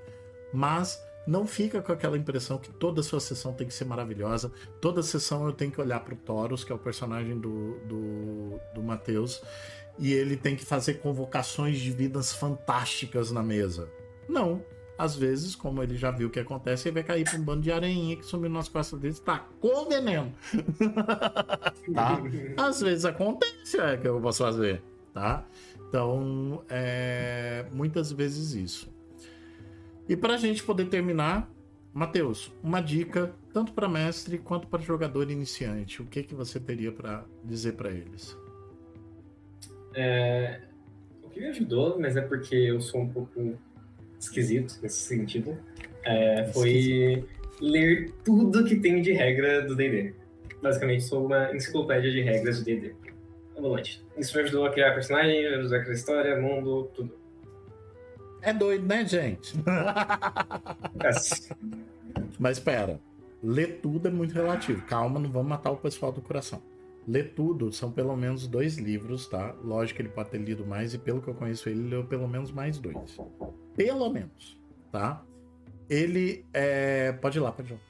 Mas 0.52 1.00
não 1.26 1.46
fica 1.46 1.80
com 1.80 1.90
aquela 1.90 2.18
impressão 2.18 2.58
que 2.58 2.70
toda 2.70 3.02
sua 3.02 3.18
sessão 3.18 3.52
tem 3.52 3.66
que 3.66 3.74
ser 3.74 3.86
maravilhosa. 3.86 4.52
Toda 4.80 5.02
sessão 5.02 5.46
eu 5.46 5.52
tenho 5.52 5.72
que 5.72 5.80
olhar 5.80 6.00
para 6.00 6.14
o 6.14 6.16
Taurus, 6.16 6.64
que 6.64 6.70
é 6.70 6.74
o 6.74 6.78
personagem 6.78 7.38
do, 7.38 7.78
do, 7.80 8.60
do 8.74 8.82
Matheus, 8.82 9.42
e 9.98 10.12
ele 10.12 10.36
tem 10.36 10.54
que 10.54 10.64
fazer 10.64 10.94
convocações 10.94 11.78
de 11.78 11.90
vidas 11.90 12.32
fantásticas 12.34 13.32
na 13.32 13.42
mesa. 13.42 13.88
Não 14.28 14.62
às 14.98 15.14
vezes, 15.14 15.54
como 15.54 15.82
ele 15.82 15.96
já 15.96 16.10
viu 16.10 16.28
o 16.28 16.30
que 16.30 16.40
acontece, 16.40 16.88
ele 16.88 16.94
vai 16.94 17.02
cair 17.02 17.24
para 17.24 17.38
um 17.38 17.42
bando 17.42 17.62
de 17.62 17.70
areinha 17.70 18.16
que 18.16 18.24
sumiu 18.24 18.48
nas 18.48 18.68
costas 18.68 18.98
dele 18.98 19.14
e 19.16 19.20
tacou 19.20 19.88
veneno. 19.88 20.32
tá? 21.94 22.18
Às 22.56 22.80
vezes 22.80 23.04
acontece, 23.04 23.78
é 23.78 23.96
que 23.96 24.08
eu 24.08 24.20
posso 24.20 24.42
fazer, 24.42 24.82
tá? 25.12 25.44
Então, 25.88 26.62
é 26.68 27.66
muitas 27.72 28.10
vezes 28.10 28.52
isso. 28.54 28.94
E 30.08 30.16
para 30.16 30.34
a 30.34 30.36
gente 30.36 30.62
poder 30.62 30.86
terminar, 30.86 31.50
Matheus, 31.92 32.52
uma 32.62 32.80
dica 32.80 33.34
tanto 33.52 33.72
para 33.72 33.88
mestre 33.88 34.38
quanto 34.38 34.66
para 34.68 34.82
jogador 34.82 35.30
iniciante. 35.30 36.00
O 36.00 36.06
que 36.06 36.22
que 36.22 36.34
você 36.34 36.60
teria 36.60 36.92
para 36.92 37.24
dizer 37.44 37.72
para 37.72 37.90
eles? 37.90 38.36
É, 39.94 40.60
o 41.22 41.28
que 41.28 41.40
me 41.40 41.46
ajudou, 41.46 41.98
mas 41.98 42.16
é 42.16 42.20
porque 42.20 42.54
eu 42.54 42.80
sou 42.80 43.00
um 43.00 43.08
pouco 43.08 43.58
esquisito 44.18 44.78
nesse 44.82 44.98
sentido, 45.00 45.56
é, 46.04 46.46
foi 46.52 47.24
ler 47.60 48.12
tudo 48.24 48.64
que 48.64 48.76
tem 48.76 49.00
de 49.02 49.12
regra 49.12 49.62
do 49.62 49.74
D&D. 49.74 50.14
Basicamente, 50.62 51.04
sou 51.04 51.26
uma 51.26 51.54
enciclopédia 51.54 52.10
de 52.10 52.22
regras 52.22 52.58
do 52.58 52.64
D&D. 52.64 52.94
Ambulante. 53.56 54.04
Isso 54.16 54.36
me 54.36 54.42
ajudou 54.42 54.66
a 54.66 54.70
criar 54.70 54.92
personagem, 54.92 55.40
me 55.40 55.46
ajudou 55.54 55.78
a 55.78 55.80
criar 55.80 55.94
história, 55.94 56.40
mundo, 56.40 56.90
tudo. 56.94 57.12
É 58.42 58.52
doido, 58.52 58.86
né, 58.86 59.04
gente? 59.04 59.54
Mas 62.38 62.58
espera, 62.58 63.00
ler 63.42 63.80
tudo 63.82 64.08
é 64.08 64.10
muito 64.10 64.34
relativo. 64.34 64.82
Calma, 64.82 65.18
não 65.18 65.30
vamos 65.30 65.48
matar 65.48 65.70
o 65.70 65.76
pessoal 65.76 66.12
do 66.12 66.20
coração. 66.20 66.62
Ler 67.06 67.34
tudo 67.34 67.72
são 67.72 67.92
pelo 67.92 68.16
menos 68.16 68.48
dois 68.48 68.78
livros, 68.78 69.28
tá? 69.28 69.54
Lógico 69.62 69.96
que 69.96 70.02
ele 70.02 70.08
pode 70.08 70.30
ter 70.30 70.38
lido 70.38 70.66
mais, 70.66 70.92
e 70.92 70.98
pelo 70.98 71.22
que 71.22 71.28
eu 71.28 71.34
conheço 71.34 71.68
ele, 71.68 71.88
leu 71.88 72.04
pelo 72.04 72.26
menos 72.26 72.50
mais 72.50 72.78
dois. 72.78 73.16
Pelo 73.76 74.10
menos, 74.12 74.60
tá? 74.90 75.24
Ele 75.88 76.44
é. 76.52 77.12
Pode 77.12 77.38
ir 77.38 77.40
lá, 77.40 77.52
pode 77.52 77.72
ir 77.72 77.74
lá. 77.74 77.80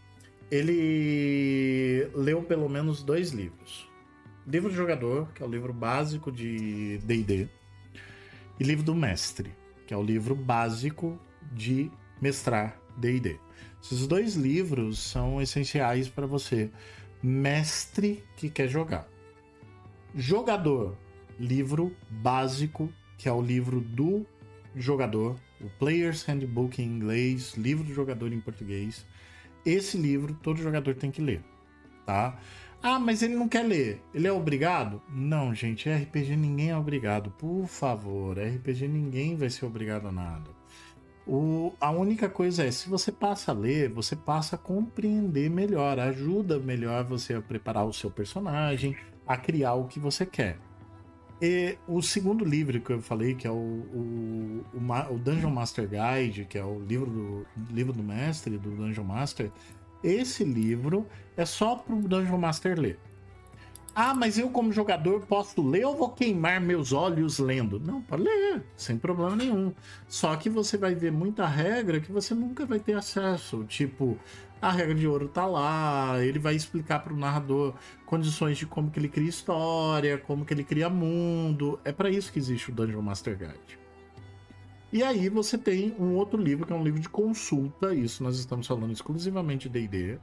Ele 0.50 2.08
leu 2.14 2.42
pelo 2.42 2.68
menos 2.68 3.02
dois 3.02 3.30
livros: 3.30 3.90
Livro 4.46 4.68
do 4.68 4.74
Jogador, 4.76 5.32
que 5.32 5.42
é 5.42 5.46
o 5.46 5.48
livro 5.48 5.72
básico 5.72 6.30
de 6.30 6.98
DD, 6.98 7.48
e 8.60 8.64
Livro 8.64 8.84
do 8.84 8.94
Mestre, 8.94 9.54
que 9.86 9.94
é 9.94 9.96
o 9.96 10.02
livro 10.02 10.34
básico 10.34 11.18
de 11.52 11.90
mestrar 12.20 12.78
DD. 12.98 13.38
Esses 13.82 14.06
dois 14.06 14.34
livros 14.34 14.98
são 14.98 15.40
essenciais 15.40 16.08
para 16.08 16.26
você 16.26 16.70
mestre 17.22 18.24
que 18.36 18.48
quer 18.48 18.68
jogar. 18.68 19.08
Jogador, 20.14 20.96
livro 21.38 21.94
básico 22.10 22.92
que 23.18 23.28
é 23.28 23.32
o 23.32 23.40
livro 23.40 23.80
do 23.80 24.26
jogador, 24.74 25.36
o 25.60 25.68
Player's 25.78 26.22
Handbook 26.24 26.80
em 26.80 26.86
inglês, 26.86 27.54
livro 27.54 27.84
do 27.84 27.92
jogador 27.92 28.32
em 28.32 28.40
português. 28.40 29.06
Esse 29.64 29.96
livro 29.96 30.34
todo 30.34 30.62
jogador 30.62 30.94
tem 30.94 31.10
que 31.10 31.22
ler, 31.22 31.42
tá? 32.04 32.38
Ah, 32.82 32.98
mas 32.98 33.22
ele 33.22 33.34
não 33.34 33.48
quer 33.48 33.62
ler. 33.62 34.00
Ele 34.14 34.28
é 34.28 34.32
obrigado? 34.32 35.02
Não, 35.08 35.54
gente, 35.54 35.90
RPG 35.90 36.36
ninguém 36.36 36.70
é 36.70 36.76
obrigado. 36.76 37.30
Por 37.32 37.66
favor, 37.66 38.38
RPG 38.38 38.86
ninguém 38.86 39.34
vai 39.34 39.50
ser 39.50 39.64
obrigado 39.64 40.06
a 40.06 40.12
nada. 40.12 40.55
O, 41.26 41.72
a 41.80 41.90
única 41.90 42.28
coisa 42.28 42.64
é, 42.64 42.70
se 42.70 42.88
você 42.88 43.10
passa 43.10 43.50
a 43.50 43.54
ler, 43.54 43.88
você 43.90 44.14
passa 44.14 44.54
a 44.54 44.58
compreender 44.58 45.50
melhor, 45.50 45.98
ajuda 45.98 46.58
melhor 46.58 47.02
você 47.04 47.34
a 47.34 47.42
preparar 47.42 47.84
o 47.84 47.92
seu 47.92 48.10
personagem, 48.10 48.96
a 49.26 49.36
criar 49.36 49.74
o 49.74 49.88
que 49.88 49.98
você 49.98 50.24
quer. 50.24 50.56
E 51.42 51.76
o 51.86 52.00
segundo 52.00 52.44
livro 52.44 52.80
que 52.80 52.90
eu 52.90 53.02
falei, 53.02 53.34
que 53.34 53.46
é 53.46 53.50
o, 53.50 53.54
o, 53.54 54.64
o, 54.72 55.14
o 55.14 55.18
Dungeon 55.18 55.50
Master 55.50 55.88
Guide, 55.88 56.44
que 56.44 56.56
é 56.56 56.64
o 56.64 56.78
livro 56.78 57.10
do, 57.10 57.46
livro 57.74 57.92
do 57.92 58.02
mestre, 58.02 58.56
do 58.56 58.70
Dungeon 58.70 59.04
Master, 59.04 59.50
esse 60.02 60.44
livro 60.44 61.06
é 61.36 61.44
só 61.44 61.74
para 61.74 61.94
o 61.94 62.02
Dungeon 62.02 62.38
Master 62.38 62.78
ler. 62.78 62.98
Ah, 63.98 64.12
mas 64.12 64.36
eu 64.36 64.50
como 64.50 64.70
jogador 64.74 65.22
posso 65.22 65.66
ler 65.66 65.86
ou 65.86 65.96
vou 65.96 66.10
queimar 66.10 66.60
meus 66.60 66.92
olhos 66.92 67.38
lendo? 67.38 67.80
Não, 67.80 68.02
pode 68.02 68.24
ler, 68.24 68.62
sem 68.76 68.98
problema 68.98 69.34
nenhum. 69.34 69.72
Só 70.06 70.36
que 70.36 70.50
você 70.50 70.76
vai 70.76 70.94
ver 70.94 71.10
muita 71.10 71.46
regra 71.46 71.98
que 71.98 72.12
você 72.12 72.34
nunca 72.34 72.66
vai 72.66 72.78
ter 72.78 72.92
acesso. 72.92 73.64
Tipo, 73.64 74.18
a 74.60 74.70
regra 74.70 74.94
de 74.94 75.08
ouro 75.08 75.28
tá 75.28 75.46
lá, 75.46 76.22
ele 76.22 76.38
vai 76.38 76.54
explicar 76.54 76.98
para 76.98 77.14
o 77.14 77.16
narrador 77.16 77.72
condições 78.04 78.58
de 78.58 78.66
como 78.66 78.90
que 78.90 78.98
ele 78.98 79.08
cria 79.08 79.30
história, 79.30 80.18
como 80.18 80.44
que 80.44 80.52
ele 80.52 80.62
cria 80.62 80.90
mundo. 80.90 81.80
É 81.82 81.90
para 81.90 82.10
isso 82.10 82.30
que 82.30 82.38
existe 82.38 82.70
o 82.70 82.74
Dungeon 82.74 83.00
Master 83.00 83.34
Guide. 83.34 83.78
E 84.92 85.02
aí 85.02 85.30
você 85.30 85.56
tem 85.56 85.96
um 85.98 86.16
outro 86.16 86.38
livro, 86.38 86.66
que 86.66 86.72
é 86.74 86.76
um 86.76 86.84
livro 86.84 87.00
de 87.00 87.08
consulta, 87.08 87.94
isso 87.94 88.22
nós 88.22 88.38
estamos 88.38 88.66
falando 88.66 88.92
exclusivamente 88.92 89.70
de 89.70 89.88
D&D, 89.88 90.18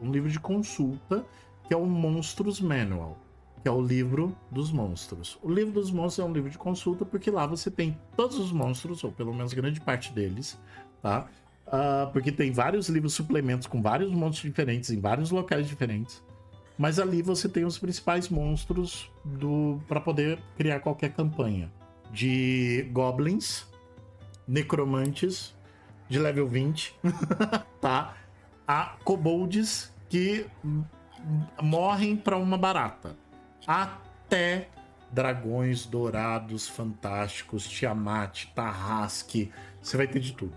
um 0.00 0.10
livro 0.10 0.30
de 0.30 0.40
consulta, 0.40 1.26
que 1.68 1.74
é 1.74 1.76
o 1.76 1.84
Monstros 1.84 2.60
Manual, 2.62 3.18
que 3.62 3.68
é 3.68 3.70
o 3.70 3.80
livro 3.80 4.34
dos 4.50 4.72
monstros. 4.72 5.38
O 5.42 5.52
livro 5.52 5.74
dos 5.74 5.90
monstros 5.90 6.26
é 6.26 6.28
um 6.28 6.32
livro 6.32 6.48
de 6.48 6.56
consulta, 6.56 7.04
porque 7.04 7.30
lá 7.30 7.46
você 7.46 7.70
tem 7.70 7.96
todos 8.16 8.38
os 8.38 8.50
monstros, 8.50 9.04
ou 9.04 9.12
pelo 9.12 9.34
menos 9.34 9.52
grande 9.52 9.78
parte 9.78 10.10
deles, 10.10 10.58
tá? 11.02 11.28
Uh, 11.66 12.10
porque 12.10 12.32
tem 12.32 12.50
vários 12.50 12.88
livros 12.88 13.12
suplementos 13.12 13.66
com 13.66 13.82
vários 13.82 14.10
monstros 14.10 14.50
diferentes, 14.50 14.88
em 14.88 14.98
vários 14.98 15.30
locais 15.30 15.68
diferentes. 15.68 16.22
Mas 16.78 16.98
ali 16.98 17.20
você 17.20 17.46
tem 17.48 17.66
os 17.66 17.76
principais 17.76 18.30
monstros 18.30 19.10
do 19.22 19.78
para 19.86 20.00
poder 20.00 20.38
criar 20.56 20.80
qualquer 20.80 21.12
campanha. 21.12 21.70
De 22.10 22.88
goblins, 22.92 23.66
necromantes 24.46 25.54
de 26.08 26.18
level 26.18 26.46
20, 26.46 26.94
tá? 27.82 28.16
A 28.66 28.96
kobolds 29.04 29.92
que 30.08 30.46
morrem 31.62 32.16
para 32.16 32.36
uma 32.36 32.58
barata. 32.58 33.16
Até 33.66 34.68
dragões 35.10 35.86
dourados 35.86 36.68
fantásticos, 36.68 37.66
Tiamat, 37.66 38.46
Tarrasque, 38.54 39.50
você 39.80 39.96
vai 39.96 40.06
ter 40.06 40.20
de 40.20 40.32
tudo, 40.32 40.54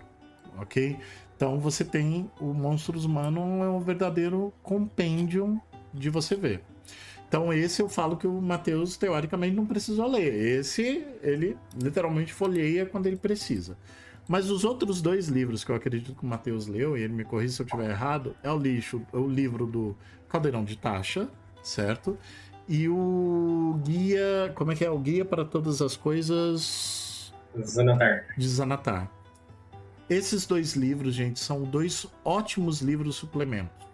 ok? 0.58 0.98
Então 1.36 1.58
você 1.58 1.84
tem 1.84 2.30
o 2.40 2.52
Monstros 2.52 3.04
Humano 3.04 3.40
é 3.64 3.68
um 3.68 3.80
verdadeiro 3.80 4.52
compêndio 4.62 5.60
de 5.92 6.10
você 6.10 6.36
ver. 6.36 6.62
Então 7.26 7.52
esse 7.52 7.80
eu 7.80 7.88
falo 7.88 8.16
que 8.16 8.26
o 8.26 8.40
Matheus 8.40 8.96
teoricamente 8.96 9.56
não 9.56 9.64
precisou 9.64 10.06
ler. 10.06 10.34
Esse 10.34 11.04
ele 11.22 11.56
literalmente 11.74 12.32
folheia 12.32 12.84
quando 12.84 13.06
ele 13.06 13.16
precisa. 13.16 13.76
Mas 14.28 14.50
os 14.50 14.64
outros 14.64 15.02
dois 15.02 15.28
livros 15.28 15.64
que 15.64 15.70
eu 15.70 15.76
acredito 15.76 16.14
que 16.14 16.22
o 16.22 16.26
Matheus 16.26 16.66
leu, 16.66 16.96
e 16.96 17.02
ele 17.02 17.12
me 17.12 17.24
corrija 17.24 17.54
se 17.54 17.62
eu 17.62 17.66
estiver 17.66 17.90
errado, 17.90 18.36
é 18.42 18.50
o 18.50 18.56
lixo, 18.56 19.02
é 19.12 19.16
o 19.16 19.26
livro 19.26 19.66
do 19.66 19.96
Caldeirão 20.32 20.64
de 20.64 20.76
Taxa, 20.76 21.28
certo? 21.62 22.18
E 22.66 22.88
o 22.88 23.78
guia, 23.84 24.50
como 24.54 24.72
é 24.72 24.74
que 24.74 24.82
é? 24.82 24.90
O 24.90 24.98
guia 24.98 25.26
para 25.26 25.44
todas 25.44 25.82
as 25.82 25.94
coisas 25.94 27.34
Zanatar. 27.60 28.24
De 28.38 28.48
Zanatar. 28.48 29.10
Esses 30.08 30.46
dois 30.46 30.74
livros, 30.74 31.14
gente, 31.14 31.38
são 31.38 31.64
dois 31.64 32.06
ótimos 32.24 32.80
livros 32.80 33.16
suplementos. 33.16 33.86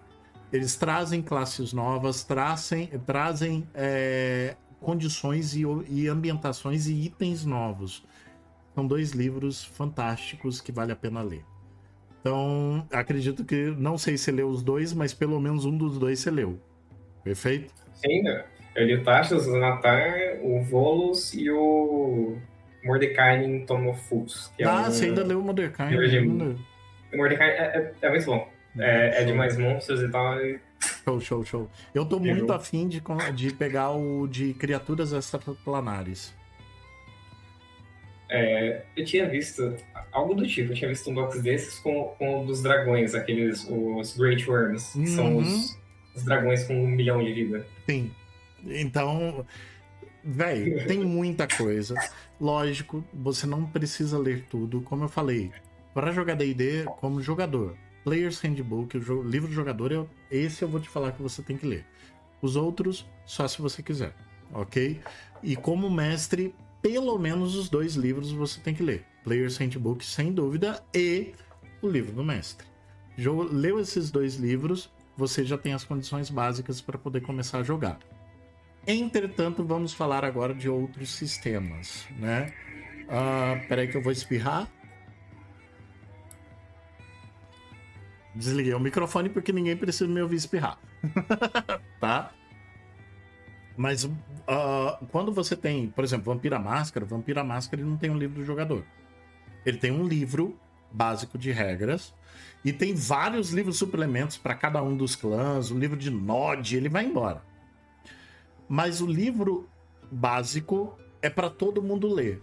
Eles 0.52 0.76
trazem 0.76 1.20
classes 1.20 1.72
novas, 1.72 2.22
trazem, 2.22 2.86
trazem 3.04 3.68
é, 3.74 4.56
condições 4.80 5.56
e, 5.56 5.62
e 5.88 6.06
ambientações 6.06 6.86
e 6.86 6.94
itens 6.94 7.44
novos. 7.44 8.04
São 8.76 8.86
dois 8.86 9.10
livros 9.10 9.64
fantásticos 9.64 10.60
que 10.60 10.70
vale 10.70 10.92
a 10.92 10.96
pena 10.96 11.20
ler. 11.20 11.44
Então, 12.20 12.86
acredito 12.92 13.44
que, 13.44 13.74
não 13.78 13.96
sei 13.96 14.16
se 14.16 14.30
leu 14.30 14.48
os 14.48 14.62
dois, 14.62 14.92
mas 14.92 15.14
pelo 15.14 15.40
menos 15.40 15.64
um 15.64 15.76
dos 15.76 15.98
dois 15.98 16.18
você 16.18 16.30
leu. 16.30 16.58
Perfeito? 17.22 17.72
Sim, 17.94 18.22
eu 18.74 18.86
li 18.86 18.94
o 18.94 19.02
Taxas, 19.02 19.46
o 19.46 19.56
Natar, 19.58 20.38
o 20.42 20.62
Volus 20.62 21.32
e 21.34 21.50
o 21.50 22.36
Mordecai 22.84 23.44
em 23.44 23.64
Tomofus. 23.64 24.52
ah, 24.60 24.62
é 24.62 24.68
um... 24.68 24.84
você 24.84 25.06
ainda 25.06 25.24
leu 25.24 25.40
o 25.40 25.42
Mordecai? 25.42 25.94
O 27.12 27.16
Mordecai 27.16 27.50
é, 27.50 27.92
é, 28.02 28.06
é 28.06 28.10
muito 28.10 28.26
bom. 28.26 28.48
É, 28.78 29.22
é 29.22 29.24
de 29.24 29.32
mais 29.32 29.56
monstros 29.56 30.00
e 30.02 30.08
tal. 30.08 30.38
Show, 31.04 31.20
show, 31.20 31.44
show. 31.44 31.70
Eu 31.94 32.04
tô 32.04 32.18
muito 32.20 32.52
afim 32.52 32.86
de, 32.86 33.02
de 33.34 33.52
pegar 33.52 33.90
o 33.92 34.28
de 34.28 34.54
criaturas 34.54 35.12
extraplanares. 35.12 36.36
É, 38.30 38.82
eu 38.96 39.04
tinha 39.04 39.28
visto 39.28 39.74
algo 40.12 40.34
do 40.34 40.46
tipo, 40.46 40.72
eu 40.72 40.76
tinha 40.76 40.88
visto 40.88 41.10
um 41.10 41.14
box 41.14 41.40
desses 41.40 41.78
com, 41.78 42.14
com 42.18 42.44
dos 42.44 42.62
dragões, 42.62 43.14
aqueles, 43.14 43.66
os 43.68 44.16
Great 44.16 44.48
Worms, 44.48 44.92
que 44.92 44.98
uhum. 44.98 45.06
são 45.06 45.36
os, 45.38 45.78
os, 46.14 46.24
dragões 46.24 46.64
com 46.64 46.74
um 46.74 46.86
milhão 46.86 47.24
de 47.24 47.32
vida. 47.32 47.66
Sim. 47.88 48.10
Então, 48.66 49.46
velho, 50.22 50.86
tem 50.86 50.98
muita 50.98 51.46
coisa. 51.46 51.94
Lógico, 52.40 53.02
você 53.14 53.46
não 53.46 53.64
precisa 53.64 54.18
ler 54.18 54.44
tudo, 54.50 54.82
como 54.82 55.04
eu 55.04 55.08
falei. 55.08 55.50
Para 55.94 56.12
jogar 56.12 56.34
D&D 56.34 56.84
como 57.00 57.22
jogador, 57.22 57.76
Player's 58.04 58.40
Handbook, 58.40 58.96
o 58.96 59.22
livro 59.22 59.48
do 59.48 59.54
jogador, 59.54 59.90
eu, 59.90 60.08
esse 60.30 60.62
eu 60.62 60.68
vou 60.68 60.80
te 60.80 60.88
falar 60.88 61.12
que 61.12 61.22
você 61.22 61.42
tem 61.42 61.56
que 61.56 61.66
ler. 61.66 61.84
Os 62.40 62.56
outros, 62.56 63.06
só 63.24 63.48
se 63.48 63.60
você 63.60 63.82
quiser, 63.82 64.14
ok? 64.52 65.00
E 65.42 65.56
como 65.56 65.90
mestre, 65.90 66.54
pelo 66.82 67.18
menos 67.18 67.54
os 67.54 67.68
dois 67.68 67.94
livros 67.94 68.30
você 68.30 68.60
tem 68.60 68.74
que 68.74 68.82
ler. 68.82 69.04
Player's 69.24 69.56
Handbook, 69.58 70.04
sem 70.04 70.32
dúvida, 70.32 70.82
e 70.94 71.32
o 71.82 71.88
livro 71.88 72.12
do 72.12 72.24
mestre. 72.24 72.66
Leu 73.16 73.80
esses 73.80 74.10
dois 74.10 74.36
livros, 74.36 74.90
você 75.16 75.44
já 75.44 75.58
tem 75.58 75.72
as 75.72 75.84
condições 75.84 76.30
básicas 76.30 76.80
para 76.80 76.96
poder 76.96 77.20
começar 77.20 77.58
a 77.58 77.62
jogar. 77.62 77.98
Entretanto, 78.86 79.64
vamos 79.64 79.92
falar 79.92 80.24
agora 80.24 80.54
de 80.54 80.68
outros 80.68 81.10
sistemas, 81.10 82.06
né? 82.18 82.52
Uh, 83.04 83.66
peraí 83.68 83.88
que 83.88 83.96
eu 83.96 84.02
vou 84.02 84.12
espirrar. 84.12 84.68
Desliguei 88.34 88.72
o 88.72 88.80
microfone 88.80 89.28
porque 89.28 89.52
ninguém 89.52 89.76
precisa 89.76 90.08
me 90.08 90.22
ouvir 90.22 90.36
espirrar. 90.36 90.78
tá? 92.00 92.32
Mas 93.78 94.04
uh, 94.04 94.10
quando 95.10 95.32
você 95.32 95.56
tem, 95.56 95.88
por 95.88 96.04
exemplo, 96.04 96.34
Vampira 96.34 96.58
Máscara, 96.58 97.06
Vampira 97.06 97.44
Máscara 97.44 97.80
ele 97.80 97.88
não 97.88 97.96
tem 97.96 98.10
um 98.10 98.18
livro 98.18 98.40
do 98.40 98.44
jogador. 98.44 98.84
Ele 99.64 99.78
tem 99.78 99.90
um 99.90 100.06
livro 100.06 100.58
básico 100.90 101.38
de 101.38 101.52
regras 101.52 102.12
e 102.64 102.72
tem 102.72 102.94
vários 102.94 103.50
livros 103.50 103.78
suplementos 103.78 104.36
para 104.36 104.54
cada 104.54 104.82
um 104.82 104.96
dos 104.96 105.14
clãs, 105.14 105.70
o 105.70 105.78
livro 105.78 105.96
de 105.96 106.10
Nod, 106.10 106.76
ele 106.76 106.88
vai 106.88 107.04
embora. 107.04 107.42
Mas 108.68 109.00
o 109.00 109.06
livro 109.06 109.68
básico 110.10 110.98
é 111.22 111.30
para 111.30 111.48
todo 111.48 111.82
mundo 111.82 112.12
ler. 112.12 112.42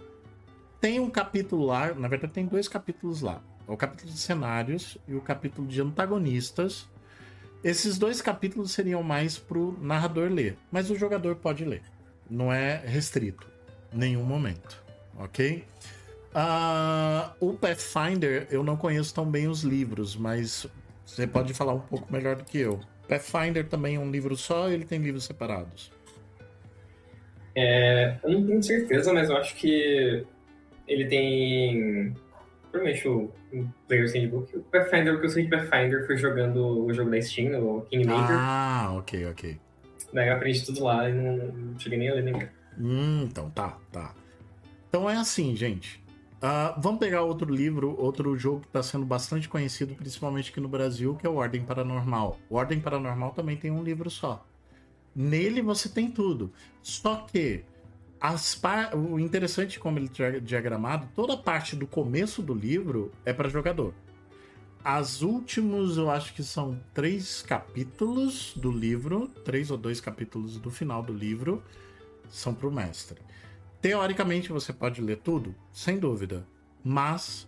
Tem 0.79 0.99
um 0.99 1.09
capítulo 1.09 1.65
lá, 1.65 1.93
na 1.93 2.07
verdade 2.07 2.33
tem 2.33 2.45
dois 2.45 2.67
capítulos 2.67 3.21
lá 3.21 3.41
o 3.67 3.75
capítulo 3.75 4.11
de 4.11 4.17
cenários 4.19 4.97
e 5.07 5.15
o 5.15 5.21
capítulo 5.21 5.67
de 5.67 5.81
antagonistas. 5.81 6.87
Esses 7.63 7.97
dois 7.97 8.21
capítulos 8.21 8.71
seriam 8.71 9.01
mais 9.01 9.37
pro 9.37 9.77
narrador 9.81 10.29
ler, 10.31 10.57
mas 10.71 10.89
o 10.89 10.95
jogador 10.95 11.35
pode 11.35 11.65
ler. 11.65 11.81
Não 12.29 12.51
é 12.51 12.81
restrito, 12.85 13.47
nenhum 13.91 14.23
momento, 14.23 14.83
ok? 15.17 15.63
Uh, 16.35 17.33
o 17.39 17.53
Pathfinder, 17.53 18.47
eu 18.51 18.63
não 18.63 18.75
conheço 18.75 19.13
tão 19.13 19.25
bem 19.25 19.47
os 19.47 19.63
livros, 19.63 20.15
mas 20.15 20.67
você 21.05 21.25
pode 21.25 21.53
falar 21.53 21.73
um 21.73 21.79
pouco 21.79 22.11
melhor 22.11 22.35
do 22.35 22.43
que 22.43 22.57
eu. 22.57 22.79
Pathfinder 23.07 23.67
também 23.67 23.95
é 23.95 23.99
um 23.99 24.11
livro 24.11 24.35
só 24.35 24.69
ele 24.69 24.83
tem 24.83 24.99
livros 24.99 25.23
separados? 25.23 25.91
É, 27.55 28.17
eu 28.23 28.31
não 28.31 28.45
tenho 28.45 28.61
certeza, 28.61 29.13
mas 29.13 29.29
eu 29.29 29.37
acho 29.37 29.55
que 29.55 30.25
ele 30.87 31.05
tem 31.05 32.13
provavelmente 32.75 33.07
o 33.07 33.31
Player's 33.87 34.13
Handbook. 34.13 34.57
O 34.57 34.61
Pathfinder, 34.63 35.15
o 35.15 35.19
que 35.19 35.25
eu 35.25 35.29
sei 35.29 35.43
de 35.43 35.49
Pathfinder 35.49 36.05
foi 36.05 36.17
jogando 36.17 36.85
o 36.85 36.93
jogo 36.93 37.09
da 37.09 37.21
Steam, 37.21 37.57
o 37.63 37.81
Kingmaker. 37.81 38.35
Ah, 38.37 38.93
ok, 38.97 39.25
ok. 39.27 39.59
Daí 40.13 40.27
eu 40.27 40.35
aprendi 40.35 40.65
tudo 40.65 40.83
lá 40.83 41.09
e 41.09 41.13
não, 41.13 41.37
não 41.37 41.79
cheguei 41.79 41.97
nem 41.97 42.09
a 42.09 42.13
ler 42.15 42.23
nem 42.23 42.49
Hum, 42.77 43.23
então 43.23 43.49
tá, 43.49 43.77
tá. 43.91 44.13
Então 44.89 45.09
é 45.09 45.15
assim, 45.15 45.55
gente. 45.55 46.03
Uh, 46.35 46.79
vamos 46.79 46.99
pegar 46.99 47.21
outro 47.21 47.51
livro, 47.51 47.95
outro 47.97 48.37
jogo 48.37 48.61
que 48.61 48.67
está 48.67 48.83
sendo 48.83 49.05
bastante 49.05 49.47
conhecido, 49.47 49.95
principalmente 49.95 50.51
aqui 50.51 50.59
no 50.59 50.67
Brasil, 50.67 51.15
que 51.15 51.25
é 51.25 51.29
o 51.29 51.35
Ordem 51.35 51.63
Paranormal. 51.63 52.37
O 52.49 52.55
Ordem 52.55 52.79
Paranormal 52.79 53.31
também 53.31 53.55
tem 53.55 53.71
um 53.71 53.83
livro 53.83 54.09
só. 54.09 54.45
Nele 55.15 55.61
você 55.61 55.87
tem 55.87 56.11
tudo. 56.11 56.51
Só 56.83 57.25
que 57.31 57.63
par... 58.61 58.95
o 58.95 59.19
interessante 59.19 59.79
como 59.79 59.99
ele 59.99 60.09
é 60.19 60.39
diagramado, 60.39 61.07
toda 61.15 61.33
a 61.33 61.37
parte 61.37 61.75
do 61.75 61.85
começo 61.85 62.41
do 62.41 62.53
livro 62.53 63.11
é 63.25 63.33
para 63.33 63.49
jogador. 63.49 63.93
As 64.83 65.21
últimos, 65.23 65.97
eu 65.97 66.11
acho 66.11 66.33
que 66.33 66.43
são 66.43 66.79
três 66.93 67.41
capítulos 67.41 68.53
do 68.55 68.71
livro, 68.71 69.27
três 69.43 69.71
ou 69.71 69.77
dois 69.77 69.99
capítulos 69.99 70.59
do 70.59 70.69
final 70.69 71.01
do 71.01 71.11
livro, 71.11 71.63
são 72.29 72.53
para 72.53 72.67
o 72.67 72.71
mestre. 72.71 73.19
Teoricamente 73.81 74.51
você 74.51 74.71
pode 74.71 75.01
ler 75.01 75.17
tudo, 75.17 75.55
sem 75.71 75.97
dúvida, 75.97 76.45
mas 76.83 77.47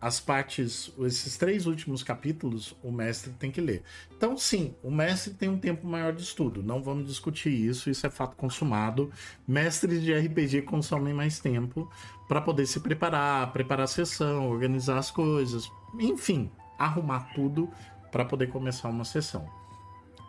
as 0.00 0.20
partes, 0.20 0.92
esses 1.00 1.36
três 1.36 1.66
últimos 1.66 2.02
capítulos, 2.02 2.76
o 2.82 2.90
mestre 2.92 3.32
tem 3.32 3.50
que 3.50 3.60
ler. 3.60 3.82
Então, 4.16 4.36
sim, 4.36 4.74
o 4.82 4.90
mestre 4.90 5.34
tem 5.34 5.48
um 5.48 5.58
tempo 5.58 5.86
maior 5.86 6.12
de 6.12 6.22
estudo. 6.22 6.62
Não 6.62 6.82
vamos 6.82 7.06
discutir 7.08 7.50
isso, 7.50 7.90
isso 7.90 8.06
é 8.06 8.10
fato 8.10 8.36
consumado. 8.36 9.10
Mestres 9.46 10.02
de 10.02 10.12
RPG 10.12 10.62
consomem 10.62 11.12
mais 11.12 11.38
tempo 11.40 11.90
para 12.28 12.40
poder 12.40 12.66
se 12.66 12.80
preparar, 12.80 13.52
preparar 13.52 13.84
a 13.84 13.88
sessão, 13.88 14.50
organizar 14.50 14.98
as 14.98 15.10
coisas, 15.10 15.70
enfim, 15.98 16.50
arrumar 16.78 17.32
tudo 17.34 17.70
para 18.12 18.24
poder 18.24 18.48
começar 18.48 18.88
uma 18.88 19.04
sessão. 19.04 19.48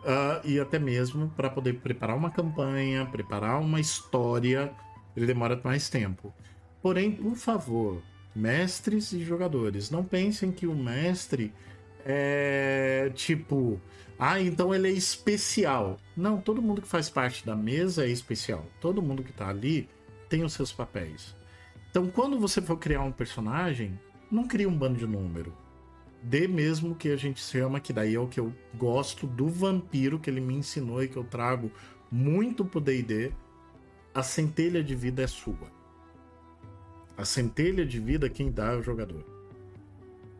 Uh, 0.00 0.46
e 0.46 0.58
até 0.58 0.78
mesmo 0.78 1.28
para 1.36 1.50
poder 1.50 1.74
preparar 1.74 2.16
uma 2.16 2.30
campanha, 2.30 3.04
preparar 3.06 3.60
uma 3.60 3.78
história 3.78 4.74
ele 5.16 5.26
demora 5.26 5.60
mais 5.62 5.88
tempo. 5.88 6.32
Porém, 6.82 7.12
por 7.12 7.36
favor, 7.36 8.02
mestres 8.34 9.12
e 9.12 9.22
jogadores, 9.22 9.90
não 9.90 10.04
pensem 10.04 10.52
que 10.52 10.66
o 10.66 10.74
mestre 10.74 11.52
é 12.04 13.10
tipo, 13.14 13.80
ah, 14.18 14.40
então 14.40 14.74
ele 14.74 14.88
é 14.88 14.92
especial. 14.92 15.98
Não, 16.16 16.40
todo 16.40 16.62
mundo 16.62 16.82
que 16.82 16.88
faz 16.88 17.08
parte 17.08 17.44
da 17.44 17.56
mesa 17.56 18.04
é 18.04 18.08
especial. 18.08 18.66
Todo 18.80 19.02
mundo 19.02 19.22
que 19.22 19.32
tá 19.32 19.48
ali 19.48 19.88
tem 20.28 20.44
os 20.44 20.52
seus 20.52 20.72
papéis. 20.72 21.34
Então, 21.90 22.06
quando 22.06 22.38
você 22.38 22.62
for 22.62 22.76
criar 22.76 23.02
um 23.02 23.10
personagem, 23.10 23.98
não 24.30 24.46
crie 24.46 24.66
um 24.66 24.76
bando 24.76 24.98
de 24.98 25.06
número. 25.06 25.52
Dê 26.22 26.46
mesmo 26.46 26.94
que 26.94 27.08
a 27.08 27.16
gente 27.16 27.40
chama, 27.40 27.80
que 27.80 27.92
daí 27.92 28.14
é 28.14 28.20
o 28.20 28.28
que 28.28 28.38
eu 28.38 28.52
gosto 28.74 29.26
do 29.26 29.48
vampiro, 29.48 30.18
que 30.18 30.28
ele 30.28 30.40
me 30.40 30.54
ensinou 30.54 31.02
e 31.02 31.08
que 31.08 31.16
eu 31.16 31.24
trago 31.24 31.72
muito 32.10 32.64
pro 32.64 32.80
D&D, 32.80 33.32
a 34.14 34.22
centelha 34.22 34.84
de 34.84 34.94
vida 34.94 35.22
é 35.22 35.26
sua. 35.26 35.79
A 37.20 37.24
centelha 37.26 37.84
de 37.84 38.00
vida 38.00 38.30
quem 38.30 38.50
dá 38.50 38.72
é 38.72 38.76
o 38.76 38.82
jogador. 38.82 39.22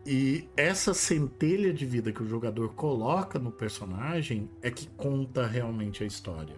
E 0.06 0.48
essa 0.56 0.94
centelha 0.94 1.74
de 1.74 1.84
vida 1.84 2.10
que 2.10 2.22
o 2.22 2.26
jogador 2.26 2.72
coloca 2.72 3.38
no 3.38 3.52
personagem 3.52 4.48
é 4.62 4.70
que 4.70 4.86
conta 4.96 5.46
realmente 5.46 6.02
a 6.02 6.06
história. 6.06 6.56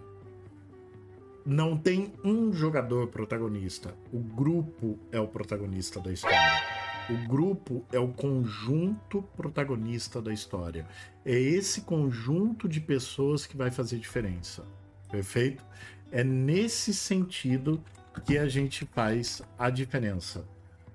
Não 1.45 1.75
tem 1.75 2.13
um 2.23 2.53
jogador 2.53 3.07
protagonista. 3.07 3.93
O 4.13 4.19
grupo 4.19 4.97
é 5.11 5.19
o 5.19 5.27
protagonista 5.27 5.99
da 5.99 6.13
história. 6.13 6.63
O 7.09 7.27
grupo 7.27 7.85
é 7.91 7.99
o 7.99 8.07
conjunto 8.07 9.23
protagonista 9.35 10.21
da 10.21 10.31
história. 10.31 10.87
É 11.25 11.37
esse 11.37 11.81
conjunto 11.81 12.69
de 12.69 12.79
pessoas 12.79 13.45
que 13.45 13.57
vai 13.57 13.71
fazer 13.71 13.99
diferença. 13.99 14.63
Perfeito? 15.11 15.65
É 16.13 16.23
nesse 16.23 16.93
sentido 16.93 17.83
que 18.21 18.37
a 18.37 18.47
gente 18.47 18.85
faz 18.85 19.41
a 19.57 19.69
diferença. 19.69 20.47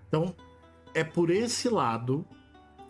Então, 0.08 0.34
é 0.94 1.04
por 1.04 1.30
esse 1.30 1.68
lado 1.68 2.26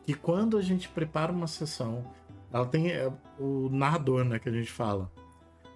que 0.05 0.15
quando 0.15 0.57
a 0.57 0.63
gente 0.63 0.89
prepara 0.89 1.33
uma 1.33 1.47
sessão, 1.47 2.05
ela 2.53 2.67
tem 2.67 2.91
é, 2.91 3.13
o 3.39 3.69
narrador, 3.71 4.25
né, 4.25 4.39
que 4.39 4.49
a 4.49 4.53
gente 4.53 4.71
fala. 4.71 5.11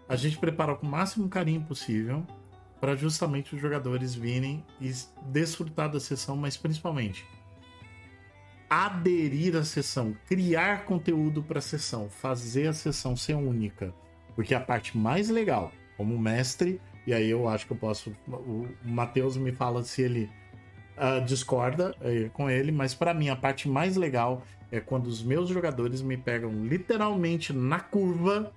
A 0.09 0.17
gente 0.17 0.39
prepara 0.39 0.75
com 0.75 0.87
o 0.87 0.91
máximo 0.91 1.29
carinho 1.29 1.63
possível 1.63 2.27
para 2.81 2.97
justamente 2.97 3.55
os 3.55 3.61
jogadores 3.61 4.15
virem 4.15 4.65
e 4.81 4.93
desfrutar 5.27 5.91
da 5.91 6.01
sessão, 6.01 6.37
mas 6.37 6.57
principalmente 6.57 7.25
aderir 8.73 9.55
à 9.55 9.65
sessão, 9.65 10.17
criar 10.27 10.87
conteúdo 10.87 11.43
para 11.43 11.59
a 11.59 11.63
sessão, 11.63 12.09
fazer 12.09 12.69
a 12.69 12.73
sessão 12.73 13.15
ser 13.15 13.35
única, 13.35 13.93
porque 14.35 14.55
a 14.55 14.61
parte 14.61 14.97
mais 14.97 15.29
legal 15.29 15.71
como 15.95 16.19
mestre, 16.19 16.81
e 17.07 17.13
aí 17.13 17.31
eu 17.31 17.49
acho 17.49 17.67
que 17.67 17.73
eu 17.73 17.77
posso. 17.77 18.13
O 18.29 18.69
Matheus 18.85 19.37
me 19.37 19.53
fala 19.53 19.83
se 19.83 20.03
ele 20.03 20.31
uh, 20.97 21.25
discorda 21.25 21.95
uh, 22.01 22.31
com 22.31 22.49
ele, 22.49 22.71
mas 22.71 22.95
para 22.95 23.13
mim 23.13 23.29
a 23.29 23.37
parte 23.37 23.69
mais 23.69 23.97
legal 23.97 24.43
é 24.71 24.81
quando 24.81 25.07
os 25.07 25.23
meus 25.23 25.49
jogadores 25.49 26.01
me 26.01 26.17
pegam 26.17 26.51
literalmente 26.65 27.53
na 27.53 27.79
curva 27.81 28.53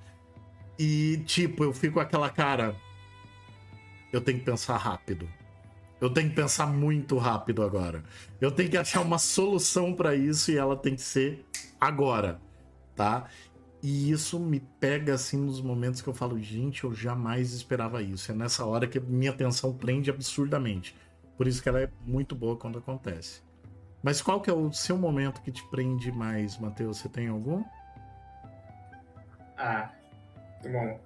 e, 0.78 1.22
tipo, 1.26 1.64
eu 1.64 1.74
fico 1.74 2.00
aquela 2.00 2.30
cara. 2.30 2.76
Eu 4.12 4.22
tenho 4.22 4.40
que 4.40 4.46
pensar 4.46 4.78
rápido. 4.78 5.28
Eu 6.00 6.10
tenho 6.10 6.30
que 6.30 6.36
pensar 6.36 6.68
muito 6.68 7.18
rápido 7.18 7.64
agora. 7.64 8.04
Eu 8.40 8.52
tenho 8.52 8.70
que 8.70 8.78
achar 8.78 9.02
uma 9.02 9.18
solução 9.18 9.94
para 9.94 10.16
isso 10.16 10.52
e 10.52 10.58
ela 10.58 10.76
tem 10.76 10.96
que 10.96 11.02
ser 11.02 11.46
agora, 11.80 12.40
tá? 12.96 13.28
E 13.84 14.12
isso 14.12 14.40
me 14.40 14.60
pega 14.80 15.14
assim 15.14 15.38
nos 15.38 15.62
momentos 15.62 16.02
que 16.02 16.08
eu 16.08 16.14
falo, 16.14 16.40
gente, 16.40 16.84
eu 16.84 16.94
jamais 16.94 17.54
esperava 17.54 18.02
isso. 18.02 18.32
É 18.32 18.36
nessa 18.36 18.66
hora 18.66 18.88
que 18.88 19.00
minha 19.00 19.32
atenção 19.32 19.74
prende 19.74 20.10
absurdamente. 20.10 20.96
Por 21.38 21.48
isso 21.48 21.62
que 21.62 21.70
ela 21.70 21.82
é 21.82 21.90
muito 22.06 22.36
boa 22.36 22.56
quando 22.56 22.80
acontece. 22.80 23.42
Mas 24.02 24.22
qual 24.22 24.42
que 24.42 24.50
é 24.50 24.54
o 24.54 24.72
seu 24.72 24.98
momento 24.98 25.42
que 25.42 25.52
te 25.52 25.68
prende 25.70 26.12
mais, 26.12 26.58
Matheus? 26.58 26.98
Você 26.98 27.10
tem 27.10 27.28
algum? 27.28 27.64
Ah, 29.58 29.92
bom. 30.64 31.00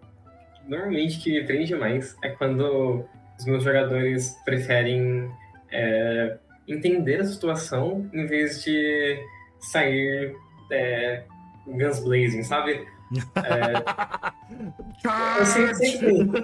Normalmente 0.67 1.17
o 1.17 1.21
que 1.21 1.31
me 1.31 1.45
prende 1.45 1.75
mais 1.75 2.15
é 2.23 2.29
quando 2.29 3.05
os 3.37 3.45
meus 3.45 3.63
jogadores 3.63 4.37
preferem 4.43 5.31
é, 5.71 6.37
entender 6.67 7.21
a 7.21 7.25
situação 7.25 8.09
em 8.13 8.25
vez 8.25 8.63
de 8.63 9.17
sair 9.59 10.35
é, 10.71 11.23
Guns 11.65 11.99
Blazing, 11.99 12.43
sabe? 12.43 12.87
É, 13.35 13.73
eu 15.39 15.45
sempre, 15.45 15.75
sempre 15.75 16.43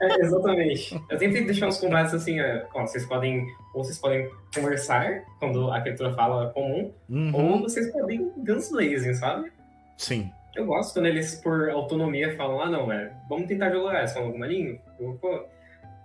é, 0.00 0.20
exatamente. 0.20 1.00
Eu 1.08 1.18
sempre 1.18 1.44
deixar 1.44 1.68
os 1.68 1.78
combates 1.78 2.14
assim, 2.14 2.40
é, 2.40 2.66
ó, 2.74 2.82
vocês 2.82 3.06
podem 3.06 3.46
ou 3.74 3.84
vocês 3.84 3.98
podem 3.98 4.28
conversar 4.54 5.24
quando 5.38 5.70
a 5.70 5.80
criatura 5.80 6.12
fala 6.14 6.50
comum, 6.50 6.92
uhum. 7.08 7.34
ou 7.34 7.60
vocês 7.62 7.90
podem 7.92 8.30
Guns 8.38 8.70
Blazing, 8.70 9.14
sabe? 9.14 9.52
Sim. 9.96 10.30
Eu 10.54 10.66
gosto 10.66 10.94
quando 10.94 11.06
eles, 11.06 11.36
por 11.36 11.70
autonomia, 11.70 12.36
falam, 12.36 12.60
ah, 12.60 12.70
não, 12.70 12.92
é, 12.92 13.12
vamos 13.28 13.46
tentar 13.46 13.70
jogar, 13.70 14.06
falam 14.08 14.28
alguma 14.28 14.46
língua, 14.46 14.78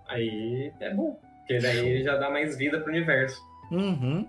aí 0.08 0.72
é 0.80 0.94
bom, 0.94 1.18
porque 1.40 1.58
daí 1.58 2.02
já 2.02 2.16
dá 2.16 2.30
mais 2.30 2.56
vida 2.56 2.80
pro 2.80 2.90
universo. 2.90 3.42
Uhum. 3.70 4.26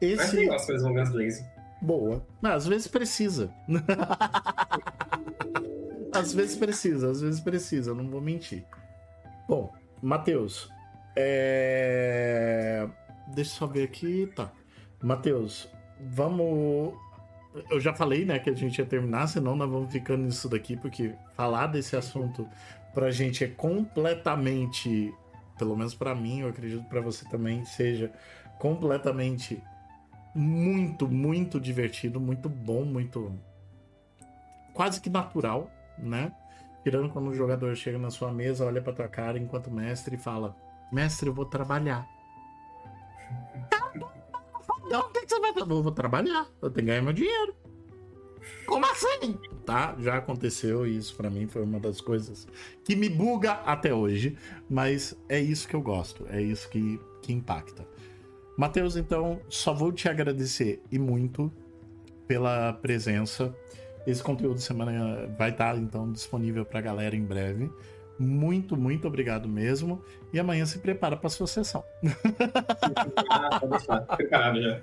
Esse... 0.00 0.16
Mas 0.16 0.34
eu 0.34 0.46
gosto 0.46 0.66
quando 0.66 0.70
eles 0.70 0.82
vão 0.82 0.94
Guns 0.94 1.10
Blazing 1.10 1.53
boa. 1.84 2.26
Mas 2.40 2.54
às 2.54 2.66
vezes 2.66 2.88
precisa. 2.88 3.52
às 6.12 6.32
vezes 6.32 6.56
precisa, 6.56 7.10
às 7.10 7.20
vezes 7.20 7.40
precisa, 7.40 7.94
não 7.94 8.08
vou 8.08 8.20
mentir. 8.20 8.64
Bom, 9.48 9.72
Matheus, 10.02 10.70
é... 11.16 12.88
deixa 13.34 13.52
eu 13.52 13.56
só 13.56 13.66
ver 13.66 13.84
aqui, 13.84 14.30
tá. 14.34 14.50
Matheus, 15.02 15.68
vamos. 16.00 16.94
Eu 17.70 17.78
já 17.78 17.94
falei, 17.94 18.24
né, 18.24 18.38
que 18.38 18.50
a 18.50 18.54
gente 18.54 18.78
ia 18.78 18.86
terminar, 18.86 19.28
senão 19.28 19.54
nós 19.54 19.70
vamos 19.70 19.92
ficando 19.92 20.24
nisso 20.24 20.48
daqui, 20.48 20.76
porque 20.76 21.14
falar 21.36 21.68
desse 21.68 21.94
assunto 21.94 22.48
pra 22.92 23.10
gente 23.10 23.44
é 23.44 23.48
completamente, 23.48 25.14
pelo 25.56 25.76
menos 25.76 25.94
para 25.94 26.14
mim, 26.14 26.40
eu 26.40 26.48
acredito 26.48 26.82
para 26.84 27.00
você 27.00 27.28
também, 27.28 27.64
seja 27.64 28.10
completamente 28.58 29.62
muito, 30.34 31.06
muito 31.06 31.60
divertido, 31.60 32.20
muito 32.20 32.48
bom, 32.48 32.84
muito. 32.84 33.38
quase 34.72 35.00
que 35.00 35.08
natural, 35.08 35.70
né? 35.98 36.32
Tirando 36.82 37.08
quando 37.08 37.28
o 37.28 37.34
jogador 37.34 37.74
chega 37.76 37.98
na 37.98 38.10
sua 38.10 38.32
mesa, 38.32 38.66
olha 38.66 38.82
pra 38.82 38.92
tua 38.92 39.08
cara 39.08 39.38
enquanto 39.38 39.70
mestre 39.70 40.16
e 40.16 40.18
fala: 40.18 40.56
Mestre, 40.92 41.28
eu 41.28 41.34
vou 41.34 41.46
trabalhar. 41.46 42.06
Não, 44.90 45.00
o 45.00 45.10
que 45.10 45.26
você 45.26 45.40
vai 45.40 45.52
fazer? 45.52 45.72
Eu 45.72 45.82
vou 45.82 45.92
trabalhar, 45.92 46.46
eu 46.60 46.70
tenho 46.70 46.86
que 46.86 46.92
ganhar 46.92 47.02
meu 47.02 47.12
dinheiro. 47.12 47.54
Como 48.66 48.84
assim? 48.84 49.38
Tá, 49.64 49.96
já 49.98 50.16
aconteceu 50.16 50.86
e 50.86 50.96
isso 50.96 51.16
para 51.16 51.30
mim 51.30 51.46
foi 51.46 51.62
uma 51.62 51.80
das 51.80 52.00
coisas 52.00 52.46
que 52.84 52.94
me 52.94 53.08
buga 53.08 53.52
até 53.52 53.94
hoje, 53.94 54.36
mas 54.68 55.16
é 55.28 55.40
isso 55.40 55.66
que 55.66 55.74
eu 55.74 55.80
gosto, 55.80 56.26
é 56.28 56.42
isso 56.42 56.68
que, 56.68 57.00
que 57.22 57.32
impacta. 57.32 57.86
Matheus, 58.56 58.96
então, 58.96 59.40
só 59.48 59.74
vou 59.74 59.92
te 59.92 60.08
agradecer 60.08 60.82
e 60.90 60.98
muito 60.98 61.52
pela 62.26 62.72
presença. 62.72 63.54
Esse 64.06 64.22
conteúdo 64.22 64.56
de 64.56 64.62
semana 64.62 65.28
vai 65.38 65.50
estar 65.50 65.76
então 65.76 66.10
disponível 66.12 66.64
para 66.64 66.78
a 66.78 66.82
galera 66.82 67.16
em 67.16 67.24
breve. 67.24 67.70
Muito, 68.18 68.76
muito 68.76 69.08
obrigado 69.08 69.48
mesmo. 69.48 70.02
E 70.32 70.38
amanhã 70.38 70.64
se 70.66 70.78
prepara 70.78 71.16
para 71.16 71.28
sua 71.28 71.46
sessão. 71.46 71.82
Ah, 73.30 73.60
já. 74.54 74.80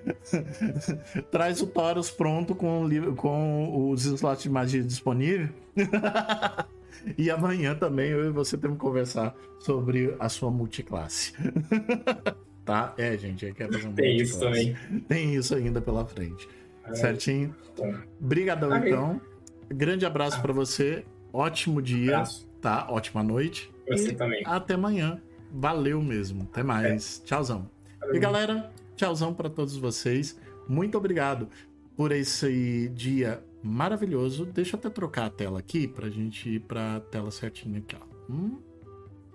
Traz 1.29 1.61
o 1.61 1.67
Taurus 1.67 2.09
pronto 2.09 2.53
com, 2.55 3.15
com 3.15 3.89
os 3.89 4.05
slots 4.05 4.43
de 4.43 4.49
magia 4.49 4.83
disponíveis. 4.83 5.49
e 7.17 7.29
amanhã 7.29 7.73
também 7.75 8.09
eu 8.09 8.25
e 8.25 8.31
você 8.31 8.57
temos 8.57 8.77
que 8.77 8.83
conversar 8.83 9.33
sobre 9.59 10.15
a 10.19 10.27
sua 10.27 10.51
multiclasse. 10.51 11.33
tá? 12.65 12.93
É, 12.97 13.17
gente, 13.17 13.45
aí 13.45 13.53
quer 13.53 13.71
fazer 13.71 13.87
um 13.87 13.93
Tem 13.93 14.17
isso 14.17 14.39
também. 14.39 14.75
Tem 15.07 15.35
isso 15.35 15.55
ainda 15.55 15.81
pela 15.81 16.05
frente. 16.05 16.47
É. 16.85 16.95
Certinho? 16.95 17.55
Tá. 17.75 18.03
Brigadão, 18.19 18.71
Amém. 18.73 18.89
então. 18.91 19.21
Grande 19.69 20.05
abraço 20.05 20.41
para 20.41 20.51
você. 20.53 21.05
Ótimo 21.31 21.81
dia, 21.81 22.15
Abraço. 22.15 22.47
tá? 22.59 22.87
Ótima 22.89 23.23
noite. 23.23 23.71
Você 23.87 24.09
E 24.09 24.15
também. 24.15 24.43
Até 24.45 24.73
amanhã. 24.73 25.21
Valeu 25.51 26.01
mesmo. 26.01 26.43
Até 26.51 26.63
mais. 26.63 27.21
Tchauzão. 27.25 27.69
E 28.11 28.19
galera, 28.19 28.71
tchauzão 28.95 29.33
para 29.33 29.49
todos 29.49 29.77
vocês. 29.77 30.37
Muito 30.67 30.97
obrigado 30.97 31.47
por 31.95 32.11
esse 32.11 32.89
dia 32.89 33.41
maravilhoso. 33.63 34.45
Deixa 34.45 34.75
eu 34.75 34.79
até 34.79 34.89
trocar 34.89 35.25
a 35.25 35.29
tela 35.29 35.59
aqui 35.59 35.87
pra 35.87 36.09
gente 36.09 36.49
ir 36.55 36.59
pra 36.61 36.99
tela 37.11 37.31
certinha 37.31 37.79
aqui, 37.79 37.95
ó. 37.95 38.31
Hum? 38.31 38.59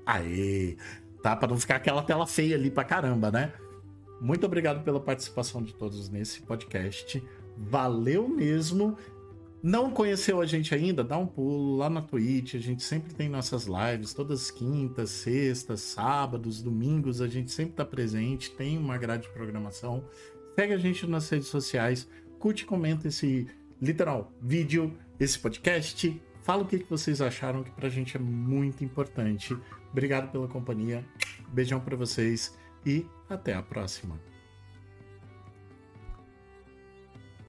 Aê! 0.05 0.77
Tá? 1.27 1.35
Pra 1.35 1.49
não 1.49 1.59
ficar 1.59 1.75
aquela 1.75 2.05
tela 2.05 2.25
feia 2.25 2.55
ali 2.55 2.71
pra 2.71 2.85
caramba, 2.85 3.33
né? 3.33 3.53
Muito 4.21 4.47
obrigado 4.47 4.85
pela 4.85 5.01
participação 5.01 5.61
de 5.61 5.75
todos 5.75 6.09
nesse 6.09 6.41
podcast. 6.43 7.21
Valeu 7.57 8.29
mesmo. 8.29 8.97
Não 9.61 9.91
conheceu 9.91 10.41
a 10.41 10.47
gente 10.47 10.73
ainda? 10.73 11.03
Dá 11.03 11.19
um 11.19 11.27
pulo 11.27 11.79
lá 11.79 11.91
na 11.91 12.01
Twitch. 12.01 12.55
A 12.55 12.61
gente 12.61 12.85
sempre 12.85 13.13
tem 13.13 13.29
nossas 13.29 13.67
lives, 13.67 14.15
todas 14.15 14.43
as 14.43 14.51
quintas, 14.53 15.11
sextas, 15.11 15.81
sábados, 15.81 16.63
domingos. 16.63 17.21
A 17.21 17.27
gente 17.27 17.51
sempre 17.51 17.75
tá 17.75 17.85
presente, 17.85 18.53
tem 18.53 18.79
uma 18.79 18.97
grade 18.97 19.25
de 19.25 19.31
programação. 19.31 20.05
Segue 20.55 20.75
a 20.75 20.79
gente 20.79 21.09
nas 21.09 21.29
redes 21.29 21.49
sociais, 21.49 22.09
curte 22.39 22.63
e 22.63 22.67
comenta 22.67 23.09
esse 23.09 23.49
literal 23.83 24.33
vídeo, 24.41 24.97
esse 25.19 25.41
podcast. 25.41 26.23
Fala 26.43 26.63
o 26.63 26.67
que 26.67 26.87
vocês 26.89 27.21
acharam, 27.21 27.65
que 27.65 27.73
pra 27.73 27.89
gente 27.89 28.17
é 28.17 28.21
muito 28.21 28.85
importante. 28.85 29.59
Obrigado 29.93 30.31
pela 30.31 30.49
companhia. 30.49 31.05
Beijão 31.49 31.81
pra 31.81 31.97
vocês 31.97 32.57
e 32.85 33.07
até 33.29 33.55
a 33.55 33.63
próxima. 33.63 34.21